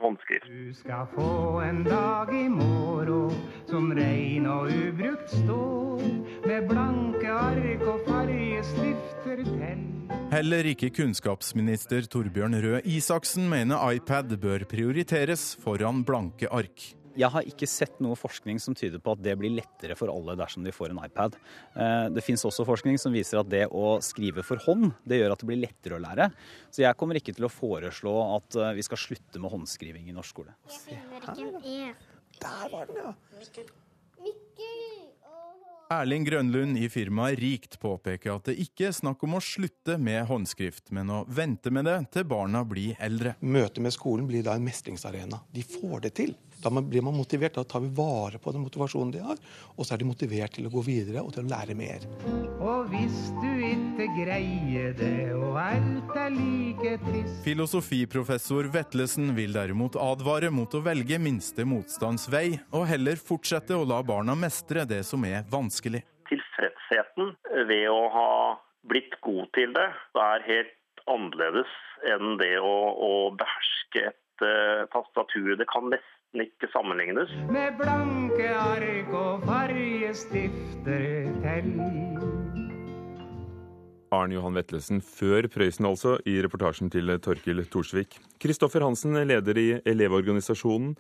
håndskrift. 0.03 0.51
Du 0.51 0.75
skal 0.75 1.07
få 1.15 1.61
en 1.63 1.85
dag 1.87 2.35
i 2.35 2.49
morgen 2.51 3.31
som 3.71 3.93
rein 3.95 4.51
og 4.51 4.75
ubrukt 4.75 5.31
står, 5.31 6.03
med 6.47 6.69
blanke 6.69 7.31
ark 7.31 7.87
og 7.87 8.05
fargestifter 8.11 9.47
til. 9.47 9.87
Heller 10.35 10.67
ikke 10.67 10.91
kunnskapsminister 10.91 12.07
Torbjørn 12.11 12.59
Røe 12.63 12.83
Isaksen 12.91 13.47
mener 13.51 13.79
iPad 13.95 14.35
bør 14.43 14.67
prioriteres 14.67 15.53
foran 15.63 16.03
blanke 16.07 16.51
ark. 16.51 16.91
Jeg 17.17 17.33
har 17.33 17.47
ikke 17.49 17.69
sett 17.71 18.01
noe 18.05 18.17
forskning 18.19 18.59
som 18.61 18.77
tyder 18.77 19.01
på 19.03 19.15
at 19.17 19.23
det 19.25 19.37
blir 19.41 19.55
lettere 19.57 19.97
for 19.97 20.13
alle 20.13 20.37
dersom 20.37 20.67
de 20.67 20.75
får 20.75 20.93
en 20.93 21.01
iPad. 21.07 21.39
Eh, 21.75 22.09
Det 22.13 22.25
finnes 22.25 22.45
også 22.45 22.67
forskning 22.69 22.99
som 23.01 23.15
viser 23.15 23.41
at 23.41 23.49
det 23.49 23.65
å 23.73 23.97
skrive 24.05 24.45
for 24.45 24.61
hånd, 24.67 24.93
det 25.07 25.23
gjør 25.23 25.33
at 25.33 25.41
det 25.41 25.49
blir 25.49 25.63
lettere 25.65 25.97
å 25.97 26.03
lære. 26.03 26.29
Så 26.71 26.85
jeg 26.85 26.97
kommer 27.01 27.17
ikke 27.17 27.35
til 27.37 27.49
å 27.49 27.53
foreslå 27.53 28.15
at 28.37 28.61
eh, 28.61 28.75
vi 28.77 28.85
skal 28.85 29.01
slutte 29.01 29.41
med 29.41 29.51
håndskriving 29.55 30.11
i 30.11 30.17
norsk 30.17 30.37
skole. 30.37 30.55
Der 32.37 32.69
var 32.69 32.87
den, 32.87 32.97
ja. 33.01 33.15
Erling 35.87 36.25
Grønlund 36.27 36.75
i 36.83 36.89
firmaet 36.91 37.39
Rikt 37.39 37.77
påpeker 37.79 38.33
at 38.35 38.49
det 38.49 38.57
ikke 38.59 38.89
er 38.89 38.95
snakk 38.97 39.21
om 39.23 39.37
å 39.39 39.43
slutte 39.45 39.95
med 40.03 40.25
håndskrift, 40.27 40.91
men 40.91 41.13
å 41.15 41.21
vente 41.31 41.71
med 41.71 41.87
det 41.87 41.95
til 42.17 42.27
barna 42.27 42.65
blir 42.67 42.99
eldre. 42.99 43.37
Møtet 43.39 43.79
med 43.85 43.95
skolen 43.95 44.27
blir 44.27 44.43
da 44.43 44.57
en 44.59 44.67
mestringsarena. 44.67 45.39
De 45.55 45.63
får 45.63 46.03
det 46.09 46.13
til. 46.19 46.35
Da 46.63 46.71
blir 46.71 47.03
man 47.03 47.17
motivert. 47.17 47.55
Da 47.55 47.65
tar 47.65 47.81
vi 47.85 47.91
vare 47.97 48.39
på 48.43 48.53
den 48.53 48.65
motivasjonen 48.65 49.13
de 49.15 49.23
har, 49.25 49.41
og 49.77 49.87
så 49.87 49.95
er 49.95 50.03
de 50.03 50.09
motivert 50.09 50.57
til 50.57 50.69
å 50.69 50.73
gå 50.73 50.83
videre 50.87 51.23
og 51.25 51.35
til 51.35 51.47
å 51.47 51.51
lære 51.53 51.77
mer. 51.79 52.07
Og 52.57 52.89
hvis 52.93 53.31
du 53.41 53.51
ikke 53.69 54.09
greier 54.17 54.97
det, 54.99 55.33
og 55.37 55.59
alt 55.61 56.17
er 56.17 56.35
like 56.35 56.97
trist 57.05 57.41
Filosofiprofessor 57.47 58.71
Vetlesen 58.75 59.35
vil 59.37 59.57
derimot 59.57 59.99
advare 60.01 60.51
mot 60.55 60.73
å 60.75 60.83
velge 60.85 61.21
minste 61.23 61.67
motstands 61.69 62.29
vei, 62.33 62.59
og 62.73 62.89
heller 62.91 63.21
fortsette 63.21 63.77
å 63.77 63.87
la 63.89 64.03
barna 64.07 64.37
mestre 64.39 64.87
det 64.89 65.03
som 65.09 65.25
er 65.29 65.45
vanskelig. 65.53 66.03
Tilfredsheten 66.31 67.35
ved 67.69 67.89
å 67.93 68.01
ha 68.15 68.31
blitt 68.87 69.19
god 69.25 69.51
til 69.57 69.75
det 69.77 69.89
er 70.23 70.47
helt 70.47 70.75
annerledes 71.11 71.73
enn 72.07 72.37
det 72.41 72.57
å, 72.61 72.77
å 72.93 73.13
beherske 73.39 74.09
et 74.11 74.45
uh, 74.45 74.85
tastatur. 74.93 75.55
Det 75.59 75.69
kan 75.71 75.89
nesten 75.93 76.16
ikke 76.45 76.69
sammenlignes. 76.73 77.31
med 77.53 77.77
blanke 77.79 78.49
ark 78.55 79.13
og 79.15 79.45
fargestifter 79.47 81.31
til. 81.45 81.73
Arne 84.15 84.37
Johan 84.37 84.55
Vetlesen, 84.55 85.01
før 85.03 85.49
Prøysen 85.51 85.89
altså, 85.89 86.17
i 86.27 86.39
reportasjen 86.45 86.91
til 86.93 87.11
Torkil 87.23 87.65
Thorsvik. 87.67 88.19
Kristoffer 88.41 88.85
Hansen, 88.87 89.19
leder 89.27 89.59
i 89.59 89.69
Elevorganisasjonen. 89.85 90.95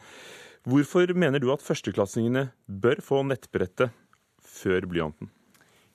Hvorfor 0.66 1.12
mener 1.14 1.39
du 1.39 1.53
at 1.55 1.62
førsteklassingene 1.62 2.49
bør 2.66 2.99
få 3.05 3.22
nettbrettet 3.22 3.95
før 4.43 4.89
blyanten? 4.91 5.30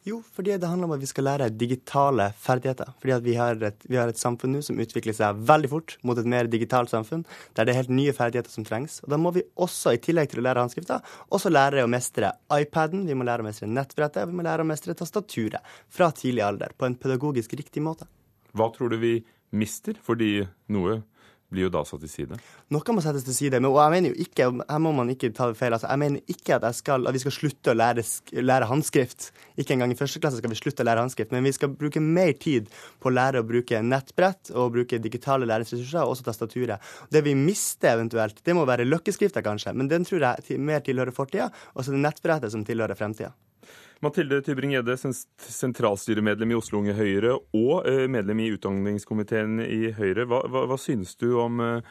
Jo, 0.02 0.18
fordi 0.34 0.56
det 0.58 0.66
handler 0.66 0.90
om 0.90 0.96
at 0.96 1.02
vi 1.04 1.10
skal 1.10 1.28
lære 1.28 1.48
digitale 1.54 2.32
ferdigheter. 2.42 2.90
Fordi 3.04 3.20
vi 3.22 3.36
har, 3.38 3.60
et, 3.62 3.84
vi 3.86 4.00
har 4.00 4.10
et 4.10 4.18
samfunn 4.18 4.56
nå 4.56 4.62
som 4.66 4.80
utvikler 4.82 5.14
seg 5.14 5.44
veldig 5.46 5.70
fort 5.70 5.94
mot 6.08 6.18
et 6.18 6.30
mer 6.34 6.50
digitalt 6.50 6.90
samfunn, 6.90 7.22
der 7.54 7.68
det 7.68 7.76
er 7.76 7.84
helt 7.84 7.94
nye 7.94 8.16
ferdigheter 8.18 8.50
som 8.50 8.66
trengs. 8.66 8.98
Og 9.06 9.12
da 9.14 9.20
må 9.22 9.34
vi 9.36 9.46
også, 9.62 9.94
i 9.94 10.02
tillegg 10.02 10.32
til 10.32 10.42
å 10.42 10.48
lære 10.48 10.64
håndskrifta, 10.64 10.98
også 11.30 11.54
lære 11.54 11.86
å 11.86 11.92
mestre 11.92 12.34
iPaden, 12.58 13.06
vi 13.06 13.18
må 13.18 13.28
lære 13.30 13.46
å 13.46 13.50
mestre 13.50 13.70
nettbrettet, 13.70 14.24
og 14.26 14.34
vi 14.34 14.40
må 14.40 14.48
lære 14.48 14.66
å 14.66 14.72
mestre 14.72 14.98
tastaturet 14.98 15.78
fra 15.94 16.10
tidlig 16.18 16.48
alder 16.48 16.74
på 16.74 16.90
en 16.90 16.98
pedagogisk 16.98 17.54
riktig 17.62 17.86
måte. 17.86 18.10
Hva 18.58 18.72
tror 18.74 18.90
du 18.90 18.98
vi 19.04 19.20
mister? 19.54 20.02
Fordi 20.02 20.40
noe 20.74 21.04
blir 21.52 21.68
jo 21.68 21.72
da 21.74 21.84
satt 21.88 22.02
til 22.06 22.12
side? 22.12 22.40
Noe 22.72 22.96
må 22.96 23.04
settes 23.04 23.26
til 23.28 23.36
side. 23.36 23.60
Men, 23.60 23.70
og 23.72 23.80
jeg 23.82 23.94
mener 23.96 24.14
jo 24.14 24.26
ikke, 24.26 24.48
her 24.70 24.82
må 24.84 24.94
man 24.96 25.12
ikke 25.14 25.32
ta 25.36 25.50
det 25.52 25.60
feil, 25.60 25.76
altså, 25.76 25.90
jeg 25.92 26.02
mener 26.02 26.32
ikke 26.32 26.58
at, 26.58 26.68
skal, 26.78 27.08
at 27.10 27.18
vi 27.18 27.24
skal 27.24 27.36
slutte 27.36 27.74
å 27.74 27.78
lære, 27.78 28.06
lære, 28.40 28.70
håndskrift. 28.72 29.30
Ikke 29.60 29.76
engang 29.76 29.94
i 29.94 30.00
første 30.00 30.22
klasse 30.24 30.40
skal 30.40 30.54
vi 30.54 30.60
slutte 30.60 30.86
å 30.86 30.88
lære 30.88 31.04
håndskrift, 31.04 31.36
men 31.36 31.46
vi 31.48 31.54
skal 31.56 31.74
bruke 31.76 32.04
mer 32.04 32.34
tid 32.40 32.72
på 33.04 33.12
å 33.12 33.16
lære 33.16 33.44
å 33.44 33.48
bruke 33.48 33.84
nettbrett 33.84 34.54
og 34.56 34.74
bruke 34.78 35.02
digitale 35.04 35.50
læringsressurser, 35.50 36.06
og 36.06 36.16
også 36.16 36.30
tastaturet. 36.30 36.92
Det 37.12 37.24
vi 37.28 37.36
mister 37.38 37.98
eventuelt, 37.98 38.44
det 38.46 38.58
må 38.58 38.66
være 38.70 38.88
løkkeskrifta 38.88 39.44
kanskje, 39.46 39.76
men 39.76 39.92
den 39.92 40.08
tror 40.08 40.24
jeg 40.32 40.60
mer 40.62 40.84
tilhører 40.86 41.16
fortida, 41.16 41.52
og 41.76 41.84
så 41.84 41.92
er 41.92 42.00
det 42.00 42.06
nettbrettet 42.08 42.56
som 42.56 42.66
tilhører 42.68 43.00
fremtida. 43.00 43.36
Mathilde 44.02 44.40
Tybring-Gjedde, 44.42 44.96
sentralstyremedlem 45.46 46.56
i 46.56 46.58
Oslo 46.58 46.80
Unge 46.82 46.96
Høyre 46.98 47.36
og 47.38 47.86
eh, 47.86 48.08
medlem 48.10 48.42
i 48.42 48.50
utdanningskomiteen 48.56 49.62
i 49.62 49.92
Høyre. 49.94 50.26
Hva, 50.26 50.42
hva, 50.50 50.66
hva 50.72 50.78
synes 50.82 51.14
du 51.22 51.30
om 51.38 51.62
eh, 51.62 51.84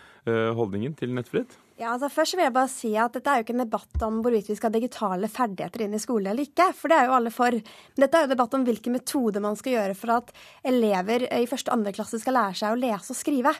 holdningen 0.58 0.96
til 0.98 1.14
nettfritt? 1.14 1.54
Ja, 1.80 1.94
altså 1.94 2.10
Først 2.12 2.34
vil 2.36 2.44
jeg 2.44 2.52
bare 2.52 2.68
si 2.68 2.90
at 3.00 3.14
dette 3.16 3.30
er 3.32 3.40
jo 3.40 3.46
ikke 3.46 3.54
en 3.54 3.62
debatt 3.62 4.02
om 4.04 4.18
hvorvidt 4.20 4.50
vi 4.50 4.56
skal 4.58 4.68
ha 4.68 4.74
digitale 4.74 5.30
ferdigheter 5.32 5.86
inn 5.86 5.94
i 5.96 6.00
skolen 6.02 6.28
eller 6.32 6.44
ikke, 6.44 6.66
for 6.76 6.92
det 6.92 6.98
er 6.98 7.06
jo 7.08 7.14
alle 7.16 7.32
for. 7.32 7.56
Men 7.56 8.04
dette 8.04 8.18
er 8.18 8.26
jo 8.26 8.32
debatt 8.34 8.56
om 8.58 8.66
hvilke 8.66 8.92
metoder 8.92 9.40
man 9.46 9.56
skal 9.56 9.78
gjøre 9.78 9.96
for 9.96 10.12
at 10.18 10.34
elever 10.68 11.24
i 11.24 11.48
første 11.48 11.72
og 11.72 11.78
andre 11.78 11.94
klasse 11.96 12.20
skal 12.20 12.36
lære 12.36 12.58
seg 12.60 12.74
å 12.74 12.82
lese 12.82 13.14
og 13.14 13.20
skrive. 13.22 13.54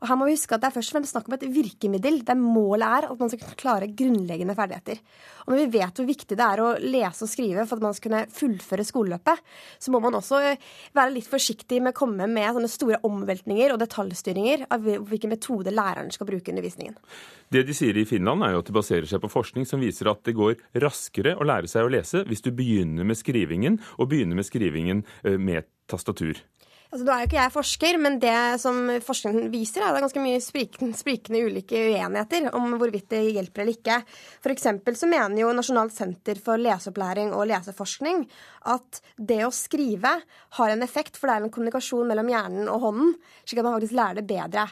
Og 0.00 0.08
her 0.08 0.16
må 0.16 0.26
vi 0.28 0.34
huske 0.34 0.56
at 0.56 0.62
Det 0.62 0.70
er 0.70 0.74
først 0.78 0.92
og 0.92 0.96
fremst 0.96 1.14
snakk 1.14 1.28
om 1.28 1.36
et 1.36 1.44
virkemiddel, 1.52 2.22
der 2.24 2.38
målet 2.38 2.86
er 2.86 3.06
at 3.10 3.20
man 3.20 3.30
skal 3.32 3.56
klare 3.60 3.90
grunnleggende 3.92 4.56
ferdigheter. 4.56 5.00
Og 5.44 5.52
Når 5.52 5.60
vi 5.60 5.78
vet 5.78 6.00
hvor 6.00 6.08
viktig 6.08 6.38
det 6.38 6.46
er 6.46 6.62
å 6.64 6.70
lese 6.80 7.26
og 7.26 7.30
skrive 7.32 7.66
for 7.68 7.76
at 7.76 7.84
man 7.84 7.96
skal 7.96 8.08
kunne 8.08 8.22
fullføre 8.32 8.86
skoleløpet, 8.86 9.42
så 9.78 9.92
må 9.92 10.00
man 10.00 10.16
også 10.16 10.40
være 10.96 11.14
litt 11.14 11.28
forsiktig 11.28 11.82
med 11.84 11.92
å 11.92 11.98
komme 12.00 12.28
med 12.30 12.56
sånne 12.56 12.70
store 12.72 13.00
omveltninger 13.06 13.74
og 13.74 13.80
detaljstyringer 13.82 14.66
av 14.72 14.88
hvilke 14.88 15.30
metoder 15.30 15.74
læreren 15.76 16.12
skal 16.14 16.28
bruke 16.30 16.48
i 16.48 16.54
undervisningen. 16.54 16.96
Det 17.50 17.64
de 17.66 17.76
sier 17.76 17.96
i 17.98 18.06
Finland, 18.08 18.44
er 18.46 18.54
jo 18.54 18.62
at 18.62 18.70
de 18.70 18.76
baserer 18.76 19.08
seg 19.10 19.20
på 19.20 19.32
forskning 19.32 19.66
som 19.68 19.82
viser 19.82 20.08
at 20.08 20.22
det 20.24 20.36
går 20.38 20.56
raskere 20.80 21.34
å 21.36 21.44
lære 21.44 21.68
seg 21.68 21.84
å 21.84 21.92
lese 21.92 22.24
hvis 22.28 22.44
du 22.46 22.52
begynner 22.54 23.04
med 23.04 23.18
skrivingen, 23.18 23.80
og 23.98 24.12
begynner 24.12 24.38
med 24.38 24.48
skrivingen 24.48 25.04
eh, 25.24 25.36
med 25.36 25.68
tastatur. 25.90 26.38
Altså, 26.90 27.04
Nå 27.06 27.12
er 27.14 27.20
jo 27.22 27.28
ikke 27.28 27.38
jeg 27.38 27.54
forsker, 27.54 27.96
men 28.02 28.16
det 28.18 28.36
som 28.58 28.78
forskningen 29.06 29.50
viser, 29.52 29.78
er 29.78 29.90
at 29.90 29.94
det 29.94 30.00
er 30.00 30.04
ganske 30.08 30.22
mye 30.24 30.40
sprikende, 30.42 30.98
sprikende 30.98 31.42
ulike 31.46 31.78
uenigheter 31.86 32.48
om 32.58 32.74
hvorvidt 32.80 33.06
det 33.14 33.20
hjelper 33.28 33.62
eller 33.62 33.76
ikke. 33.78 33.98
F.eks. 34.42 34.66
så 34.98 35.10
mener 35.10 35.38
jo 35.38 35.52
Nasjonalt 35.54 35.94
senter 35.94 36.40
for 36.42 36.58
leseopplæring 36.58 37.30
og 37.30 37.46
leseforskning 37.52 38.24
at 38.68 39.00
det 39.16 39.40
å 39.46 39.52
skrive 39.54 40.12
har 40.56 40.72
en 40.72 40.84
effekt, 40.84 41.16
for 41.16 41.30
det 41.30 41.36
er 41.36 41.46
en 41.46 41.52
kommunikasjon 41.52 42.08
mellom 42.10 42.28
hjernen 42.28 42.68
og 42.68 42.82
hånden, 42.84 43.14
slik 43.44 43.60
at 43.62 43.66
man 43.66 43.76
faktisk 43.78 43.96
lærer 43.96 44.20
det 44.20 44.26
bedre. 44.28 44.66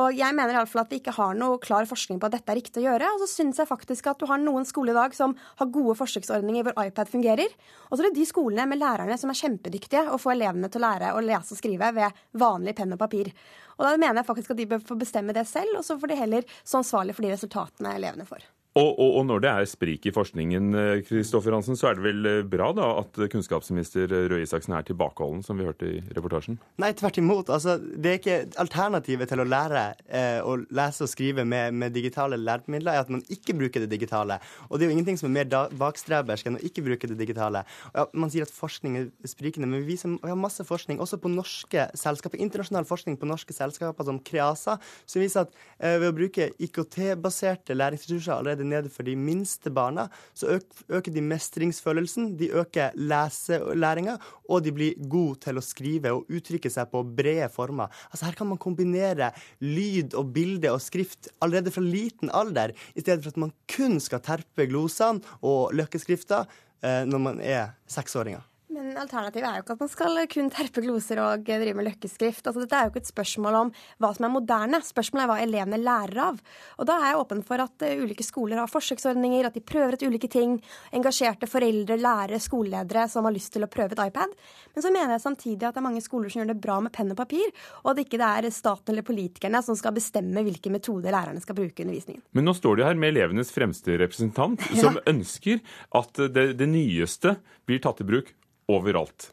Og 0.00 0.16
jeg 0.16 0.36
mener 0.36 0.56
iallfall 0.56 0.84
at 0.84 0.94
vi 0.94 1.00
ikke 1.02 1.16
har 1.18 1.36
noe 1.38 1.60
klar 1.62 1.86
forskning 1.88 2.20
på 2.22 2.30
at 2.30 2.38
dette 2.38 2.54
er 2.54 2.58
riktig 2.58 2.82
å 2.82 2.86
gjøre. 2.86 3.10
Og 3.14 3.24
så 3.24 3.28
syns 3.30 3.60
jeg 3.60 3.70
faktisk 3.70 4.08
at 4.10 4.22
du 4.22 4.26
har 4.30 4.40
noen 4.42 4.66
skoler 4.68 4.94
i 4.94 4.98
dag 4.98 5.16
som 5.16 5.36
har 5.60 5.72
gode 5.74 5.96
forsøksordninger 6.00 6.66
hvor 6.66 6.78
iPad 6.86 7.12
fungerer. 7.12 7.52
Og 7.90 7.96
så 7.96 8.02
er 8.02 8.08
det 8.08 8.18
de 8.18 8.28
skolene 8.28 8.66
med 8.70 8.82
lærerne 8.82 9.18
som 9.20 9.32
er 9.32 9.38
kjempedyktige 9.38 10.06
og 10.08 10.22
får 10.24 10.36
elevene 10.38 10.72
til 10.72 10.82
å 10.82 10.86
lære 10.88 11.12
å 11.14 11.22
lese 11.24 11.54
og 11.54 11.60
skrive 11.60 11.92
ved 11.94 12.24
vanlig 12.40 12.76
penn 12.80 12.96
og 12.96 13.02
papir. 13.04 13.30
Og 13.78 13.86
da 13.86 13.94
mener 13.98 14.22
jeg 14.22 14.30
faktisk 14.30 14.54
at 14.54 14.60
de 14.60 14.70
bør 14.70 14.84
få 14.86 14.98
bestemme 14.98 15.34
det 15.36 15.46
selv, 15.50 15.78
og 15.78 15.86
så 15.86 15.98
får 15.98 16.12
de 16.12 16.20
heller 16.20 16.52
stå 16.62 16.82
ansvarlig 16.82 17.16
for 17.16 17.26
de 17.26 17.34
resultatene 17.34 17.96
elevene 17.98 18.26
får. 18.28 18.46
Og, 18.74 18.88
og, 18.98 19.10
og, 19.20 19.26
når 19.28 19.42
det 19.44 19.50
er 19.52 19.66
sprik 19.70 20.06
i 20.08 20.10
forskningen, 20.10 20.72
Kristoffer 21.06 21.52
eh, 21.52 21.54
Hansen, 21.54 21.76
så 21.78 21.92
er 21.92 21.98
det 21.98 22.02
vel 22.08 22.26
eh, 22.26 22.40
bra 22.42 22.72
da 22.74 22.88
at 23.04 23.20
kunnskapsminister 23.30 24.10
Røe 24.10 24.40
Isaksen 24.42 24.74
er 24.74 24.82
tilbakeholden, 24.88 25.44
som 25.46 25.60
vi 25.60 25.66
hørte 25.68 25.86
i 25.86 26.00
reportasjen? 26.16 26.56
Nei, 26.82 26.90
tvert 26.98 27.20
imot. 27.22 27.52
Altså, 27.54 27.76
det 27.78 28.10
er 28.10 28.18
ikke 28.18 28.38
Alternativet 28.58 29.30
til 29.30 29.44
å 29.44 29.46
lære 29.46 29.84
eh, 30.08 30.40
å 30.42 30.56
lese 30.74 31.06
og 31.06 31.12
skrive 31.12 31.44
med, 31.46 31.76
med, 31.78 31.94
digitale 31.94 32.34
læremidler 32.40 32.96
er 32.96 33.04
at 33.04 33.12
man 33.14 33.22
ikke 33.30 33.54
bruker 33.60 33.84
det 33.84 33.92
digitale. 33.92 34.40
Og 34.66 34.80
det 34.80 34.88
er 34.88 34.90
jo 34.90 34.96
ingenting 34.96 35.22
som 35.22 35.30
er 35.30 35.44
mer 35.44 35.70
bakstrebersk 35.78 36.50
enn 36.50 36.58
å 36.58 36.64
ikke 36.66 36.82
bruke 36.88 37.12
det 37.12 37.20
digitale. 37.22 37.62
Ja, 37.94 38.08
man 38.10 38.34
sier 38.34 38.48
at 38.48 38.56
forskning 38.56 38.98
er 39.04 39.06
sprikende, 39.30 39.70
men 39.70 39.84
vi, 39.84 39.92
viser, 39.92 40.18
vi 40.18 40.32
har 40.32 40.40
masse 40.40 40.66
forskning 40.66 40.98
også 40.98 41.20
på 41.22 41.30
norske 41.30 41.86
selskaper, 41.94 42.42
internasjonal 42.42 42.90
forskning 42.90 43.22
på 43.22 43.30
norske 43.30 43.54
selskaper 43.54 44.10
som 44.10 44.18
Kreasa, 44.26 44.80
som 45.06 45.22
viser 45.22 45.46
at 45.46 45.54
eh, 45.78 45.94
ved 46.02 46.10
å 46.10 46.18
bruke 46.18 46.50
IKT-baserte 46.58 47.78
læringsressurser 47.78 48.34
allerede 48.40 48.63
nede 48.66 48.90
for 48.92 49.06
de 49.06 49.14
minste 49.18 49.72
barna, 49.74 50.06
så 50.36 50.58
øker 50.88 51.12
de 51.12 51.24
mestringsfølelsen, 51.24 52.32
de 52.40 52.50
øker 52.60 52.96
leselæringa, 52.96 54.16
og 54.48 54.64
de 54.64 54.74
blir 54.76 55.08
gode 55.10 55.40
til 55.46 55.60
å 55.60 55.64
skrive 55.64 56.14
og 56.14 56.30
uttrykke 56.32 56.72
seg 56.72 56.90
på 56.92 57.04
brede 57.16 57.50
former. 57.52 57.92
Altså 58.10 58.28
Her 58.28 58.38
kan 58.38 58.50
man 58.50 58.60
kombinere 58.62 59.32
lyd 59.64 60.16
og 60.18 60.32
bilde 60.36 60.72
og 60.72 60.82
skrift 60.84 61.30
allerede 61.44 61.74
fra 61.74 61.84
liten 61.84 62.32
alder, 62.34 62.74
i 62.94 63.04
stedet 63.04 63.22
for 63.24 63.34
at 63.34 63.44
man 63.46 63.54
kun 63.70 64.00
skal 64.02 64.22
terpe 64.24 64.68
glosene 64.70 65.22
og 65.44 65.74
løkkeskrifta 65.76 66.44
eh, 66.84 67.04
når 67.08 67.24
man 67.28 67.40
er 67.44 67.76
seksåringer. 67.90 68.44
Men 68.74 68.96
alternativet 68.98 69.46
er 69.46 69.58
jo 69.58 69.62
ikke 69.62 69.74
at 69.76 69.82
man 69.84 69.90
skal 69.92 70.16
kun 70.32 70.48
terpe 70.50 70.82
gloser 70.82 71.20
og 71.22 71.44
drive 71.46 71.76
med 71.78 71.86
løkkeskrift. 71.86 72.42
Altså, 72.42 72.64
dette 72.64 72.74
er 72.74 72.88
jo 72.88 72.90
ikke 72.90 73.02
et 73.04 73.10
spørsmål 73.10 73.58
om 73.60 73.68
hva 74.02 74.10
som 74.16 74.26
er 74.26 74.32
moderne. 74.34 74.80
Spørsmålet 74.82 75.22
er 75.22 75.30
hva 75.30 75.36
elevene 75.44 75.78
lærer 75.78 76.20
av. 76.24 76.40
Og 76.82 76.88
da 76.88 76.96
er 76.98 77.12
jeg 77.12 77.20
åpen 77.20 77.44
for 77.46 77.62
at 77.62 77.84
uh, 77.86 78.02
ulike 78.02 78.26
skoler 78.26 78.58
har 78.58 78.72
forsøksordninger, 78.72 79.46
at 79.46 79.54
de 79.54 79.62
prøver 79.62 79.94
ut 79.94 80.06
ulike 80.08 80.30
ting. 80.32 80.56
Engasjerte 80.96 81.46
foreldre, 81.50 82.00
lærere, 82.02 82.42
skoleledere 82.42 83.06
som 83.12 83.28
har 83.28 83.36
lyst 83.36 83.54
til 83.54 83.66
å 83.66 83.70
prøve 83.70 83.94
et 83.94 84.04
iPad. 84.08 84.34
Men 84.74 84.86
så 84.86 84.90
mener 84.90 85.14
jeg 85.14 85.24
samtidig 85.28 85.68
at 85.68 85.78
det 85.78 85.84
er 85.84 85.88
mange 85.88 86.02
skoler 86.02 86.32
som 86.32 86.42
gjør 86.42 86.50
det 86.50 86.60
bra 86.66 86.80
med 86.82 86.94
penn 86.96 87.14
og 87.14 87.20
papir, 87.22 87.54
og 87.84 87.94
at 87.94 88.02
ikke 88.02 88.18
det 88.18 88.30
er 88.40 88.52
staten 88.54 88.94
eller 88.94 89.06
politikerne 89.06 89.62
som 89.62 89.78
skal 89.78 89.94
bestemme 89.94 90.42
hvilke 90.42 90.72
metoder 90.74 91.14
lærerne 91.14 91.42
skal 91.44 91.60
bruke 91.60 91.78
i 91.78 91.86
undervisningen. 91.86 92.24
Men 92.34 92.50
nå 92.50 92.58
står 92.58 92.80
du 92.80 92.88
her 92.88 92.98
med 92.98 93.14
elevenes 93.14 93.54
fremste 93.54 94.00
representant, 94.02 94.66
som 94.74 94.96
ja. 94.98 95.06
ønsker 95.14 95.62
at 95.94 96.24
det, 96.34 96.48
det 96.58 96.70
nyeste 96.74 97.38
blir 97.68 97.78
tatt 97.84 98.02
i 98.02 98.08
bruk 98.08 98.34
overalt. 98.68 99.30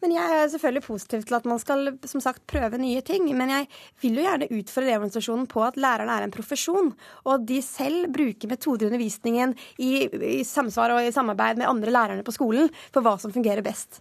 Men 0.00 0.14
Jeg 0.16 0.32
er 0.32 0.48
selvfølgelig 0.48 0.86
positiv 0.86 1.24
til 1.28 1.36
at 1.36 1.46
man 1.48 1.58
skal 1.60 1.90
som 2.08 2.22
sagt, 2.24 2.46
prøve 2.48 2.78
nye 2.80 3.02
ting. 3.04 3.26
Men 3.36 3.52
jeg 3.52 3.66
vil 4.00 4.16
jo 4.16 4.24
gjerne 4.24 4.48
utfordre 4.48 4.88
Elevorganisasjonen 4.88 5.46
på 5.50 5.64
at 5.66 5.76
lærerne 5.76 6.16
er 6.16 6.24
en 6.24 6.32
profesjon, 6.32 6.94
og 7.26 7.34
at 7.34 7.46
de 7.48 7.60
selv 7.64 8.08
bruker 8.14 8.48
metoder 8.48 8.86
i 8.86 8.88
undervisningen 8.88 9.52
i, 9.76 10.08
i 10.40 10.42
samsvar 10.44 10.96
og 10.96 11.04
i 11.04 11.12
samarbeid 11.12 11.60
med 11.60 11.68
andre 11.68 11.92
lærerne 11.92 12.24
på 12.24 12.32
skolen 12.32 12.72
for 12.94 13.04
hva 13.04 13.18
som 13.20 13.34
fungerer 13.34 13.64
best. 13.66 14.00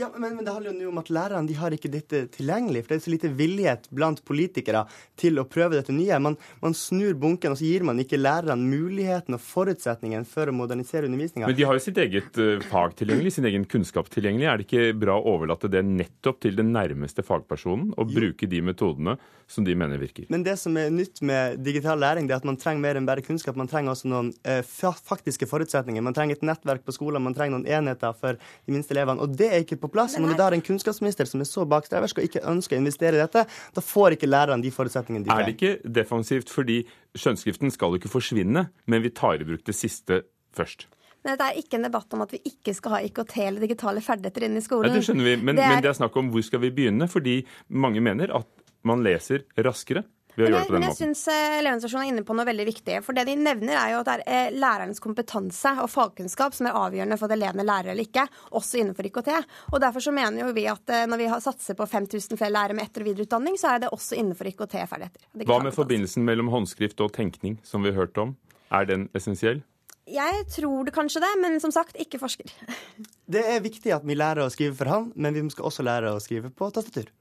Ja, 0.00 0.08
men, 0.16 0.36
men, 0.36 0.44
det 0.44 0.52
handler 0.54 0.78
jo 0.80 0.88
om 0.88 0.98
at 1.02 1.10
lærerne 1.12 1.48
de 1.48 1.54
har 1.58 1.74
ikke 1.76 1.90
dette 1.92 2.22
tilgjengelig. 2.32 2.86
For 2.86 2.94
det 2.94 2.96
er 2.96 3.04
så 3.04 3.12
lite 3.12 3.30
villighet 3.36 3.88
blant 3.92 4.22
politikere 4.24 4.86
til 5.20 5.36
å 5.36 5.44
prøve 5.44 5.76
dette 5.76 5.92
nye. 5.92 6.16
Man, 6.24 6.38
man 6.62 6.76
snur 6.76 7.18
bunken, 7.20 7.52
og 7.52 7.60
så 7.60 7.66
gir 7.68 7.84
man 7.84 8.00
ikke 8.00 8.20
lærerne 8.20 8.64
muligheten 8.64 9.36
og 9.36 9.42
forutsetningen 9.44 10.24
for 10.28 10.48
å 10.48 10.54
modernisere 10.56 11.04
undervisninga. 11.10 11.50
Men 11.50 11.58
de 11.58 11.66
har 11.68 11.76
jo 11.76 11.84
sitt 11.84 12.00
eget 12.00 12.40
uh, 12.40 12.64
fag 12.70 12.96
tilgjengelig, 13.02 13.34
sin 13.36 13.48
egen 13.50 13.66
kunnskap 13.68 14.08
tilgjengelig. 14.14 14.48
Er 14.48 14.62
det 14.62 14.68
ikke 14.70 14.96
bra 15.02 15.18
å 15.20 15.34
overlate 15.34 15.68
det 15.72 15.84
nettopp 15.84 16.40
til 16.46 16.56
den 16.56 16.72
nærmeste 16.72 17.26
fagpersonen, 17.26 17.92
og 18.00 18.08
jo. 18.08 18.22
bruke 18.22 18.48
de 18.48 18.62
metodene 18.64 19.18
som 19.50 19.68
de 19.68 19.76
mener 19.76 20.00
virker? 20.00 20.30
Men 20.32 20.46
det 20.46 20.56
som 20.62 20.80
er 20.80 20.88
nytt 20.94 21.20
med 21.26 21.60
digital 21.66 22.00
læring, 22.00 22.30
det 22.30 22.38
er 22.38 22.40
at 22.40 22.48
man 22.48 22.60
trenger 22.60 22.86
mer 22.86 22.96
enn 22.96 23.10
bare 23.10 23.26
kunnskap. 23.26 23.60
Man 23.60 23.68
trenger 23.68 23.92
også 23.92 24.08
noen 24.08 24.32
uh, 24.48 24.96
faktiske 25.12 25.50
forutsetninger. 25.50 26.08
Man 26.08 26.16
trenger 26.16 26.40
et 26.40 26.48
nettverk 26.54 26.88
på 26.88 26.96
skolen, 26.96 27.20
man 27.28 27.36
trenger 27.36 27.58
noen 27.58 27.68
enheter 27.68 28.16
for 28.16 28.40
de 28.40 28.72
minste 28.72 28.96
elevene. 28.96 29.20
Og 29.20 29.36
det 29.36 29.52
er 29.52 29.68
ikke 29.68 29.82
på 29.84 29.89
plass. 29.92 30.16
Når 30.18 30.32
vi 30.32 30.38
da 30.38 30.46
har 30.48 30.56
en 30.56 30.64
kunnskapsminister 30.64 31.28
som 31.28 31.42
er 31.42 31.48
så 31.48 31.66
bakstreversk 31.68 32.20
og 32.20 32.28
ikke 32.28 32.44
ønsker 32.50 32.78
å 32.78 32.82
investere 32.82 33.18
i 33.18 33.22
dette, 33.22 33.44
da 33.46 33.84
får 33.84 34.16
ikke 34.16 34.30
lærerne 34.30 34.64
de 34.64 34.72
forutsetningene 34.74 35.26
de 35.26 35.32
trenger. 35.32 35.44
Er 35.44 35.50
det 35.50 35.58
ikke 35.58 35.94
defensivt 36.00 36.52
fordi 36.52 36.80
skjønnskriften 37.18 37.74
skal 37.74 37.94
jo 37.94 38.00
ikke 38.00 38.12
forsvinne, 38.12 38.68
men 38.90 39.04
vi 39.04 39.12
tar 39.14 39.42
i 39.42 39.48
bruk 39.48 39.66
det 39.66 39.76
siste 39.76 40.22
først? 40.56 40.88
Men 41.24 41.36
Det 41.36 41.46
er 41.50 41.58
ikke 41.60 41.76
en 41.76 41.84
debatt 41.84 42.14
om 42.16 42.22
at 42.24 42.30
vi 42.32 42.40
ikke 42.48 42.72
skal 42.76 42.94
ha 42.96 43.00
IKT 43.04 43.34
eller 43.44 43.66
digitale 43.66 44.00
ferdigheter 44.00 44.46
inn 44.46 44.56
i 44.56 44.62
skolen. 44.64 44.88
Ja, 44.88 44.96
det 44.96 45.04
skjønner 45.04 45.26
vi, 45.28 45.34
men 45.36 45.58
det, 45.58 45.66
er... 45.66 45.74
men 45.74 45.84
det 45.84 45.90
er 45.92 45.98
snakk 45.98 46.16
om 46.16 46.30
hvor 46.32 46.46
skal 46.46 46.62
vi 46.64 46.72
begynne? 46.72 47.10
Fordi 47.12 47.42
mange 47.68 48.00
mener 48.04 48.32
at 48.38 48.48
man 48.88 49.04
leser 49.04 49.44
raskere 49.60 50.06
ved 50.36 50.44
å 50.44 50.48
Men 50.48 50.52
gjøre 50.52 50.60
det 50.60 50.68
på 50.68 50.74
den 50.76 50.84
måten. 50.84 50.88
jeg 50.88 50.98
syns 51.00 51.22
eh, 51.28 51.54
Elevorganisasjonen 51.60 52.04
er 52.06 52.10
inne 52.12 52.24
på 52.28 52.36
noe 52.38 52.46
veldig 52.48 52.66
viktig. 52.68 52.98
For 53.06 53.16
det 53.16 53.24
de 53.28 53.36
nevner, 53.40 53.74
er 53.76 53.92
jo 53.94 54.00
at 54.02 54.10
det 54.10 54.16
er 54.18 54.24
eh, 54.50 54.58
lærernes 54.60 55.02
kompetanse 55.02 55.72
og 55.82 55.90
fagkunnskap 55.90 56.56
som 56.56 56.68
er 56.70 56.78
avgjørende 56.80 57.18
for 57.20 57.30
at 57.30 57.36
elevene 57.38 57.66
lærer 57.66 57.92
eller 57.94 58.06
ikke, 58.06 58.26
også 58.60 58.80
innenfor 58.82 59.08
IKT. 59.10 59.32
Og 59.72 59.80
derfor 59.82 60.04
så 60.06 60.14
mener 60.14 60.44
jo 60.44 60.52
vi 60.56 60.66
at 60.70 60.94
eh, 60.94 61.06
når 61.10 61.22
vi 61.24 61.30
satser 61.46 61.78
på 61.78 61.88
5000 61.88 62.38
flere 62.40 62.54
lærere 62.54 62.76
med 62.78 62.86
etter- 62.88 63.04
og 63.04 63.10
videreutdanning, 63.10 63.58
så 63.60 63.74
er 63.74 63.84
det 63.86 63.90
også 63.96 64.18
innenfor 64.20 64.48
IKT-ferdigheter. 64.52 65.26
Hva 65.50 65.58
med 65.64 65.74
forbindelsen 65.76 66.24
mellom 66.26 66.52
håndskrift 66.52 67.00
og 67.04 67.12
tenkning, 67.16 67.58
som 67.66 67.82
vi 67.84 67.92
har 67.92 68.02
hørt 68.04 68.18
om? 68.22 68.36
Er 68.70 68.86
den 68.86 69.08
essensiell? 69.18 69.64
Jeg 70.10 70.46
tror 70.50 70.86
det 70.88 70.94
kanskje 70.96 71.20
det, 71.22 71.28
men 71.38 71.60
som 71.62 71.70
sagt, 71.74 71.94
ikke 72.00 72.18
forsker. 72.18 72.50
Det 73.30 73.42
er 73.46 73.60
viktig 73.62 73.92
at 73.94 74.02
vi 74.02 74.16
lærer 74.18 74.42
å 74.42 74.50
skrive 74.50 74.74
for 74.74 74.90
hånd, 74.90 75.12
men 75.14 75.36
vi 75.36 75.42
skal 75.54 75.68
også 75.68 75.84
lære 75.86 76.10
å 76.16 76.22
skrive 76.22 76.48
på 76.50 76.66
tastatur. 76.74 77.12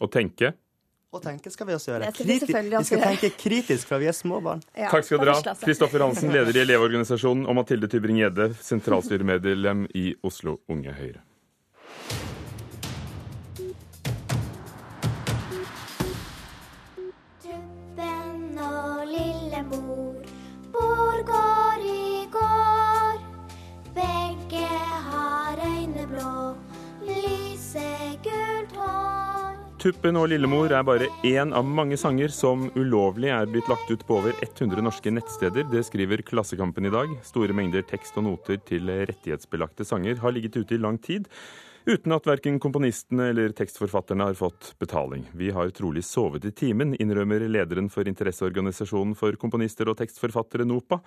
Å 0.00 0.08
tenke? 0.12 0.50
Og 1.12 1.22
tenke 1.24 1.50
skal 1.50 1.66
vi 1.66 1.74
også 1.74 1.90
gjøre. 1.90 2.06
Vi 2.12 2.22
Kriti- 2.22 2.54
vi 2.78 2.84
skal 2.86 3.00
tenke 3.02 3.30
kritisk 3.36 3.88
fra 3.88 3.98
vi 3.98 4.06
er 4.06 4.12
små 4.14 4.38
barn. 4.42 4.60
Takk 4.76 5.04
skal 5.04 5.18
dere 5.18 5.34
ha. 5.34 5.54
Kristoffer 5.58 6.04
Hansen, 6.06 6.30
leder 6.30 6.54
i 6.54 6.62
Elevorganisasjonen, 6.62 7.48
og 7.50 7.56
Mathilde 7.58 7.88
Tybring-Gjedde, 7.90 8.54
sentralstyremedlem 8.62 9.88
i 9.94 10.14
Oslo 10.22 10.58
Unge 10.70 10.92
Høyre. 10.94 11.18
Tuppen 29.80 30.12
og 30.20 30.26
Lillemor 30.28 30.74
er 30.76 30.82
bare 30.84 31.06
én 31.24 31.54
av 31.56 31.64
mange 31.64 31.96
sanger 31.96 32.28
som 32.36 32.66
ulovlig 32.74 33.30
er 33.32 33.46
blitt 33.48 33.68
lagt 33.70 33.88
ut 33.88 34.02
på 34.04 34.18
over 34.18 34.34
100 34.44 34.84
norske 34.84 35.08
nettsteder. 35.08 35.64
Det 35.72 35.80
skriver 35.88 36.20
Klassekampen 36.20 36.84
i 36.84 36.92
dag. 36.92 37.14
Store 37.24 37.56
mengder 37.56 37.86
tekst 37.88 38.18
og 38.20 38.26
noter 38.26 38.60
til 38.68 38.92
rettighetsbelagte 39.08 39.86
sanger 39.88 40.20
har 40.20 40.36
ligget 40.36 40.58
ute 40.60 40.76
i 40.76 40.82
lang 40.84 41.00
tid. 41.00 41.30
Uten 41.84 42.12
at 42.12 42.26
verken 42.28 42.58
komponistene 42.60 43.30
eller 43.30 43.54
tekstforfatterne 43.56 44.26
har 44.28 44.34
fått 44.36 44.74
betaling. 44.78 45.22
Vi 45.32 45.48
har 45.50 45.70
trolig 45.72 46.02
sovet 46.04 46.44
i 46.44 46.50
timen, 46.52 46.92
innrømmer 47.00 47.40
lederen 47.48 47.88
for 47.88 48.08
interesseorganisasjonen 48.08 49.14
for 49.16 49.38
komponister 49.40 49.88
og 49.88 49.96
tekstforfattere, 49.96 50.66
NOPA. 50.68 50.98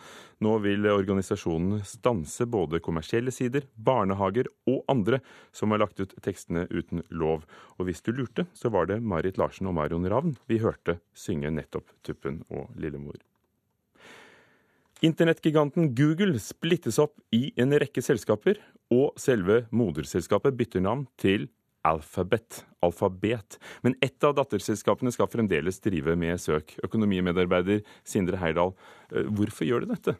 Nå 0.42 0.56
vil 0.64 0.88
organisasjonen 0.90 1.84
stanse 1.86 2.48
både 2.50 2.82
kommersielle 2.82 3.32
sider, 3.32 3.68
barnehager 3.76 4.50
og 4.66 4.82
andre 4.90 5.22
som 5.54 5.76
har 5.76 5.84
lagt 5.84 6.02
ut 6.02 6.16
tekstene 6.26 6.66
uten 6.72 7.06
lov. 7.14 7.46
Og 7.78 7.86
hvis 7.86 8.02
du 8.02 8.10
lurte, 8.18 8.48
så 8.58 8.74
var 8.74 8.90
det 8.90 9.04
Marit 9.06 9.38
Larsen 9.38 9.70
og 9.70 9.78
Marion 9.78 10.10
Ravn 10.10 10.34
vi 10.50 10.58
hørte 10.64 10.98
synge 11.14 11.54
nettopp 11.54 11.94
Tuppen 12.02 12.42
og 12.50 12.74
Lillemor. 12.74 13.22
Internettgiganten 15.04 15.90
Google 15.96 16.40
splittes 16.40 16.96
opp 17.02 17.18
i 17.36 17.50
en 17.60 17.76
rekke 17.76 18.00
selskaper, 18.00 18.62
og 18.94 19.18
selve 19.20 19.66
moderselskapet 19.76 20.56
bytter 20.56 20.84
navn 20.86 21.04
til 21.20 21.50
Alphabet. 21.84 22.62
Alphabet. 22.80 23.58
Men 23.84 23.98
ett 24.00 24.24
av 24.24 24.38
datterselskapene 24.38 25.12
skal 25.12 25.28
fremdeles 25.28 25.82
drive 25.84 26.16
med 26.16 26.40
søk. 26.40 26.78
Økonomimedarbeider 26.88 27.82
Sindre 28.08 28.40
Heyerdahl, 28.40 28.72
eh, 29.12 29.28
hvorfor 29.28 29.68
gjør 29.68 29.84
de 29.84 29.92
dette? 29.92 30.16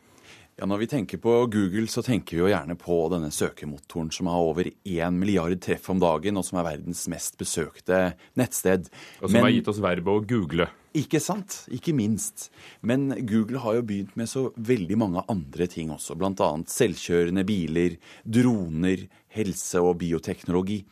Ja, 0.60 0.66
Når 0.66 0.78
vi 0.78 0.88
tenker 0.88 1.18
på 1.18 1.48
Google, 1.48 1.88
så 1.88 2.04
tenker 2.04 2.36
vi 2.36 2.44
jo 2.44 2.52
gjerne 2.52 2.76
på 2.76 3.10
denne 3.10 3.32
søkemotoren 3.32 4.12
som 4.12 4.28
har 4.28 4.38
over 4.38 4.64
én 4.86 5.16
milliard 5.16 5.62
treff 5.62 5.90
om 5.90 6.00
dagen, 6.00 6.38
og 6.38 6.44
som 6.44 6.60
er 6.60 6.76
verdens 6.76 7.08
mest 7.08 7.38
besøkte 7.38 8.16
nettsted. 8.36 8.92
Og 9.22 9.32
som 9.32 9.42
har 9.42 9.50
gitt 9.50 9.68
oss 9.68 9.80
verbet 9.80 10.12
å 10.12 10.28
google. 10.28 10.68
Ikke 10.94 11.18
sant? 11.24 11.64
Ikke 11.74 11.94
minst. 11.98 12.52
Men 12.86 13.08
Google 13.26 13.62
har 13.64 13.80
jo 13.80 13.86
begynt 13.90 14.14
med 14.20 14.30
så 14.30 14.52
veldig 14.54 14.98
mange 15.02 15.24
andre 15.32 15.66
ting 15.66 15.90
også, 15.94 16.14
bl.a. 16.20 16.50
selvkjørende 16.70 17.44
biler, 17.50 17.96
droner, 18.22 19.08
helse 19.34 19.82
og 19.82 19.98
bioteknologi. 20.04 20.84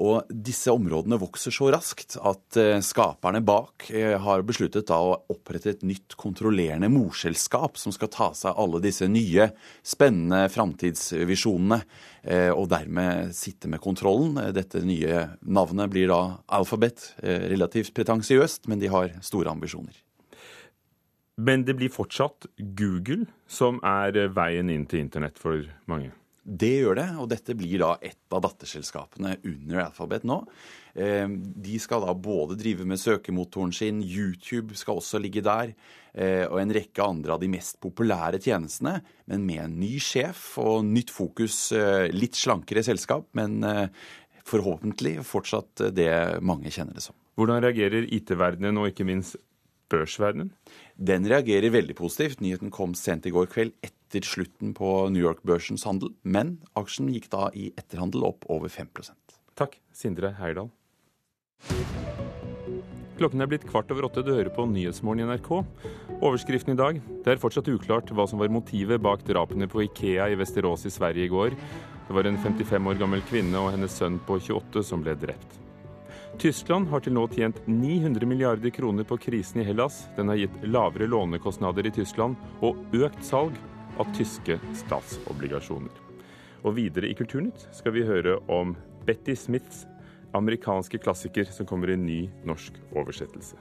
Og 0.00 0.30
disse 0.32 0.72
områdene 0.72 1.18
vokser 1.20 1.52
så 1.52 1.68
raskt 1.74 2.16
at 2.24 2.56
eh, 2.56 2.78
skaperne 2.84 3.42
bak 3.44 3.90
eh, 3.92 4.14
har 4.16 4.44
besluttet 4.48 4.88
da 4.88 4.96
å 4.96 5.18
opprette 5.32 5.74
et 5.74 5.82
nytt 5.84 6.16
kontrollerende 6.20 6.88
morselskap 6.92 7.76
som 7.80 7.92
skal 7.92 8.08
ta 8.12 8.30
seg 8.36 8.54
av 8.54 8.62
alle 8.64 8.80
disse 8.86 9.04
nye, 9.12 9.50
spennende 9.84 10.46
framtidsvisjonene, 10.54 11.82
eh, 12.24 12.48
og 12.48 12.70
dermed 12.72 13.34
sitte 13.36 13.68
med 13.68 13.82
kontrollen. 13.84 14.40
Dette 14.56 14.80
nye 14.86 15.26
navnet 15.44 15.92
blir 15.92 16.08
da 16.08 16.20
Alphabet. 16.48 17.10
Relativt 17.20 17.92
pretensiøst, 17.96 18.70
men 18.70 18.80
de 18.80 18.88
har 18.92 19.12
store 19.24 19.52
ambisjoner. 19.52 19.92
Men 21.40 21.64
det 21.64 21.76
blir 21.76 21.92
fortsatt 21.92 22.48
Google 22.76 23.28
som 23.48 23.80
er 23.84 24.16
veien 24.32 24.72
inn 24.72 24.88
til 24.88 25.04
internett 25.04 25.40
for 25.40 25.68
mange. 25.90 26.12
Det 26.42 26.70
gjør 26.80 26.96
det, 26.96 27.08
og 27.20 27.26
dette 27.28 27.54
blir 27.54 27.82
da 27.82 27.90
et 28.00 28.16
av 28.32 28.40
datterselskapene 28.46 29.34
under 29.44 29.82
Alphabet 29.84 30.24
nå. 30.24 30.38
Eh, 30.94 31.28
De 31.28 31.78
skal 31.78 32.00
da 32.06 32.14
både 32.16 32.56
drive 32.58 32.86
med 32.88 32.98
søkemotoren 32.98 33.74
sin, 33.76 34.00
YouTube 34.00 34.74
skal 34.78 35.02
også 35.02 35.20
ligge 35.20 35.42
der, 35.44 35.74
eh, 36.14 36.46
og 36.48 36.60
en 36.62 36.72
rekke 36.72 37.04
andre 37.04 37.36
av 37.36 37.40
de 37.44 37.50
mest 37.52 37.76
populære 37.84 38.40
tjenestene, 38.40 39.02
men 39.28 39.44
med 39.46 39.60
en 39.66 39.76
ny 39.80 39.98
sjef 40.00 40.56
og 40.58 40.84
nytt 40.88 41.12
fokus. 41.12 41.72
eh, 41.72 42.08
Litt 42.10 42.34
slankere 42.40 42.82
selskap, 42.82 43.28
men 43.34 43.62
eh, 43.62 43.88
forhåpentlig 44.44 45.20
fortsatt 45.22 45.92
det 45.94 46.40
mange 46.42 46.72
kjenner 46.72 46.94
det 46.96 47.02
som. 47.04 47.14
Hvordan 47.36 47.62
reagerer 47.62 48.08
IT-verdenen 48.10 48.80
og 48.80 48.88
ikke 48.90 49.06
minst 49.06 49.36
børsverdenen? 49.90 50.52
Den 50.96 51.26
reagerer 51.28 51.74
veldig 51.74 51.96
positivt. 51.98 52.40
Nyheten 52.44 52.72
kom 52.74 52.94
sent 52.98 53.28
i 53.28 53.34
går 53.34 53.50
kveld 53.52 53.74
etter 53.86 54.26
slutten 54.26 54.74
på 54.76 55.10
New 55.12 55.22
York-børsens 55.22 55.86
handel, 55.88 56.14
men 56.22 56.58
aksjen 56.78 57.10
gikk 57.12 57.30
da 57.34 57.48
i 57.54 57.70
etterhandel 57.76 58.26
opp 58.26 58.48
over 58.50 58.72
5% 58.72 59.38
Takk, 59.58 59.76
Sindre 59.92 60.32
Heyerdahl. 60.38 60.70
Klokken 63.20 63.44
er 63.44 63.50
blitt 63.50 63.66
kvart 63.68 63.90
over 63.92 64.06
åtte. 64.08 64.22
Du 64.24 64.32
hører 64.32 64.48
på 64.54 64.64
Nyhetsmorgen 64.64 65.26
i 65.26 65.28
NRK. 65.28 65.50
Overskriften 66.24 66.72
i 66.72 66.78
dag 66.80 67.02
det 67.26 67.34
er 67.34 67.42
fortsatt 67.42 67.68
uklart 67.68 68.08
hva 68.16 68.24
som 68.30 68.40
var 68.40 68.48
motivet 68.48 69.02
bak 69.04 69.26
drapene 69.28 69.68
på 69.68 69.84
Ikea 69.84 70.30
i 70.32 70.38
Vesterås 70.40 70.86
i 70.88 70.94
Sverige 70.94 71.28
i 71.28 71.32
går. 71.32 71.56
Det 72.08 72.16
var 72.16 72.24
en 72.24 72.40
55 72.40 72.88
år 72.88 72.96
gammel 73.02 73.20
kvinne 73.28 73.60
og 73.60 73.74
hennes 73.74 73.92
sønn 73.92 74.16
på 74.24 74.40
28 74.40 74.86
som 74.88 75.04
ble 75.04 75.18
drept. 75.20 75.59
Tyskland 76.38 76.88
har 76.88 77.02
til 77.04 77.14
nå 77.16 77.26
tjent 77.32 77.58
900 77.66 78.26
milliarder 78.28 78.70
kroner 78.70 79.04
på 79.04 79.18
krisen 79.20 79.60
i 79.60 79.64
Hellas. 79.66 80.04
Den 80.16 80.30
har 80.30 80.38
gitt 80.40 80.62
lavere 80.64 81.08
lånekostnader 81.10 81.86
i 81.86 81.92
Tyskland 81.94 82.36
og 82.64 82.78
økt 82.94 83.24
salg 83.26 83.56
av 84.00 84.08
tyske 84.16 84.60
statsobligasjoner. 84.84 85.92
Og 86.64 86.76
videre 86.76 87.10
i 87.10 87.16
Kulturnytt 87.16 87.66
skal 87.76 87.96
vi 87.96 88.06
høre 88.08 88.38
om 88.52 88.76
Betty 89.08 89.34
Smiths 89.36 89.86
amerikanske 90.36 91.00
klassiker 91.02 91.48
som 91.50 91.66
kommer 91.66 91.90
i 91.90 91.98
ny 91.98 92.20
norsk 92.46 92.76
oversettelse. 92.94 93.58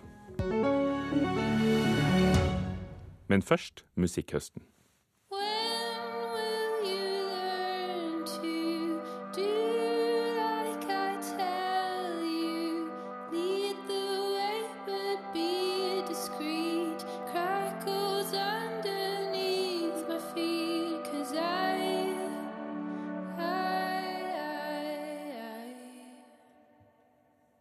Men 3.30 3.42
først 3.46 3.84
musikkhøsten. 3.96 4.64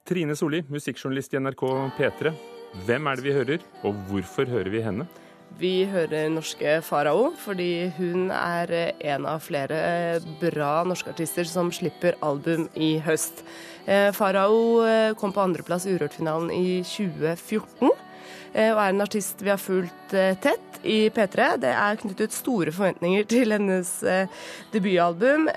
Trine 0.09 0.33
Solli, 0.33 0.63
musikkjournalist 0.73 1.35
i 1.35 1.41
NRK 1.43 1.63
P3. 1.99 2.31
Hvem 2.87 3.09
er 3.11 3.19
det 3.19 3.25
vi 3.27 3.33
hører, 3.37 3.65
og 3.85 3.97
hvorfor 4.09 4.49
hører 4.49 4.71
vi 4.73 4.81
henne? 4.81 5.05
Vi 5.61 5.85
hører 5.89 6.31
norske 6.33 6.79
Farao 6.85 7.27
fordi 7.41 7.91
hun 7.99 8.31
er 8.33 8.73
en 9.01 9.27
av 9.29 9.43
flere 9.45 10.21
bra 10.41 10.71
norske 10.89 11.13
artister 11.13 11.45
som 11.49 11.69
slipper 11.73 12.17
album 12.25 12.71
i 12.73 12.95
høst. 13.05 13.45
Eh, 13.85 14.09
Farao 14.17 14.81
eh, 14.87 15.13
kom 15.21 15.33
på 15.37 15.45
andreplass 15.45 15.85
i 15.85 15.93
Urørt-finalen 15.97 16.53
i 16.57 16.81
2014. 16.89 17.93
eh, 18.53 18.71
Og 18.73 18.81
er 18.83 18.93
en 18.93 19.05
artist 19.05 19.43
vi 19.45 19.53
har 19.53 19.61
fulgt 19.61 20.15
eh, 20.17 20.37
tett 20.43 20.79
i 20.83 21.09
P3. 21.11 21.49
Det 21.63 21.73
er 21.73 21.99
knyttet 22.01 22.37
store 22.37 22.73
forventninger 22.75 23.27
til 23.33 23.55
hennes 23.55 23.91
eh, 24.03 24.31
debutalbum. 24.75 25.49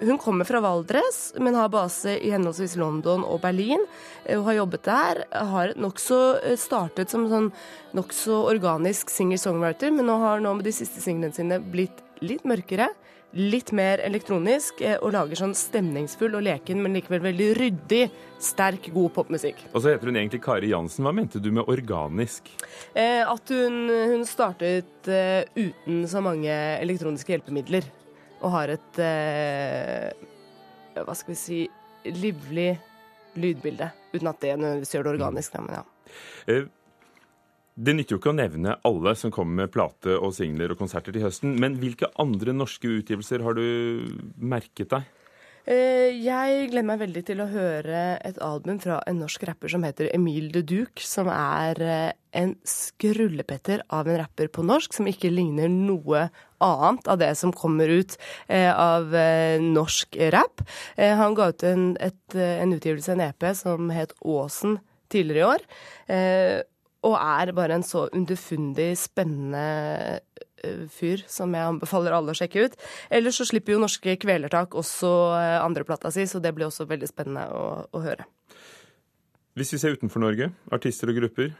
Hun 0.00 0.20
kommer 0.20 0.48
fra 0.48 0.62
Valdres, 0.64 1.20
men 1.40 1.58
har 1.58 1.72
base 1.72 2.18
i 2.18 2.32
henholdsvis 2.34 2.76
London 2.80 3.24
og 3.24 3.40
Berlin. 3.44 3.82
Hun 4.28 4.44
har 4.48 4.60
jobbet 4.60 4.86
der. 4.88 5.24
Har 5.54 5.74
nokså 5.80 6.20
startet 6.60 7.12
som 7.12 7.28
sånn 7.30 7.50
nokså 7.96 8.44
organisk 8.50 9.10
singer-songwriter, 9.10 9.90
men 9.94 10.06
nå 10.06 10.20
har 10.22 10.44
nå 10.44 10.54
med 10.58 10.68
de 10.68 10.76
siste 10.76 11.02
singlene 11.02 11.34
sine 11.34 11.58
blitt 11.60 12.04
litt 12.24 12.44
mørkere, 12.48 12.90
litt 13.36 13.70
mer 13.76 14.02
elektronisk, 14.02 14.80
eh, 14.82 14.96
og 14.98 15.14
lager 15.14 15.38
sånn 15.38 15.54
stemningsfull 15.54 16.34
og 16.38 16.44
leken, 16.46 16.80
men 16.82 16.96
likevel 16.98 17.22
veldig 17.28 17.48
ryddig, 17.58 18.02
sterk, 18.42 18.90
god 18.94 19.12
popmusikk. 19.14 19.62
Og 19.70 19.84
så 19.84 19.92
heter 19.92 20.10
hun 20.10 20.18
egentlig 20.18 20.42
Kari 20.44 20.72
Jansen. 20.72 21.06
Hva 21.06 21.14
mente 21.14 21.42
du 21.42 21.50
med 21.54 21.70
organisk? 21.70 22.50
Eh, 22.94 23.22
at 23.22 23.54
hun, 23.54 23.80
hun 24.14 24.26
startet 24.28 25.10
eh, 25.10 25.44
uten 25.54 26.04
så 26.10 26.22
mange 26.24 26.50
elektroniske 26.80 27.36
hjelpemidler, 27.36 27.86
og 28.40 28.54
har 28.56 28.72
et 28.72 29.02
eh, 29.04 30.28
Hva 30.96 31.14
skal 31.14 31.34
vi 31.34 31.38
si 31.38 31.58
livlig 32.08 32.72
lydbilde. 33.38 33.90
Uten 34.14 34.30
at 34.30 34.42
det 34.42 34.56
nødvendigvis 34.58 34.94
gjør 34.94 35.06
det 35.06 35.12
organisk, 35.14 35.58
men 35.60 35.80
ja. 35.80 35.84
Det 37.80 37.94
nytter 37.96 38.12
jo 38.12 38.20
ikke 38.20 38.34
å 38.34 38.36
nevne 38.36 38.74
alle 38.84 39.14
som 39.16 39.32
kommer 39.32 39.62
med 39.62 39.70
plate 39.72 40.12
og 40.18 40.34
singler 40.36 40.74
og 40.74 40.82
konserter 40.82 41.14
til 41.16 41.24
høsten, 41.24 41.54
men 41.62 41.78
hvilke 41.80 42.10
andre 42.20 42.52
norske 42.52 42.90
utgivelser 42.98 43.40
har 43.40 43.56
du 43.56 43.64
merket 44.36 44.90
deg? 44.92 45.06
Eh, 45.64 46.12
Jeg 46.20 46.66
gleder 46.72 46.88
meg 46.90 47.00
veldig 47.00 47.22
til 47.24 47.40
å 47.40 47.46
høre 47.48 48.02
et 48.26 48.36
album 48.44 48.80
fra 48.82 48.98
en 49.08 49.22
norsk 49.22 49.46
rapper 49.48 49.72
som 49.72 49.84
heter 49.86 50.10
Emil 50.12 50.50
de 50.52 50.60
Duc, 50.66 51.00
som 51.04 51.30
er 51.32 51.80
eh, 51.80 52.12
en 52.36 52.52
skrullepetter 52.68 53.86
av 53.88 54.08
en 54.08 54.18
rapper 54.26 54.50
på 54.52 54.64
norsk 54.66 54.98
som 54.98 55.08
ikke 55.08 55.32
ligner 55.32 55.72
noe 55.72 56.26
annet 56.60 57.08
av 57.08 57.20
det 57.22 57.30
som 57.40 57.52
kommer 57.56 57.88
ut 57.88 58.18
eh, 58.48 58.68
av 58.68 59.08
norsk 59.64 60.20
rap. 60.34 60.60
Han 61.00 61.38
ga 61.38 61.48
ut 61.48 61.64
en, 61.64 61.86
et, 61.96 62.36
en 62.36 62.76
utgivelse, 62.76 63.16
en 63.16 63.24
EP, 63.24 63.48
som 63.56 63.88
het 63.94 64.12
Åsen 64.20 64.76
tidligere 65.10 65.40
i 65.40 65.48
år. 65.48 66.68
Og 67.06 67.16
er 67.16 67.54
bare 67.56 67.78
en 67.78 67.86
så 67.86 68.04
underfundig, 68.12 68.90
spennende 69.00 70.20
eh, 70.60 70.84
fyr 70.92 71.24
som 71.30 71.54
jeg 71.56 71.68
anbefaler 71.70 72.16
alle 72.16 72.34
å 72.34 72.36
sjekke 72.36 72.66
ut. 72.66 72.76
Ellers 73.08 73.40
så 73.40 73.48
slipper 73.48 73.76
jo 73.76 73.80
Norske 73.80 74.18
Kvelertak 74.20 74.76
også 74.76 75.14
eh, 75.38 75.56
andreplata 75.62 76.12
si, 76.12 76.28
så 76.28 76.42
det 76.44 76.52
blir 76.56 76.68
også 76.68 76.88
veldig 76.90 77.08
spennende 77.08 77.48
å, 77.56 77.64
å 77.88 78.04
høre. 78.04 78.28
Hvis 79.56 79.72
vi 79.74 79.80
ser 79.82 79.96
utenfor 79.96 80.22
Norge, 80.22 80.52
artister 80.72 81.10
og 81.10 81.22
grupper. 81.22 81.50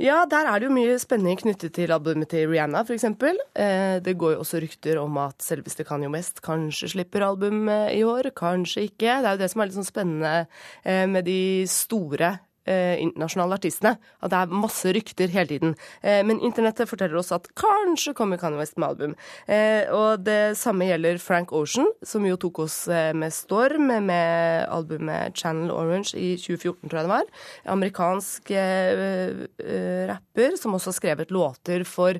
Ja, 0.00 0.22
der 0.24 0.48
er 0.48 0.56
det 0.56 0.70
jo 0.70 0.72
mye 0.72 0.96
spenning 0.98 1.36
knyttet 1.36 1.74
til 1.76 1.92
albumet 1.92 2.30
til 2.32 2.48
Rihanna, 2.48 2.80
f.eks. 2.88 3.04
Eh, 3.04 4.00
det 4.00 4.16
går 4.16 4.38
jo 4.38 4.42
også 4.46 4.62
rykter 4.64 4.96
om 5.02 5.20
at 5.20 5.44
selveste 5.44 5.84
Kanye 5.84 6.08
West 6.14 6.40
kanskje 6.46 6.94
slipper 6.94 7.26
album 7.28 7.68
i 7.68 8.00
år, 8.00 8.32
kanskje 8.32 8.88
ikke. 8.88 9.20
Det 9.20 9.28
er 9.28 9.34
jo 9.36 9.42
det 9.44 9.50
som 9.52 9.60
er 9.60 9.68
litt 9.68 9.76
sånn 9.76 9.92
spennende 9.92 11.10
med 11.12 11.28
de 11.28 11.42
store 11.68 12.38
eh, 12.68 13.00
internasjonale 13.02 13.56
artistene. 13.58 13.94
At 14.20 14.32
det 14.32 14.40
er 14.40 14.54
masse 14.62 14.92
rykter 14.94 15.32
hele 15.32 15.50
tiden. 15.50 15.74
Eh, 16.02 16.20
men 16.26 16.40
internettet 16.44 16.90
forteller 16.90 17.20
oss 17.20 17.32
at 17.34 17.48
kanskje 17.58 18.14
kommer 18.16 18.40
Kanye 18.40 18.60
West 18.60 18.78
med 18.78 18.88
album. 18.88 19.16
Eh, 19.46 19.88
og 19.94 20.24
det 20.26 20.56
samme 20.60 20.88
gjelder 20.88 21.20
Frank 21.22 21.54
Ocean, 21.56 21.88
som 22.06 22.26
jo 22.26 22.38
tok 22.40 22.62
oss 22.66 22.78
eh, 22.88 23.12
med 23.16 23.34
storm 23.34 23.90
med 24.06 24.66
albumet 24.70 25.36
Channel 25.36 25.72
Orange 25.74 26.14
i 26.18 26.34
2014, 26.40 26.88
tror 26.88 27.00
jeg 27.00 27.08
det 27.08 27.14
var. 27.14 27.30
Amerikansk 27.76 28.50
eh, 28.54 29.44
eh, 29.64 30.02
rapper 30.10 30.58
som 30.60 30.76
også 30.76 30.92
har 30.92 30.98
skrevet 30.98 31.30
låter 31.34 31.84
for 31.88 32.18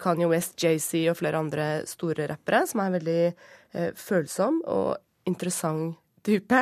Kanye 0.00 0.28
West, 0.30 0.56
JC 0.60 1.06
og 1.10 1.18
flere 1.18 1.40
andre 1.40 1.66
store 1.88 2.28
rappere, 2.30 2.62
som 2.68 2.82
er 2.84 2.94
veldig 2.94 3.20
følsom 3.98 4.60
og 4.70 4.94
interessant 5.28 5.98
type. 6.24 6.60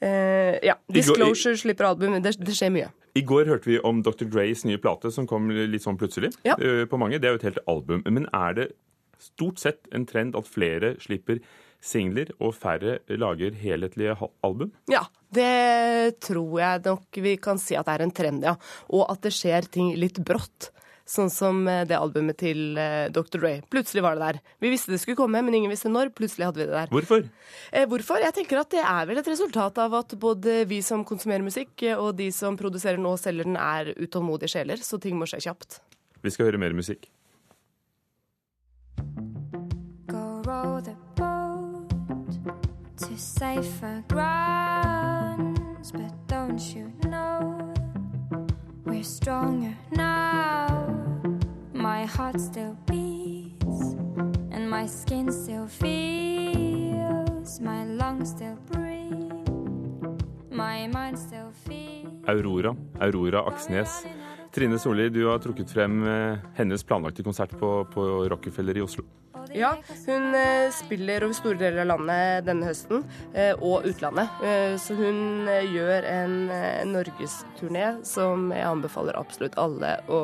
Eh, 0.00 0.58
ja. 0.62 0.76
Disclosure 0.92 1.56
slipper 1.58 1.88
album. 1.90 2.18
Det, 2.22 2.36
det 2.38 2.54
skjer 2.56 2.70
mye. 2.74 2.90
I 3.18 3.22
går 3.26 3.48
hørte 3.50 3.70
vi 3.70 3.78
om 3.82 4.02
Dr. 4.06 4.28
Grays 4.30 4.64
nye 4.68 4.78
plate, 4.78 5.10
som 5.14 5.26
kom 5.26 5.48
litt 5.50 5.82
sånn 5.82 5.98
plutselig 5.98 6.32
Ja. 6.46 6.54
eh, 6.60 6.84
på 6.86 6.98
mange. 7.00 7.18
Det 7.18 7.28
er 7.30 7.34
jo 7.36 7.40
et 7.42 7.48
helt 7.50 7.64
album. 7.66 8.02
Men 8.06 8.28
er 8.32 8.54
det 8.54 8.68
stort 9.18 9.58
sett 9.58 9.88
en 9.92 10.06
trend 10.06 10.36
at 10.38 10.46
flere 10.46 10.94
slipper 11.02 11.40
singler, 11.82 12.30
og 12.42 12.54
færre 12.58 12.98
lager 13.08 13.54
helhetlige 13.54 14.16
album? 14.42 14.72
Ja, 14.90 15.04
det 15.34 16.18
tror 16.26 16.58
jeg 16.58 16.82
nok 16.84 17.20
vi 17.22 17.36
kan 17.38 17.58
si 17.62 17.76
at 17.78 17.86
det 17.86 17.94
er 18.00 18.02
en 18.06 18.14
trend, 18.14 18.42
ja. 18.42 18.56
Og 18.90 19.06
at 19.10 19.22
det 19.22 19.32
skjer 19.34 19.68
ting 19.70 19.92
litt 19.98 20.18
brått. 20.26 20.70
Sånn 21.08 21.30
som 21.32 21.62
eh, 21.70 21.86
det 21.88 21.96
albumet 21.96 22.36
til 22.42 22.76
eh, 22.76 23.08
Dr. 23.08 23.38
Dre. 23.40 23.52
Plutselig 23.72 24.02
var 24.04 24.18
det 24.18 24.26
der. 24.26 24.38
Vi 24.60 24.72
visste 24.74 24.92
det 24.92 25.00
skulle 25.00 25.16
komme, 25.16 25.40
men 25.44 25.56
ingen 25.56 25.72
visste 25.72 25.88
når. 25.88 26.10
Plutselig 26.16 26.50
hadde 26.50 26.60
vi 26.60 26.66
det 26.68 26.76
der. 26.76 26.92
Hvorfor? 26.92 27.24
Eh, 27.72 27.86
hvorfor? 27.88 28.20
Jeg 28.20 28.36
tenker 28.36 28.60
at 28.60 28.74
det 28.74 28.82
er 28.84 29.08
vel 29.08 29.20
et 29.22 29.30
resultat 29.32 29.80
av 29.80 29.96
at 30.02 30.12
både 30.20 30.60
vi 30.68 30.82
som 30.84 31.06
konsumerer 31.08 31.46
musikk, 31.46 31.72
eh, 31.80 31.96
og 31.96 32.18
de 32.20 32.28
som 32.34 32.58
produserer 32.60 33.00
den 33.00 33.08
og 33.08 33.16
selger 33.22 33.48
den, 33.48 33.56
er 33.56 33.94
utålmodige 33.96 34.52
sjeler, 34.52 34.84
så 34.84 35.00
ting 35.00 35.16
må 35.16 35.24
skje 35.30 35.40
kjapt. 35.48 35.80
Vi 36.20 36.34
skal 36.34 36.50
høre 36.50 36.60
mer 36.60 36.76
musikk. 36.76 37.08
Go 40.12 40.42
row 40.44 40.76
the 40.84 40.96
boat 41.16 41.88
to 43.00 43.16
safer 43.16 44.04
grounds, 44.12 45.92
but 45.92 46.12
don't 46.28 46.60
you 46.76 46.92
know 47.08 47.77
we're 48.98 49.04
stronger 49.04 49.76
now? 49.92 50.66
My 51.72 52.04
heart 52.04 52.40
still 52.40 52.76
beats, 52.84 53.94
and 54.50 54.68
my 54.68 54.86
skin 54.86 55.30
still 55.30 55.68
feels, 55.68 57.60
my 57.60 57.84
lungs 57.84 58.30
still 58.30 58.58
breathe, 58.72 59.46
my 60.50 60.88
mind 60.88 61.16
still 61.16 61.52
feels. 61.52 62.24
Aurora. 62.26 62.74
Aurora 63.00 63.42
Aksnes. 63.44 64.04
Trine 64.52 64.78
Solli, 64.78 65.08
du 65.12 65.26
har 65.28 65.38
trukket 65.44 65.70
frem 65.70 66.00
eh, 66.08 66.50
hennes 66.56 66.84
planlagte 66.84 67.22
konsert 67.22 67.52
på, 67.60 67.82
på 67.92 68.04
Rockefeller 68.32 68.78
i 68.80 68.84
Oslo. 68.84 69.04
Ja, 69.56 69.70
hun 70.06 70.34
eh, 70.36 70.68
spiller 70.72 71.24
over 71.24 71.36
store 71.36 71.56
deler 71.60 71.82
av 71.82 71.88
landet 71.90 72.46
denne 72.46 72.68
høsten, 72.68 73.02
eh, 73.32 73.52
og 73.60 73.84
utlandet. 73.88 74.40
Så 74.80 74.96
hun 74.96 75.48
gjør 75.68 76.06
en 76.08 76.34
norgesturné 76.88 77.90
som 78.08 78.48
jeg 78.52 78.64
anbefaler 78.68 79.16
absolutt 79.20 79.56
alle 79.60 79.94
å, 80.08 80.20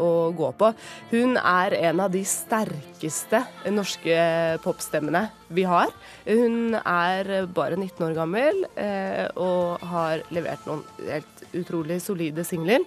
å 0.00 0.10
gå 0.36 0.50
på. 0.60 0.70
Hun 1.12 1.40
er 1.40 1.76
en 1.78 2.04
av 2.04 2.12
de 2.12 2.22
sterkeste 2.28 3.42
norske 3.72 4.18
popstemmene 4.64 5.26
vi 5.56 5.64
har. 5.68 5.92
Hun 6.28 6.76
er 6.82 7.48
bare 7.56 7.80
19 7.80 8.06
år 8.10 8.16
gammel 8.16 8.62
og 9.36 9.88
har 9.92 10.24
levert 10.34 10.68
noen 10.68 10.84
helt 11.06 11.44
utrolig 11.56 12.00
solide 12.04 12.44
singler. 12.48 12.84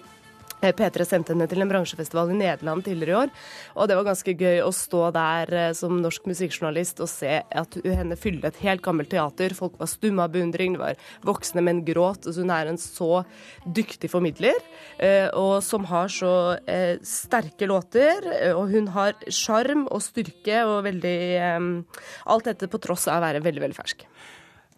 Eh, 0.60 0.74
P3 0.76 1.06
sendte 1.08 1.32
henne 1.32 1.48
til 1.48 1.62
en 1.62 1.70
bransjefestival 1.70 2.32
i 2.34 2.38
Nederland 2.38 2.84
tidligere 2.84 3.12
i 3.12 3.18
år. 3.22 3.32
Og 3.76 3.88
det 3.88 3.96
var 3.96 4.08
ganske 4.10 4.34
gøy 4.36 4.60
å 4.64 4.72
stå 4.74 5.02
der 5.16 5.54
eh, 5.56 5.70
som 5.76 6.00
norsk 6.02 6.28
musikkjournalist 6.28 7.00
og 7.00 7.10
se 7.10 7.40
at 7.40 7.78
henne 7.80 8.18
fylle 8.20 8.50
et 8.50 8.60
helt 8.64 8.84
gammelt 8.84 9.12
teater. 9.12 9.56
Folk 9.56 9.78
var 9.80 9.90
stumme 9.90 10.26
av 10.26 10.34
beundring, 10.34 10.76
det 10.76 10.82
var 10.82 11.06
voksne 11.26 11.64
menn 11.64 11.82
gråt. 11.86 12.28
Altså 12.28 12.44
hun 12.44 12.54
er 12.54 12.70
en 12.70 12.80
så 12.80 13.24
dyktig 13.64 14.12
formidler, 14.12 14.60
eh, 14.98 15.28
og 15.36 15.60
som 15.64 15.88
har 15.90 16.12
så 16.12 16.34
sterke 17.06 17.68
låter. 17.68 18.24
Og 18.54 18.70
hun 18.72 18.90
har 18.94 19.16
sjarm 19.32 19.86
og 19.88 20.02
styrke 20.04 20.62
og 20.68 20.82
veldig 20.86 21.18
Alt 22.30 22.48
dette 22.48 22.68
på 22.70 22.78
tross 22.82 23.06
av 23.08 23.20
å 23.20 23.24
være 23.24 23.42
veldig, 23.44 23.62
veldig 23.64 23.76
fersk. 23.76 24.04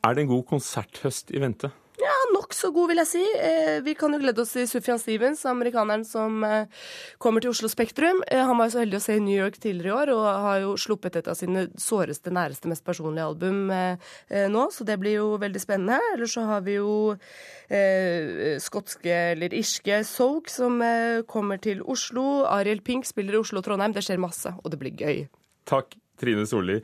Er 0.06 0.14
det 0.14 0.24
en 0.24 0.32
god 0.32 0.44
konserthøst 0.50 1.32
i 1.34 1.42
vente? 1.42 1.70
Ja, 2.02 2.14
nokså 2.34 2.72
god, 2.74 2.90
vil 2.90 2.98
jeg 2.98 3.08
si. 3.12 3.22
Eh, 3.38 3.76
vi 3.86 3.92
kan 3.94 4.10
jo 4.10 4.18
glede 4.18 4.42
oss 4.42 4.54
til 4.56 4.64
Sufjan 4.66 4.98
Stevens, 4.98 5.44
amerikaneren 5.46 6.02
som 6.06 6.42
eh, 6.42 6.80
kommer 7.22 7.44
til 7.44 7.52
Oslo 7.52 7.68
Spektrum. 7.70 8.24
Eh, 8.26 8.42
han 8.42 8.58
var 8.58 8.66
jo 8.66 8.74
så 8.74 8.80
heldig 8.82 8.98
å 8.98 9.04
se 9.04 9.18
i 9.18 9.22
New 9.22 9.36
York 9.36 9.60
tidligere 9.62 9.92
i 9.92 9.94
år, 10.00 10.12
og 10.16 10.40
har 10.46 10.58
jo 10.64 10.72
sluppet 10.80 11.20
et 11.20 11.30
av 11.30 11.38
sine 11.38 11.68
såreste, 11.78 12.32
næreste, 12.34 12.70
mest 12.72 12.82
personlige 12.86 13.28
album 13.30 13.70
eh, 13.70 14.10
eh, 14.32 14.48
nå, 14.50 14.64
så 14.74 14.86
det 14.88 14.98
blir 14.98 15.20
jo 15.20 15.28
veldig 15.42 15.62
spennende. 15.62 16.00
Ellers 16.16 16.34
så 16.34 16.46
har 16.48 16.66
vi 16.66 16.74
jo 16.80 16.92
eh, 17.14 18.58
skotske, 18.62 19.14
eller 19.36 19.54
irske, 19.54 20.02
Soak, 20.08 20.50
som 20.50 20.82
kommer 21.30 21.62
til 21.62 21.84
Oslo. 21.86 22.42
Ariel 22.50 22.82
Pink 22.82 23.06
spiller 23.06 23.38
i 23.38 23.44
Oslo 23.44 23.62
og 23.62 23.68
Trondheim. 23.68 23.94
Det 23.94 24.02
skjer 24.08 24.22
masse, 24.22 24.50
og 24.58 24.74
det 24.74 24.82
blir 24.82 24.98
gøy. 24.98 25.28
Takk, 25.70 25.94
Trine 26.18 26.48
Solli, 26.50 26.80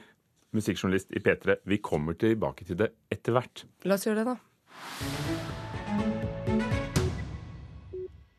musikkjournalist 0.54 1.10
i 1.10 1.24
P3. 1.24 1.58
Vi 1.66 1.82
kommer 1.82 2.14
tilbake 2.14 2.68
til 2.68 2.78
det 2.78 2.92
etter 3.10 3.34
hvert. 3.34 3.66
La 3.88 3.98
oss 3.98 4.06
gjøre 4.06 4.22
det, 4.22 4.36
da. 4.36 4.47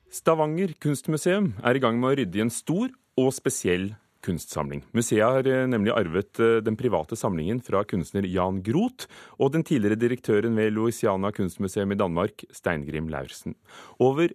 Stavanger 0.10 0.74
kunstmuseum 0.84 1.54
er 1.64 1.78
i 1.78 1.82
gang 1.84 2.00
med 2.00 2.12
å 2.12 2.18
rydde 2.20 2.40
i 2.40 2.44
en 2.44 2.54
stor 2.54 2.90
og 3.20 3.30
spesiell 3.36 3.92
kunstsamling. 4.26 4.82
Museet 4.96 5.24
har 5.24 5.48
eh, 5.48 5.68
nemlig 5.70 5.94
arvet 5.96 6.42
eh, 6.44 6.58
den 6.66 6.78
private 6.80 7.16
samlingen 7.20 7.62
fra 7.64 7.86
kunstner 7.88 8.28
Jan 8.28 8.60
Groth 8.66 9.08
og 9.40 9.54
den 9.56 9.64
tidligere 9.68 10.00
direktøren 10.00 10.58
ved 10.60 10.74
Louisiana 10.76 11.32
kunstmuseum 11.36 11.96
i 11.96 12.00
Danmark, 12.00 12.44
Steingrim 12.52 13.08
Laursen. 13.12 13.56
Over 14.00 14.34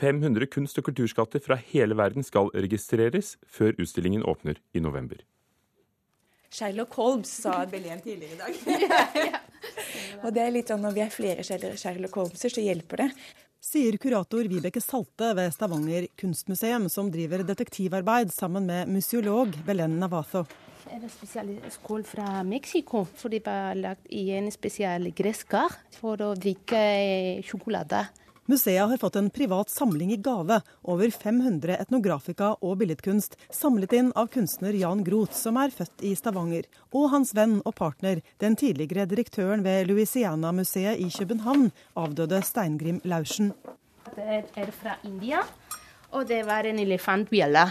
500 0.00 0.48
kunst- 0.48 0.80
og 0.80 0.88
kulturskatter 0.88 1.42
fra 1.44 1.58
hele 1.72 1.98
verden 1.98 2.24
skal 2.24 2.48
registreres 2.56 3.34
før 3.44 3.76
utstillingen 3.76 4.24
åpner 4.24 4.62
i 4.72 4.80
november. 4.80 5.20
Sherlock 6.50 6.94
Holmes, 6.98 7.30
sa 7.42 7.66
Belén 7.70 8.00
tidligere 8.02 8.34
i 8.34 8.38
dag. 8.38 9.40
Og 10.24 10.32
det 10.34 10.42
er 10.42 10.54
litt 10.54 10.70
sånn 10.72 10.82
når 10.82 10.96
vi 10.96 11.04
er 11.04 11.14
flere 11.14 11.44
Sherlock 11.46 12.18
Holmeser, 12.18 12.52
så 12.52 12.64
hjelper 12.64 13.04
det. 13.04 13.08
Sier 13.60 13.98
kurator 14.00 14.48
Vibeke 14.48 14.80
Salte 14.80 15.34
ved 15.36 15.52
Stavanger 15.52 16.06
kunstmuseum, 16.18 16.88
som 16.88 17.10
driver 17.12 17.44
detektivarbeid 17.44 18.32
sammen 18.32 18.64
med 18.66 18.88
museolog 18.88 19.52
Belén 19.66 19.98
Navazo. 20.00 20.46
er 20.90 20.96
en 20.96 21.12
spesiell 21.12 21.50
skål 21.70 22.04
fra 22.08 22.42
Mexico, 22.42 23.04
for 23.04 23.28
det 23.28 23.44
var 23.44 23.76
lagd 23.76 24.08
i 24.10 24.30
en 24.32 24.48
spesiell 24.50 25.12
gresskar 25.12 25.76
for 26.00 26.16
å 26.24 26.32
drikke 26.34 26.80
sjokolade. 27.44 28.06
Museet 28.50 28.88
har 28.88 28.96
fått 28.96 29.16
en 29.16 29.30
privat 29.30 29.70
samling 29.70 30.12
i 30.12 30.16
gave. 30.16 30.60
Over 30.82 31.10
500 31.10 31.76
etnografika 31.76 32.48
og 32.58 32.80
billedkunst 32.80 33.36
samlet 33.54 33.92
inn 33.94 34.08
av 34.18 34.26
kunstner 34.34 34.74
Jan 34.74 35.04
Groth, 35.06 35.36
som 35.38 35.60
er 35.62 35.70
født 35.70 36.02
i 36.02 36.16
Stavanger, 36.18 36.66
og 36.90 37.12
hans 37.12 37.30
venn 37.38 37.60
og 37.62 37.76
partner, 37.78 38.24
den 38.42 38.58
tidligere 38.58 39.06
direktøren 39.06 39.62
ved 39.62 39.86
Louisiana-museet 39.86 40.98
i 40.98 41.06
København, 41.14 41.68
avdøde 41.94 42.42
Steingrim 42.42 42.98
Laursen. 43.06 43.52
Det 44.16 44.42
er 44.58 44.74
fra 44.74 44.96
India, 45.06 45.44
og 46.10 46.26
det 46.26 46.42
var 46.50 46.66
en 46.66 46.82
elefantbjelle. 46.82 47.68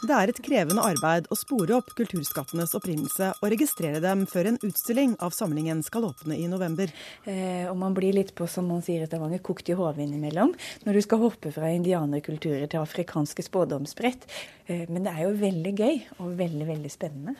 Det 0.00 0.14
er 0.16 0.30
et 0.32 0.38
krevende 0.40 0.80
arbeid 0.80 1.26
å 1.28 1.36
spore 1.36 1.74
opp 1.76 1.90
kulturskattenes 1.98 2.72
opprinnelse 2.78 3.34
og 3.36 3.50
registrere 3.52 4.00
dem 4.00 4.22
før 4.30 4.48
en 4.48 4.58
utstilling 4.64 5.12
av 5.20 5.34
samlingen 5.36 5.82
skal 5.84 6.06
åpne 6.08 6.38
i 6.40 6.46
november. 6.48 6.88
Eh, 7.28 7.66
og 7.68 7.76
man 7.82 7.92
blir 7.96 8.16
litt 8.16 8.32
på, 8.38 8.48
som 8.48 8.70
man 8.72 8.80
sier 8.86 9.04
i 9.04 9.08
Stavanger, 9.10 9.42
kokt 9.44 9.68
i 9.68 9.76
hodet 9.76 10.06
innimellom. 10.06 10.54
Når 10.86 10.96
du 10.96 11.02
skal 11.04 11.20
hoppe 11.20 11.52
fra 11.52 11.68
indianerkulturer 11.76 12.64
til 12.64 12.80
afrikanske 12.80 13.44
spådomsbrett. 13.44 14.24
Eh, 14.72 14.86
men 14.88 15.04
det 15.04 15.12
er 15.12 15.26
jo 15.26 15.36
veldig 15.42 15.74
gøy 15.76 16.00
og 16.16 16.32
veldig, 16.40 16.70
veldig 16.72 16.94
spennende. 16.96 17.36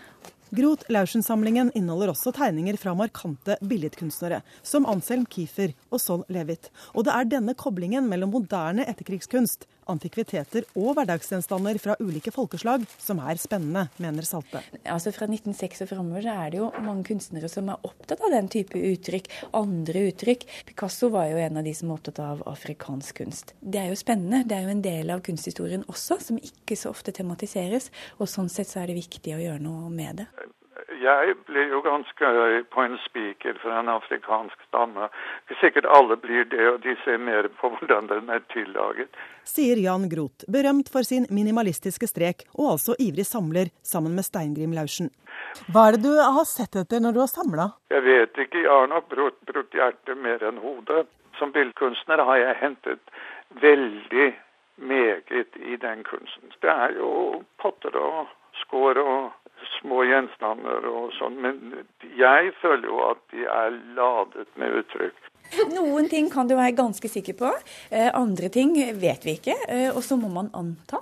Groth 0.51 0.89
Laursen-samlingen 0.90 1.68
inneholder 1.78 2.10
også 2.10 2.32
tegninger 2.35 2.74
fra 2.81 2.90
markante 2.98 3.55
billedkunstnere, 3.62 4.40
som 4.66 4.89
Anselm 4.90 5.22
Kiefer 5.31 5.77
og 5.94 6.01
Sol 6.02 6.24
Levit. 6.27 6.72
Og 6.90 7.06
det 7.06 7.14
er 7.14 7.28
denne 7.36 7.55
koblingen 7.55 8.09
mellom 8.10 8.32
moderne 8.35 8.82
etterkrigskunst, 8.90 9.68
antikviteter 9.90 10.66
og 10.78 10.94
hverdagsgjenstander 10.97 11.78
fra 11.82 11.97
ulike 12.02 12.32
folkeslag 12.35 12.85
som 13.01 13.20
er 13.24 13.40
spennende, 13.43 13.86
mener 14.02 14.27
Salte. 14.27 14.62
Altså 14.85 15.12
Fra 15.14 15.27
1906 15.31 15.85
og 15.85 15.90
framover 15.90 16.27
er 16.31 16.52
det 16.52 16.60
jo 16.60 16.70
mange 16.85 17.06
kunstnere 17.10 17.51
som 17.51 17.70
er 17.72 17.86
opptatt 17.86 18.22
av 18.22 18.35
den 18.35 18.51
type 18.52 18.78
uttrykk. 18.78 19.31
Andre 19.56 20.05
uttrykk. 20.10 20.47
Picasso 20.70 21.10
var 21.14 21.31
jo 21.32 21.40
en 21.43 21.60
av 21.60 21.66
de 21.66 21.74
som 21.77 21.90
var 21.90 22.01
opptatt 22.01 22.22
av 22.24 22.44
afrikansk 22.51 23.22
kunst. 23.22 23.55
Det 23.60 23.82
er 23.82 23.90
jo 23.90 23.98
spennende. 23.98 24.44
Det 24.47 24.59
er 24.59 24.66
jo 24.66 24.74
en 24.77 24.85
del 24.85 25.14
av 25.14 25.24
kunsthistorien 25.27 25.86
også, 25.90 26.20
som 26.22 26.39
ikke 26.39 26.78
så 26.78 26.94
ofte 26.94 27.14
tematiseres. 27.16 27.90
Og 28.18 28.31
sånn 28.31 28.51
sett 28.52 28.70
så 28.70 28.82
er 28.82 28.90
det 28.90 29.01
viktig 29.01 29.35
å 29.36 29.43
gjøre 29.43 29.62
noe 29.64 29.90
med 29.94 30.22
det. 30.22 30.31
Jeg 31.01 31.35
blir 31.48 31.70
jo 31.72 31.81
ganske 31.81 32.31
høy 32.36 32.59
på 32.68 32.82
en 32.85 32.98
spiker 33.06 33.56
fra 33.62 33.78
en 33.81 33.89
afrikansk 33.89 34.66
stamme. 34.68 35.06
Sikkert 35.60 35.86
alle 35.89 36.18
blir 36.20 36.44
det, 36.51 36.60
og 36.68 36.82
de 36.85 36.93
ser 37.05 37.16
mer 37.16 37.48
på 37.60 37.70
hvordan 37.72 38.10
den 38.10 38.28
er 38.28 38.43
tillaget. 38.52 39.09
Sier 39.48 39.81
Jan 39.81 40.10
Groth, 40.12 40.44
berømt 40.52 40.90
for 40.93 41.06
sin 41.06 41.24
minimalistiske 41.32 42.09
strek, 42.10 42.44
og 42.52 42.74
altså 42.74 42.97
ivrig 43.01 43.24
samler 43.27 43.70
sammen 43.82 44.18
med 44.18 44.28
Steingrim 44.28 44.74
Laursen. 44.77 45.09
Hva 45.72 45.86
er 45.89 45.97
det 45.97 46.05
du 46.05 46.12
har 46.20 46.44
sett 46.48 46.77
etter 46.77 47.01
når 47.01 47.16
du 47.16 47.22
har 47.24 47.32
samla? 47.32 47.70
Jeg 47.94 48.05
vet 48.05 48.43
ikke, 48.44 48.60
jeg 48.66 48.70
har 48.70 48.93
nok 48.93 49.09
brutt, 49.14 49.40
brutt 49.48 49.77
hjertet 49.77 50.20
mer 50.20 50.44
enn 50.44 50.60
hodet. 50.60 51.06
Som 51.39 51.55
billedkunstner 51.56 52.20
har 52.28 52.43
jeg 52.43 52.59
hentet 52.60 53.14
veldig 53.64 54.28
meget 54.85 55.56
i 55.56 55.81
den 55.81 56.05
kunsten. 56.05 56.52
Det 56.60 56.68
er 56.68 56.93
jo 57.01 57.40
potter 57.62 57.97
og 57.97 58.28
skår 58.65 59.01
og 59.03 59.31
små 59.78 60.05
gjenstander 60.09 60.87
og 60.89 61.12
sånn, 61.19 61.37
men 61.45 61.85
jeg 62.19 62.53
føler 62.61 62.89
jo 62.89 63.01
at 63.11 63.23
de 63.32 63.45
er 63.45 63.77
ladet 63.97 64.49
med 64.61 64.81
uttrykk. 64.82 65.31
Noen 65.74 66.09
ting 66.11 66.28
kan 66.31 66.49
du 66.49 66.55
være 66.55 66.77
ganske 66.78 67.11
sikker 67.11 67.37
på, 67.39 67.53
eh, 67.91 68.11
andre 68.15 68.51
ting 68.53 68.77
vet 69.01 69.24
vi 69.27 69.39
ikke, 69.39 69.57
eh, 69.69 69.89
og 69.91 70.03
så 70.07 70.19
må 70.20 70.31
man 70.32 70.53
anta. 70.55 71.01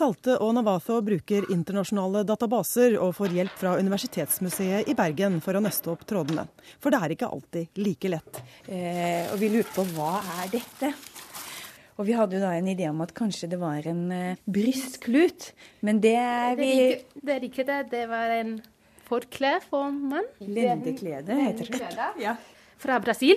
Salte 0.00 0.38
og 0.40 0.54
Navatho 0.56 0.94
bruker 1.04 1.50
internasjonale 1.52 2.22
databaser 2.24 2.94
og 3.02 3.12
får 3.18 3.34
hjelp 3.36 3.58
fra 3.60 3.74
Universitetsmuseet 3.76 4.88
i 4.88 4.94
Bergen 4.96 5.42
for 5.44 5.58
å 5.58 5.60
nøste 5.60 5.90
opp 5.92 6.06
trådene. 6.08 6.46
For 6.80 6.94
det 6.94 7.00
er 7.02 7.14
ikke 7.16 7.28
alltid 7.28 7.82
like 7.84 8.08
lett. 8.14 8.40
Eh, 8.64 9.28
og 9.28 9.36
vi 9.42 9.50
lurer 9.52 9.68
på 9.74 9.84
hva 9.92 10.14
er 10.40 10.54
dette? 10.54 10.94
Og 12.00 12.06
vi 12.08 12.14
hadde 12.16 12.38
jo 12.38 12.40
da 12.40 12.54
en 12.56 12.68
idé 12.72 12.86
om 12.88 13.00
at 13.04 13.10
kanskje 13.12 13.50
det 13.52 13.58
var 13.60 13.84
en 13.90 14.06
uh, 14.08 14.38
brystklut, 14.48 15.50
men 15.84 16.00
det 16.00 16.14
er 16.16 16.54
vi 16.56 16.70
Det 17.12 17.34
er 17.34 17.44
ikke 17.44 17.66
det. 17.68 17.90
Det. 17.90 17.90
det 17.92 18.06
var 18.08 18.32
en 18.38 18.54
forkle 19.04 19.58
for 19.66 19.90
mann. 19.92 20.24
Lendeklede 20.40 21.36
heter 21.42 21.68
det. 21.74 22.08
Ja. 22.22 22.38
Fra 22.80 22.96
Brasil. 23.04 23.36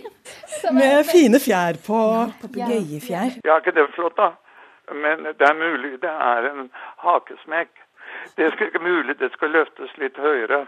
Med 0.71 1.03
fine 1.09 1.41
fjær 1.43 1.75
på. 1.83 1.99
Papegøyefjær. 2.45 3.41
Ja, 3.43 3.59
ikke 3.59 3.75
det 3.75 3.89
flott, 3.97 4.15
da? 4.15 4.31
Men 4.95 5.27
det 5.27 5.43
er 5.49 5.59
mulig 5.59 5.97
det 6.03 6.15
er 6.31 6.47
en 6.53 6.69
hakesmekk. 7.03 7.73
Det 8.37 8.47
er 8.47 8.55
ikke 8.69 8.79
mulig 8.79 9.17
det 9.19 9.33
skal 9.35 9.51
løftes 9.51 9.91
litt 9.99 10.15
høyere. 10.15 10.63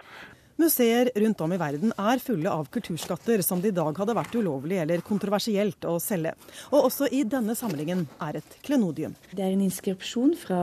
Museer 0.57 1.09
rundt 1.15 1.41
om 1.41 1.51
i 1.51 1.57
verden 1.59 1.91
er 1.99 2.21
fulle 2.23 2.47
av 2.47 2.69
kulturskatter 2.71 3.41
som 3.43 3.59
det 3.59 3.73
i 3.73 3.75
dag 3.75 3.97
hadde 3.99 4.15
vært 4.15 4.37
ulovlig 4.39 4.77
eller 4.79 5.03
kontroversielt 5.03 5.83
å 5.89 5.97
selge. 5.99 6.31
Og 6.71 6.87
også 6.87 7.09
i 7.11 7.25
denne 7.27 7.57
samlingen 7.59 8.05
er 8.23 8.39
et 8.39 8.55
klenodium. 8.63 9.17
Det 9.35 9.43
er 9.43 9.51
en 9.51 9.65
inskripsjon 9.65 10.31
fra 10.39 10.61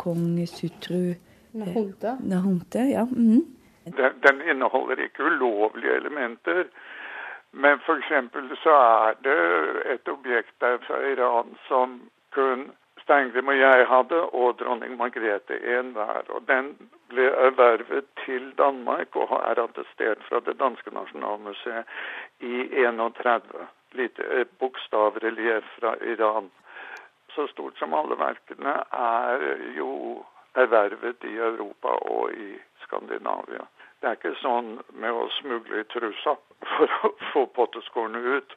kong 0.00 0.42
Sutru 0.50 1.14
Nahonte. 1.56 2.18
Nahonte 2.20 2.84
ja. 2.90 3.06
Mm. 3.08 3.46
Den, 3.88 4.20
den, 4.22 4.42
inneholder 4.52 5.00
ikke 5.06 5.24
ulovlige 5.24 5.96
elementer. 6.02 6.68
Men 7.56 7.80
f.eks. 7.80 8.12
så 8.62 8.76
er 8.76 9.16
det 9.24 9.38
et 9.96 10.12
objekt 10.12 10.52
der 10.60 10.78
fra 10.84 11.00
Iran 11.08 11.56
som 11.66 11.96
kun 12.36 12.68
Steingrim 13.02 13.48
og 13.48 13.58
jeg 13.58 13.86
hadde, 13.88 14.20
og 14.36 14.58
dronning 14.58 14.96
Margrethe 14.98 15.58
enhver. 15.78 16.28
Og 16.28 16.46
den 16.48 16.72
ble 17.10 17.26
ervervet 17.46 18.06
til 18.24 18.52
Danmark 18.58 19.16
og 19.16 19.34
er 19.40 19.62
attestert 19.64 20.22
fra 20.28 20.40
det 20.46 20.58
danske 20.60 20.94
nasjonalmuseet 20.94 21.84
i 22.40 22.84
31. 22.84 23.66
Lite 23.92 24.44
bokstavrelief 24.58 25.66
fra 25.78 25.94
Iran. 26.12 26.50
Så 27.34 27.46
stort 27.50 27.78
som 27.78 27.94
alle 27.94 28.18
verkene 28.18 28.76
er 28.92 29.44
jo 29.76 29.90
ervervet 30.54 31.24
i 31.24 31.36
Europa 31.36 31.88
og 31.88 32.32
i 32.32 32.54
Skandinavia. 32.84 33.66
Det 34.00 34.08
er 34.08 34.16
ikke 34.16 34.38
sånn 34.40 34.78
med 34.96 35.12
å 35.12 35.26
smugle 35.40 35.82
i 35.82 35.88
trusa 35.92 36.34
for 36.72 36.94
å 37.04 37.10
få 37.32 37.44
potteskårene 37.56 38.38
ut. 38.38 38.56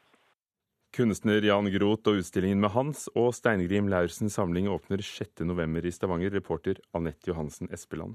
Kunstner 0.93 1.41
Jan 1.41 1.65
Groth 1.73 2.11
og 2.11 2.19
utstillingen 2.21 2.59
med 2.61 2.69
hans 2.75 3.07
og 3.17 3.31
Steingrim 3.33 3.87
Laursens 3.89 4.35
samling 4.37 4.67
åpner 4.69 5.01
6.11. 5.01 5.79
i 5.89 5.93
Stavanger. 5.95 6.35
Reporter 6.37 6.77
Anette 6.93 7.31
Johansen 7.31 7.71
Espeland. 7.73 8.13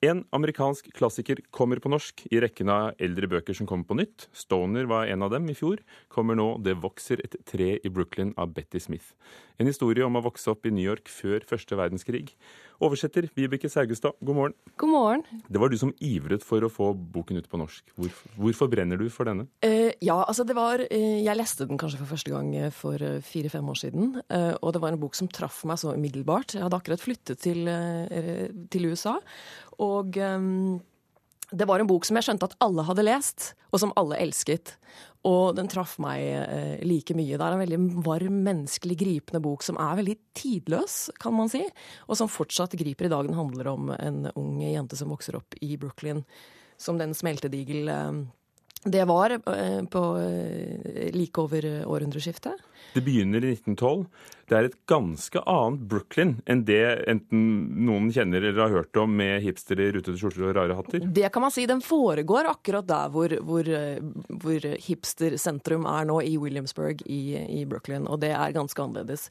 En 0.00 0.20
amerikansk 0.30 0.92
klassiker 0.94 1.40
kommer 1.50 1.80
på 1.82 1.90
norsk 1.90 2.22
i 2.30 2.38
rekken 2.38 2.70
av 2.70 3.00
eldre 3.02 3.26
bøker 3.26 3.56
som 3.58 3.66
kommer 3.66 3.88
på 3.88 3.96
nytt. 3.98 4.28
Stoner 4.30 4.86
var 4.86 5.10
en 5.10 5.24
av 5.26 5.32
dem 5.32 5.48
i 5.50 5.56
fjor. 5.58 5.82
Kommer 6.06 6.38
nå 6.38 6.62
'Det 6.62 6.76
vokser 6.78 7.18
et 7.18 7.34
tre 7.44 7.80
i 7.82 7.90
Brooklyn' 7.90 8.32
av 8.38 8.54
Betty 8.54 8.78
Smith. 8.78 9.12
En 9.58 9.66
historie 9.66 10.06
om 10.06 10.14
å 10.14 10.22
vokse 10.22 10.46
opp 10.46 10.64
i 10.66 10.70
New 10.70 10.84
York 10.84 11.08
før 11.10 11.42
første 11.42 11.74
verdenskrig. 11.74 12.30
Oversetter 12.80 13.28
Vibeke 13.34 13.68
Saugestad, 13.68 14.14
god 14.24 14.36
morgen. 14.36 14.54
God 14.76 14.88
morgen. 14.88 15.24
Det 15.50 15.58
var 15.58 15.68
du 15.68 15.76
som 15.76 15.92
ivret 16.00 16.44
for 16.44 16.60
å 16.60 16.70
få 16.70 16.94
boken 16.94 17.36
ut 17.36 17.50
på 17.50 17.58
norsk. 17.58 17.82
Hvorfor, 17.98 18.30
hvorfor 18.38 18.70
brenner 18.70 18.96
du 18.96 19.10
for 19.10 19.24
denne? 19.24 19.48
Uh, 19.66 19.87
ja, 20.04 20.16
altså 20.22 20.44
det 20.46 20.56
var 20.58 20.82
uh, 20.82 21.18
Jeg 21.22 21.38
leste 21.38 21.66
den 21.68 21.80
kanskje 21.80 22.00
for 22.02 22.12
første 22.14 22.32
gang 22.34 22.52
for 22.74 23.02
uh, 23.02 23.22
fire-fem 23.24 23.68
år 23.68 23.80
siden. 23.80 24.12
og 24.62 24.72
det 24.72 24.82
var 24.82 24.92
en 24.92 25.00
bok 25.00 25.16
som 25.18 25.28
traff 25.28 25.64
meg 25.68 25.80
så 25.80 25.94
umiddelbart. 25.94 26.54
Jeg 26.54 26.64
hadde 26.64 26.78
akkurat 26.78 27.02
flyttet 27.02 27.40
til, 27.42 27.68
til 28.70 28.86
USA. 28.90 29.18
Og 29.78 30.18
det 31.50 31.64
var 31.64 31.80
en 31.80 31.88
bok 31.88 32.04
som 32.04 32.18
jeg 32.18 32.26
skjønte 32.26 32.50
at 32.50 32.56
alle 32.64 32.84
hadde 32.84 33.04
lest, 33.06 33.52
og 33.72 33.80
som 33.80 33.92
alle 33.96 34.18
elsket. 34.20 34.74
Og 35.26 35.56
den 35.56 35.68
traff 35.70 35.96
meg 36.02 36.20
eh, 36.20 36.82
like 36.84 37.16
mye. 37.16 37.38
Det 37.38 37.44
er 37.44 37.56
en 37.56 37.62
veldig 37.62 37.78
varm, 38.04 38.42
menneskelig, 38.44 38.98
gripende 39.00 39.40
bok 39.44 39.64
som 39.64 39.80
er 39.80 39.96
veldig 39.98 40.16
tidløs, 40.36 40.98
kan 41.20 41.34
man 41.36 41.50
si. 41.52 41.62
Og 42.06 42.20
som 42.20 42.30
fortsatt 42.30 42.76
griper 42.78 43.08
i 43.08 43.12
dag. 43.12 43.26
Den 43.26 43.38
handler 43.38 43.72
om 43.72 43.90
en 43.96 44.28
ung 44.34 44.60
jente 44.62 44.98
som 44.98 45.10
vokser 45.12 45.40
opp 45.40 45.56
i 45.64 45.76
Brooklyn 45.80 46.22
som 46.78 47.00
den 47.00 47.16
smeltedigel 47.16 47.88
eh, 47.90 48.12
det 48.84 49.04
var 49.04 49.30
eh, 49.30 49.84
på 49.90 50.02
like 51.12 51.40
over 51.40 51.66
århundreskiftet. 51.86 52.52
Det 52.94 53.02
begynner 53.04 53.44
i 53.44 53.52
1912. 53.52 54.04
Det 54.48 54.56
er 54.56 54.66
et 54.68 54.76
ganske 54.88 55.40
annet 55.44 55.82
Brooklyn 55.90 56.30
enn 56.48 56.62
det 56.64 56.82
enten 57.10 57.42
noen 57.84 58.08
kjenner 58.14 58.40
eller 58.40 58.62
har 58.62 58.76
hørt 58.78 59.00
om 59.00 59.12
med 59.18 59.42
hipstere 59.44 59.88
i 59.88 59.90
rutete 59.92 60.16
skjorter 60.16 60.46
og 60.46 60.54
rare 60.56 60.76
hatter? 60.78 61.04
Det 61.04 61.28
kan 61.34 61.44
man 61.44 61.52
si. 61.52 61.66
Den 61.68 61.82
foregår 61.84 62.48
akkurat 62.48 62.88
der 62.88 63.12
hvor, 63.12 63.34
hvor, 63.44 63.68
hvor 64.44 64.68
hipstersentrum 64.86 65.84
er 65.90 66.08
nå, 66.08 66.22
i 66.24 66.38
Williamsburg 66.40 67.04
i, 67.04 67.20
i, 67.60 67.66
Brooklyn. 67.68 68.08
Og 68.08 68.22
det 68.24 68.32
er 68.32 68.56
ganske 68.56 68.82
annerledes. 68.82 69.28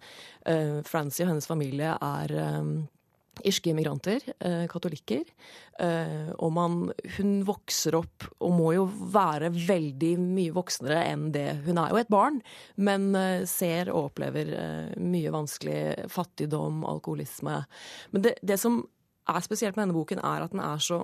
Francie 0.85 1.25
og 1.25 1.33
hennes 1.33 1.49
familie 1.49 1.95
er 1.97 2.37
irske 3.45 3.71
immigranter, 3.71 4.23
eh, 4.39 4.65
katolikker. 4.69 5.23
Eh, 5.79 6.29
og 6.37 6.51
man, 6.53 6.77
hun 7.17 7.33
vokser 7.47 7.97
opp 7.99 8.27
og 8.39 8.53
må 8.55 8.71
jo 8.75 8.85
være 8.87 9.51
veldig 9.53 10.13
mye 10.21 10.55
voksnere 10.55 11.03
enn 11.11 11.27
det. 11.35 11.49
Hun 11.67 11.77
er 11.81 11.93
jo 11.93 11.99
et 12.01 12.11
barn, 12.13 12.41
men 12.75 13.13
eh, 13.15 13.45
ser 13.49 13.91
og 13.93 14.11
opplever 14.11 14.53
mye 14.97 15.33
vanskelig 15.33 16.09
fattigdom, 16.11 16.83
alkoholisme. 16.87 17.61
Men 18.11 18.25
det, 18.25 18.37
det 18.41 18.59
som 18.61 18.81
er 19.27 19.43
spesielt 19.45 19.75
med 19.75 19.87
denne 19.87 19.97
boken, 19.97 20.23
er 20.23 20.45
at 20.45 20.55
den 20.55 20.63
er 20.63 20.81
så 20.83 21.03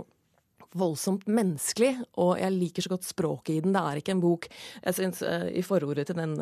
voldsomt 0.74 1.28
menneskelig, 1.30 2.00
og 2.18 2.40
jeg 2.42 2.54
liker 2.56 2.82
så 2.82 2.90
godt 2.96 3.06
språket 3.06 3.54
i 3.54 3.62
den. 3.62 3.76
Det 3.76 3.82
er 3.84 4.00
ikke 4.00 4.16
en 4.16 4.24
bok 4.24 4.48
jeg 4.50 4.96
synes, 4.98 5.20
I 5.54 5.62
forordet 5.62 6.08
til 6.10 6.18
den 6.18 6.34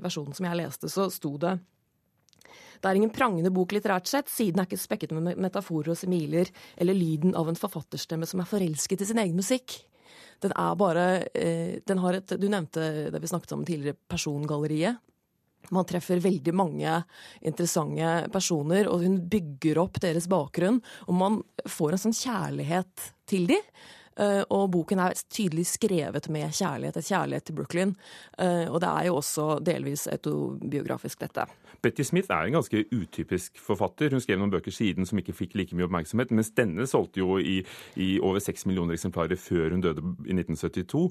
versjonen 0.00 0.32
som 0.32 0.48
jeg 0.48 0.60
leste, 0.62 0.88
så 0.88 1.10
sto 1.12 1.34
det 1.42 1.58
det 2.80 2.90
er 2.90 2.98
ingen 2.98 3.14
prangende 3.14 3.52
bok 3.54 3.74
litterært 3.74 4.10
sett, 4.10 4.30
siden 4.32 4.60
er 4.60 4.68
ikke 4.68 4.80
spekket 4.80 5.14
med 5.16 5.38
metaforer 5.40 5.92
og 5.94 5.98
similer 5.98 6.50
eller 6.76 6.98
lyden 6.98 7.36
av 7.38 7.50
en 7.50 7.58
forfatterstemme 7.58 8.28
som 8.28 8.42
er 8.42 8.50
forelsket 8.50 9.04
i 9.04 9.08
sin 9.12 9.22
egen 9.22 9.38
musikk. 9.38 9.78
Den 10.42 10.54
er 10.58 10.74
bare 10.78 11.06
eh, 11.38 11.78
den 11.86 12.02
har 12.02 12.18
et, 12.18 12.34
Du 12.40 12.48
nevnte 12.50 13.10
det 13.14 13.22
vi 13.22 13.30
snakket 13.30 13.54
om 13.56 13.64
tidligere, 13.66 13.98
persongalleriet. 14.10 14.98
Man 15.70 15.86
treffer 15.86 16.18
veldig 16.18 16.54
mange 16.58 16.96
interessante 17.40 18.28
personer, 18.34 18.88
og 18.90 19.04
hun 19.04 19.20
bygger 19.30 19.78
opp 19.78 20.00
deres 20.02 20.26
bakgrunn. 20.30 20.80
Og 21.06 21.14
man 21.14 21.40
får 21.70 21.94
en 21.94 22.02
sånn 22.08 22.18
kjærlighet 22.18 23.12
til 23.30 23.46
dem. 23.52 23.74
Uh, 24.12 24.42
og 24.52 24.66
boken 24.74 25.00
er 25.00 25.16
tydelig 25.32 25.64
skrevet 25.70 26.26
med 26.28 26.50
kjærlighet, 26.52 26.98
et 27.00 27.06
kjærlighet 27.08 27.46
til 27.48 27.56
Brooklyn. 27.56 27.94
Uh, 28.36 28.68
og 28.68 28.82
det 28.84 28.90
er 28.90 29.06
jo 29.08 29.14
også 29.22 29.46
delvis 29.64 30.04
autobiografisk, 30.12 31.22
dette. 31.22 31.46
Betty 31.82 32.04
Smith 32.06 32.30
er 32.30 32.46
en 32.46 32.58
ganske 32.58 32.84
utypisk 32.94 33.58
forfatter. 33.58 34.14
Hun 34.14 34.22
skrev 34.22 34.38
noen 34.40 34.52
bøker 34.52 34.74
siden 34.74 35.08
som 35.08 35.18
ikke 35.18 35.34
fikk 35.36 35.56
like 35.58 35.76
mye 35.76 35.88
oppmerksomhet, 35.88 36.34
mens 36.34 36.52
denne 36.54 36.86
solgte 36.90 37.22
jo 37.22 37.38
i, 37.38 37.60
i 37.98 38.14
over 38.22 38.42
seks 38.42 38.66
millioner 38.68 38.94
eksemplarer 38.96 39.40
før 39.40 39.74
hun 39.74 39.82
døde 39.82 40.04
i 40.26 40.36
1972. 40.36 41.08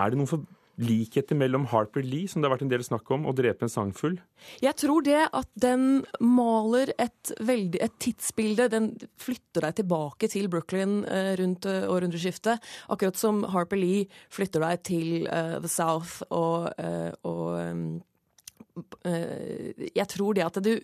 Er 0.00 0.10
det 0.10 0.18
noen 0.18 0.30
for 0.30 0.48
likheter 0.80 1.36
mellom 1.36 1.66
Harper 1.70 2.04
Lee, 2.04 2.28
som 2.28 2.40
det 2.40 2.48
har 2.48 2.54
vært 2.54 2.64
en 2.64 2.72
del 2.72 2.84
snakk 2.84 3.10
om, 3.12 3.26
og 3.28 3.36
Drepe 3.38 3.66
en 3.66 3.72
sangfugl? 3.72 4.16
Jeg 4.62 4.76
tror 4.80 5.04
det 5.04 5.18
at 5.26 5.48
den 5.60 6.02
maler 6.24 6.92
et, 6.96 7.32
veldig, 7.36 7.82
et 7.84 7.96
tidsbilde. 8.02 8.70
Den 8.72 8.90
flytter 9.20 9.66
deg 9.68 9.80
tilbake 9.82 10.30
til 10.32 10.48
Brooklyn 10.52 11.02
uh, 11.04 11.32
rundt 11.40 11.68
uh, 11.68 11.84
århundreskiftet. 11.92 12.70
Akkurat 12.92 13.18
som 13.20 13.42
Harper 13.52 13.80
Lee 13.80 14.06
flytter 14.32 14.64
deg 14.64 14.84
til 14.88 15.10
uh, 15.28 15.58
The 15.60 15.70
South 15.70 16.24
og, 16.30 16.70
og 17.28 17.44
um, 17.60 18.00
Jeg 19.04 20.06
tror 20.10 20.36
det 20.36 20.46
at 20.46 20.62
du 20.64 20.74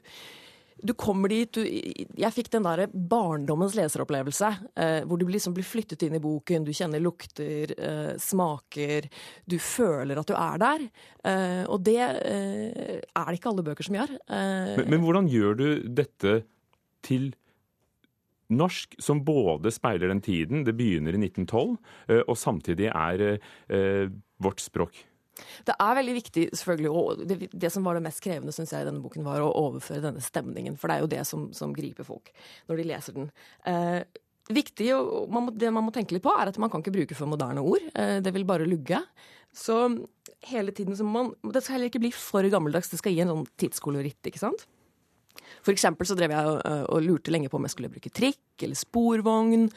du 0.82 0.93
kommer 0.98 1.32
dit 1.32 1.52
du, 1.56 1.62
Jeg 1.64 2.32
fikk 2.35 2.51
den 2.52 2.66
der 2.66 2.85
barndommens 2.93 3.77
leseropplevelse, 3.78 4.51
eh, 4.77 4.98
hvor 5.09 5.20
du 5.20 5.24
liksom 5.31 5.55
blir 5.56 5.66
flyttet 5.66 6.05
inn 6.05 6.18
i 6.18 6.23
boken, 6.23 6.66
du 6.66 6.73
kjenner 6.77 7.02
lukter, 7.02 7.73
eh, 7.73 8.12
smaker, 8.20 9.09
du 9.48 9.56
føler 9.62 10.20
at 10.20 10.28
du 10.28 10.35
er 10.36 10.60
der. 10.60 10.85
Eh, 11.24 11.64
og 11.64 11.81
det 11.86 12.02
eh, 12.02 13.01
er 13.01 13.31
det 13.31 13.40
ikke 13.40 13.55
alle 13.55 13.66
bøker 13.66 13.89
som 13.89 13.98
gjør. 13.98 14.14
Eh. 14.28 14.77
Men, 14.82 14.93
men, 14.93 15.02
hvordan 15.06 15.32
gjør 15.32 15.59
du 15.59 15.66
dette 15.89 16.39
til 17.06 17.32
norsk, 18.52 18.94
som 19.02 19.24
både 19.27 19.73
speiler 19.74 20.12
den 20.12 20.23
tiden, 20.23 20.64
det 20.66 20.77
begynner 20.78 21.16
i 21.16 21.24
1912, 21.24 21.77
eh, 22.12 22.24
og 22.27 22.36
samtidig 22.39 22.93
er 22.93 23.28
vårt 24.43 24.60
språk? 24.60 25.06
Det 25.68 25.74
er 25.76 25.98
veldig 25.98 26.16
viktig, 26.16 26.44
selvfølgelig, 26.56 26.92
og 26.92 27.24
det, 27.28 27.50
det 27.52 27.70
som 27.72 27.86
var 27.86 27.98
det 27.98 28.04
mest 28.06 28.22
krevende 28.24 28.54
synes 28.54 28.72
jeg 28.72 28.84
i 28.84 28.88
denne 28.88 29.02
boken, 29.04 29.26
var 29.26 29.44
å 29.44 29.52
overføre 29.66 30.04
denne 30.04 30.24
stemningen. 30.24 30.78
For 30.80 30.88
det 30.88 30.96
er 30.96 31.04
jo 31.04 31.12
det 31.16 31.24
som, 31.28 31.48
som 31.56 31.74
griper 31.76 32.06
folk 32.08 32.32
når 32.70 32.80
de 32.80 32.88
leser 32.90 33.16
den. 33.16 33.30
Eh, 33.68 34.00
viktig, 34.52 34.90
og 34.96 35.32
man 35.32 35.48
må, 35.48 35.56
Det 35.56 35.72
man 35.74 35.86
må 35.86 35.94
tenke 35.94 36.16
litt 36.16 36.24
på, 36.24 36.34
er 36.34 36.52
at 36.52 36.60
man 36.62 36.72
kan 36.72 36.84
ikke 36.84 36.94
bruke 36.98 37.18
for 37.18 37.30
moderne 37.30 37.64
ord. 37.64 37.82
Eh, 37.94 38.18
det 38.24 38.32
vil 38.34 38.46
bare 38.48 38.68
lugge. 38.68 39.00
Så 39.56 39.76
hele 40.50 40.72
tiden 40.76 40.96
så 40.96 41.04
må 41.06 41.30
man 41.30 41.52
Det 41.52 41.62
skal 41.64 41.78
heller 41.78 41.90
ikke 41.90 42.02
bli 42.02 42.12
for 42.12 42.46
gammeldags. 42.52 42.90
Det 42.92 43.00
skal 43.00 43.14
gi 43.14 43.22
en 43.24 43.32
sånn 43.32 43.46
tidskoloritt, 43.60 44.20
ikke 44.28 44.42
sant? 44.42 44.66
For 45.64 45.74
eksempel 45.74 46.08
så 46.08 46.16
drev 46.18 46.34
jeg 46.34 46.50
og, 46.50 46.60
og 46.90 47.04
lurte 47.04 47.32
lenge 47.34 47.50
på 47.50 47.58
om 47.58 47.66
jeg 47.66 47.76
skulle 47.76 47.92
bruke 47.92 48.12
trikk 48.14 48.64
eller 48.64 48.78
sporvogn. 48.78 49.68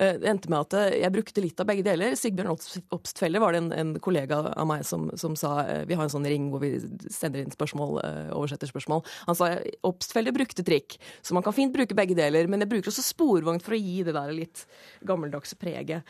Eh, 0.00 0.16
det 0.20 0.28
endte 0.30 0.50
med 0.52 0.66
at 0.66 0.76
eh, 0.78 0.98
jeg 1.02 1.14
brukte 1.14 1.44
litt 1.44 1.60
av 1.62 1.68
begge 1.70 1.84
deler. 1.86 2.16
Sigbjørn 2.18 2.52
Obstfelle 2.94 3.40
var 3.42 3.54
det 3.54 3.62
en, 3.64 3.72
en, 3.72 3.92
kollega 4.02 4.40
av 4.52 4.68
meg 4.68 4.84
som, 4.88 5.08
som, 5.18 5.36
sa 5.38 5.58
eh, 5.64 5.84
Vi 5.88 5.96
har 5.96 6.06
en 6.06 6.12
sånn 6.12 6.28
ring 6.28 6.50
hvor 6.52 6.62
vi 6.64 6.74
sender 7.12 7.42
inn 7.42 7.54
spørsmål, 7.54 8.00
oversetter 8.36 8.70
spørsmål. 8.70 9.04
Han 9.30 9.38
sa 9.38 9.52
Obstfelle 9.86 10.34
brukte 10.36 10.64
trikk, 10.66 10.98
så 11.24 11.36
man 11.36 11.44
kan 11.46 11.56
fint 11.56 11.74
bruke 11.74 11.96
begge 11.96 12.16
deler. 12.18 12.50
Men 12.50 12.64
jeg 12.64 12.72
bruker 12.74 12.92
også 12.92 13.04
sporvogn 13.04 13.62
for 13.64 13.76
å 13.76 13.80
gi 13.80 14.02
det 14.06 14.16
der 14.16 14.34
litt 14.36 14.66
gammeldagse 15.06 15.58
preget. 15.60 16.06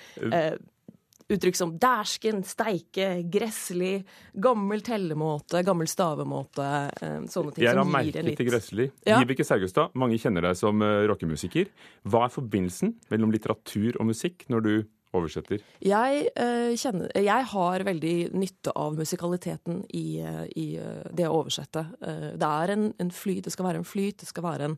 Uttrykk 1.26 1.56
som 1.58 1.72
dæsken, 1.82 2.44
steike, 2.46 3.06
gresslig, 3.34 4.04
gammel 4.38 4.82
tellemåte, 4.86 5.58
gammel 5.66 5.88
stavemåte. 5.90 6.68
Eh, 7.02 7.16
sånne 7.32 7.54
ting 7.56 7.66
Jeg 7.66 7.74
gir 7.74 7.80
en 7.82 8.28
litt... 8.28 8.38
til 8.38 8.46
gresslig. 8.46 8.86
Ja. 9.08 9.18
Vibeke 9.18 9.46
Saugestad, 9.46 9.96
mange 9.98 10.20
kjenner 10.22 10.46
deg 10.46 10.54
som 10.58 10.84
eh, 10.86 11.02
rockemusiker. 11.10 11.72
Hva 12.06 12.28
er 12.28 12.36
forbindelsen 12.36 12.94
mellom 13.10 13.34
litteratur 13.34 13.98
og 13.98 14.06
musikk 14.12 14.46
når 14.54 14.66
du 14.68 14.72
oversetter? 15.16 15.66
Jeg, 15.82 16.24
uh, 16.38 16.70
kjenner, 16.78 17.10
jeg 17.24 17.50
har 17.56 17.86
veldig 17.88 18.16
nytte 18.36 18.78
av 18.78 18.94
musikaliteten 18.94 19.82
i, 19.98 20.20
i 20.54 20.66
det 21.10 21.26
å 21.26 21.40
oversette. 21.40 21.88
Det 22.36 22.50
er 22.54 22.76
en, 22.76 22.90
en, 23.02 23.14
flyt, 23.14 23.46
det 23.48 23.54
skal 23.54 23.72
være 23.72 23.82
en 23.82 23.88
flyt, 23.88 24.20
det 24.22 24.28
skal 24.30 24.46
være 24.46 24.68
en, 24.70 24.76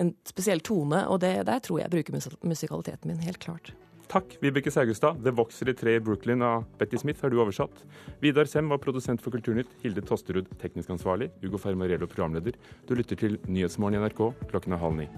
en 0.00 0.14
spesiell 0.28 0.62
tone, 0.64 1.02
og 1.10 1.20
det, 1.24 1.40
der 1.50 1.60
tror 1.66 1.82
jeg 1.82 1.92
bruker 1.92 2.16
musikaliteten 2.46 3.10
min, 3.10 3.26
helt 3.26 3.42
klart. 3.42 3.74
Takk, 4.06 4.36
Vibeke 4.40 4.70
Saugestad. 4.70 5.18
'Det 5.18 5.34
vokser 5.34 5.68
i 5.68 5.74
tre 5.74 5.96
i 5.96 6.00
Brooklyn' 6.00 6.42
av 6.42 6.64
Betty 6.78 6.96
Smith 6.96 7.22
har 7.22 7.30
du 7.30 7.40
oversatt. 7.42 7.82
Vidar 8.22 8.46
Sem 8.46 8.68
var 8.68 8.78
produsent 8.78 9.20
for 9.20 9.34
Kulturnytt. 9.34 9.72
Hilde 9.82 10.00
Tosterud 10.00 10.46
teknisk 10.62 10.90
ansvarlig. 10.90 11.30
Ugo 11.42 11.58
Fermarello 11.58 12.06
programleder. 12.06 12.54
Du 12.86 12.94
lytter 12.94 13.16
til 13.16 13.38
Nyhetsmorgen 13.48 13.98
i 13.98 14.04
NRK. 14.06 14.32
Klokken 14.48 14.72
er 14.72 14.78
halv 14.78 14.94
ni. 14.94 15.08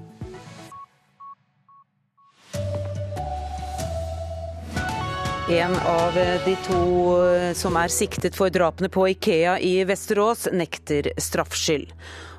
En 5.50 5.76
av 5.76 6.14
de 6.44 6.56
to 6.66 6.80
som 7.56 7.76
er 7.80 7.88
siktet 7.88 8.34
for 8.36 8.52
drapene 8.52 8.90
på 8.92 9.06
Ikea 9.14 9.54
i 9.64 9.78
Vesterås, 9.88 10.44
nekter 10.52 11.08
straffskyld. 11.16 11.94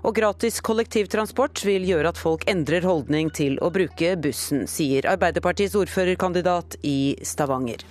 Og 0.06 0.14
gratis 0.14 0.60
kollektivtransport 0.62 1.64
vil 1.66 1.88
gjøre 1.90 2.14
at 2.14 2.22
folk 2.22 2.46
endrer 2.52 2.86
holdning 2.86 3.34
til 3.34 3.58
å 3.66 3.72
bruke 3.74 4.14
bussen, 4.22 4.68
sier 4.70 5.10
Arbeiderpartiets 5.10 5.74
ordførerkandidat 5.82 6.78
i 6.86 7.18
Stavanger. 7.26 7.82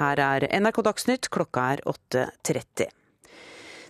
Her 0.00 0.26
er 0.30 0.48
NRK 0.56 0.80
Dagsnytt, 0.88 1.28
klokka 1.28 1.74
er 1.76 1.84
8.30. 1.84 3.03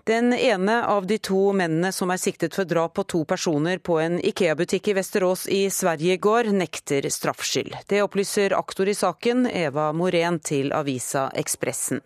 Den 0.05 0.35
ene 0.35 0.87
av 0.87 1.07
de 1.07 1.17
to 1.19 1.53
mennene 1.57 1.89
som 1.93 2.11
er 2.13 2.21
siktet 2.21 2.53
for 2.59 2.69
drap 2.69 2.93
på 2.99 3.07
to 3.09 3.23
personer 3.25 3.79
på 3.81 3.97
en 4.03 4.19
Ikea-butikk 4.21 4.91
i 4.93 4.95
Vesterås 4.99 5.47
i 5.49 5.63
Sverige 5.73 6.19
i 6.19 6.21
går, 6.21 6.51
nekter 6.53 7.09
straffskyld. 7.09 7.73
Det 7.89 8.03
opplyser 8.05 8.53
aktor 8.53 8.91
i 8.93 8.95
saken, 8.95 9.47
Eva 9.49 9.87
Morén, 9.97 10.43
til 10.45 10.77
avisa 10.77 11.31
Ekspressen. 11.33 12.05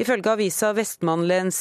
Ifølge 0.00 0.30
avisa 0.32 0.70
Vestmannlens 0.72 1.58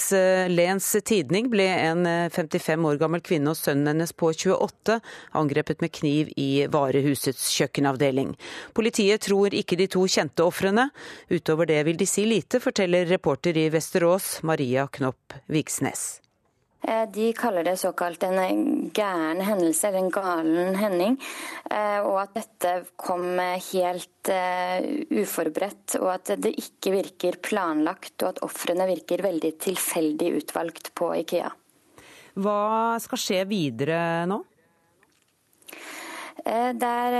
Lens 0.47 0.85
Tidning 1.03 1.49
ble 1.51 1.65
en 1.67 2.05
55 2.31 2.69
eh, 2.71 2.85
år 2.87 2.99
gammel 3.01 3.23
kvinne 3.25 3.51
og 3.51 3.59
sønnen 3.59 3.89
hennes 3.91 4.13
på 4.15 4.29
28 4.31 4.95
angrepet 5.35 5.83
med 5.83 5.91
kniv 5.97 6.31
i 6.39 6.63
varehusets 6.71 7.49
kjøkkenavdeling. 7.57 8.31
Politiet 8.71 9.27
tror 9.27 9.51
ikke 9.51 9.75
de 9.81 9.89
to 9.91 10.05
kjente 10.07 10.47
ofrene. 10.47 10.87
Utover 11.27 11.67
det 11.67 11.81
vil 11.89 11.99
de 11.99 12.07
si 12.07 12.23
lite, 12.29 12.63
forteller 12.63 13.11
reporter 13.11 13.59
i 13.59 13.67
Vesterås, 13.75 14.37
Maria 14.47 14.87
Knopp 14.87 15.35
Viksnes. 15.51 16.07
Eh, 16.81 17.05
de 17.11 17.33
kaller 17.35 17.63
det 17.67 17.77
såkalt 17.77 18.23
en 18.23 18.89
gæren 18.95 19.41
hendelse, 19.43 19.87
eller 19.87 19.99
en 19.99 20.13
galen 20.13 20.77
hending. 20.79 21.17
Eh, 21.71 21.99
og 22.05 22.21
at 22.21 22.37
dette 22.37 22.73
kom 22.95 23.39
helt 23.39 24.31
eh, 24.31 24.85
uforberedt, 25.11 25.97
og 25.99 26.13
at 26.13 26.33
det 26.39 26.53
ikke 26.55 26.93
virker 26.95 27.39
planlagt, 27.43 28.15
og 28.23 28.29
at 28.31 28.43
ofrene 28.47 28.87
virker 28.89 29.25
veldig 29.25 29.53
tilfeldig 29.59 30.31
utvalgt 30.39 30.93
på 30.95 31.11
Ikea. 31.19 31.51
Hva 32.39 32.95
skal 33.03 33.19
skje 33.19 33.43
videre 33.49 33.99
nå? 34.29 34.39
Det 36.39 36.87
er 36.87 37.15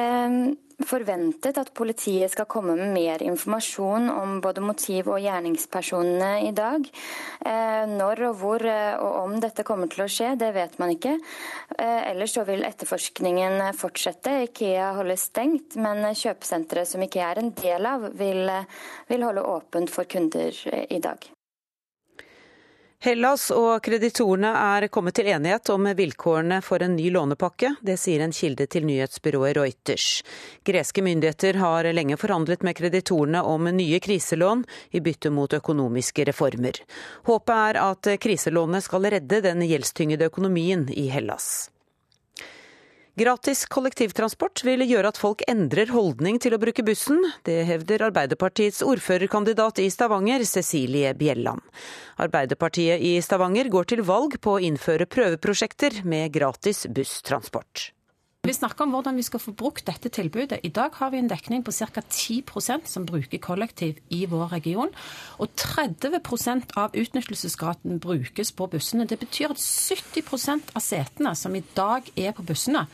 forventet 0.87 1.57
at 1.59 1.71
politiet 1.75 2.31
skal 2.31 2.47
komme 2.49 2.75
med 2.77 2.93
mer 2.93 3.23
informasjon 3.23 4.09
om 4.11 4.37
både 4.43 4.63
motiv 4.63 5.09
og 5.11 5.21
gjerningspersonene 5.23 6.47
i 6.47 6.51
dag. 6.55 6.85
Eh, 7.45 7.85
når 7.91 8.23
og 8.29 8.37
hvor 8.41 8.65
eh, 8.65 8.95
og 8.99 9.17
om 9.23 9.37
dette 9.43 9.65
kommer 9.67 9.91
til 9.91 10.05
å 10.05 10.09
skje, 10.11 10.33
det 10.39 10.51
vet 10.55 10.77
man 10.81 10.93
ikke. 10.95 11.15
Eh, 11.77 12.11
ellers 12.11 12.35
så 12.37 12.45
vil 12.47 12.65
etterforskningen 12.67 13.61
fortsette. 13.79 14.37
Ikea 14.49 14.93
holder 14.99 15.19
stengt, 15.19 15.79
men 15.79 16.05
kjøpesenteret 16.13 16.89
som 16.89 17.03
Ikea 17.05 17.33
er 17.33 17.43
en 17.43 17.53
del 17.57 17.89
av, 17.89 18.09
vil, 18.19 18.47
vil 19.09 19.27
holde 19.27 19.45
åpent 19.57 19.91
for 19.93 20.09
kunder 20.09 20.55
i 20.89 21.01
dag. 21.03 21.29
Hellas 22.99 23.45
og 23.55 23.77
kreditorene 23.79 24.49
er 24.59 24.85
kommet 24.91 25.15
til 25.15 25.29
enighet 25.31 25.69
om 25.71 25.85
vilkårene 25.95 26.57
for 26.59 26.83
en 26.83 26.97
ny 26.97 27.05
lånepakke. 27.15 27.69
Det 27.79 27.95
sier 27.95 28.25
en 28.25 28.35
kilde 28.35 28.67
til 28.67 28.83
nyhetsbyrået 28.89 29.55
Reuters. 29.55 30.07
Greske 30.67 30.99
myndigheter 31.07 31.61
har 31.63 31.87
lenge 31.95 32.19
forhandlet 32.19 32.67
med 32.67 32.75
kreditorene 32.75 33.39
om 33.39 33.71
nye 33.71 34.01
kriselån 34.03 34.67
i 34.91 34.99
bytte 34.99 35.31
mot 35.31 35.55
økonomiske 35.55 36.27
reformer. 36.27 36.83
Håpet 37.23 37.55
er 37.71 37.83
at 37.87 38.13
kriselånene 38.19 38.83
skal 38.83 39.07
redde 39.15 39.45
den 39.47 39.63
gjeldstyngede 39.63 40.27
økonomien 40.27 40.89
i 40.91 41.07
Hellas. 41.07 41.69
Gratis 43.19 43.65
kollektivtransport 43.67 44.61
vil 44.63 44.85
gjøre 44.87 45.09
at 45.11 45.17
folk 45.19 45.41
endrer 45.51 45.89
holdning 45.91 46.37
til 46.39 46.53
å 46.55 46.59
bruke 46.61 46.85
bussen. 46.87 47.17
Det 47.43 47.65
hevder 47.67 48.05
Arbeiderpartiets 48.07 48.79
ordførerkandidat 48.85 49.81
i 49.83 49.89
Stavanger, 49.91 50.45
Cecilie 50.47 51.11
Bjelland. 51.19 51.59
Arbeiderpartiet 52.23 53.03
i 53.03 53.17
Stavanger 53.19 53.67
går 53.73 53.91
til 53.91 54.05
valg 54.07 54.39
på 54.39 54.55
å 54.55 54.63
innføre 54.63 55.09
prøveprosjekter 55.11 55.99
med 56.07 56.31
gratis 56.31 56.85
busstransport. 56.87 57.89
Vi 58.47 58.53
snakker 58.55 58.85
om 58.85 58.93
hvordan 58.95 59.17
vi 59.19 59.23
skal 59.27 59.41
få 59.43 59.51
brukt 59.51 59.83
dette 59.89 60.07
tilbudet. 60.15 60.61
I 60.63 60.71
dag 60.71 60.95
har 60.95 61.09
vi 61.11 61.19
en 61.19 61.27
dekning 61.27 61.59
på 61.67 61.73
ca. 61.75 61.99
10% 61.99 62.87
som 62.87 63.03
bruker 63.05 63.41
kollektiv 63.43 63.97
i 64.15 64.21
vår 64.31 64.53
region. 64.53 64.93
Og 65.43 65.51
30% 65.59 66.71
av 66.79 66.95
utnyttelsesgraden 66.95 67.97
brukes 67.99 68.53
på 68.55 68.69
bussene. 68.71 69.03
Det 69.11 69.17
betyr 69.19 69.51
at 69.51 69.59
70% 69.59 70.71
av 70.71 70.85
setene 70.85 71.33
som 71.35 71.57
i 71.59 71.65
dag 71.75 72.07
er 72.15 72.31
på 72.37 72.45
bussene, 72.47 72.85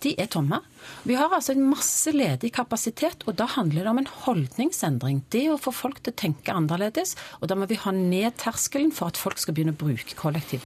de 0.00 0.14
er 0.16 0.30
tomme. 0.32 0.62
Vi 1.04 1.18
har 1.20 1.28
altså 1.28 1.52
en 1.52 1.68
masse 1.68 2.08
ledig 2.14 2.54
kapasitet, 2.56 3.26
og 3.28 3.36
da 3.36 3.44
handler 3.58 3.84
det 3.84 3.92
om 3.92 4.00
en 4.00 4.12
holdningsendring. 4.24 5.26
Det 5.28 5.50
å 5.52 5.60
få 5.60 5.74
folk 5.84 6.00
til 6.00 6.14
å 6.14 6.20
tenke 6.24 6.54
annerledes. 6.56 7.12
Og 7.42 7.52
da 7.52 7.58
må 7.60 7.68
vi 7.68 7.76
ha 7.84 7.92
ned 7.92 8.40
terskelen 8.40 8.94
for 8.96 9.12
at 9.12 9.20
folk 9.20 9.36
skal 9.36 9.52
begynne 9.52 9.76
å 9.76 9.82
bruke 9.84 10.16
kollektiv. 10.16 10.64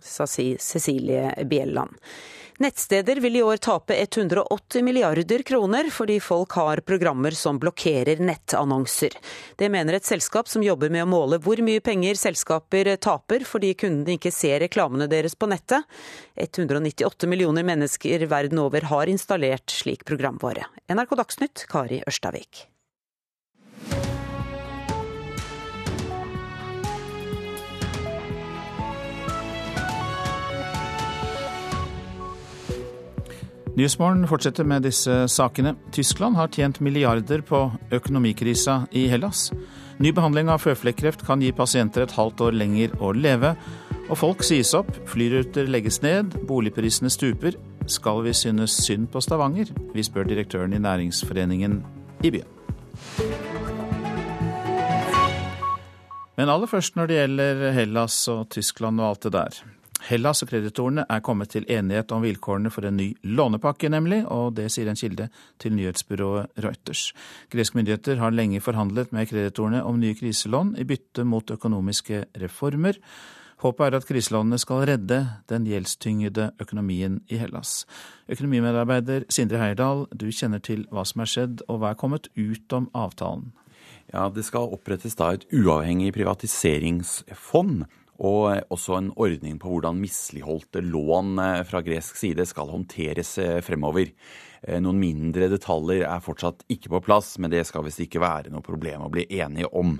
Sa 0.00 0.24
Cecilie 0.24 1.44
Bjelland. 1.44 2.00
Nettsteder 2.58 3.16
vil 3.20 3.36
i 3.36 3.42
år 3.42 3.56
tape 3.56 3.96
180 3.98 4.82
milliarder 4.86 5.42
kroner 5.42 5.88
fordi 5.90 6.20
folk 6.22 6.52
har 6.54 6.82
programmer 6.86 7.34
som 7.34 7.58
blokkerer 7.58 8.20
nettannonser. 8.22 9.16
Det 9.58 9.68
mener 9.74 9.98
et 9.98 10.06
selskap 10.06 10.48
som 10.48 10.62
jobber 10.62 10.92
med 10.94 11.02
å 11.02 11.08
måle 11.10 11.40
hvor 11.42 11.58
mye 11.66 11.82
penger 11.82 12.14
selskaper 12.20 12.92
taper 13.02 13.42
fordi 13.48 13.72
kundene 13.74 14.14
ikke 14.18 14.30
ser 14.34 14.62
reklamene 14.62 15.10
deres 15.10 15.34
på 15.34 15.48
nettet. 15.50 15.82
198 16.38 17.26
millioner 17.30 17.66
mennesker 17.66 18.22
verden 18.30 18.62
over 18.62 18.86
har 18.92 19.10
installert 19.10 19.74
slik 19.74 20.06
programvare. 20.06 20.68
NRK 20.86 21.18
Dagsnytt, 21.24 21.66
Kari 21.70 22.04
Ørstavik. 22.06 22.68
Nyhetsmorgen 33.74 34.28
fortsetter 34.30 34.62
med 34.64 34.84
disse 34.86 35.24
sakene. 35.26 35.72
Tyskland 35.90 36.36
har 36.38 36.52
tjent 36.54 36.78
milliarder 36.78 37.40
på 37.42 37.58
økonomikrisa 37.90 38.84
i 38.94 39.08
Hellas. 39.10 39.48
Ny 39.98 40.12
behandling 40.14 40.46
av 40.52 40.62
føflekkreft 40.62 41.24
kan 41.26 41.42
gi 41.42 41.50
pasienter 41.50 42.04
et 42.04 42.14
halvt 42.14 42.44
år 42.46 42.54
lenger 42.54 42.94
å 43.02 43.10
leve. 43.18 43.56
Og 44.06 44.20
folk 44.20 44.46
sies 44.46 44.70
opp, 44.78 44.92
flyruter 45.10 45.66
legges 45.66 45.98
ned, 46.06 46.38
boligprisene 46.46 47.10
stuper. 47.10 47.58
Skal 47.90 48.22
vi 48.22 48.36
synes 48.38 48.78
synd 48.78 49.10
på 49.10 49.22
Stavanger? 49.24 49.74
Vi 49.90 50.06
spør 50.06 50.30
direktøren 50.30 50.78
i 50.78 50.82
Næringsforeningen 50.84 51.80
i 52.22 52.30
byen. 52.30 52.50
Men 56.38 56.50
aller 56.50 56.70
først 56.70 56.94
når 56.94 57.10
det 57.10 57.18
gjelder 57.24 57.70
Hellas 57.74 58.22
og 58.30 58.46
Tyskland 58.54 59.02
og 59.02 59.16
alt 59.16 59.26
det 59.26 59.34
der. 59.34 59.64
Hellas 60.04 60.42
og 60.44 60.50
kreditorene 60.50 61.06
er 61.08 61.22
kommet 61.24 61.54
til 61.54 61.64
enighet 61.70 62.10
om 62.12 62.20
vilkårene 62.24 62.68
for 62.72 62.84
en 62.84 62.98
ny 62.98 63.06
lånepakke, 63.24 63.88
nemlig, 63.88 64.20
og 64.28 64.52
det 64.58 64.66
sier 64.72 64.90
en 64.90 64.98
kilde 65.00 65.30
til 65.62 65.72
nyhetsbyrået 65.78 66.60
Reuters. 66.60 67.06
Greske 67.52 67.78
myndigheter 67.78 68.20
har 68.20 68.34
lenge 68.34 68.60
forhandlet 68.60 69.14
med 69.16 69.30
kreditorene 69.30 69.80
om 69.84 69.96
nye 70.00 70.16
kriselån 70.18 70.74
i 70.76 70.84
bytte 70.84 71.24
mot 71.24 71.54
økonomiske 71.56 72.26
reformer. 72.42 73.00
Håpet 73.64 73.86
er 73.86 73.96
at 73.96 74.04
kriselånene 74.04 74.60
skal 74.60 74.84
redde 74.90 75.22
den 75.48 75.64
gjeldstyngede 75.70 76.50
økonomien 76.60 77.22
i 77.32 77.40
Hellas. 77.40 77.86
Økonomimedarbeider 78.28 79.24
Sindre 79.32 79.62
Heierdal, 79.62 80.04
du 80.12 80.28
kjenner 80.28 80.60
til 80.60 80.84
hva 80.92 81.06
som 81.08 81.24
er 81.24 81.32
skjedd, 81.32 81.64
og 81.64 81.80
hva 81.80 81.94
er 81.94 82.00
kommet 82.00 82.28
ut 82.36 82.76
om 82.76 82.90
avtalen? 82.92 83.54
Ja, 84.12 84.28
Det 84.28 84.44
skal 84.44 84.68
opprettes 84.68 85.16
da 85.16 85.32
et 85.32 85.48
uavhengig 85.48 86.12
privatiseringsfond 86.12 87.86
og 88.22 88.70
også 88.70 88.98
en 88.98 89.10
ordning 89.18 89.56
på 89.58 89.70
hvordan 89.72 89.98
misligholdte 89.98 90.82
lån 90.84 91.38
eh, 91.42 91.62
fra 91.66 91.82
gresk 91.82 92.18
side 92.18 92.46
skal 92.46 92.70
håndteres 92.70 93.36
eh, 93.42 93.58
fremover. 93.64 94.12
Eh, 94.62 94.78
noen 94.82 95.00
mindre 95.00 95.48
detaljer 95.50 96.06
er 96.06 96.22
fortsatt 96.22 96.62
ikke 96.70 96.92
på 96.94 97.02
plass, 97.08 97.34
men 97.42 97.50
det 97.50 97.64
skal 97.66 97.86
visst 97.86 98.04
ikke 98.04 98.22
være 98.22 98.52
noe 98.54 98.62
problem 98.64 99.06
å 99.06 99.12
bli 99.12 99.26
enige 99.40 99.70
om. 99.74 99.98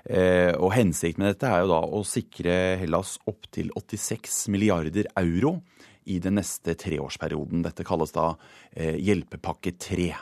Og 0.00 0.70
Hensikten 0.72 1.20
med 1.20 1.34
dette 1.34 1.44
er 1.44 1.60
jo 1.60 1.74
da 1.74 1.78
å 1.84 1.98
sikre 2.08 2.54
Hellas 2.80 3.18
opptil 3.28 3.68
86 3.76 4.46
milliarder 4.48 5.10
euro 5.20 5.58
i 6.08 6.16
den 6.24 6.38
neste 6.40 6.72
treårsperioden. 6.80 7.60
Dette 7.66 7.84
kalles 7.84 8.16
da 8.16 8.30
hjelpepakke 8.72 9.74
tre. 9.76 10.14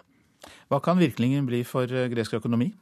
Hva 0.66 0.82
kan 0.82 0.98
virkningen 0.98 1.46
bli 1.46 1.62
for 1.62 1.86
gresk 1.86 2.40
økonomi? 2.40 2.72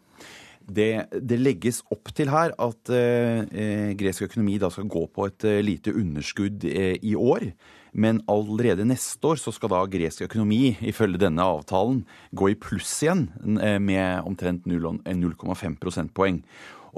Det, 0.66 1.06
det, 1.14 1.36
legges 1.38 1.78
opp 1.94 2.10
til 2.16 2.30
her 2.32 2.50
at 2.58 2.90
eh, 2.90 3.44
eh, 3.54 3.92
gresk 3.98 4.22
økonomi 4.26 4.58
da 4.58 4.70
skal 4.72 4.88
gå 4.90 5.06
på 5.14 5.26
et 5.28 5.44
eh, 5.46 5.62
lite 5.62 5.92
underskudd 5.94 6.64
eh, 6.66 6.96
i 7.06 7.14
år. 7.14 7.52
Men 7.96 8.20
allerede 8.28 8.84
neste 8.88 9.26
år 9.30 9.36
så 9.40 9.52
skal 9.54 9.70
da 9.72 9.86
gresk 9.88 10.22
økonomi, 10.26 10.76
ifølge 10.82 11.18
denne 11.22 11.44
avtalen, 11.46 12.04
gå 12.34 12.50
i 12.50 12.58
pluss 12.58 13.02
igjen 13.06 13.30
eh, 13.62 13.78
med 13.78 14.26
omtrent 14.26 14.66
0,5 14.66 15.78
prosentpoeng. 15.82 16.42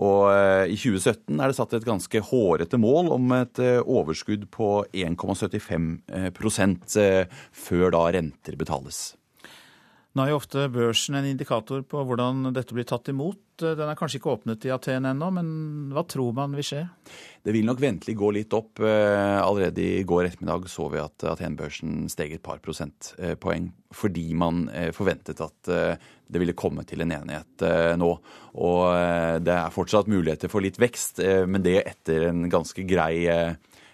Og 0.00 0.32
eh, 0.32 0.72
i 0.72 0.76
2017 0.80 1.36
er 1.36 1.44
det 1.44 1.56
satt 1.60 1.76
et 1.76 1.86
ganske 1.86 2.18
hårete 2.30 2.76
mål 2.80 3.12
om 3.18 3.24
et 3.36 3.60
overskudd 3.84 4.48
på 4.54 4.68
1,75% 4.96 6.98
før 7.68 7.86
da 7.92 8.02
renter 8.16 8.56
betales. 8.56 9.18
Nå 10.18 10.24
er 10.24 10.32
jo 10.32 10.38
ofte 10.40 10.64
børsen 10.74 11.14
en 11.14 11.28
indikator 11.30 11.84
på 11.86 12.00
hvordan 12.02 12.48
dette 12.50 12.74
blir 12.74 12.86
tatt 12.90 13.06
imot. 13.12 13.38
Den 13.62 13.86
er 13.86 13.98
kanskje 13.98 14.18
ikke 14.18 14.32
åpnet 14.32 14.64
i 14.66 14.72
Aten 14.74 15.06
ennå, 15.06 15.28
men 15.36 15.50
hva 15.94 16.02
tror 16.10 16.32
man 16.34 16.56
vil 16.58 16.66
skje? 16.66 16.80
Det 17.46 17.54
vil 17.54 17.68
nok 17.68 17.78
ventelig 17.78 18.16
gå 18.18 18.32
litt 18.34 18.56
opp. 18.58 18.82
Eh, 18.82 19.38
allerede 19.38 19.84
i 19.84 20.02
går 20.02 20.26
ettermiddag 20.26 20.66
så 20.72 20.88
vi 20.90 20.98
at 20.98 21.22
Aten-børsen 21.22 22.08
steg 22.10 22.34
et 22.34 22.42
par 22.42 22.58
prosentpoeng 22.64 23.70
fordi 23.94 24.26
man 24.34 24.64
eh, 24.74 24.90
forventet 24.96 25.38
at 25.44 25.70
eh, 25.70 26.10
det 26.26 26.42
ville 26.42 26.58
komme 26.58 26.82
til 26.82 27.06
en 27.06 27.14
enighet 27.14 27.62
nå. 27.96 28.10
Og 28.58 28.82
det 29.40 29.54
er 29.54 29.72
fortsatt 29.72 30.10
muligheter 30.10 30.50
for 30.52 30.60
litt 30.60 30.76
vekst, 30.76 31.22
men 31.48 31.62
det 31.64 31.78
etter 31.78 32.26
en 32.26 32.42
ganske 32.52 32.84
grei 32.84 33.22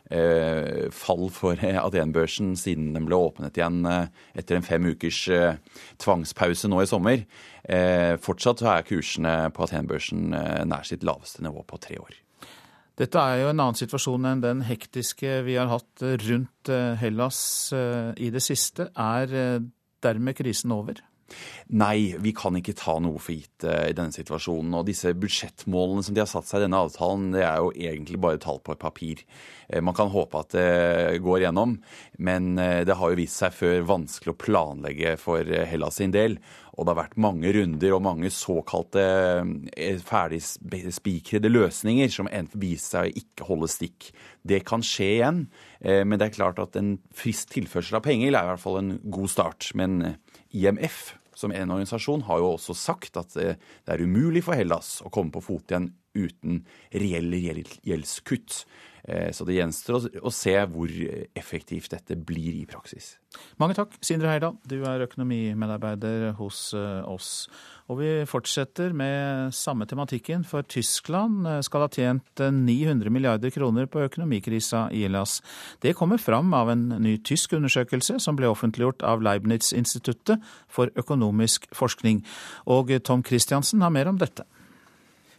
fall 0.09 1.31
for 1.33 1.57
Aten-børsen 1.57 2.55
siden 2.61 2.93
den 2.93 3.07
ble 3.09 3.17
åpnet 3.17 3.57
igjen 3.57 3.87
eh, 3.89 4.11
etter 4.37 4.59
en 4.59 4.67
fem 4.67 4.85
ukers 4.93 5.21
eh, 5.33 5.57
tvangspause 6.03 6.69
nå 6.69 6.83
i 6.83 6.91
sommer. 6.91 7.25
Fortsatt 8.21 8.61
er 8.69 8.85
kursene 8.85 9.33
på 9.57 9.65
Aten-børsen 9.65 10.35
nær 10.69 10.85
sitt 10.85 11.07
laveste 11.07 11.41
nivå 11.47 11.63
på 11.65 11.79
tre 11.81 11.97
år. 12.03 12.19
Dette 13.01 13.19
er 13.19 13.41
jo 13.41 13.49
en 13.49 13.63
annen 13.65 13.79
situasjon 13.79 14.29
enn 14.29 14.43
den 14.45 14.61
hektiske 14.69 15.41
vi 15.47 15.57
har 15.57 15.73
hatt 15.73 16.05
rundt 16.27 16.71
Hellas 17.01 17.41
i 17.73 18.29
det 18.31 18.45
siste. 18.45 18.91
Er 18.93 19.33
dermed 20.05 20.37
krisen 20.37 20.77
over? 20.77 21.01
Nei, 21.73 22.15
vi 22.21 22.35
kan 22.37 22.57
ikke 22.59 22.75
ta 22.77 22.99
noe 23.01 23.21
for 23.23 23.33
gitt 23.33 23.65
uh, 23.65 23.89
i 23.89 23.97
denne 23.97 24.13
situasjonen. 24.15 24.75
Og 24.77 24.89
disse 24.89 25.15
budsjettmålene 25.17 26.05
som 26.05 26.17
de 26.17 26.23
har 26.23 26.29
satt 26.31 26.49
seg 26.49 26.61
i 26.61 26.67
denne 26.67 26.83
avtalen, 26.85 27.31
det 27.35 27.45
er 27.47 27.63
jo 27.63 27.73
egentlig 27.73 28.21
bare 28.21 28.41
tall 28.43 28.61
på 28.65 28.75
et 28.75 28.83
papir. 28.83 29.23
Uh, 29.73 29.81
man 29.85 29.97
kan 29.97 30.13
håpe 30.13 30.43
at 30.45 30.53
det 30.55 31.23
går 31.25 31.47
gjennom, 31.47 31.79
men 32.21 32.53
uh, 32.61 32.83
det 32.85 32.99
har 33.01 33.15
jo 33.15 33.21
vist 33.23 33.41
seg 33.41 33.57
før 33.57 33.89
vanskelig 33.95 34.35
å 34.35 34.43
planlegge 34.45 35.17
for 35.21 35.49
Hellas 35.71 36.03
sin 36.03 36.13
del. 36.15 36.37
Og 36.75 36.85
det 36.85 36.91
har 36.91 37.05
vært 37.05 37.21
mange 37.23 37.53
runder 37.55 37.95
og 37.95 38.03
mange 38.03 38.29
såkalte 38.35 39.03
ferdigspikrede 40.09 41.47
løsninger 41.53 42.11
som 42.11 42.27
viser 42.59 42.89
seg 42.89 43.07
å 43.07 43.21
ikke 43.21 43.47
holde 43.47 43.69
stikk. 43.71 44.09
Det 44.43 44.59
kan 44.67 44.83
skje 44.83 45.07
igjen, 45.13 45.39
men 45.79 46.19
det 46.19 46.27
er 46.27 46.35
klart 46.35 46.59
at 46.59 46.75
en 46.81 46.97
frisk 47.15 47.55
tilførsel 47.55 48.01
av 48.01 48.03
penger 48.09 48.33
er 48.33 48.41
i 48.41 48.51
hvert 48.51 48.65
fall 48.65 48.81
en 48.81 48.91
god 49.07 49.31
start. 49.31 49.71
Men 49.79 50.17
IMF 50.55 51.15
som 51.35 51.53
en 51.53 51.71
organisasjon 51.75 52.25
har 52.29 52.41
jo 52.41 52.55
også 52.55 52.77
sagt 52.79 53.19
at 53.21 53.37
eh, 53.41 53.59
det 53.59 53.95
er 53.95 54.03
umulig 54.07 54.45
for 54.47 54.59
Hellas 54.59 55.01
å 55.05 55.13
komme 55.13 55.35
på 55.35 55.43
fot 55.45 55.73
igjen 55.73 55.91
uten 56.15 56.61
reelle 56.95 57.41
gjeldskutt. 57.83 58.63
Eh, 59.05 59.31
så 59.35 59.45
det 59.45 59.59
gjenstår 59.59 60.09
å 60.23 60.33
se 60.33 60.55
hvor 60.71 60.93
effektivt 61.37 61.91
dette 61.93 62.17
blir 62.17 62.55
i 62.57 62.65
praksis. 62.71 63.17
Mange 63.61 63.77
takk, 63.77 63.99
Sindre 64.05 64.31
Heirdal. 64.31 64.57
Du 64.65 64.79
er 64.87 65.05
økonomimedarbeider 65.09 66.31
hos 66.39 66.69
eh, 66.79 67.03
oss. 67.11 67.49
Og 67.93 67.99
vi 67.99 68.11
fortsetter 68.25 68.95
med 68.97 69.53
samme 69.53 69.85
tematikken, 69.85 70.41
for 70.49 70.65
Tyskland 70.65 71.45
skal 71.67 71.85
ha 71.85 71.89
tjent 71.93 72.41
900 72.41 73.13
milliarder 73.13 73.53
kroner 73.53 73.85
på 73.85 74.07
økonomikrisa 74.07 74.87
i 74.89 75.03
Hellas. 75.05 75.43
Det 75.85 75.93
kommer 75.99 76.17
fram 76.17 76.55
av 76.57 76.73
en 76.73 76.87
ny 77.05 77.19
tysk 77.21 77.53
undersøkelse 77.59 78.17
som 78.25 78.41
ble 78.41 78.49
offentliggjort 78.49 79.05
av 79.05 79.21
Leibniz-instituttet 79.21 80.41
for 80.73 80.89
økonomisk 80.97 81.69
forskning. 81.77 82.25
Og 82.65 82.97
Tom 83.05 83.21
Christiansen 83.25 83.85
har 83.85 83.93
mer 83.93 84.09
om 84.09 84.21
dette. 84.23 84.49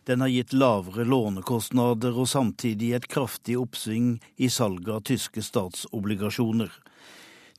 Den 0.05 0.22
har 0.22 0.30
gitt 0.30 0.53
lavere 0.53 1.01
lånekostnader 1.09 2.13
og 2.13 2.30
samtidig 2.30 2.91
et 2.93 3.07
kraftig 3.09 3.57
oppsving 3.57 4.19
i 4.38 4.53
salget 4.53 4.91
av 4.93 5.01
tyske 5.09 5.41
statsobligasjoner. 5.41 6.69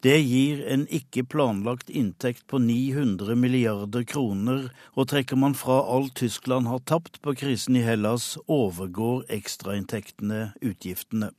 Det 0.06 0.20
gir 0.22 0.60
en 0.70 0.84
ikke 0.94 1.24
planlagt 1.26 1.88
inntekt 1.90 2.44
på 2.46 2.60
900 2.62 3.34
milliarder 3.42 4.04
kroner, 4.06 4.68
og 4.94 5.08
trekker 5.10 5.40
man 5.42 5.56
fra 5.58 5.80
alt 5.82 6.12
Tyskland 6.20 6.68
har 6.70 6.84
tapt 6.86 7.18
på 7.24 7.34
krisen 7.34 7.74
i 7.74 7.82
Hellas, 7.82 8.36
overgår 8.46 9.24
ekstrainntektene 9.34 10.52
utgiftene. 10.62 11.32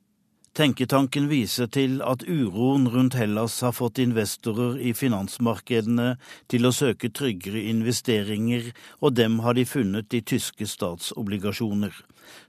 Tenketanken 0.58 1.28
viser 1.30 1.68
til 1.70 2.00
at 2.02 2.24
uroen 2.26 2.88
rundt 2.90 3.14
Hellas 3.14 3.60
har 3.62 3.76
fått 3.78 4.00
investorer 4.02 4.80
i 4.82 4.90
finansmarkedene 4.98 6.16
til 6.50 6.66
å 6.66 6.72
søke 6.74 7.12
tryggere 7.14 7.62
investeringer, 7.70 8.72
og 8.98 9.14
dem 9.20 9.36
har 9.46 9.54
de 9.54 9.68
funnet 9.70 10.16
i 10.18 10.24
tyske 10.26 10.66
statsobligasjoner. 10.66 11.94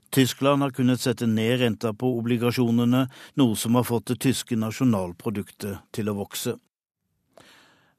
Tyskland 0.09 0.65
har 0.65 0.73
kunnet 0.73 1.03
sette 1.03 1.29
ned 1.29 1.59
renta 1.61 1.91
på 1.93 2.09
obligasjonene, 2.17 3.03
noe 3.37 3.59
som 3.61 3.77
har 3.77 3.85
fått 3.85 4.09
det 4.09 4.17
tyske 4.25 4.57
nasjonalproduktet 4.57 5.85
til 5.93 6.09
å 6.09 6.17
vokse. 6.23 6.55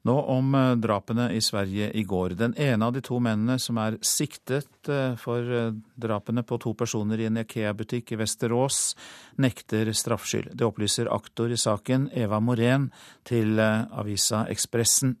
Nå 0.03 0.15
om 0.33 0.55
eh, 0.55 0.71
drapene 0.81 1.29
i 1.33 1.41
Sverige 1.41 1.91
i 1.93 2.03
går. 2.03 2.33
Den 2.39 2.55
ene 2.57 2.85
av 2.85 2.93
de 2.95 3.03
to 3.05 3.19
mennene 3.21 3.59
som 3.61 3.77
er 3.77 3.99
siktet 4.05 4.89
eh, 4.89 5.13
for 5.21 5.45
eh, 5.45 5.73
drapene 5.93 6.41
på 6.47 6.57
to 6.61 6.73
personer 6.77 7.21
i 7.21 7.27
en 7.29 7.37
Ikea-butikk 7.43 8.15
i 8.15 8.21
Vesterås, 8.23 8.95
nekter 9.41 9.93
straffskyld. 9.93 10.55
Det 10.57 10.65
opplyser 10.65 11.11
aktor 11.13 11.53
i 11.53 11.59
saken, 11.59 12.09
Eva 12.17 12.41
Morén, 12.41 12.89
til 13.29 13.61
avisa 13.61 14.47
Ekspressen. 14.49 15.19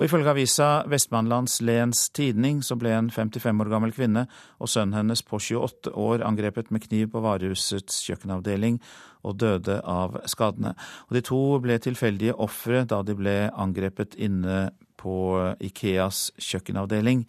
Og 0.00 0.06
ifølge 0.06 0.32
avisa 0.32 0.68
Vestmannlands 0.88 1.58
Lens 1.66 2.06
Tidning 2.16 2.62
så 2.64 2.76
ble 2.80 2.94
en 2.96 3.10
55 3.12 3.62
år 3.62 3.70
gammel 3.70 3.92
kvinne 3.92 4.24
og 4.58 4.70
sønnen 4.70 4.96
hennes 4.96 5.22
på 5.26 5.38
28 5.38 5.92
år 5.92 6.24
angrepet 6.26 6.70
med 6.72 6.86
kniv 6.86 7.10
på 7.12 7.22
varehusets 7.22 8.00
kjøkkenavdeling 8.06 8.78
og 9.22 9.38
døde 9.40 9.80
av 9.84 10.20
skadene. 10.30 10.74
Og 11.08 11.16
de 11.18 11.24
to 11.26 11.40
ble 11.62 11.78
tilfeldige 11.82 12.36
ofre 12.36 12.84
da 12.88 13.02
de 13.06 13.16
ble 13.18 13.36
angrepet 13.50 14.16
inne 14.16 14.70
på 15.00 15.16
Ikeas 15.64 16.30
kjøkkenavdeling. 16.40 17.26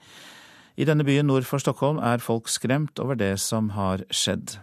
I 0.80 0.88
denne 0.88 1.06
byen 1.08 1.28
nord 1.28 1.48
for 1.48 1.64
Stockholm 1.64 2.00
er 2.04 2.24
folk 2.24 2.50
skremt 2.52 3.00
over 3.04 3.20
det 3.20 3.36
som 3.44 3.74
har 3.76 4.06
skjedd. 4.12 4.58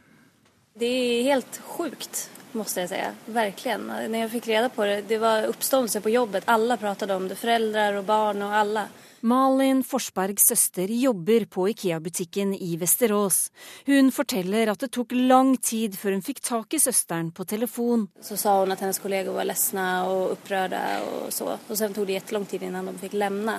Det 0.79 0.89
er 0.89 1.31
helt 1.33 1.63
sjukt 1.75 2.29
måste 2.57 2.85
jeg 2.85 2.91
si. 2.91 3.33
Verkligen. 3.35 3.87
Når 3.89 4.23
jeg 4.23 4.31
fikk 4.33 4.49
reda 4.53 4.71
på 4.73 4.87
det, 4.89 5.03
det 5.11 5.19
var 5.23 5.49
oppståelse 5.51 6.03
på 6.05 6.13
jobbet. 6.13 6.49
Alle 6.51 6.79
pratet 6.81 7.13
om 7.15 7.29
det. 7.29 7.39
Foreldre 7.39 7.91
og 8.01 8.09
barn 8.09 8.45
og 8.47 8.57
alla. 8.63 8.87
Malin 9.21 9.81
Forsbergs 9.83 10.47
søster 10.47 10.91
jobber 10.95 11.45
på 11.51 11.69
Ikea-butikken 11.69 12.55
i 12.55 12.77
Vesterås. 12.79 13.51
Hun 13.87 14.13
forteller 14.15 14.71
at 14.71 14.85
det 14.85 14.93
tok 14.95 15.15
lang 15.17 15.57
tid 15.59 15.97
før 15.99 16.15
hun 16.15 16.23
fikk 16.23 16.43
tak 16.47 16.77
i 16.77 16.81
søsteren 16.83 17.33
på 17.35 17.47
telefon. 17.49 18.07
Så 18.23 18.39
sa 18.39 18.61
hun 18.61 18.71
at 18.73 18.85
hennes 18.85 19.03
kolleger 19.03 19.35
var 19.35 19.49
lesne 19.49 19.89
og 20.07 20.37
opprørte 20.37 20.85
og 21.09 21.35
så. 21.35 21.57
Og 21.59 21.75
så 21.75 21.91
tok 21.91 22.07
det 22.07 22.23
lang 22.37 22.47
tid 22.47 22.63
før 22.69 22.79
de 22.93 22.97
fikk 23.03 23.19
lemne 23.19 23.59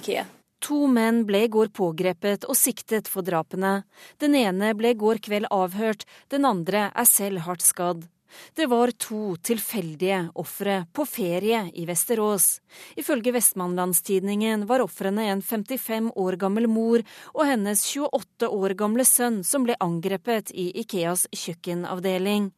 Ikea. 0.00 0.26
To 0.66 0.88
menn 0.90 1.22
ble 1.22 1.44
i 1.46 1.50
går 1.54 1.70
pågrepet 1.70 2.48
og 2.50 2.58
siktet 2.58 3.06
for 3.06 3.22
drapene. 3.22 3.84
Den 4.18 4.34
ene 4.34 4.72
ble 4.74 4.90
i 4.90 4.98
går 4.98 5.22
kveld 5.22 5.46
avhørt, 5.54 6.02
den 6.34 6.48
andre 6.48 6.88
er 6.90 7.06
selv 7.06 7.46
hardt 7.46 7.62
skadd. 7.62 8.08
Det 8.54 8.66
var 8.66 8.90
to 8.90 9.36
tilfeldige 9.36 10.20
ofre 10.34 10.84
på 10.92 11.06
ferie 11.08 11.64
i 11.74 11.86
Vesterås. 11.88 12.60
Ifølge 12.96 13.32
Vestmannlandstidningen 13.36 14.66
var 14.68 14.84
ofrene 14.84 15.28
en 15.32 15.42
55 15.42 16.12
år 16.16 16.38
gammel 16.40 16.68
mor 16.68 17.04
og 17.34 17.44
hennes 17.48 17.84
28 17.88 18.48
år 18.48 18.76
gamle 18.78 19.06
sønn 19.08 19.42
som 19.44 19.64
ble 19.66 19.78
angrepet 19.80 20.52
i 20.54 20.70
Ikeas 20.82 21.26
kjøkkenavdeling. 21.32 22.50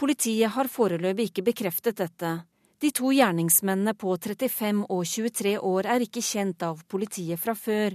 Politiet 0.00 0.56
har 0.56 0.70
foreløpig 0.72 1.30
ikke 1.30 1.50
bekreftet 1.50 2.00
dette. 2.00 2.38
De 2.80 2.88
to 2.96 3.10
gjerningsmennene 3.12 3.92
på 3.92 4.14
35 4.16 4.86
og 4.88 5.02
23 5.04 5.50
år 5.68 5.88
er 5.94 6.04
ikke 6.06 6.22
kjent 6.24 6.62
av 6.64 6.80
politiet 6.88 7.40
fra 7.42 7.52
før. 7.52 7.92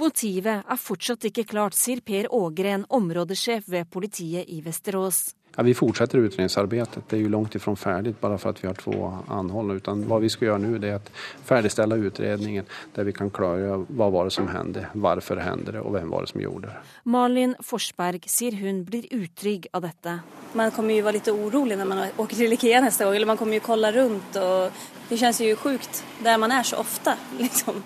Motivet 0.00 0.64
er 0.64 0.80
fortsatt 0.80 1.28
ikke 1.28 1.44
klart, 1.50 1.76
sier 1.76 2.00
Per 2.00 2.30
Ågren, 2.32 2.86
områdesjef 2.88 3.68
ved 3.68 3.90
politiet 3.92 4.48
i 4.48 4.62
Vesterås. 4.64 5.26
Ja, 5.56 5.62
vi 5.62 5.74
fortsetter 5.74 6.18
utredningsarbeidet. 6.18 7.04
Det 7.08 7.16
er 7.16 7.22
jo 7.22 7.30
langt 7.30 7.54
ifrån 7.54 7.76
ferdig 7.78 8.14
bare 8.20 8.38
for 8.42 8.50
at 8.50 8.62
vi 8.62 8.66
har 8.66 8.78
to 8.78 8.94
anholdne. 9.30 9.76
Utan 9.78 10.02
hva 10.08 10.18
vi 10.22 10.30
skal 10.32 10.48
gjøre 10.48 10.62
nå, 10.64 10.72
er 10.82 10.96
å 10.98 11.14
ferdigstille 11.46 11.98
utredningen 12.08 12.66
der 12.96 13.06
vi 13.06 13.14
kan 13.14 13.30
klargjøre 13.34 13.84
hva 13.94 14.08
var 14.10 14.26
det 14.26 14.34
som 14.34 14.48
hendte, 14.50 14.88
hvorfor 14.98 15.42
hendte 15.44 15.76
det, 15.76 15.84
og 15.84 15.94
hvem 15.94 16.10
var 16.10 16.26
det 16.26 16.32
som 16.32 16.42
gjorde 16.42 16.72
det. 16.72 16.82
Malin 17.04 17.54
Forsberg 17.62 18.26
sier 18.30 18.58
hun 18.58 18.82
blir 18.88 19.06
utrygg 19.14 19.70
av 19.72 19.86
dette. 19.86 20.18
Man 20.58 20.74
kommer 20.74 20.98
jo 20.98 21.06
være 21.06 21.20
litt 21.20 21.30
urolig 21.30 21.78
når 21.78 21.90
man 21.90 22.02
åker 22.18 22.42
til 22.42 22.58
Ikea 22.58 22.82
neste 22.82 23.06
gang, 23.06 23.14
eller 23.14 23.30
man 23.30 23.38
kommer 23.38 23.60
jo 23.60 23.66
kolla 23.68 23.92
rundt. 23.94 24.38
og 24.42 24.84
Det 25.08 25.20
kjennes 25.20 25.42
jo 25.44 25.54
sjukt 25.62 26.02
der 26.24 26.38
man 26.42 26.54
er 26.54 26.66
så 26.66 26.82
ofte, 26.82 27.14
liksom. 27.38 27.82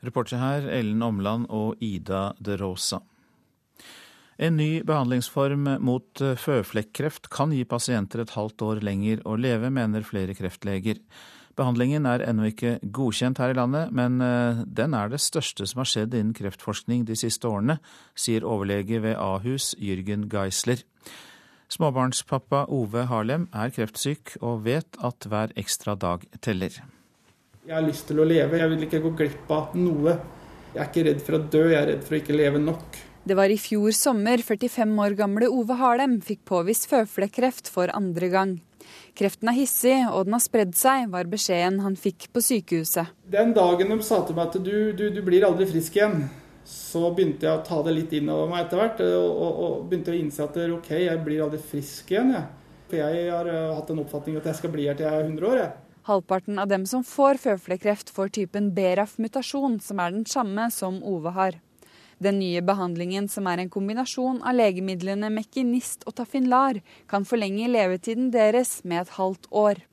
Reportere 0.00 0.38
her 0.38 0.66
Ellen 0.78 1.02
Omland 1.02 1.48
og 1.50 1.80
Ida 1.82 2.30
De 2.38 2.56
Rosa. 2.56 3.00
En 4.38 4.54
ny 4.54 4.84
behandlingsform 4.86 5.64
mot 5.82 6.20
eh, 6.22 6.36
føflekkreft 6.38 7.26
kan 7.34 7.50
gi 7.50 7.64
pasienter 7.66 8.22
et 8.22 8.36
halvt 8.36 8.62
år 8.62 8.80
lenger 8.86 9.24
å 9.26 9.34
leve, 9.34 9.70
mener 9.74 10.06
flere 10.06 10.36
kreftleger. 10.38 11.00
Behandlingen 11.58 12.06
er 12.06 12.22
ennå 12.22 12.46
ikke 12.52 12.76
godkjent 12.94 13.40
her 13.42 13.50
i 13.50 13.56
landet, 13.58 13.90
men 13.90 14.20
eh, 14.22 14.60
den 14.62 14.94
er 14.94 15.10
det 15.10 15.18
største 15.24 15.66
som 15.66 15.82
har 15.82 15.90
skjedd 15.90 16.14
innen 16.14 16.36
kreftforskning 16.38 17.02
de 17.08 17.16
siste 17.18 17.50
årene, 17.50 17.80
sier 18.14 18.46
overlege 18.46 19.02
ved 19.02 19.18
Ahus 19.18 19.72
Jürgen 19.82 20.28
Geisler. 20.30 20.86
Småbarnspappa 21.74 22.62
Ove 22.72 23.08
Harlem 23.10 23.50
er 23.50 23.74
kreftsyk 23.74 24.36
og 24.38 24.62
vet 24.70 25.02
at 25.02 25.26
hver 25.26 25.50
ekstra 25.58 25.98
dag 25.98 26.22
teller. 26.38 26.78
Jeg 27.66 27.74
har 27.74 27.84
lyst 27.84 28.06
til 28.08 28.22
å 28.22 28.30
leve, 28.30 28.62
jeg 28.62 28.70
vil 28.70 28.86
ikke 28.86 29.02
gå 29.02 29.14
glipp 29.18 29.50
av 29.52 29.74
noe. 29.76 30.14
Jeg 30.76 30.80
er 30.84 30.88
ikke 30.92 31.08
redd 31.10 31.26
for 31.26 31.36
å 31.36 31.42
dø, 31.42 31.66
jeg 31.74 31.82
er 31.82 31.90
redd 31.96 32.06
for 32.06 32.14
å 32.14 32.22
ikke 32.22 32.38
leve 32.38 32.62
nok. 32.62 33.02
Det 33.28 33.34
var 33.36 33.52
i 33.52 33.58
fjor 33.60 33.92
sommer 33.92 34.40
45 34.40 34.92
år 35.04 35.14
gamle 35.18 35.48
Ove 35.52 35.74
Harlem 35.76 36.14
fikk 36.24 36.46
påvist 36.48 36.86
føflekkreft 36.88 37.66
for 37.68 37.90
andre 37.92 38.30
gang. 38.32 38.54
Kreften 39.18 39.50
er 39.50 39.56
hissig, 39.58 39.96
og 40.06 40.24
den 40.24 40.36
har 40.36 40.40
spredd 40.40 40.72
seg, 40.78 41.10
var 41.12 41.28
beskjeden 41.28 41.82
han 41.84 41.98
fikk 42.00 42.30
på 42.32 42.40
sykehuset. 42.46 43.10
Den 43.28 43.52
dagen 43.58 43.92
de 43.92 43.98
sa 44.06 44.22
til 44.24 44.38
meg 44.38 44.48
at 44.48 44.56
du, 44.64 44.72
du, 44.96 45.04
du 45.12 45.20
blir 45.26 45.44
aldri 45.44 45.66
frisk 45.68 45.98
igjen, 45.98 46.24
så 46.64 47.10
begynte 47.12 47.50
jeg 47.50 47.58
å 47.58 47.66
ta 47.68 47.82
det 47.84 47.98
litt 47.98 48.16
innover 48.16 48.48
meg 48.54 48.64
etter 48.64 48.80
hvert. 48.80 49.04
Og, 49.10 49.28
og, 49.28 49.60
og, 49.66 49.76
begynte 49.90 50.14
å 50.14 50.18
innse 50.22 50.48
at 50.48 50.56
OK, 50.78 50.90
jeg 51.02 51.20
blir 51.28 51.44
aldri 51.50 51.60
frisk 51.74 52.16
igjen, 52.16 52.32
jeg. 52.38 52.74
For 52.88 53.02
jeg 53.02 53.28
har 53.28 53.52
uh, 53.52 53.76
hatt 53.76 53.92
en 53.92 54.04
oppfatning 54.06 54.40
at 54.40 54.48
jeg 54.48 54.62
skal 54.62 54.72
bli 54.72 54.88
her 54.88 54.96
til 54.96 55.04
jeg 55.04 55.20
er 55.20 55.28
100 55.28 55.52
år, 55.52 55.64
jeg. 55.66 56.02
Halvparten 56.08 56.64
av 56.64 56.72
dem 56.72 56.88
som 56.88 57.04
får 57.04 57.44
føflekkreft, 57.44 58.16
får 58.16 58.32
typen 58.40 58.72
BRAF-mutasjon, 58.72 59.82
som 59.84 60.00
er 60.00 60.16
den 60.16 60.24
samme 60.24 60.70
som 60.72 61.02
Ove 61.04 61.36
har. 61.36 61.60
Den 62.18 62.40
nye 62.40 62.62
behandlingen, 62.66 63.28
som 63.30 63.46
er 63.46 63.62
en 63.62 63.70
kombinasjon 63.70 64.40
av 64.42 64.56
legemidlene 64.58 65.30
Mekinist 65.30 66.02
og 66.08 66.16
Tafinlar, 66.18 66.80
kan 67.06 67.26
forlenge 67.28 67.68
levetiden 67.70 68.32
deres 68.34 68.80
med 68.82 69.04
et 69.04 69.14
halvt 69.18 69.46
år. 69.54 69.84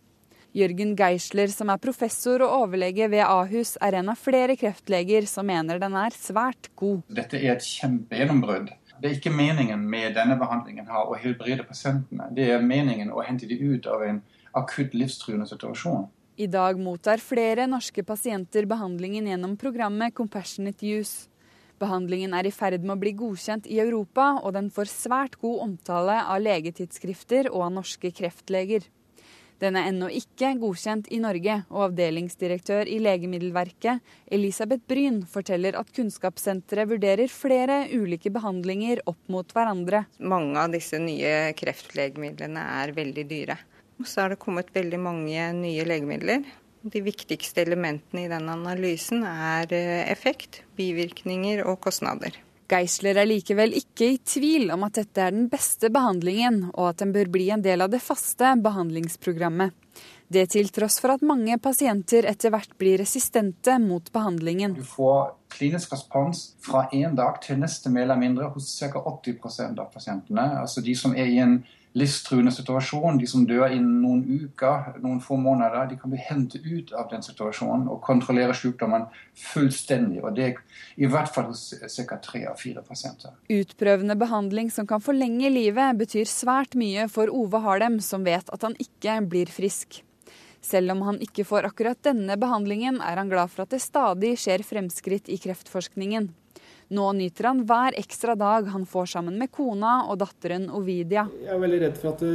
Jørgen 0.56 0.96
Geisler, 0.96 1.52
som 1.52 1.70
er 1.70 1.82
professor 1.84 2.42
og 2.46 2.54
overlege 2.64 3.10
ved 3.12 3.26
Ahus, 3.28 3.76
er 3.84 4.00
en 4.00 4.10
av 4.14 4.18
flere 4.18 4.56
kreftleger 4.58 5.28
som 5.28 5.46
mener 5.46 5.82
den 5.84 5.98
er 6.00 6.16
svært 6.16 6.72
god. 6.80 7.04
Dette 7.12 7.38
er 7.42 7.58
et 7.58 7.68
kjempegjennombrudd. 7.68 8.72
Det 8.96 9.10
er 9.10 9.18
ikke 9.18 9.36
meningen 9.36 9.84
med 9.92 10.16
denne 10.16 10.40
behandlingen 10.40 10.88
her 10.88 11.12
å 11.12 11.20
helbrede 11.20 11.68
pasientene. 11.68 12.30
Det 12.34 12.48
er 12.56 12.64
meningen 12.64 13.12
å 13.12 13.26
hente 13.28 13.50
dem 13.52 13.76
ut 13.76 13.90
av 13.92 14.08
en 14.08 14.24
akutt 14.56 14.96
livstruende 14.96 15.46
situasjon. 15.52 16.08
I 16.40 16.48
dag 16.52 16.80
mottar 16.80 17.22
flere 17.24 17.68
norske 17.68 18.04
pasienter 18.08 18.66
behandlingen 18.68 19.28
gjennom 19.28 19.60
programmet 19.60 20.16
Compassionate 20.16 20.88
Use. 20.88 21.28
Behandlingen 21.82 22.34
er 22.38 22.48
i 22.48 22.54
ferd 22.56 22.86
med 22.86 22.96
å 22.96 23.02
bli 23.02 23.12
godkjent 23.20 23.66
i 23.68 23.82
Europa, 23.84 24.36
og 24.42 24.54
den 24.56 24.70
får 24.72 24.92
svært 24.92 25.40
god 25.42 25.64
omtale 25.66 26.22
av 26.24 26.40
legetidsskrifter 26.44 27.50
og 27.52 27.66
av 27.68 27.74
norske 27.82 28.12
kreftleger. 28.16 28.88
Den 29.60 29.78
er 29.80 29.88
ennå 29.88 30.10
ikke 30.12 30.50
godkjent 30.60 31.08
i 31.16 31.20
Norge, 31.24 31.62
og 31.72 31.86
avdelingsdirektør 31.90 32.90
i 32.92 32.98
Legemiddelverket, 33.04 34.04
Elisabeth 34.28 34.84
Bryn, 34.88 35.22
forteller 35.32 35.78
at 35.80 35.94
Kunnskapssenteret 35.96 36.92
vurderer 36.92 37.32
flere 37.32 37.86
ulike 37.96 38.32
behandlinger 38.36 39.04
opp 39.08 39.32
mot 39.32 39.56
hverandre. 39.56 40.04
Mange 40.20 40.60
av 40.60 40.76
disse 40.76 41.00
nye 41.00 41.54
kreftlegemidlene 41.56 42.68
er 42.82 42.96
veldig 42.96 43.26
dyre. 43.32 43.58
Og 44.00 44.08
så 44.12 44.26
er 44.26 44.34
det 44.34 44.44
kommet 44.44 44.76
veldig 44.76 45.00
mange 45.00 45.50
nye 45.56 45.88
legemidler 45.88 46.44
de 46.86 47.02
viktigste 47.02 47.64
elementene 47.66 48.26
i 48.26 48.32
den 48.32 48.50
analysen 48.52 49.24
er 49.26 49.72
eh, 49.74 50.04
effekt, 50.12 50.62
bivirkninger 50.78 51.64
og 51.66 51.80
kostnader. 51.86 52.38
Geisler 52.70 53.20
er 53.22 53.30
likevel 53.30 53.76
ikke 53.78 54.08
i 54.16 54.20
tvil 54.26 54.72
om 54.74 54.86
at 54.88 54.98
dette 54.98 55.22
er 55.22 55.34
den 55.34 55.50
beste 55.52 55.92
behandlingen, 55.94 56.72
og 56.74 56.92
at 56.92 57.02
den 57.04 57.14
bør 57.14 57.30
bli 57.34 57.52
en 57.54 57.66
del 57.66 57.86
av 57.86 57.92
det 57.94 58.02
faste 58.02 58.56
behandlingsprogrammet. 58.62 59.74
Det 60.28 60.48
til 60.56 60.72
tross 60.74 60.98
for 61.02 61.14
at 61.14 61.26
mange 61.26 61.54
pasienter 61.62 62.26
etter 62.26 62.50
hvert 62.54 62.72
blir 62.82 62.98
resistente 62.98 63.78
mot 63.82 64.10
behandlingen. 64.14 64.74
Du 64.74 64.86
får 64.86 65.36
klinisk 65.54 65.94
respons 65.94 66.42
fra 66.66 66.88
én 66.90 67.14
dag 67.18 67.38
til 67.44 67.62
neste 67.62 67.94
mer 67.94 68.08
eller 68.08 68.22
mindre 68.24 68.50
hos 68.56 68.72
ca. 68.80 68.90
80% 68.98 69.82
av 69.82 69.94
pasientene. 69.94 70.48
Altså 70.64 70.82
de 70.82 70.98
som 70.98 71.14
er 71.14 71.30
i 71.30 71.38
en 71.44 71.60
livstruende 71.96 72.52
situasjon. 72.52 73.20
De 73.20 73.28
som 73.30 73.46
dør 73.48 73.72
innen 73.72 74.02
noen 74.04 74.24
uker, 74.46 74.98
noen 75.04 75.22
få 75.24 75.38
måneder, 75.40 75.88
de 75.90 75.98
kan 76.00 76.12
bli 76.12 76.22
hentet 76.22 76.66
ut 76.68 76.92
av 76.96 77.10
den 77.12 77.24
situasjonen 77.26 77.88
og 77.92 78.02
kontrollere 78.06 78.56
sykdommen 78.58 79.08
fullstendig. 79.40 80.22
Og 80.24 80.36
det 80.36 80.48
er 80.50 80.60
i 81.00 81.10
hvert 81.12 81.32
fall 81.32 81.50
hos 81.52 81.70
ca. 81.80 82.20
tre 82.24 82.46
av 82.52 82.60
fire 82.60 82.84
pasienter. 82.86 83.36
Utprøvende 83.52 84.18
behandling 84.20 84.72
som 84.74 84.88
kan 84.90 85.04
forlenge 85.04 85.52
livet, 85.54 85.96
betyr 86.00 86.28
svært 86.30 86.76
mye 86.80 87.08
for 87.12 87.32
Ove 87.32 87.64
Harlem, 87.64 88.02
som 88.04 88.28
vet 88.28 88.52
at 88.52 88.68
han 88.68 88.76
ikke 88.82 89.22
blir 89.30 89.52
frisk. 89.52 90.02
Selv 90.66 90.96
om 90.96 91.04
han 91.06 91.20
ikke 91.22 91.46
får 91.46 91.68
akkurat 91.68 92.00
denne 92.04 92.36
behandlingen, 92.42 92.98
er 92.98 93.20
han 93.22 93.30
glad 93.30 93.54
for 93.54 93.66
at 93.66 93.76
det 93.76 93.84
stadig 93.84 94.34
skjer 94.42 94.66
fremskritt 94.66 95.30
i 95.30 95.38
kreftforskningen. 95.42 96.32
Nå 96.94 97.06
nyter 97.18 97.48
han 97.50 97.64
hver 97.66 97.96
ekstra 97.98 98.36
dag 98.38 98.68
han 98.70 98.86
får 98.86 99.16
sammen 99.16 99.40
med 99.42 99.50
kona 99.54 100.04
og 100.06 100.20
datteren 100.22 100.68
Ovidia. 100.70 101.26
Jeg 101.42 101.56
er 101.56 101.62
veldig 101.64 101.80
redd 101.82 101.98
for 101.98 102.12
at 102.14 102.26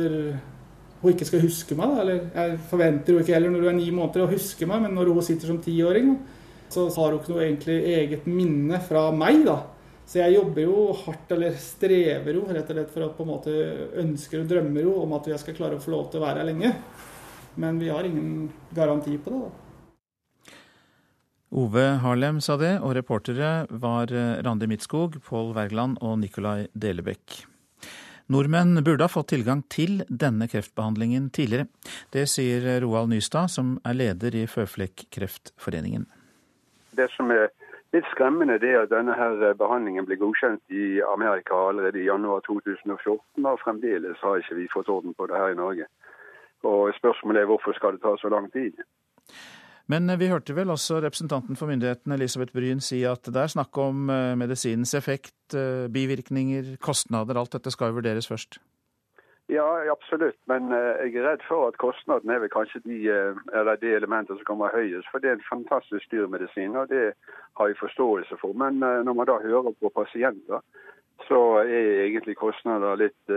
hun 1.00 1.12
ikke 1.14 1.28
skal 1.28 1.44
huske 1.44 1.76
meg. 1.78 1.92
Eller 2.02 2.24
jeg 2.34 2.56
forventer 2.70 3.14
jo 3.14 3.22
ikke 3.22 3.36
heller 3.36 3.54
når 3.54 3.62
hun 3.62 3.72
er 3.72 3.78
ni 3.78 3.90
måneder 3.94 4.26
å 4.26 4.32
huske 4.32 4.66
meg, 4.66 4.82
men 4.84 4.96
når 4.98 5.12
hun 5.12 5.22
sitter 5.26 5.52
som 5.52 5.60
tiåring, 5.62 6.16
så 6.70 6.88
har 6.96 7.12
hun 7.12 7.20
ikke 7.20 7.34
noe 7.34 7.44
egentlig 7.46 7.78
eget 7.94 8.26
minne 8.30 8.82
fra 8.82 9.06
meg. 9.14 9.44
da. 9.46 9.60
Så 10.10 10.18
jeg 10.18 10.34
jobber 10.40 10.66
jo 10.66 10.90
hardt, 11.04 11.30
eller 11.36 11.54
strever 11.62 12.34
jo 12.34 12.44
rett 12.50 12.66
og 12.66 12.74
slett 12.74 12.90
for 12.90 13.06
å 13.06 13.12
på 13.14 13.22
en 13.22 13.30
måte 13.30 13.56
ønsker 14.02 14.42
og 14.42 14.50
drømmer 14.50 14.82
jo 14.82 14.96
om 15.04 15.12
at 15.14 15.30
jeg 15.30 15.42
skal 15.44 15.54
klare 15.54 15.78
å 15.78 15.82
få 15.82 15.94
lov 15.94 16.08
til 16.10 16.18
å 16.18 16.26
være 16.26 16.42
her 16.42 16.50
lenge. 16.50 16.72
Men 17.62 17.78
vi 17.78 17.90
har 17.94 18.06
ingen 18.06 18.48
garanti 18.74 19.14
på 19.22 19.30
det. 19.30 19.44
da. 19.46 19.69
Ove 21.50 21.82
Harlem 21.98 22.38
sa 22.38 22.54
det, 22.60 22.76
og 22.78 22.94
reportere 22.94 23.64
var 23.82 24.12
eh, 24.14 24.38
Randi 24.46 24.68
Midtskog, 24.70 25.16
Pål 25.26 25.50
Wergeland 25.56 25.98
og 25.98 26.20
Nikolai 26.22 26.68
Delebekk. 26.78 27.40
Nordmenn 28.30 28.78
burde 28.86 29.02
ha 29.02 29.10
fått 29.10 29.32
tilgang 29.32 29.64
til 29.66 30.04
denne 30.06 30.46
kreftbehandlingen 30.46 31.26
tidligere. 31.34 31.66
Det 32.14 32.28
sier 32.30 32.68
Roald 32.84 33.10
Nystad, 33.10 33.50
som 33.50 33.80
er 33.82 33.98
leder 33.98 34.36
i 34.38 34.44
Føflekkreftforeningen. 34.46 36.06
Det 36.94 37.08
som 37.16 37.34
er 37.34 37.50
litt 37.90 38.06
skremmende, 38.14 38.60
er 38.62 38.84
at 38.84 38.94
denne 38.94 39.18
her 39.18 39.42
behandlingen 39.58 40.06
ble 40.06 40.20
godkjent 40.22 40.62
i 40.70 41.00
Amerika 41.10 41.58
allerede 41.72 41.98
i 41.98 42.06
januar 42.06 42.46
2014, 42.46 43.18
og 43.42 43.58
fremdeles 43.64 44.22
har 44.22 44.38
ikke 44.38 44.60
vi 44.62 44.70
fått 44.70 44.92
orden 44.94 45.18
på 45.18 45.26
det 45.26 45.34
her 45.34 45.50
i 45.50 45.58
Norge. 45.58 45.90
Og 46.62 46.94
Spørsmålet 46.94 47.42
er 47.42 47.50
hvorfor 47.50 47.74
skal 47.74 47.98
det 47.98 48.06
ta 48.06 48.14
så 48.22 48.30
lang 48.30 48.46
tid? 48.54 48.78
Men 49.90 50.10
eh, 50.10 50.18
vi 50.18 50.30
hørte 50.30 50.54
vel 50.54 50.70
også 50.70 51.00
representanten 51.02 51.58
for 51.58 51.70
myndighetene 51.70 52.18
Elisabeth 52.18 52.54
Bryn 52.54 52.82
si 52.84 53.02
at 53.08 53.26
det 53.26 53.42
er 53.42 53.54
snakk 53.54 53.78
om 53.80 54.10
eh, 54.12 54.36
medisinens 54.38 54.94
effekt, 54.94 55.54
eh, 55.54 55.88
bivirkninger, 55.90 56.76
kostnader. 56.84 57.38
Alt 57.40 57.56
dette 57.56 57.72
skal 57.74 57.90
jo 57.90 57.98
vurderes 57.98 58.30
først. 58.30 58.60
Ja, 59.50 59.66
absolutt. 59.90 60.38
Men 60.46 60.70
jeg 60.70 61.16
er 61.18 61.24
redd 61.26 61.40
for 61.42 61.66
at 61.66 61.78
kostnaden 61.82 62.30
er 62.30 62.38
vel 62.38 62.52
kanskje 62.52 62.84
de, 62.84 62.98
eller 63.50 63.80
de 63.82 63.90
elementene 63.96 64.38
som 64.38 64.46
kommer 64.46 64.70
høyest. 64.70 65.08
For 65.10 65.18
det 65.18 65.32
er 65.32 65.40
en 65.40 65.48
fantastisk 65.48 66.06
dyr 66.12 66.28
medisin, 66.30 66.76
og 66.78 66.86
det 66.92 67.16
har 67.58 67.66
jeg 67.66 67.80
forståelse 67.80 68.38
for. 68.38 68.54
Men 68.54 68.78
når 68.78 69.16
man 69.18 69.26
da 69.26 69.40
hører 69.42 69.74
på 69.74 69.90
pasienter, 69.90 70.62
så 71.26 71.40
er 71.64 72.04
egentlig 72.04 72.38
kostnader 72.38 72.94
litt, 73.02 73.34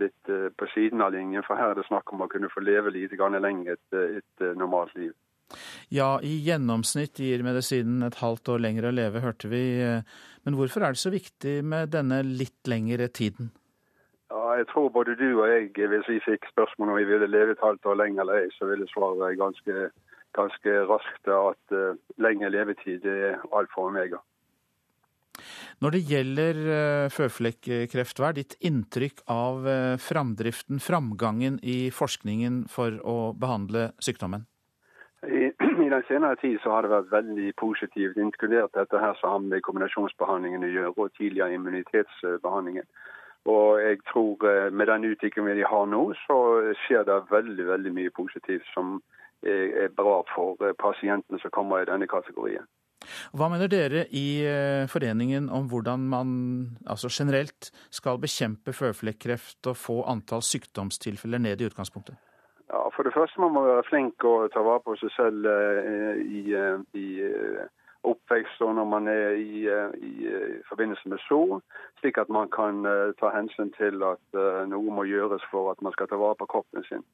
litt 0.00 0.32
på 0.56 0.70
siden 0.72 1.04
av 1.04 1.12
linjen. 1.12 1.44
For 1.44 1.60
her 1.60 1.74
er 1.74 1.82
det 1.82 1.90
snakk 1.90 2.08
om 2.08 2.24
å 2.24 2.30
kunne 2.32 2.48
få 2.48 2.64
leve 2.64 2.96
lite 2.96 3.20
grann 3.20 3.36
lenger 3.36 3.76
et, 3.76 4.00
et 4.22 4.46
normalt 4.56 4.96
liv. 4.96 5.12
Ja, 5.90 6.18
i 6.22 6.36
gjennomsnitt 6.46 7.18
gir 7.18 7.42
medisinen 7.46 8.04
et 8.06 8.20
halvt 8.22 8.52
år 8.54 8.62
lenger 8.62 8.88
å 8.88 8.94
leve, 8.94 9.22
hørte 9.24 9.50
vi. 9.50 9.62
Men 10.46 10.56
hvorfor 10.56 10.84
er 10.86 10.94
det 10.94 11.02
så 11.02 11.12
viktig 11.12 11.60
med 11.66 11.90
denne 11.94 12.22
litt 12.24 12.70
lengre 12.70 13.10
tiden? 13.12 13.50
Ja, 14.30 14.54
jeg 14.60 14.68
tror 14.70 14.92
både 14.94 15.16
du 15.18 15.26
og 15.40 15.48
jeg, 15.50 15.72
hvis 15.74 16.08
vi 16.08 16.20
fikk 16.22 16.46
spørsmål 16.52 16.92
om 16.92 16.98
vi 17.00 17.08
ville 17.08 17.26
leve 17.26 17.56
et 17.56 17.64
halvt 17.64 17.88
år 17.90 17.98
lenger 17.98 18.22
eller 18.22 18.44
ei, 18.44 18.50
så 18.54 18.68
ville 18.70 18.86
svaret 18.92 19.38
ganske, 19.40 19.86
ganske 20.38 20.74
raskt 20.86 21.30
at 21.34 21.74
uh, 21.74 21.98
lengre 22.22 22.52
levetid 22.54 23.08
er 23.10 23.40
alt 23.50 23.72
for 23.74 23.90
omega. 23.90 24.22
Når 25.82 25.96
det 25.96 26.02
gjelder 26.06 26.60
uh, 26.68 27.08
føflekkreft, 27.10 28.22
hva 28.22 28.30
er 28.30 28.38
ditt 28.38 28.54
inntrykk 28.70 29.24
av 29.32 29.66
uh, 29.66 29.98
framdriften, 29.98 30.78
framgangen 30.84 31.58
i 31.66 31.80
forskningen 31.90 32.64
for 32.70 33.02
å 33.02 33.18
behandle 33.34 33.90
sykdommen? 33.98 34.46
I, 35.26 35.52
I, 35.84 35.88
den 35.92 36.04
senere 36.08 36.36
tid 36.40 36.58
så 36.62 36.74
har 36.74 36.82
det 36.86 36.92
vært 36.94 37.12
veldig 37.12 37.52
positivt, 37.60 38.16
inkludert 38.16 38.74
dette 38.76 39.00
her 39.02 39.16
som 39.20 39.34
har 39.34 39.46
med 39.46 39.64
kombinasjonsbehandlingen 39.66 40.64
å 40.64 40.74
gjøre, 40.74 40.94
og 40.96 41.16
tidligere 41.18 41.56
immunitetsbehandlingen. 41.58 42.88
Og 43.48 43.80
jeg 43.80 44.02
tror 44.10 44.44
eh, 44.48 44.68
med 44.72 44.90
den 44.92 45.06
utviklingen 45.12 45.56
vi 45.56 45.68
har 45.68 45.86
nå, 45.88 46.02
så 46.26 46.38
skjer 46.84 47.06
det 47.08 47.22
veldig 47.30 47.66
veldig 47.72 47.94
mye 47.96 48.12
positivt 48.16 48.66
som 48.74 49.00
er 49.42 49.88
bra 49.96 50.20
for 50.34 50.60
eh, 50.60 50.76
pasientene 50.76 51.40
som 51.40 51.52
kommer 51.54 51.80
i 51.80 51.88
denne 51.88 52.08
kategorien. 52.08 52.68
Hva 53.32 53.48
mener 53.48 53.70
dere 53.72 54.04
i 54.12 54.42
eh, 54.44 54.84
foreningen 54.90 55.48
om 55.48 55.68
hvordan 55.70 56.04
man 56.12 56.32
altså 56.84 57.08
generelt 57.08 57.70
skal 57.88 58.20
bekjempe 58.20 58.74
føflekkreft 58.76 59.70
og 59.72 59.78
få 59.80 60.02
antall 60.10 60.44
sykdomstilfeller 60.44 61.40
ned 61.40 61.62
i 61.62 61.70
utgangspunktet? 61.70 62.20
Ja, 62.72 62.88
For 62.94 63.02
det 63.02 63.14
første 63.14 63.40
må 63.40 63.48
man 63.48 63.66
være 63.66 63.88
flink 63.88 64.24
og 64.24 64.52
ta 64.54 64.62
vare 64.62 64.82
på 64.84 64.94
seg 65.00 65.10
selv 65.16 65.46
eh, 65.50 66.20
i, 66.22 66.42
eh, 66.54 66.78
i 66.94 67.06
eh, 67.26 67.64
oppvekst 68.06 68.62
og 68.62 68.76
når 68.78 68.86
man 68.92 69.08
er 69.10 69.34
i, 69.34 69.64
i, 69.66 70.30
forbindelse 70.68 71.10
med 71.10 71.18
så, 71.26 71.40
slik 72.00 72.20
at 72.22 72.30
man 72.32 72.48
kan 72.54 72.86
ta 73.20 73.28
hensyn 73.34 73.74
til 73.74 74.00
at 74.06 74.38
noe 74.70 74.94
må 74.96 75.04
gjøres 75.04 75.44
for 75.50 75.68
at 75.68 75.82
man 75.84 75.92
skal 75.92 76.08
ta 76.08 76.16
vare 76.16 76.38
på 76.40 76.46
kroppen 76.48 76.86
sin. 76.86 77.04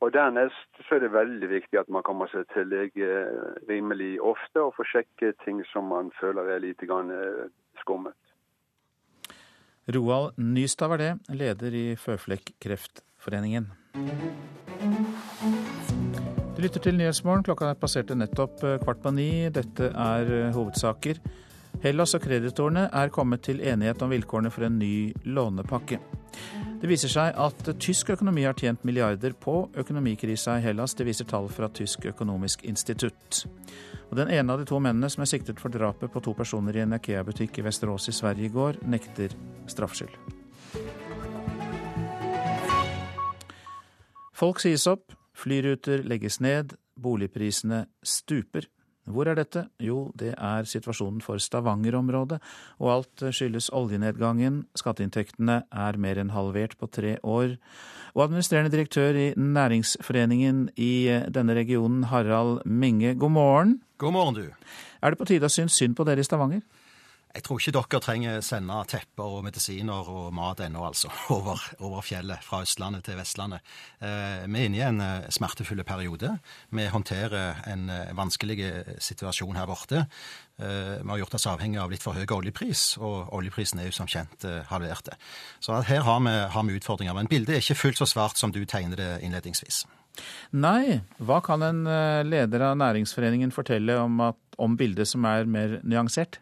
Og 0.00 0.14
Dernest 0.14 0.80
så 0.86 0.96
er 0.96 1.04
det 1.04 1.12
veldig 1.12 1.50
viktig 1.50 1.82
at 1.82 1.92
man 1.92 2.06
kommer 2.06 2.32
seg 2.32 2.48
til 2.54 2.72
lege 2.72 3.10
rimelig 3.68 4.14
ofte 4.24 4.64
og 4.64 4.72
får 4.78 4.88
sjekke 4.94 5.34
ting 5.44 5.60
som 5.68 5.92
man 5.92 6.08
føler 6.16 6.48
er 6.54 6.64
lite 6.64 6.88
grann 6.88 7.12
skummet. 7.84 8.16
Roald 9.92 10.32
Nystad 10.40 10.94
var 10.94 11.04
det, 11.04 11.12
leder 11.28 11.76
i 11.76 11.86
Føflekkreftforeningen. 12.00 13.68
Du 16.56 16.60
lytter 16.64 16.80
til 16.80 16.96
Nyhetsmorgen. 16.96 17.44
Klokka 17.44 17.70
er 17.72 17.78
passerte 17.80 18.16
nettopp 18.16 18.62
eh, 18.64 18.78
kvart 18.80 19.02
på 19.04 19.12
ni. 19.12 19.30
Dette 19.52 19.90
er 19.92 20.32
eh, 20.32 20.52
hovedsaker. 20.54 21.20
Hellas 21.82 22.14
og 22.14 22.22
kreditorene 22.22 22.86
er 22.94 23.12
kommet 23.12 23.42
til 23.44 23.60
enighet 23.60 24.02
om 24.04 24.12
vilkårene 24.12 24.52
for 24.54 24.68
en 24.68 24.78
ny 24.78 25.12
lånepakke. 25.24 25.98
Det 26.82 26.90
viser 26.90 27.10
seg 27.12 27.36
at 27.38 27.72
tysk 27.82 28.12
økonomi 28.14 28.44
har 28.46 28.56
tjent 28.58 28.84
milliarder 28.86 29.34
på 29.38 29.68
økonomikrisa 29.78 30.58
i 30.58 30.64
Hellas. 30.64 30.96
Det 30.98 31.06
viser 31.06 31.28
tall 31.30 31.48
fra 31.52 31.68
Tysk 31.70 32.06
økonomisk 32.10 32.64
institutt. 32.66 33.44
Og 34.10 34.16
Den 34.18 34.32
ene 34.32 34.52
av 34.52 34.60
de 34.60 34.68
to 34.68 34.80
mennene 34.82 35.10
som 35.12 35.22
er 35.24 35.30
siktet 35.30 35.60
for 35.62 35.72
drapet 35.72 36.12
på 36.12 36.22
to 36.24 36.34
personer 36.34 36.76
i 36.76 36.84
en 36.84 36.98
Ikea-butikk 36.98 37.58
i 37.58 37.66
Vesterås 37.68 38.08
i 38.08 38.16
Sverige 38.16 38.48
i 38.50 38.54
går, 38.54 38.82
nekter 38.86 39.34
straffskyld. 39.70 40.41
Folk 44.42 44.58
sies 44.58 44.88
opp, 44.90 45.12
flyruter 45.38 46.00
legges 46.02 46.40
ned, 46.42 46.72
boligprisene 46.98 47.84
stuper. 48.02 48.64
Hvor 49.06 49.28
er 49.30 49.38
dette? 49.38 49.68
Jo, 49.78 50.08
det 50.18 50.32
er 50.34 50.66
situasjonen 50.66 51.20
for 51.22 51.38
Stavanger-området, 51.38 52.40
og 52.82 52.90
alt 52.90 53.22
skyldes 53.34 53.70
oljenedgangen. 53.70 54.64
Skatteinntektene 54.74 55.60
er 55.70 56.00
mer 56.02 56.18
enn 56.18 56.34
halvert 56.34 56.74
på 56.80 56.90
tre 56.90 57.14
år. 57.22 57.54
Og 58.16 58.24
administrerende 58.26 58.74
direktør 58.74 59.14
i 59.14 59.28
Næringsforeningen 59.38 60.72
i 60.74 61.22
denne 61.30 61.54
regionen, 61.54 62.08
Harald 62.10 62.64
Minge, 62.66 63.14
god 63.14 63.36
morgen. 63.38 63.78
God 64.02 64.18
morgen, 64.18 64.42
du. 64.42 64.74
Er 64.98 65.14
det 65.14 65.22
på 65.22 65.30
tide 65.30 65.46
å 65.46 65.54
synes 65.54 65.78
synd 65.78 65.94
på 65.94 66.06
dere 66.10 66.18
i 66.18 66.26
Stavanger? 66.26 66.66
Jeg 67.32 67.44
tror 67.46 67.60
ikke 67.60 67.72
dere 67.76 68.00
trenger 68.04 68.42
sende 68.44 68.76
tepper 68.90 69.36
og 69.38 69.44
medisiner 69.46 70.08
og 70.12 70.32
mat 70.36 70.60
ennå, 70.64 70.82
altså, 70.90 71.08
over, 71.36 71.60
over, 71.80 72.04
fjellet 72.04 72.44
fra 72.44 72.62
Østlandet 72.66 73.06
til 73.06 73.16
Vestlandet. 73.16 73.64
Eh, 74.04 74.44
vi 74.44 74.60
er 74.60 74.68
inne 74.68 74.80
i 74.80 74.84
en 74.84 75.00
eh, 75.04 75.30
smertefull 75.32 75.80
periode. 75.88 76.34
Vi 76.70 76.88
håndterer 76.92 77.64
en 77.72 77.88
eh, 77.92 78.12
vanskelig 78.18 78.58
situasjon 79.00 79.56
her 79.56 79.70
borte. 79.70 80.04
Eh, 80.60 81.00
vi 81.00 81.08
har 81.14 81.22
gjort 81.22 81.38
oss 81.40 81.48
avhengig 81.54 81.80
av 81.80 81.94
litt 81.94 82.04
for 82.04 82.18
høy 82.18 82.26
oljepris, 82.26 82.84
og 83.00 83.32
oljeprisen 83.32 83.80
er 83.80 83.88
jo 83.88 83.96
som 83.96 84.10
kjent 84.10 84.44
halvert. 84.68 85.14
Så 85.60 85.80
her 85.88 86.04
har 86.04 86.22
vi, 86.26 86.36
har 86.52 86.68
vi 86.68 86.78
utfordringer. 86.78 87.16
Men 87.16 87.32
bildet 87.32 87.56
er 87.56 87.64
ikke 87.64 87.80
fullt 87.86 88.04
så 88.04 88.12
svart 88.12 88.40
som 88.40 88.52
du 88.52 88.64
tegner 88.68 89.00
det 89.00 89.10
innledningsvis. 89.24 89.84
Nei, 90.52 91.00
hva 91.24 91.40
kan 91.44 91.64
en 91.64 91.86
eh, 91.88 92.20
leder 92.26 92.66
av 92.68 92.76
Næringsforeningen 92.80 93.52
fortelle 93.54 93.96
om, 94.02 94.20
at, 94.28 94.38
om 94.60 94.76
bildet 94.76 95.08
som 95.08 95.24
er 95.28 95.48
mer 95.48 95.78
nyansert? 95.82 96.40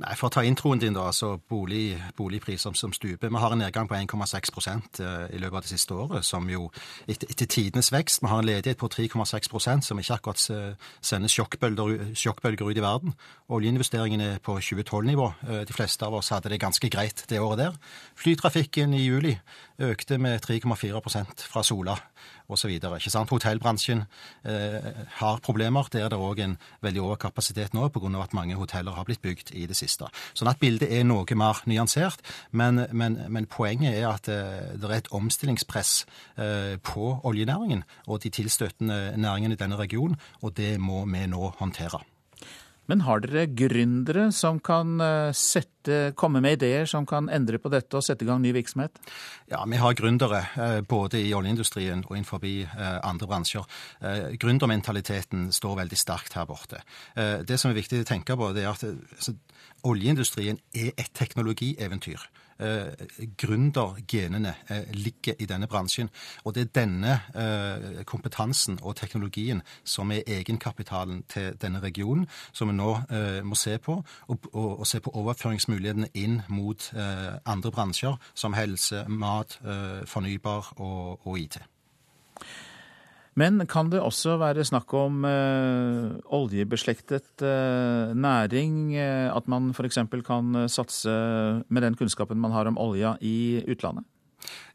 Nei, 0.00 0.14
For 0.16 0.28
å 0.28 0.32
ta 0.32 0.42
introen 0.46 0.80
din, 0.80 0.94
da. 0.96 1.06
altså 1.10 1.36
bolig, 1.50 1.96
Boligpriser 2.16 2.74
som 2.74 2.92
stuper. 2.92 3.28
Vi 3.28 3.42
har 3.42 3.52
en 3.52 3.60
nedgang 3.60 3.88
på 3.88 3.94
1,6 3.94 4.50
eh, 5.00 5.36
i 5.36 5.40
løpet 5.42 5.56
av 5.56 5.62
det 5.62 5.72
siste 5.72 5.94
året, 5.94 6.24
som 6.24 6.48
jo 6.50 6.70
etter, 7.06 7.28
etter 7.30 7.46
tidenes 7.46 7.92
vekst. 7.92 8.22
Vi 8.22 8.30
har 8.30 8.40
en 8.42 8.48
ledighet 8.48 8.80
på 8.80 8.88
3,6% 8.88 9.86
som 9.86 10.00
ikke 10.00 10.18
akkurat 10.18 10.42
sender 11.04 11.32
sjokkbølger, 11.32 12.14
sjokkbølger 12.18 12.70
ut 12.70 12.80
i 12.80 12.84
verden. 12.84 13.14
Oljeinvesteringene 13.52 14.30
er 14.36 14.42
på 14.42 14.56
2012-nivå. 14.58 15.28
Eh, 15.48 15.62
de 15.68 15.76
fleste 15.76 16.08
av 16.08 16.16
oss 16.18 16.32
hadde 16.34 16.52
det 16.52 16.62
ganske 16.62 16.88
greit 16.92 17.24
det 17.28 17.40
året 17.42 17.66
der. 17.66 17.78
Flytrafikken 18.18 18.96
i 18.96 19.04
juli 19.04 19.36
økte 19.82 20.18
med 20.18 20.42
3,4% 20.44 21.46
fra 21.50 21.62
Sola 21.66 21.96
osv. 22.52 22.72
Hotellbransjen 23.30 24.04
eh, 24.44 24.90
har 25.18 25.40
problemer. 25.44 25.88
Der 25.92 26.06
er 26.06 26.12
det 26.12 26.20
òg 26.20 26.42
en 26.44 26.56
veldig 26.84 27.02
overkapasitet 27.02 27.74
nå 27.74 27.88
pga. 27.88 28.12
at 28.22 28.34
mange 28.34 28.54
hoteller 28.54 28.92
har 28.92 29.04
blitt 29.04 29.22
bygd 29.22 29.54
i 29.54 29.66
det 29.66 29.76
siste. 29.76 30.08
Sånn 30.34 30.50
at 30.50 30.60
bildet 30.60 30.92
er 30.92 31.04
noe 31.04 31.26
mer 31.34 31.62
nyansert. 31.66 32.22
Men, 32.50 32.86
men, 32.92 33.18
men 33.28 33.46
poenget 33.46 33.98
er 33.98 34.08
at 34.12 34.28
eh, 34.28 34.76
det 34.76 34.90
er 34.90 34.96
et 35.00 35.12
omstillingspress 35.12 36.06
eh, 36.36 36.78
på 36.82 37.18
oljenæringen 37.24 37.84
og 38.06 38.22
de 38.22 38.30
tilstøtende 38.30 39.16
næringene 39.16 39.54
i 39.54 39.60
denne 39.60 39.76
regionen, 39.76 40.18
og 40.42 40.56
det 40.56 40.78
må 40.80 41.04
vi 41.06 41.26
nå 41.26 41.54
håndtere. 41.58 42.02
Men 42.90 43.04
har 43.06 43.22
dere 43.22 43.46
gründere 43.46 44.26
som 44.34 44.58
kan 44.64 45.00
eh, 45.00 45.30
sette, 45.36 46.12
komme 46.18 46.42
med 46.42 46.58
ideer 46.58 46.86
som 46.90 47.06
kan 47.06 47.30
endre 47.32 47.60
på 47.62 47.70
dette 47.72 47.98
og 47.98 48.04
sette 48.06 48.26
i 48.26 48.28
gang 48.28 48.42
ny 48.42 48.52
virksomhet? 48.54 48.98
Ja, 49.50 49.62
vi 49.70 49.78
har 49.78 49.96
gründere 49.98 50.42
eh, 50.56 50.80
både 50.86 51.22
i 51.22 51.32
oljeindustrien 51.36 52.04
og 52.08 52.16
innenfor 52.16 52.42
eh, 52.42 52.98
andre 53.06 53.30
bransjer. 53.30 53.66
Gründermentaliteten 54.42 55.50
står 55.54 55.78
veldig 55.84 55.98
sterkt 55.98 56.34
her 56.36 56.46
borte. 56.48 56.80
Det 57.14 57.58
som 57.60 57.70
er 57.70 57.78
viktig 57.78 58.02
å 58.02 58.08
tenke 58.08 58.36
på, 58.38 58.50
det 58.56 58.64
er 58.64 58.72
at 58.72 58.82
altså, 58.86 59.34
oljeindustrien 59.88 60.58
er 60.74 60.90
et 60.96 61.10
teknologieventyr 61.16 62.26
gründergenene 63.38 64.54
eh, 64.68 64.90
ligger 64.92 65.34
i 65.38 65.46
denne 65.46 65.66
bransjen. 65.66 66.10
Og 66.44 66.54
det 66.54 66.62
er 66.62 66.72
denne 66.80 67.18
eh, 67.34 68.04
kompetansen 68.04 68.78
og 68.82 68.96
teknologien 68.96 69.62
som 69.84 70.12
er 70.12 70.22
egenkapitalen 70.26 71.22
til 71.28 71.56
denne 71.62 71.80
regionen, 71.80 72.26
som 72.52 72.68
vi 72.68 72.76
nå 72.76 72.90
eh, 73.10 73.40
må 73.44 73.54
se 73.58 73.78
på, 73.78 73.98
og, 74.26 74.48
og, 74.52 74.80
og, 74.80 74.86
se 74.86 75.00
på 75.00 75.10
overføringsmulighetene 75.14 76.12
inn 76.14 76.40
mot 76.48 76.90
eh, 76.94 77.38
andre 77.46 77.70
bransjer, 77.70 78.18
som 78.34 78.56
helse, 78.58 79.04
mat, 79.08 79.58
eh, 79.64 80.02
fornybar 80.06 80.74
og, 80.76 81.26
og 81.26 81.38
IT. 81.38 81.58
Men 83.38 83.64
kan 83.64 83.88
det 83.88 84.02
også 84.02 84.36
være 84.40 84.64
snakk 84.68 84.92
om 84.92 85.22
eh, 85.24 86.10
oljebeslektet 86.36 87.40
eh, 87.40 88.12
næring? 88.12 88.92
Eh, 88.92 89.28
at 89.32 89.48
man 89.48 89.70
f.eks. 89.72 90.02
kan 90.26 90.66
satse 90.68 91.14
med 91.68 91.82
den 91.82 91.96
kunnskapen 91.96 92.40
man 92.40 92.52
har 92.52 92.68
om 92.68 92.76
olja 92.76 93.16
i 93.20 93.62
utlandet? 93.64 94.04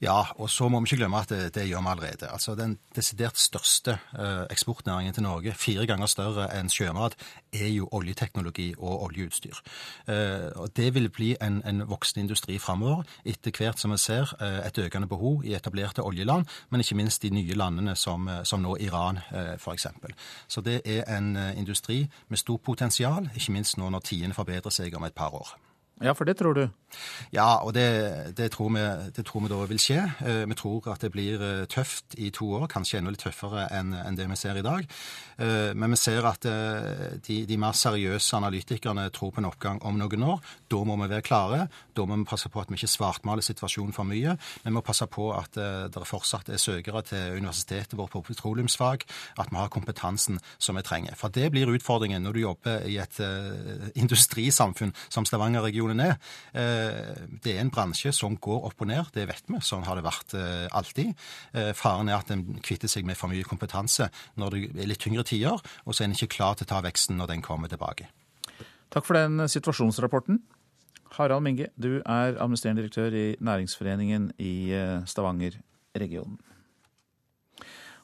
Ja, 0.02 0.24
og 0.38 0.50
så 0.50 0.68
må 0.70 0.80
vi 0.80 0.86
ikke 0.86 1.02
glemme 1.02 1.20
at 1.24 1.32
det, 1.34 1.56
det 1.56 1.66
gjør 1.68 1.82
vi 1.82 1.92
allerede. 1.92 2.30
Altså 2.32 2.56
Den 2.56 2.78
desidert 2.96 3.38
største 3.38 3.98
eh, 4.20 4.46
eksportnæringen 4.50 5.14
til 5.14 5.24
Norge, 5.24 5.54
fire 5.54 5.86
ganger 5.86 6.06
større 6.06 6.48
enn 6.60 6.70
sjømat, 6.70 7.16
er 7.54 7.68
jo 7.74 7.90
oljeteknologi 7.92 8.74
og 8.78 9.04
oljeutstyr. 9.04 9.62
Eh, 10.08 10.52
og 10.56 10.70
Det 10.78 10.94
vil 10.94 11.10
bli 11.10 11.36
en, 11.42 11.62
en 11.66 11.90
voksende 11.90 12.24
industri 12.24 12.60
framover, 12.60 13.04
etter 13.26 13.52
hvert 13.58 13.80
som 13.80 13.92
vi 13.92 13.98
ser 13.98 14.34
eh, 14.42 14.68
et 14.68 14.78
økende 14.78 15.08
behov 15.08 15.46
i 15.46 15.56
etablerte 15.58 16.06
oljeland, 16.06 16.46
men 16.70 16.82
ikke 16.82 16.96
minst 16.96 17.22
de 17.22 17.30
nye 17.30 17.58
landene 17.58 17.96
som, 17.96 18.30
som 18.44 18.62
nå 18.62 18.78
Iran, 18.80 19.20
f.eks. 19.58 19.88
Så 20.48 20.62
det 20.62 20.82
er 20.86 21.04
en 21.18 21.38
industri 21.58 22.08
med 22.28 22.38
stort 22.38 22.62
potensial, 22.62 23.30
ikke 23.36 23.52
minst 23.52 23.78
nå 23.78 23.90
når 23.90 24.06
tidene 24.06 24.38
forbedrer 24.38 24.74
seg 24.74 24.96
om 24.96 25.04
et 25.04 25.16
par 25.18 25.34
år. 25.34 25.67
Ja, 25.98 26.14
for 26.14 26.30
det 26.30 26.36
tror 26.38 26.54
du? 26.54 26.68
Ja, 27.34 27.58
og 27.66 27.74
det, 27.74 28.36
det, 28.38 28.52
tror, 28.54 28.70
vi, 28.70 28.82
det 29.16 29.24
tror, 29.26 29.42
vi, 29.42 29.50
da 29.50 29.64
vil 29.66 29.80
skje. 29.82 30.04
Eh, 30.22 30.44
vi 30.46 30.58
tror 30.58 30.92
at 30.94 31.02
det 31.02 31.10
blir 31.14 31.42
eh, 31.42 31.64
tøft 31.66 32.14
i 32.22 32.30
to 32.30 32.52
år, 32.60 32.68
kanskje 32.70 33.00
enda 33.00 33.14
litt 33.14 33.24
tøffere 33.26 33.66
enn, 33.74 33.96
enn 33.98 34.20
det 34.20 34.28
vi 34.30 34.38
ser 34.38 34.60
i 34.60 34.66
dag. 34.66 34.86
Eh, 35.42 35.74
men 35.74 35.96
vi 35.96 36.00
ser 36.00 36.28
at 36.30 36.46
de, 36.46 37.40
de, 37.50 37.58
mer 37.58 37.74
seriøse 37.74 38.38
analytikerne 38.38 39.08
tror 39.16 39.34
på 39.34 39.42
en 39.42 39.50
oppgang 39.50 39.82
om 39.90 39.98
noen 39.98 40.28
år. 40.36 40.54
Da 40.70 40.84
må 40.86 41.00
vi 41.02 41.10
være 41.10 41.26
klare. 41.26 41.66
Da 41.98 42.06
må 42.06 42.20
vi 42.22 42.28
passe 42.30 42.52
på 42.54 42.62
at 42.62 42.72
vi 42.72 42.78
ikke 42.80 42.92
svartmaler 42.92 43.46
situasjonen 43.46 43.96
for 43.96 44.08
mye. 44.08 44.36
Vi 44.64 44.74
må 44.74 44.84
passe 44.86 45.08
på 45.12 45.30
at 45.36 45.58
det 45.58 46.06
fortsatt 46.08 46.52
er 46.54 46.62
søkere 46.62 47.02
til 47.08 47.40
universitetet 47.42 47.98
vårt 47.98 48.14
på 48.14 48.22
petroleumsfag, 48.30 49.06
at 49.42 49.52
vi 49.52 49.58
har 49.58 49.74
kompetansen 49.74 50.40
som 50.62 50.78
vi 50.78 50.86
trenger. 50.86 51.18
For 51.18 51.34
det 51.34 51.50
blir 51.54 51.72
utfordringen 51.74 52.24
når 52.24 52.38
du 52.38 52.42
jobber 52.44 52.86
i 52.88 53.00
et 53.02 53.20
industrisamfunn 54.04 54.94
som 55.10 55.26
Stavanger-regionen 55.28 56.02
er. 56.04 56.18
Eh, 56.54 57.28
det 57.44 57.56
er 57.56 57.64
en 57.64 57.72
bransje 57.74 58.14
som 58.16 58.38
går 58.42 58.68
opp 58.70 58.84
og 58.84 58.92
ned, 58.92 59.12
det 59.16 59.28
vet 59.30 59.50
vi. 59.50 59.62
Sånn 59.64 59.86
har 59.88 60.00
det 60.00 60.06
vært 60.08 60.36
eh, 60.38 60.68
alltid. 60.78 61.14
Eh, 61.54 61.72
faren 61.78 62.12
er 62.12 62.20
at 62.20 62.32
en 62.34 62.46
kvitter 62.64 62.92
seg 62.92 63.08
med 63.08 63.20
for 63.20 63.32
mye 63.32 63.48
kompetanse 63.48 64.10
når 64.40 64.56
det 64.56 64.86
er 64.86 64.92
litt 64.92 65.04
tyngre 65.04 65.26
tider, 65.28 65.62
og 65.86 65.96
så 65.96 66.04
er 66.04 66.12
en 66.12 66.18
ikke 66.18 66.36
klar 66.38 66.58
til 66.58 66.68
å 66.68 66.74
ta 66.76 66.84
veksten 66.86 67.20
når 67.20 67.34
den 67.34 67.46
kommer 67.46 67.72
tilbake. 67.72 68.10
Takk 68.94 69.04
for 69.04 69.20
den 69.20 69.44
situasjonsrapporten. 69.52 70.40
Harald 71.16 71.44
Minge, 71.44 71.70
du 71.78 72.02
er 72.02 72.36
administrerende 72.36 72.82
direktør 72.82 73.16
i 73.16 73.36
Næringsforeningen 73.40 74.32
i 74.40 74.74
Stavanger-regionen. 75.06 76.38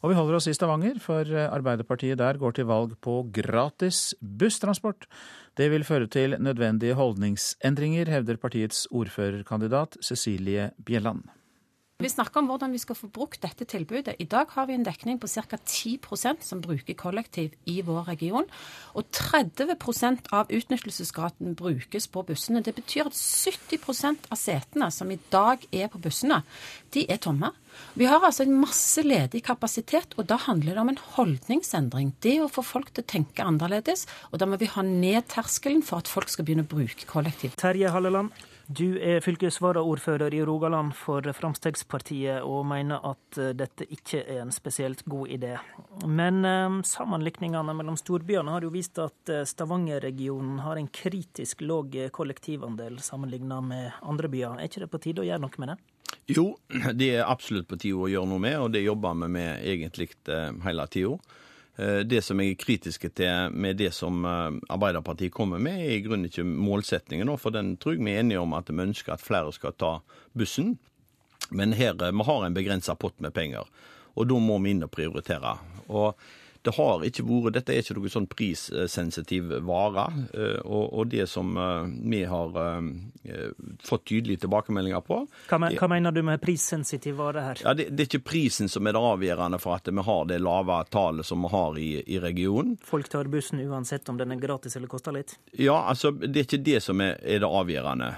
Og 0.03 0.11
vi 0.11 0.15
holder 0.17 0.35
oss 0.35 0.49
i 0.51 0.53
Stavanger, 0.55 0.97
for 0.99 1.23
Arbeiderpartiet 1.23 2.19
der 2.19 2.39
går 2.39 2.57
til 2.57 2.67
valg 2.67 2.97
på 2.99 3.21
gratis 3.31 4.15
busstransport. 4.19 5.07
Det 5.55 5.69
vil 5.71 5.85
føre 5.87 6.09
til 6.11 6.35
nødvendige 6.39 6.97
holdningsendringer, 6.99 8.11
hevder 8.11 8.35
partiets 8.35 8.85
ordførerkandidat 8.91 9.95
Cecilie 10.03 10.71
Bjelland. 10.85 11.23
Vi 12.03 12.09
snakker 12.11 12.41
om 12.41 12.49
hvordan 12.51 12.73
vi 12.75 12.81
skal 12.81 12.97
få 12.99 13.07
brukt 13.15 13.39
dette 13.45 13.63
tilbudet. 13.69 14.17
I 14.19 14.25
dag 14.27 14.49
har 14.51 14.65
vi 14.67 14.75
en 14.75 14.83
dekning 14.83 15.21
på 15.23 15.29
ca. 15.31 15.55
10% 15.55 16.43
som 16.43 16.59
bruker 16.59 16.97
kollektiv 16.99 17.53
i 17.63 17.77
vår 17.79 18.09
region. 18.09 18.49
Og 18.99 19.07
30% 19.15 20.27
av 20.35 20.51
utnyttelsesgraden 20.51 21.55
brukes 21.55 22.09
på 22.11 22.25
bussene. 22.27 22.59
Det 22.59 22.75
betyr 22.75 23.07
at 23.07 23.15
70% 23.15 24.27
av 24.27 24.41
setene 24.41 24.91
som 24.91 25.15
i 25.15 25.19
dag 25.31 25.63
er 25.71 25.87
på 25.87 26.03
bussene, 26.03 26.41
de 26.91 27.07
er 27.07 27.23
tomme. 27.23 27.53
Vi 27.95 28.11
har 28.11 28.19
altså 28.19 28.43
en 28.43 28.59
masse 28.59 28.99
ledig 29.01 29.45
kapasitet, 29.47 30.17
og 30.19 30.27
da 30.27 30.35
handler 30.43 30.75
det 30.75 30.83
om 30.83 30.91
en 30.91 31.03
holdningsendring. 31.15 32.17
Det 32.19 32.41
å 32.43 32.51
få 32.51 32.67
folk 32.67 32.91
til 32.91 33.07
å 33.07 33.11
tenke 33.15 33.47
annerledes, 33.47 34.09
og 34.33 34.43
da 34.43 34.49
må 34.49 34.59
vi 34.59 34.67
ha 34.75 34.83
ned 34.83 35.31
terskelen 35.31 35.87
for 35.87 36.03
at 36.03 36.11
folk 36.11 36.27
skal 36.27 36.49
begynne 36.49 36.67
å 36.67 36.73
bruke 36.75 37.07
kollektiv. 37.07 37.55
Terje 37.63 37.95
Halleland. 37.95 38.35
Du 38.67 38.95
er 38.95 39.19
fylkesvaraordfører 39.19 40.33
i 40.33 40.39
Rogaland 40.47 40.93
for 40.95 41.25
Fremskrittspartiet 41.35 42.45
og 42.47 42.63
mener 42.69 43.03
at 43.09 43.39
eh, 43.41 43.51
dette 43.59 43.83
ikke 43.91 44.21
er 44.23 44.39
en 44.45 44.53
spesielt 44.55 45.03
god 45.03 45.33
idé. 45.35 45.57
Men 46.07 46.45
eh, 46.47 46.77
sammenlikningene 46.87 47.75
mellom 47.75 47.97
storbyene 47.99 48.55
har 48.55 48.63
jo 48.63 48.71
vist 48.71 49.01
at 49.03 49.31
eh, 49.33 49.43
Stavanger-regionen 49.49 50.61
har 50.63 50.79
en 50.79 50.87
kritisk 50.87 51.65
lav 51.67 51.91
kollektivandel 52.15 53.01
sammenlignet 53.03 53.67
med 53.67 53.99
andre 53.99 54.31
byer. 54.31 54.55
Er 54.55 54.71
ikke 54.71 54.85
det 54.85 54.91
på 54.93 55.03
tide 55.09 55.25
å 55.25 55.27
gjøre 55.27 55.43
noe 55.43 55.59
med 55.59 55.73
det? 55.73 55.77
Jo, 56.31 56.47
det 57.01 57.09
er 57.17 57.27
absolutt 57.27 57.67
på 57.67 57.81
tide 57.83 57.99
å 57.99 58.11
gjøre 58.13 58.31
noe 58.31 58.45
med, 58.47 58.61
og 58.63 58.71
det 58.71 58.85
jobber 58.85 59.19
vi 59.25 59.33
med 59.41 59.67
egentlig 59.73 60.13
hele 60.63 60.87
tida. 60.87 61.19
Eh, 61.75 61.99
det 62.05 62.21
som 62.21 62.39
jeg 62.39 62.53
er 62.53 62.59
kritiske 62.61 63.09
til 63.17 63.53
med 63.57 63.79
det 63.81 63.89
som 63.97 64.25
eh, 64.25 64.59
Arbeiderpartiet 64.73 65.33
kommer 65.33 65.61
med, 65.61 65.81
er 65.81 65.95
i 65.95 66.03
grunnen 66.05 66.29
ikke 66.29 66.45
målsettingen. 66.45 67.31
For 67.41 67.55
den 67.55 67.75
tror 67.81 67.95
jeg 67.95 68.05
vi 68.05 68.13
er 68.13 68.21
enige 68.21 68.43
om 68.43 68.53
at 68.53 68.69
vi 68.69 68.85
ønsker 68.85 69.15
at 69.15 69.25
flere 69.25 69.53
skal 69.55 69.73
ta 69.73 69.93
bussen. 70.37 70.75
Men 71.49 71.73
her 71.73 71.97
eh, 71.97 72.13
vi 72.13 72.29
har 72.29 72.45
en 72.45 72.57
begrensa 72.57 72.95
pott 72.95 73.19
med 73.21 73.33
penger, 73.33 73.65
og 74.13 74.29
da 74.29 74.37
må 74.37 74.59
vi 74.61 74.75
inn 74.75 74.85
og 74.85 74.93
prioritere. 74.93 75.57
Og 75.89 76.13
det 76.63 76.71
har 76.77 77.03
ikke 77.03 77.25
vært, 77.27 77.57
Dette 77.57 77.73
er 77.73 77.83
ikke 77.83 77.95
noe 77.97 78.11
sånn 78.11 78.27
prissensitiv 78.31 79.49
vare. 79.67 80.05
Eh, 80.31 80.59
og, 80.63 80.85
og, 80.85 81.07
det 81.11 81.25
som 81.29 81.51
eh, 81.59 81.89
vi 82.13 82.21
har 82.29 82.59
eh, 82.61 83.49
fått 83.83 84.05
tydelige 84.07 84.45
tilbakemeldinger 84.45 85.03
på 85.03 85.19
Hva, 85.49 85.59
men, 85.59 85.75
hva 85.79 85.89
mener 85.91 86.15
du 86.15 86.21
med 86.23 86.41
prissensitiv 86.43 87.17
vare 87.19 87.43
her? 87.49 87.63
Ja, 87.65 87.73
det, 87.75 87.89
det, 87.91 88.05
er 88.05 88.11
ikke 88.11 88.31
prisen 88.31 88.71
som 88.71 88.87
er 88.87 88.95
det 88.95 89.03
avgjørende 89.03 89.59
for 89.59 89.75
at 89.75 89.91
vi 89.91 90.05
har 90.07 90.29
det 90.29 90.39
lave 90.43 90.77
tallet 90.93 91.27
som 91.27 91.43
vi 91.43 91.51
har 91.51 91.79
i, 91.79 91.89
i 92.15 92.21
regionen. 92.23 92.77
Folk 92.83 93.11
tar 93.11 93.27
bussen 93.31 93.59
uansett 93.63 94.07
om 94.09 94.21
den 94.21 94.31
er 94.35 94.39
gratis 94.41 94.77
eller 94.79 94.91
koster 94.91 95.15
litt? 95.15 95.35
Ja, 95.59 95.81
altså 95.91 96.13
det 96.15 96.31
er 96.31 96.47
ikke 96.47 96.63
det 96.63 96.79
som 96.85 97.03
er, 97.03 97.17
er 97.19 97.43
det 97.43 97.49
avgjørende. 97.49 98.09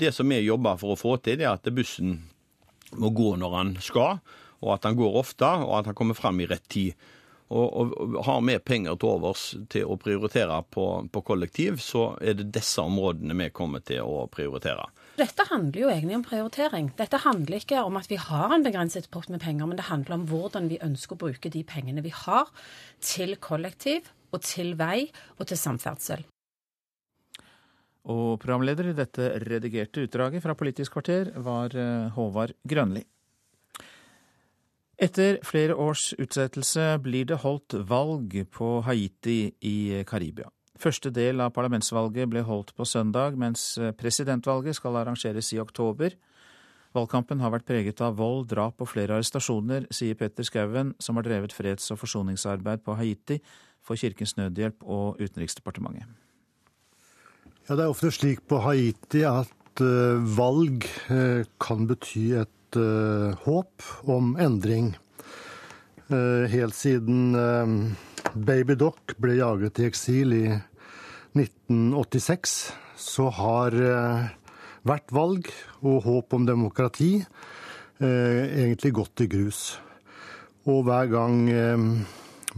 Det 0.00 0.12
som 0.14 0.28
vi 0.28 0.42
jobber 0.44 0.76
for 0.80 0.94
å 0.94 1.00
få 1.00 1.16
til, 1.24 1.40
er 1.40 1.54
at 1.54 1.72
bussen 1.74 2.18
må 3.00 3.12
gå 3.14 3.32
når 3.40 3.56
han 3.56 3.72
skal, 3.80 4.20
og 4.60 4.74
at 4.76 4.84
han 4.84 4.98
går 4.98 5.16
ofte, 5.22 5.48
og 5.64 5.78
at 5.78 5.90
han 5.90 5.96
kommer 5.96 6.18
frem 6.18 6.42
i 6.44 6.48
rett 6.50 6.68
tid. 6.68 7.08
Og, 7.50 7.66
og, 7.74 8.16
har 8.26 8.42
vi 8.46 8.54
penger 8.62 8.94
til 9.00 9.10
overs 9.10 9.44
til 9.72 9.90
å 9.90 9.96
prioritere 9.98 10.60
på, 10.70 10.84
på, 11.10 11.22
kollektiv, 11.26 11.80
så 11.82 12.12
er 12.22 12.36
det 12.38 12.52
disse 12.54 12.82
områdene 12.82 13.34
vi 13.40 13.48
kommer 13.54 13.82
til 13.82 14.06
å 14.06 14.28
prioritere. 14.30 14.86
Dette 15.18 15.48
handler 15.50 15.82
jo 15.82 15.90
egentlig 15.90 16.20
om 16.20 16.24
prioritering. 16.28 16.92
Dette 16.96 17.18
handler 17.24 17.58
ikke 17.58 17.82
om 17.82 17.98
at 17.98 18.06
vi 18.10 18.20
har 18.22 18.54
en 18.54 18.64
begrenset 18.64 19.10
pott 19.10 19.28
med 19.32 19.42
penger, 19.42 19.66
men 19.66 19.80
det 19.80 19.88
handler 19.90 20.20
om 20.20 20.28
hvordan 20.30 20.70
vi 20.70 20.78
ønsker 20.86 21.18
å 21.18 21.22
bruke 21.26 21.50
de 21.50 21.64
pengene 21.66 22.06
vi 22.06 22.14
har, 22.14 22.48
til 23.02 23.34
kollektiv 23.42 24.12
og 24.30 24.44
til 24.46 24.76
vei 24.78 25.08
og 25.40 25.48
til 25.50 25.58
samferdsel. 25.58 26.22
Og 28.10 28.38
programleder 28.40 28.92
i 28.92 28.96
dette 28.96 29.26
redigerte 29.42 30.06
utdraget 30.06 30.42
fra 30.44 30.54
Politisk 30.56 30.94
kvarter 30.94 31.34
var 31.44 31.74
eh, 31.76 32.08
Håvard 32.14 32.54
Grønli. 32.64 33.02
Etter 35.00 35.38
flere 35.46 35.74
års 35.80 36.10
utsettelse 36.20 36.98
blir 37.00 37.24
det 37.30 37.40
holdt 37.40 37.78
valg 37.88 38.34
på 38.52 38.80
Haiti 38.84 39.54
i 39.64 40.02
Karibia. 40.04 40.50
Første 40.80 41.08
del 41.12 41.40
av 41.40 41.54
parlamentsvalget 41.56 42.28
ble 42.28 42.42
holdt 42.44 42.74
på 42.76 42.84
søndag, 42.88 43.36
mens 43.40 43.78
presidentvalget 44.00 44.76
skal 44.76 44.98
arrangeres 45.00 45.52
i 45.56 45.60
oktober. 45.60 46.16
Valgkampen 46.96 47.38
har 47.38 47.52
vært 47.54 47.68
preget 47.68 48.00
av 48.02 48.16
vold, 48.18 48.48
drap 48.50 48.80
og 48.82 48.88
flere 48.90 49.14
arrestasjoner, 49.14 49.86
sier 49.94 50.16
Petter 50.18 50.46
Skauen, 50.46 50.94
som 50.98 51.16
har 51.16 51.26
drevet 51.28 51.54
freds- 51.54 51.92
og 51.94 52.00
forsoningsarbeid 52.00 52.82
på 52.82 52.96
Haiti 52.98 53.38
for 53.84 54.00
Kirkens 54.00 54.34
Nødhjelp 54.36 54.82
og 54.82 55.20
Utenriksdepartementet. 55.22 56.08
Ja, 57.68 57.76
Det 57.76 57.84
er 57.84 57.92
ofte 57.92 58.10
slik 58.10 58.42
på 58.50 58.58
Haiti 58.64 59.22
at 59.22 59.80
uh, 59.80 60.18
valg 60.36 60.84
uh, 61.08 61.46
kan 61.62 61.86
bety 61.86 62.32
et 62.42 62.50
uh, 62.78 63.32
håp 63.46 63.82
om 64.10 64.36
endring. 64.40 64.96
helt 66.10 66.74
siden 66.74 67.36
Baby 68.34 68.74
Doc 68.74 69.12
ble 69.22 69.36
jaget 69.38 69.78
i 69.78 69.84
eksil 69.86 70.32
i 70.34 70.46
1986, 71.38 72.54
så 72.98 73.28
har 73.30 73.76
hvert 74.82 75.14
valg 75.14 75.46
og 75.86 76.02
håp 76.08 76.34
om 76.34 76.48
demokrati 76.48 77.12
egentlig 78.02 78.90
gått 78.98 79.22
i 79.22 79.28
grus. 79.30 79.60
Og 80.66 80.82
hver 80.88 81.06
gang 81.14 81.38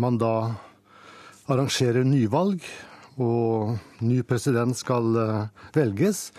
man 0.01 0.17
da 0.17 0.33
arrangerer 1.53 2.09
nyvalg, 2.09 2.65
og 3.21 3.77
ny 4.05 4.21
president 4.27 4.77
skal 4.79 5.19
eh, 5.21 5.67
velges, 5.75 6.31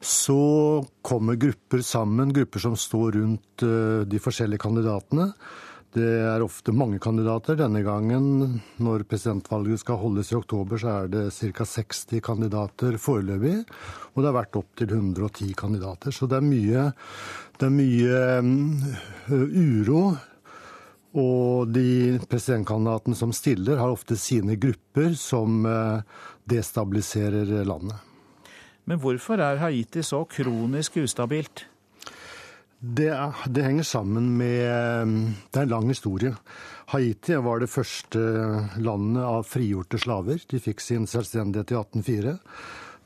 så 0.00 0.84
kommer 1.02 1.40
grupper 1.40 1.82
sammen, 1.86 2.34
grupper 2.34 2.62
som 2.62 2.76
står 2.78 3.18
rundt 3.18 3.64
eh, 3.66 4.06
de 4.06 4.22
forskjellige 4.22 4.62
kandidatene. 4.62 5.32
Det 5.90 6.06
er 6.22 6.42
ofte 6.44 6.70
mange 6.70 7.00
kandidater. 7.02 7.56
Denne 7.58 7.82
gangen, 7.82 8.60
når 8.78 9.02
presidentvalget 9.10 9.82
skal 9.82 9.98
holdes 9.98 10.30
i 10.30 10.36
oktober, 10.38 10.78
så 10.78 10.92
er 11.00 11.10
det 11.10 11.24
ca. 11.34 11.66
60 11.66 12.22
kandidater 12.22 12.94
foreløpig. 13.02 13.64
Og 14.14 14.22
det 14.22 14.28
har 14.30 14.36
vært 14.38 14.60
opptil 14.60 14.94
110 14.94 15.50
kandidater. 15.58 16.14
Så 16.14 16.30
det 16.30 16.38
er 16.38 16.46
mye, 16.46 16.84
det 17.58 17.66
er 17.66 17.74
mye 17.74 18.22
um, 18.38 18.52
uro 19.34 20.04
og 21.18 21.72
de 21.74 22.20
presidentkandidatene 22.30 23.18
som 23.18 23.32
stiller, 23.34 23.80
har 23.80 23.90
ofte 23.90 24.18
sine 24.18 24.54
grupper 24.60 25.16
som 25.18 25.64
eh, 25.66 26.02
destabiliserer 26.50 27.64
landet. 27.66 27.98
Men 28.86 29.00
hvorfor 29.02 29.42
er 29.42 29.60
Haiti 29.62 30.02
så 30.06 30.24
kronisk 30.30 31.00
ustabilt? 31.02 31.66
Det, 32.80 33.10
det, 33.52 33.62
henger 33.62 33.84
sammen 33.84 34.30
med 34.38 35.10
Det 35.52 35.58
er 35.58 35.66
en 35.66 35.74
lang 35.74 35.88
historie. 35.92 36.32
Haiti 36.94 37.36
var 37.36 37.60
det 37.60 37.68
første 37.68 38.22
landet 38.80 39.20
av 39.22 39.44
frigjorte 39.44 40.00
slaver. 40.00 40.40
De 40.48 40.62
fikk 40.62 40.80
sin 40.80 41.04
selvstendighet 41.10 41.74
i 41.74 41.76
1804. 41.76 42.38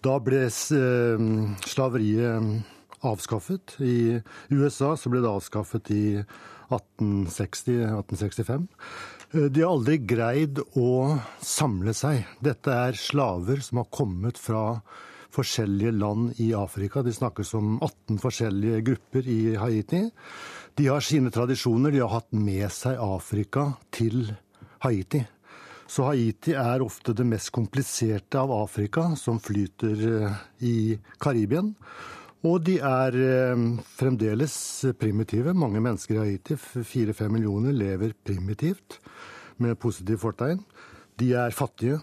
Da 0.05 0.15
ble 0.23 0.45
eh, 0.47 1.27
slaveriet 1.67 2.63
avskaffet. 3.05 3.77
I 3.83 4.21
USA 4.55 4.95
så 4.97 5.11
ble 5.11 5.25
det 5.25 5.33
avskaffet 5.33 5.91
i 5.91 6.05
1860-1865. 6.71 8.69
Eh, 9.35 9.49
de 9.51 9.65
har 9.65 9.73
aldri 9.75 9.99
greid 9.99 10.61
å 10.79 11.19
samle 11.43 11.95
seg. 11.97 12.25
Dette 12.45 12.71
er 12.73 12.99
slaver 12.99 13.63
som 13.65 13.83
har 13.83 13.91
kommet 13.93 14.41
fra 14.41 14.81
forskjellige 15.35 15.95
land 15.99 16.41
i 16.43 16.53
Afrika. 16.55 17.03
De 17.03 17.13
snakkes 17.13 17.55
om 17.59 17.77
18 17.83 18.21
forskjellige 18.23 18.81
grupper 18.87 19.29
i 19.29 19.41
Haiti. 19.59 20.05
De 20.79 20.89
har 20.91 21.03
sine 21.05 21.31
tradisjoner. 21.35 21.91
De 21.91 22.03
har 22.03 22.13
hatt 22.15 22.33
med 22.33 22.71
seg 22.73 23.01
Afrika 23.03 23.73
til 23.95 24.29
Haiti. 24.85 25.25
Så 25.87 26.07
Haiti 26.09 26.55
er 26.57 26.83
ofte 26.83 27.13
det 27.17 27.27
mest 27.29 27.51
kompliserte 27.55 28.41
av 28.41 28.53
Afrika, 28.57 29.11
som 29.21 29.41
flyter 29.43 30.05
eh, 30.09 30.39
i 30.65 30.77
Karibien. 31.21 31.75
Og 32.45 32.61
de 32.61 32.77
er 32.85 33.17
eh, 33.17 33.61
fremdeles 33.97 34.55
primitive. 35.01 35.55
Mange 35.57 35.81
mennesker 35.81 36.19
i 36.19 36.35
Haiti, 36.35 36.59
fire-fem 36.61 37.33
millioner, 37.33 37.73
lever 37.73 38.13
primitivt 38.27 38.99
med 39.65 39.79
positiv 39.81 40.21
fortegn. 40.27 40.61
De 41.21 41.33
er 41.41 41.57
fattige. 41.57 42.03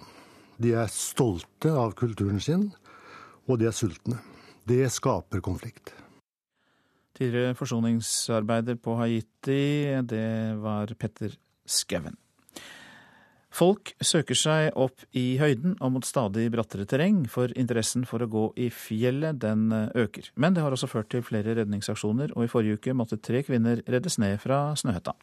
De 0.62 0.74
er 0.78 0.90
stolte 0.94 1.74
av 1.74 1.94
kulturen 1.98 2.42
sin, 2.42 2.68
og 3.50 3.62
de 3.62 3.70
er 3.70 3.76
sultne. 3.76 4.20
Det 4.70 4.86
skaper 4.94 5.42
konflikt. 5.46 5.94
Tidligere 7.18 7.58
forsoningsarbeider 7.58 8.78
på 8.82 8.98
Haiti, 9.02 9.62
det 10.10 10.58
var 10.62 10.94
Petter 10.98 11.34
Skauen. 11.66 12.21
Folk 13.52 13.92
søker 14.00 14.38
seg 14.38 14.78
opp 14.80 15.04
i 15.12 15.36
høyden 15.42 15.76
og 15.84 15.98
mot 15.98 16.08
stadig 16.08 16.46
brattere 16.54 16.88
terreng, 16.88 17.26
for 17.28 17.52
interessen 17.60 18.06
for 18.08 18.24
å 18.24 18.30
gå 18.32 18.46
i 18.64 18.70
fjellet 18.72 19.42
den 19.44 19.68
eh, 19.76 19.90
øker. 20.06 20.32
Men 20.40 20.56
det 20.56 20.64
har 20.64 20.72
også 20.72 20.88
ført 20.88 21.12
til 21.12 21.26
flere 21.28 21.58
redningsaksjoner, 21.60 22.32
og 22.38 22.48
i 22.48 22.52
forrige 22.52 22.80
uke 22.80 22.96
måtte 22.96 23.20
tre 23.20 23.44
kvinner 23.44 23.84
reddes 23.92 24.18
ned 24.24 24.40
fra 24.40 24.70
Snøhetta. 24.80 25.18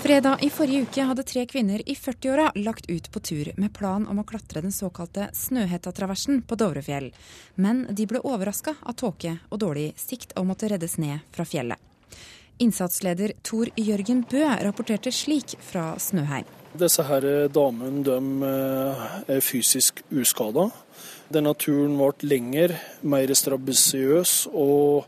Fredag 0.00 0.46
i 0.46 0.48
forrige 0.50 0.86
uke 0.86 1.04
hadde 1.10 1.26
tre 1.28 1.42
kvinner 1.50 1.82
i 1.84 1.94
40-åra 1.98 2.46
lagt 2.62 2.86
ut 2.90 3.10
på 3.12 3.20
tur 3.20 3.50
med 3.60 3.74
plan 3.76 4.06
om 4.08 4.22
å 4.22 4.24
klatre 4.26 4.62
den 4.64 4.72
såkalte 4.72 5.28
Snøhetta-traversen 5.36 6.40
på 6.46 6.56
Dovrefjell. 6.56 7.10
Men 7.60 7.84
de 7.90 8.08
ble 8.08 8.22
overraska 8.24 8.78
av 8.80 8.96
tåke 8.96 9.36
og 9.50 9.60
dårlig 9.60 9.90
sikt 10.00 10.38
og 10.38 10.48
måtte 10.54 10.70
reddes 10.72 10.96
ned 11.02 11.26
fra 11.34 11.44
fjellet. 11.44 11.89
Innsatsleder 12.60 13.32
Tor 13.46 13.70
Jørgen 13.80 14.24
Bø 14.28 14.44
rapporterte 14.64 15.12
slik 15.14 15.56
fra 15.64 15.94
Snøheim. 16.00 16.48
Disse 16.78 17.02
her 17.02 17.24
damene 17.50 18.04
de 18.06 18.16
eh, 18.46 19.06
er 19.34 19.42
fysisk 19.42 20.04
uskada. 20.14 20.68
Denne 21.30 21.52
turen 21.54 21.94
ble 21.98 22.26
lengre, 22.26 22.78
mer 23.06 23.30
strabasiøs, 23.38 24.32
og 24.50 25.06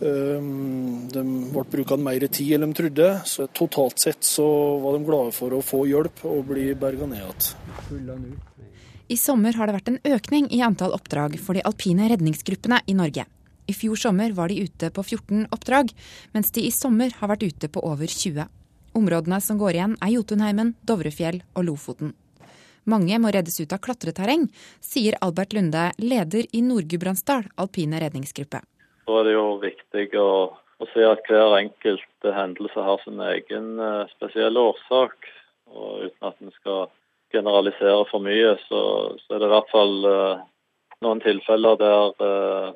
um, 0.00 1.06
de 1.10 1.22
ble 1.54 1.64
brukt 1.70 2.02
mer 2.02 2.26
tid 2.26 2.56
enn 2.56 2.66
de 2.66 2.78
trodde. 2.80 3.10
Så 3.30 3.46
totalt 3.54 4.02
sett 4.02 4.26
så 4.26 4.46
var 4.82 4.98
de 4.98 5.06
glade 5.06 5.34
for 5.36 5.54
å 5.54 5.62
få 5.62 5.84
hjelp 5.86 6.24
og 6.26 6.48
bli 6.50 6.72
berga 6.78 7.06
ned 7.10 7.22
igjen. 7.22 8.26
I 9.06 9.18
sommer 9.22 9.54
har 9.54 9.70
det 9.70 9.76
vært 9.78 9.92
en 9.92 10.02
økning 10.16 10.50
i 10.50 10.64
antall 10.66 10.96
oppdrag 10.98 11.38
for 11.38 11.54
de 11.54 11.62
alpine 11.66 12.10
redningsgruppene 12.10 12.82
i 12.90 12.98
Norge. 12.98 13.28
I 13.66 13.74
fjor 13.74 13.98
sommer 13.98 14.30
var 14.32 14.48
de 14.48 14.60
ute 14.62 14.90
på 14.94 15.02
14 15.02 15.48
oppdrag, 15.50 15.90
mens 16.32 16.52
de 16.54 16.62
i 16.68 16.74
sommer 16.74 17.10
har 17.18 17.32
vært 17.32 17.46
ute 17.48 17.70
på 17.72 17.82
over 17.82 18.06
20. 18.06 18.46
Områdene 18.96 19.40
som 19.42 19.58
går 19.58 19.76
igjen 19.76 19.96
er 20.00 20.12
Jotunheimen, 20.14 20.76
Dovrefjell 20.86 21.42
og 21.56 21.66
Lofoten. 21.66 22.14
Mange 22.86 23.18
må 23.18 23.32
reddes 23.34 23.58
ut 23.58 23.72
av 23.74 23.82
klatreterreng, 23.82 24.46
sier 24.78 25.18
Albert 25.26 25.56
Lunde, 25.56 25.88
leder 25.98 26.46
i 26.54 26.62
Nord-Gudbrandsdal 26.62 27.48
alpine 27.58 27.98
redningsgruppe. 27.98 28.62
Så 29.06 29.18
er 29.18 29.26
det 29.26 29.34
jo 29.34 29.48
viktig 29.62 30.06
å, 30.22 30.30
å 30.54 30.88
se 30.92 31.02
at 31.06 31.26
hver 31.26 31.58
enkelt 31.58 32.30
hendelse 32.38 32.86
har 32.86 33.02
sin 33.02 33.18
egen 33.26 33.74
uh, 33.82 34.06
spesielle 34.14 34.62
årsak. 34.70 35.26
Og 35.74 36.06
uten 36.06 36.30
at 36.30 36.38
en 36.38 36.54
skal 36.60 36.86
generalisere 37.34 38.06
for 38.12 38.22
mye, 38.22 38.54
så, 38.70 38.80
så 39.24 39.34
er 39.34 39.42
det 39.42 39.50
i 39.50 39.54
hvert 39.56 39.72
fall 39.74 39.94
uh, 40.06 40.44
noen 41.02 41.22
tilfeller 41.26 41.82
der 41.82 42.14
uh, 42.22 42.74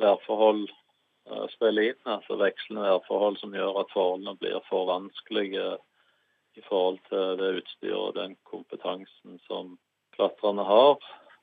værforhold 0.00 0.66
eh, 0.68 1.46
spiller 1.54 1.90
inn. 1.92 2.00
Altså 2.06 2.38
vekslende 2.40 2.86
værforhold 2.86 3.38
som 3.42 3.54
gjør 3.56 3.82
at 3.82 3.94
forholdene 3.94 4.36
blir 4.40 4.60
for 4.70 4.88
vanskelige 4.90 5.76
i 6.58 6.64
forhold 6.66 6.98
til 7.08 7.38
det 7.38 7.50
utstyret 7.60 7.98
og 7.98 8.14
den 8.16 8.36
kompetansen 8.48 9.38
som 9.46 9.76
klatrerne 10.16 10.64
har. 10.66 10.96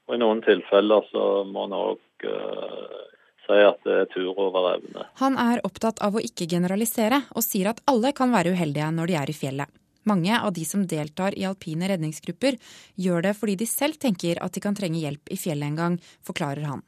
Og 0.05 0.15
I 0.15 0.21
noen 0.21 0.43
tilfeller 0.45 1.05
så 1.11 1.25
må 1.47 1.65
en 1.65 1.77
òg 1.77 2.27
uh, 2.27 3.05
si 3.45 3.61
at 3.63 3.79
det 3.87 3.95
er 4.01 4.09
tur 4.11 4.33
over 4.33 4.67
evne. 4.73 5.05
Han 5.21 5.39
er 5.41 5.63
opptatt 5.65 6.01
av 6.05 6.17
å 6.17 6.23
ikke 6.23 6.49
generalisere, 6.51 7.23
og 7.33 7.45
sier 7.45 7.71
at 7.71 7.81
alle 7.89 8.11
kan 8.17 8.33
være 8.35 8.53
uheldige 8.53 8.91
når 8.97 9.11
de 9.11 9.17
er 9.21 9.31
i 9.31 9.37
fjellet. 9.37 9.81
Mange 10.05 10.37
av 10.37 10.51
de 10.53 10.65
som 10.69 10.83
deltar 10.85 11.33
i 11.33 11.47
alpine 11.49 11.87
redningsgrupper, 11.89 12.59
gjør 13.01 13.25
det 13.25 13.37
fordi 13.39 13.55
de 13.63 13.69
selv 13.69 13.97
tenker 14.01 14.41
at 14.43 14.53
de 14.53 14.61
kan 14.61 14.77
trenge 14.77 15.01
hjelp 15.01 15.33
i 15.33 15.39
fjellet 15.39 15.71
en 15.71 15.79
gang, 15.79 15.97
forklarer 16.27 16.67
han 16.69 16.83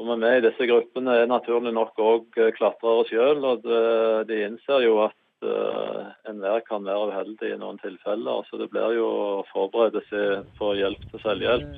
som 0.00 0.08
er 0.14 0.20
med 0.22 0.38
i 0.38 0.44
disse 0.46 0.64
gruppene, 0.64 1.12
er 1.12 1.28
naturlig 1.28 1.74
nok 1.76 1.98
òg 2.00 2.38
eh, 2.40 2.54
klatrere 2.56 3.04
sjøl. 3.10 3.44
Og 3.44 3.66
de 4.24 4.38
innser 4.46 4.86
jo 4.86 4.96
at 5.04 5.44
uh, 5.44 6.08
enhver 6.30 6.64
kan 6.64 6.86
være 6.88 7.10
uheldig 7.12 7.52
i 7.52 7.58
noen 7.60 7.76
tilfeller. 7.82 8.46
Så 8.48 8.56
det 8.60 8.70
blir 8.72 8.96
jo 8.96 9.06
å 9.10 9.44
forberede 9.52 10.00
seg 10.08 10.48
for 10.56 10.78
hjelp 10.78 11.04
til 11.12 11.24
selvhjelp. 11.24 11.76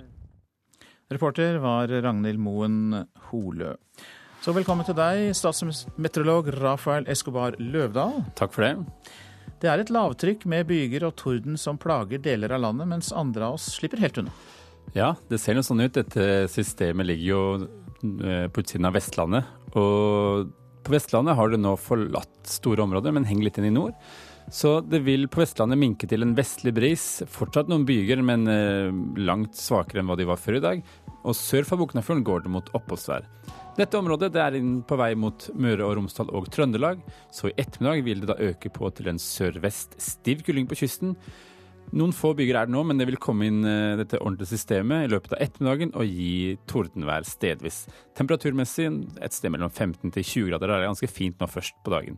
Reporter 1.13 1.59
var 1.61 1.91
Ragnhild 1.91 2.39
Moen 2.41 3.03
Holø. 3.29 3.75
Så 4.43 4.55
velkommen 4.55 4.87
til 4.87 4.97
deg, 4.99 5.35
statsmeteorolog 5.39 6.49
Rafael 6.63 7.05
Escobar 7.11 7.59
Løvdahl. 7.59 8.23
Takk 8.39 8.55
for 8.55 8.67
det. 8.67 8.73
Det 9.63 9.69
er 9.71 9.83
et 9.83 9.93
lavtrykk 9.95 10.47
med 10.51 10.67
byger 10.71 11.05
og 11.07 11.15
torden 11.21 11.59
som 11.61 11.79
plager 11.79 12.23
deler 12.23 12.55
av 12.55 12.65
landet, 12.65 12.89
mens 12.91 13.13
andre 13.15 13.51
av 13.51 13.59
oss 13.59 13.69
slipper 13.77 14.03
helt 14.03 14.19
unna. 14.23 14.35
Ja, 14.97 15.13
det 15.31 15.39
ser 15.39 15.55
jo 15.57 15.63
sånn 15.63 15.85
ut. 15.85 15.95
Dette 15.95 16.49
systemet 16.51 17.07
ligger 17.09 17.29
jo 17.29 17.45
eh, 17.63 17.69
på 18.03 18.63
utsiden 18.63 18.89
av 18.89 18.97
Vestlandet. 18.99 19.49
Og 19.79 20.51
på 20.83 20.95
Vestlandet 20.97 21.39
har 21.39 21.53
det 21.53 21.61
nå 21.63 21.77
forlatt 21.79 22.51
store 22.51 22.83
områder, 22.85 23.15
men 23.15 23.27
henger 23.29 23.47
litt 23.47 23.61
inn 23.61 23.71
i 23.71 23.75
nord. 23.75 23.95
Så 24.53 24.81
det 24.85 25.03
vil 25.07 25.29
på 25.31 25.43
Vestlandet 25.43 25.79
minke 25.81 26.09
til 26.11 26.25
en 26.25 26.35
vestlig 26.37 26.75
bris. 26.75 27.07
Fortsatt 27.31 27.71
noen 27.71 27.87
byger, 27.89 28.23
men 28.27 28.49
eh, 28.51 28.91
langt 29.23 29.57
svakere 29.59 30.03
enn 30.03 30.11
hva 30.11 30.19
de 30.19 30.27
var 30.29 30.41
før 30.41 30.59
i 30.59 30.65
dag. 30.65 30.83
Og 31.23 31.39
sør 31.39 31.67
for 31.69 31.81
Boknafjorden 31.81 32.25
går 32.27 32.45
det 32.45 32.53
mot 32.53 32.73
oppholdsvær. 32.75 33.29
Dette 33.79 33.97
området 33.97 34.33
det 34.35 34.43
er 34.43 34.59
på 34.85 34.99
vei 35.01 35.13
mot 35.17 35.47
Møre 35.57 35.87
og 35.87 35.95
Romsdal 35.97 36.29
og 36.37 36.51
Trøndelag, 36.53 37.01
så 37.33 37.49
i 37.49 37.55
ettermiddag 37.57 38.03
vil 38.05 38.21
det 38.21 38.29
da 38.29 38.51
øke 38.51 38.69
på 38.75 38.91
til 38.93 39.09
en 39.09 39.23
sørvest 39.23 39.97
stiv 40.03 40.43
kuling 40.45 40.69
på 40.69 40.77
kysten. 40.83 41.15
Noen 41.93 42.15
få 42.17 42.31
byger 42.33 42.57
er 42.57 42.69
det 42.69 42.73
nå, 42.73 42.83
men 42.89 42.97
det 42.97 43.05
vil 43.11 43.19
komme 43.21 43.45
inn 43.51 43.65
eh, 43.69 43.99
dette 44.01 44.17
ordentlige 44.23 44.55
systemet 44.55 45.05
i 45.05 45.11
løpet 45.13 45.35
av 45.35 45.43
ettermiddagen 45.45 45.91
og 45.93 46.09
gi 46.09 46.55
tordenvær 46.71 47.27
stedvis. 47.29 47.83
Temperaturmessig 48.17 48.87
et 49.21 49.37
sted 49.37 49.53
mellom 49.53 49.69
15 49.69 50.09
til 50.15 50.25
20 50.25 50.49
grader. 50.49 50.73
Det 50.73 50.79
er 50.79 50.89
ganske 50.89 51.11
fint 51.13 51.37
nå 51.43 51.51
først 51.53 51.77
på 51.85 51.93
dagen. 51.93 52.17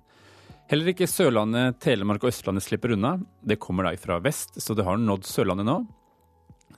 Heller 0.71 0.93
ikke 0.95 1.11
Sørlandet, 1.11 1.81
Telemark 1.83 2.23
og 2.23 2.31
Østlandet 2.31 2.65
slipper 2.65 2.95
unna. 2.95 3.17
Det 3.43 3.59
kommer 3.61 3.89
da 3.89 3.97
fra 4.01 4.21
vest, 4.23 4.61
så 4.63 4.79
det 4.79 4.87
har 4.87 5.01
nådd 5.01 5.27
Sørlandet 5.29 5.67
nå. 5.69 5.81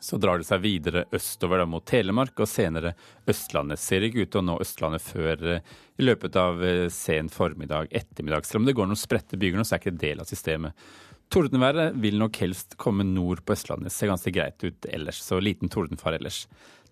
Så 0.01 0.19
drar 0.21 0.41
det 0.41 0.49
seg 0.49 0.65
videre 0.65 1.05
østover 1.15 1.61
da 1.61 1.67
mot 1.69 1.85
Telemark, 1.87 2.35
og 2.41 2.49
senere 2.49 2.95
Østlandet. 3.29 3.81
Ser 3.81 4.05
ikke 4.09 4.25
ut 4.25 4.33
til 4.33 4.41
å 4.41 4.47
nå 4.49 4.57
Østlandet 4.65 5.05
før 5.05 5.47
eh, 5.53 5.75
i 6.01 6.09
løpet 6.09 6.37
av 6.41 6.65
eh, 6.65 6.87
sen 6.93 7.29
formiddag, 7.33 7.93
ettermiddag. 7.93 8.49
Selv 8.49 8.65
om 8.65 8.69
det 8.69 8.77
går 8.77 8.89
noen 8.89 9.01
spredte 9.01 9.39
byger 9.41 9.61
nå, 9.61 9.69
så 9.69 9.77
er 9.77 9.85
ikke 9.85 9.95
det 9.97 10.05
del 10.09 10.25
av 10.25 10.33
systemet. 10.33 10.89
Tordenværet 11.33 11.97
vil 11.99 12.19
nok 12.21 12.39
helst 12.39 12.77
komme 12.81 13.05
nord 13.07 13.43
på 13.45 13.57
Østlandet. 13.57 13.93
Ser 13.93 14.13
ganske 14.13 14.33
greit 14.35 14.63
ut 14.63 14.87
ellers, 14.89 15.21
så 15.25 15.41
liten 15.43 15.71
tordenfare 15.73 16.21
ellers. 16.21 16.45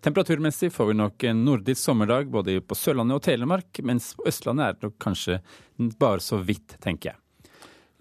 Temperaturmessig 0.05 0.73
får 0.75 0.91
vi 0.91 0.97
nok 0.99 1.25
en 1.31 1.45
nordisk 1.47 1.81
sommerdag 1.81 2.29
både 2.33 2.59
på 2.61 2.77
Sørlandet 2.77 3.17
og 3.17 3.25
Telemark, 3.25 3.79
mens 3.87 4.11
på 4.19 4.27
Østlandet 4.29 4.67
er 4.67 4.75
det 4.77 4.89
nok 4.89 4.99
kanskje 5.01 5.39
bare 6.01 6.21
så 6.21 6.43
vidt, 6.45 6.77
tenker 6.85 7.15
jeg. 7.15 7.21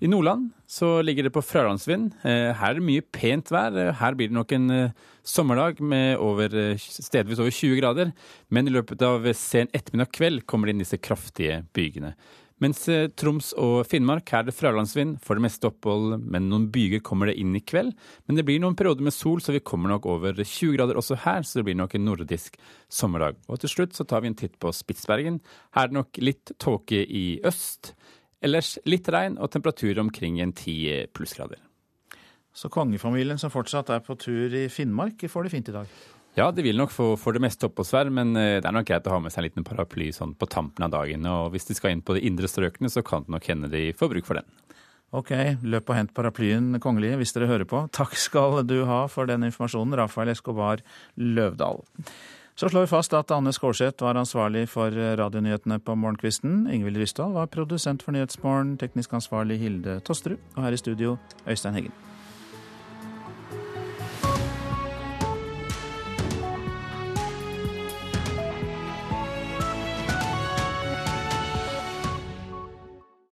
I 0.03 0.09
Nordland 0.11 0.49
så 0.67 1.01
ligger 1.05 1.23
det 1.23 1.31
på 1.31 1.41
fralandsvind. 1.45 2.09
Eh, 2.27 2.49
her 2.57 2.73
er 2.73 2.79
det 2.79 2.83
mye 2.83 3.05
pent 3.15 3.47
vær. 3.53 3.77
Her 3.95 4.15
blir 4.19 4.27
det 4.27 4.35
nok 4.35 4.51
en 4.51 4.65
eh, 4.73 4.95
sommerdag 5.23 5.79
med 5.79 6.17
over, 6.19 6.51
eh, 6.59 6.81
stedvis 6.81 7.39
over 7.39 7.53
20 7.53 7.77
grader. 7.79 8.11
Men 8.51 8.67
i 8.67 8.73
løpet 8.73 9.05
av 9.05 9.29
sen 9.37 9.71
ettermiddag 9.71 10.11
kveld 10.11 10.43
kommer 10.49 10.67
det 10.67 10.75
inn 10.75 10.83
disse 10.83 10.99
kraftige 10.99 11.61
bygene. 11.77 12.17
Mens 12.61 12.83
eh, 12.91 13.09
Troms 13.17 13.49
og 13.59 13.87
Finnmark 13.89 14.29
er 14.35 14.45
det 14.47 14.53
fralandsvind, 14.55 15.17
for 15.23 15.35
det 15.35 15.45
meste 15.45 15.67
opphold, 15.67 16.19
men 16.21 16.47
noen 16.51 16.69
byger 16.73 17.01
kommer 17.05 17.29
det 17.29 17.35
inn 17.41 17.55
i 17.57 17.63
kveld. 17.65 17.91
Men 18.27 18.37
det 18.37 18.45
blir 18.47 18.61
noen 18.61 18.77
perioder 18.77 19.03
med 19.05 19.15
sol, 19.15 19.41
så 19.43 19.55
vi 19.55 19.63
kommer 19.65 19.91
nok 19.91 20.05
over 20.09 20.37
20 20.37 20.77
grader 20.77 20.99
også 20.99 21.17
her, 21.25 21.43
så 21.47 21.59
det 21.59 21.67
blir 21.67 21.79
nok 21.79 21.97
en 21.97 22.05
nordisk 22.07 22.59
sommerdag. 22.93 23.41
Og 23.49 23.63
til 23.63 23.73
slutt 23.73 23.97
så 23.97 24.07
tar 24.07 24.23
vi 24.23 24.31
en 24.31 24.39
titt 24.39 24.55
på 24.61 24.71
Spitsbergen. 24.75 25.41
Her 25.75 25.87
er 25.87 25.91
det 25.91 25.99
nok 25.99 26.23
litt 26.23 26.55
tåke 26.61 27.03
i 27.03 27.25
øst. 27.47 27.95
Ellers 28.43 28.75
litt 28.87 29.07
regn 29.11 29.39
og 29.41 29.51
temperatur 29.51 30.01
omkring 30.03 30.39
en 30.43 30.53
10 30.53 31.13
plussgrader. 31.15 31.61
Så 32.53 32.69
kongefamilien 32.69 33.39
som 33.41 33.51
fortsatt 33.51 33.89
er 33.89 34.03
på 34.05 34.15
tur 34.19 34.53
i 34.53 34.67
Finnmark, 34.69 35.25
får 35.25 35.47
det 35.47 35.53
fint 35.55 35.71
i 35.71 35.73
dag? 35.73 35.95
Ja, 36.33 36.47
det 36.51 36.63
vil 36.65 36.79
nok 36.79 36.89
få 36.89 37.11
for 37.21 37.35
det 37.35 37.43
meste 37.43 37.67
oppholdsvær, 37.67 38.09
men 38.09 38.33
eh, 38.39 38.57
det 38.57 38.65
er 38.65 38.73
nok 38.73 38.87
greit 38.89 39.05
å 39.05 39.13
ha 39.13 39.19
med 39.21 39.33
seg 39.33 39.43
en 39.43 39.45
liten 39.51 39.65
paraply 39.67 40.07
sånn 40.15 40.33
på 40.33 40.47
tampen 40.49 40.85
av 40.87 40.93
dagen. 40.95 41.27
Og 41.29 41.51
hvis 41.53 41.67
de 41.69 41.77
skal 41.77 41.93
inn 41.93 42.01
på 42.01 42.15
de 42.17 42.23
indre 42.25 42.49
strøkene, 42.49 42.89
så 42.89 43.03
kan 43.05 43.27
det 43.27 43.35
nok 43.35 43.49
hende 43.51 43.69
de 43.69 43.91
får 43.97 44.09
bruk 44.15 44.29
for 44.29 44.41
den. 44.41 44.47
Ok, 45.13 45.29
løp 45.61 45.91
og 45.91 45.97
hent 45.99 46.13
paraplyen, 46.17 46.79
kongelige, 46.81 47.19
hvis 47.21 47.35
dere 47.35 47.51
hører 47.51 47.69
på. 47.69 47.83
Takk 47.93 48.15
skal 48.17 48.63
du 48.65 48.79
ha 48.89 49.03
for 49.13 49.29
den 49.29 49.45
informasjonen, 49.45 49.93
Rafael 49.99 50.31
Escobar 50.33 50.81
Løvdahl. 51.21 51.83
Så 52.57 52.69
slår 52.69 52.87
vi 52.87 52.91
fast 52.95 53.13
at 53.17 53.33
Anne 53.33 53.53
Skårseth 53.53 54.01
var 54.05 54.17
ansvarlig 54.17 54.65
for 54.73 54.89
radionyhetene 54.93 55.77
på 55.85 55.97
morgenkvisten. 56.01 56.63
Ingvild 56.73 56.97
Ryssdal 57.01 57.33
var 57.37 57.53
produsent 57.53 58.05
for 58.05 58.13
Nyhetsmorgen, 58.13 58.73
teknisk 58.81 59.13
ansvarlig 59.17 59.59
Hilde 59.61 59.99
Tosterud, 60.05 60.41
og 60.57 60.65
her 60.65 60.73
i 60.73 60.81
studio 60.81 61.15
Øystein 61.45 61.77
Heggen. 61.77 62.12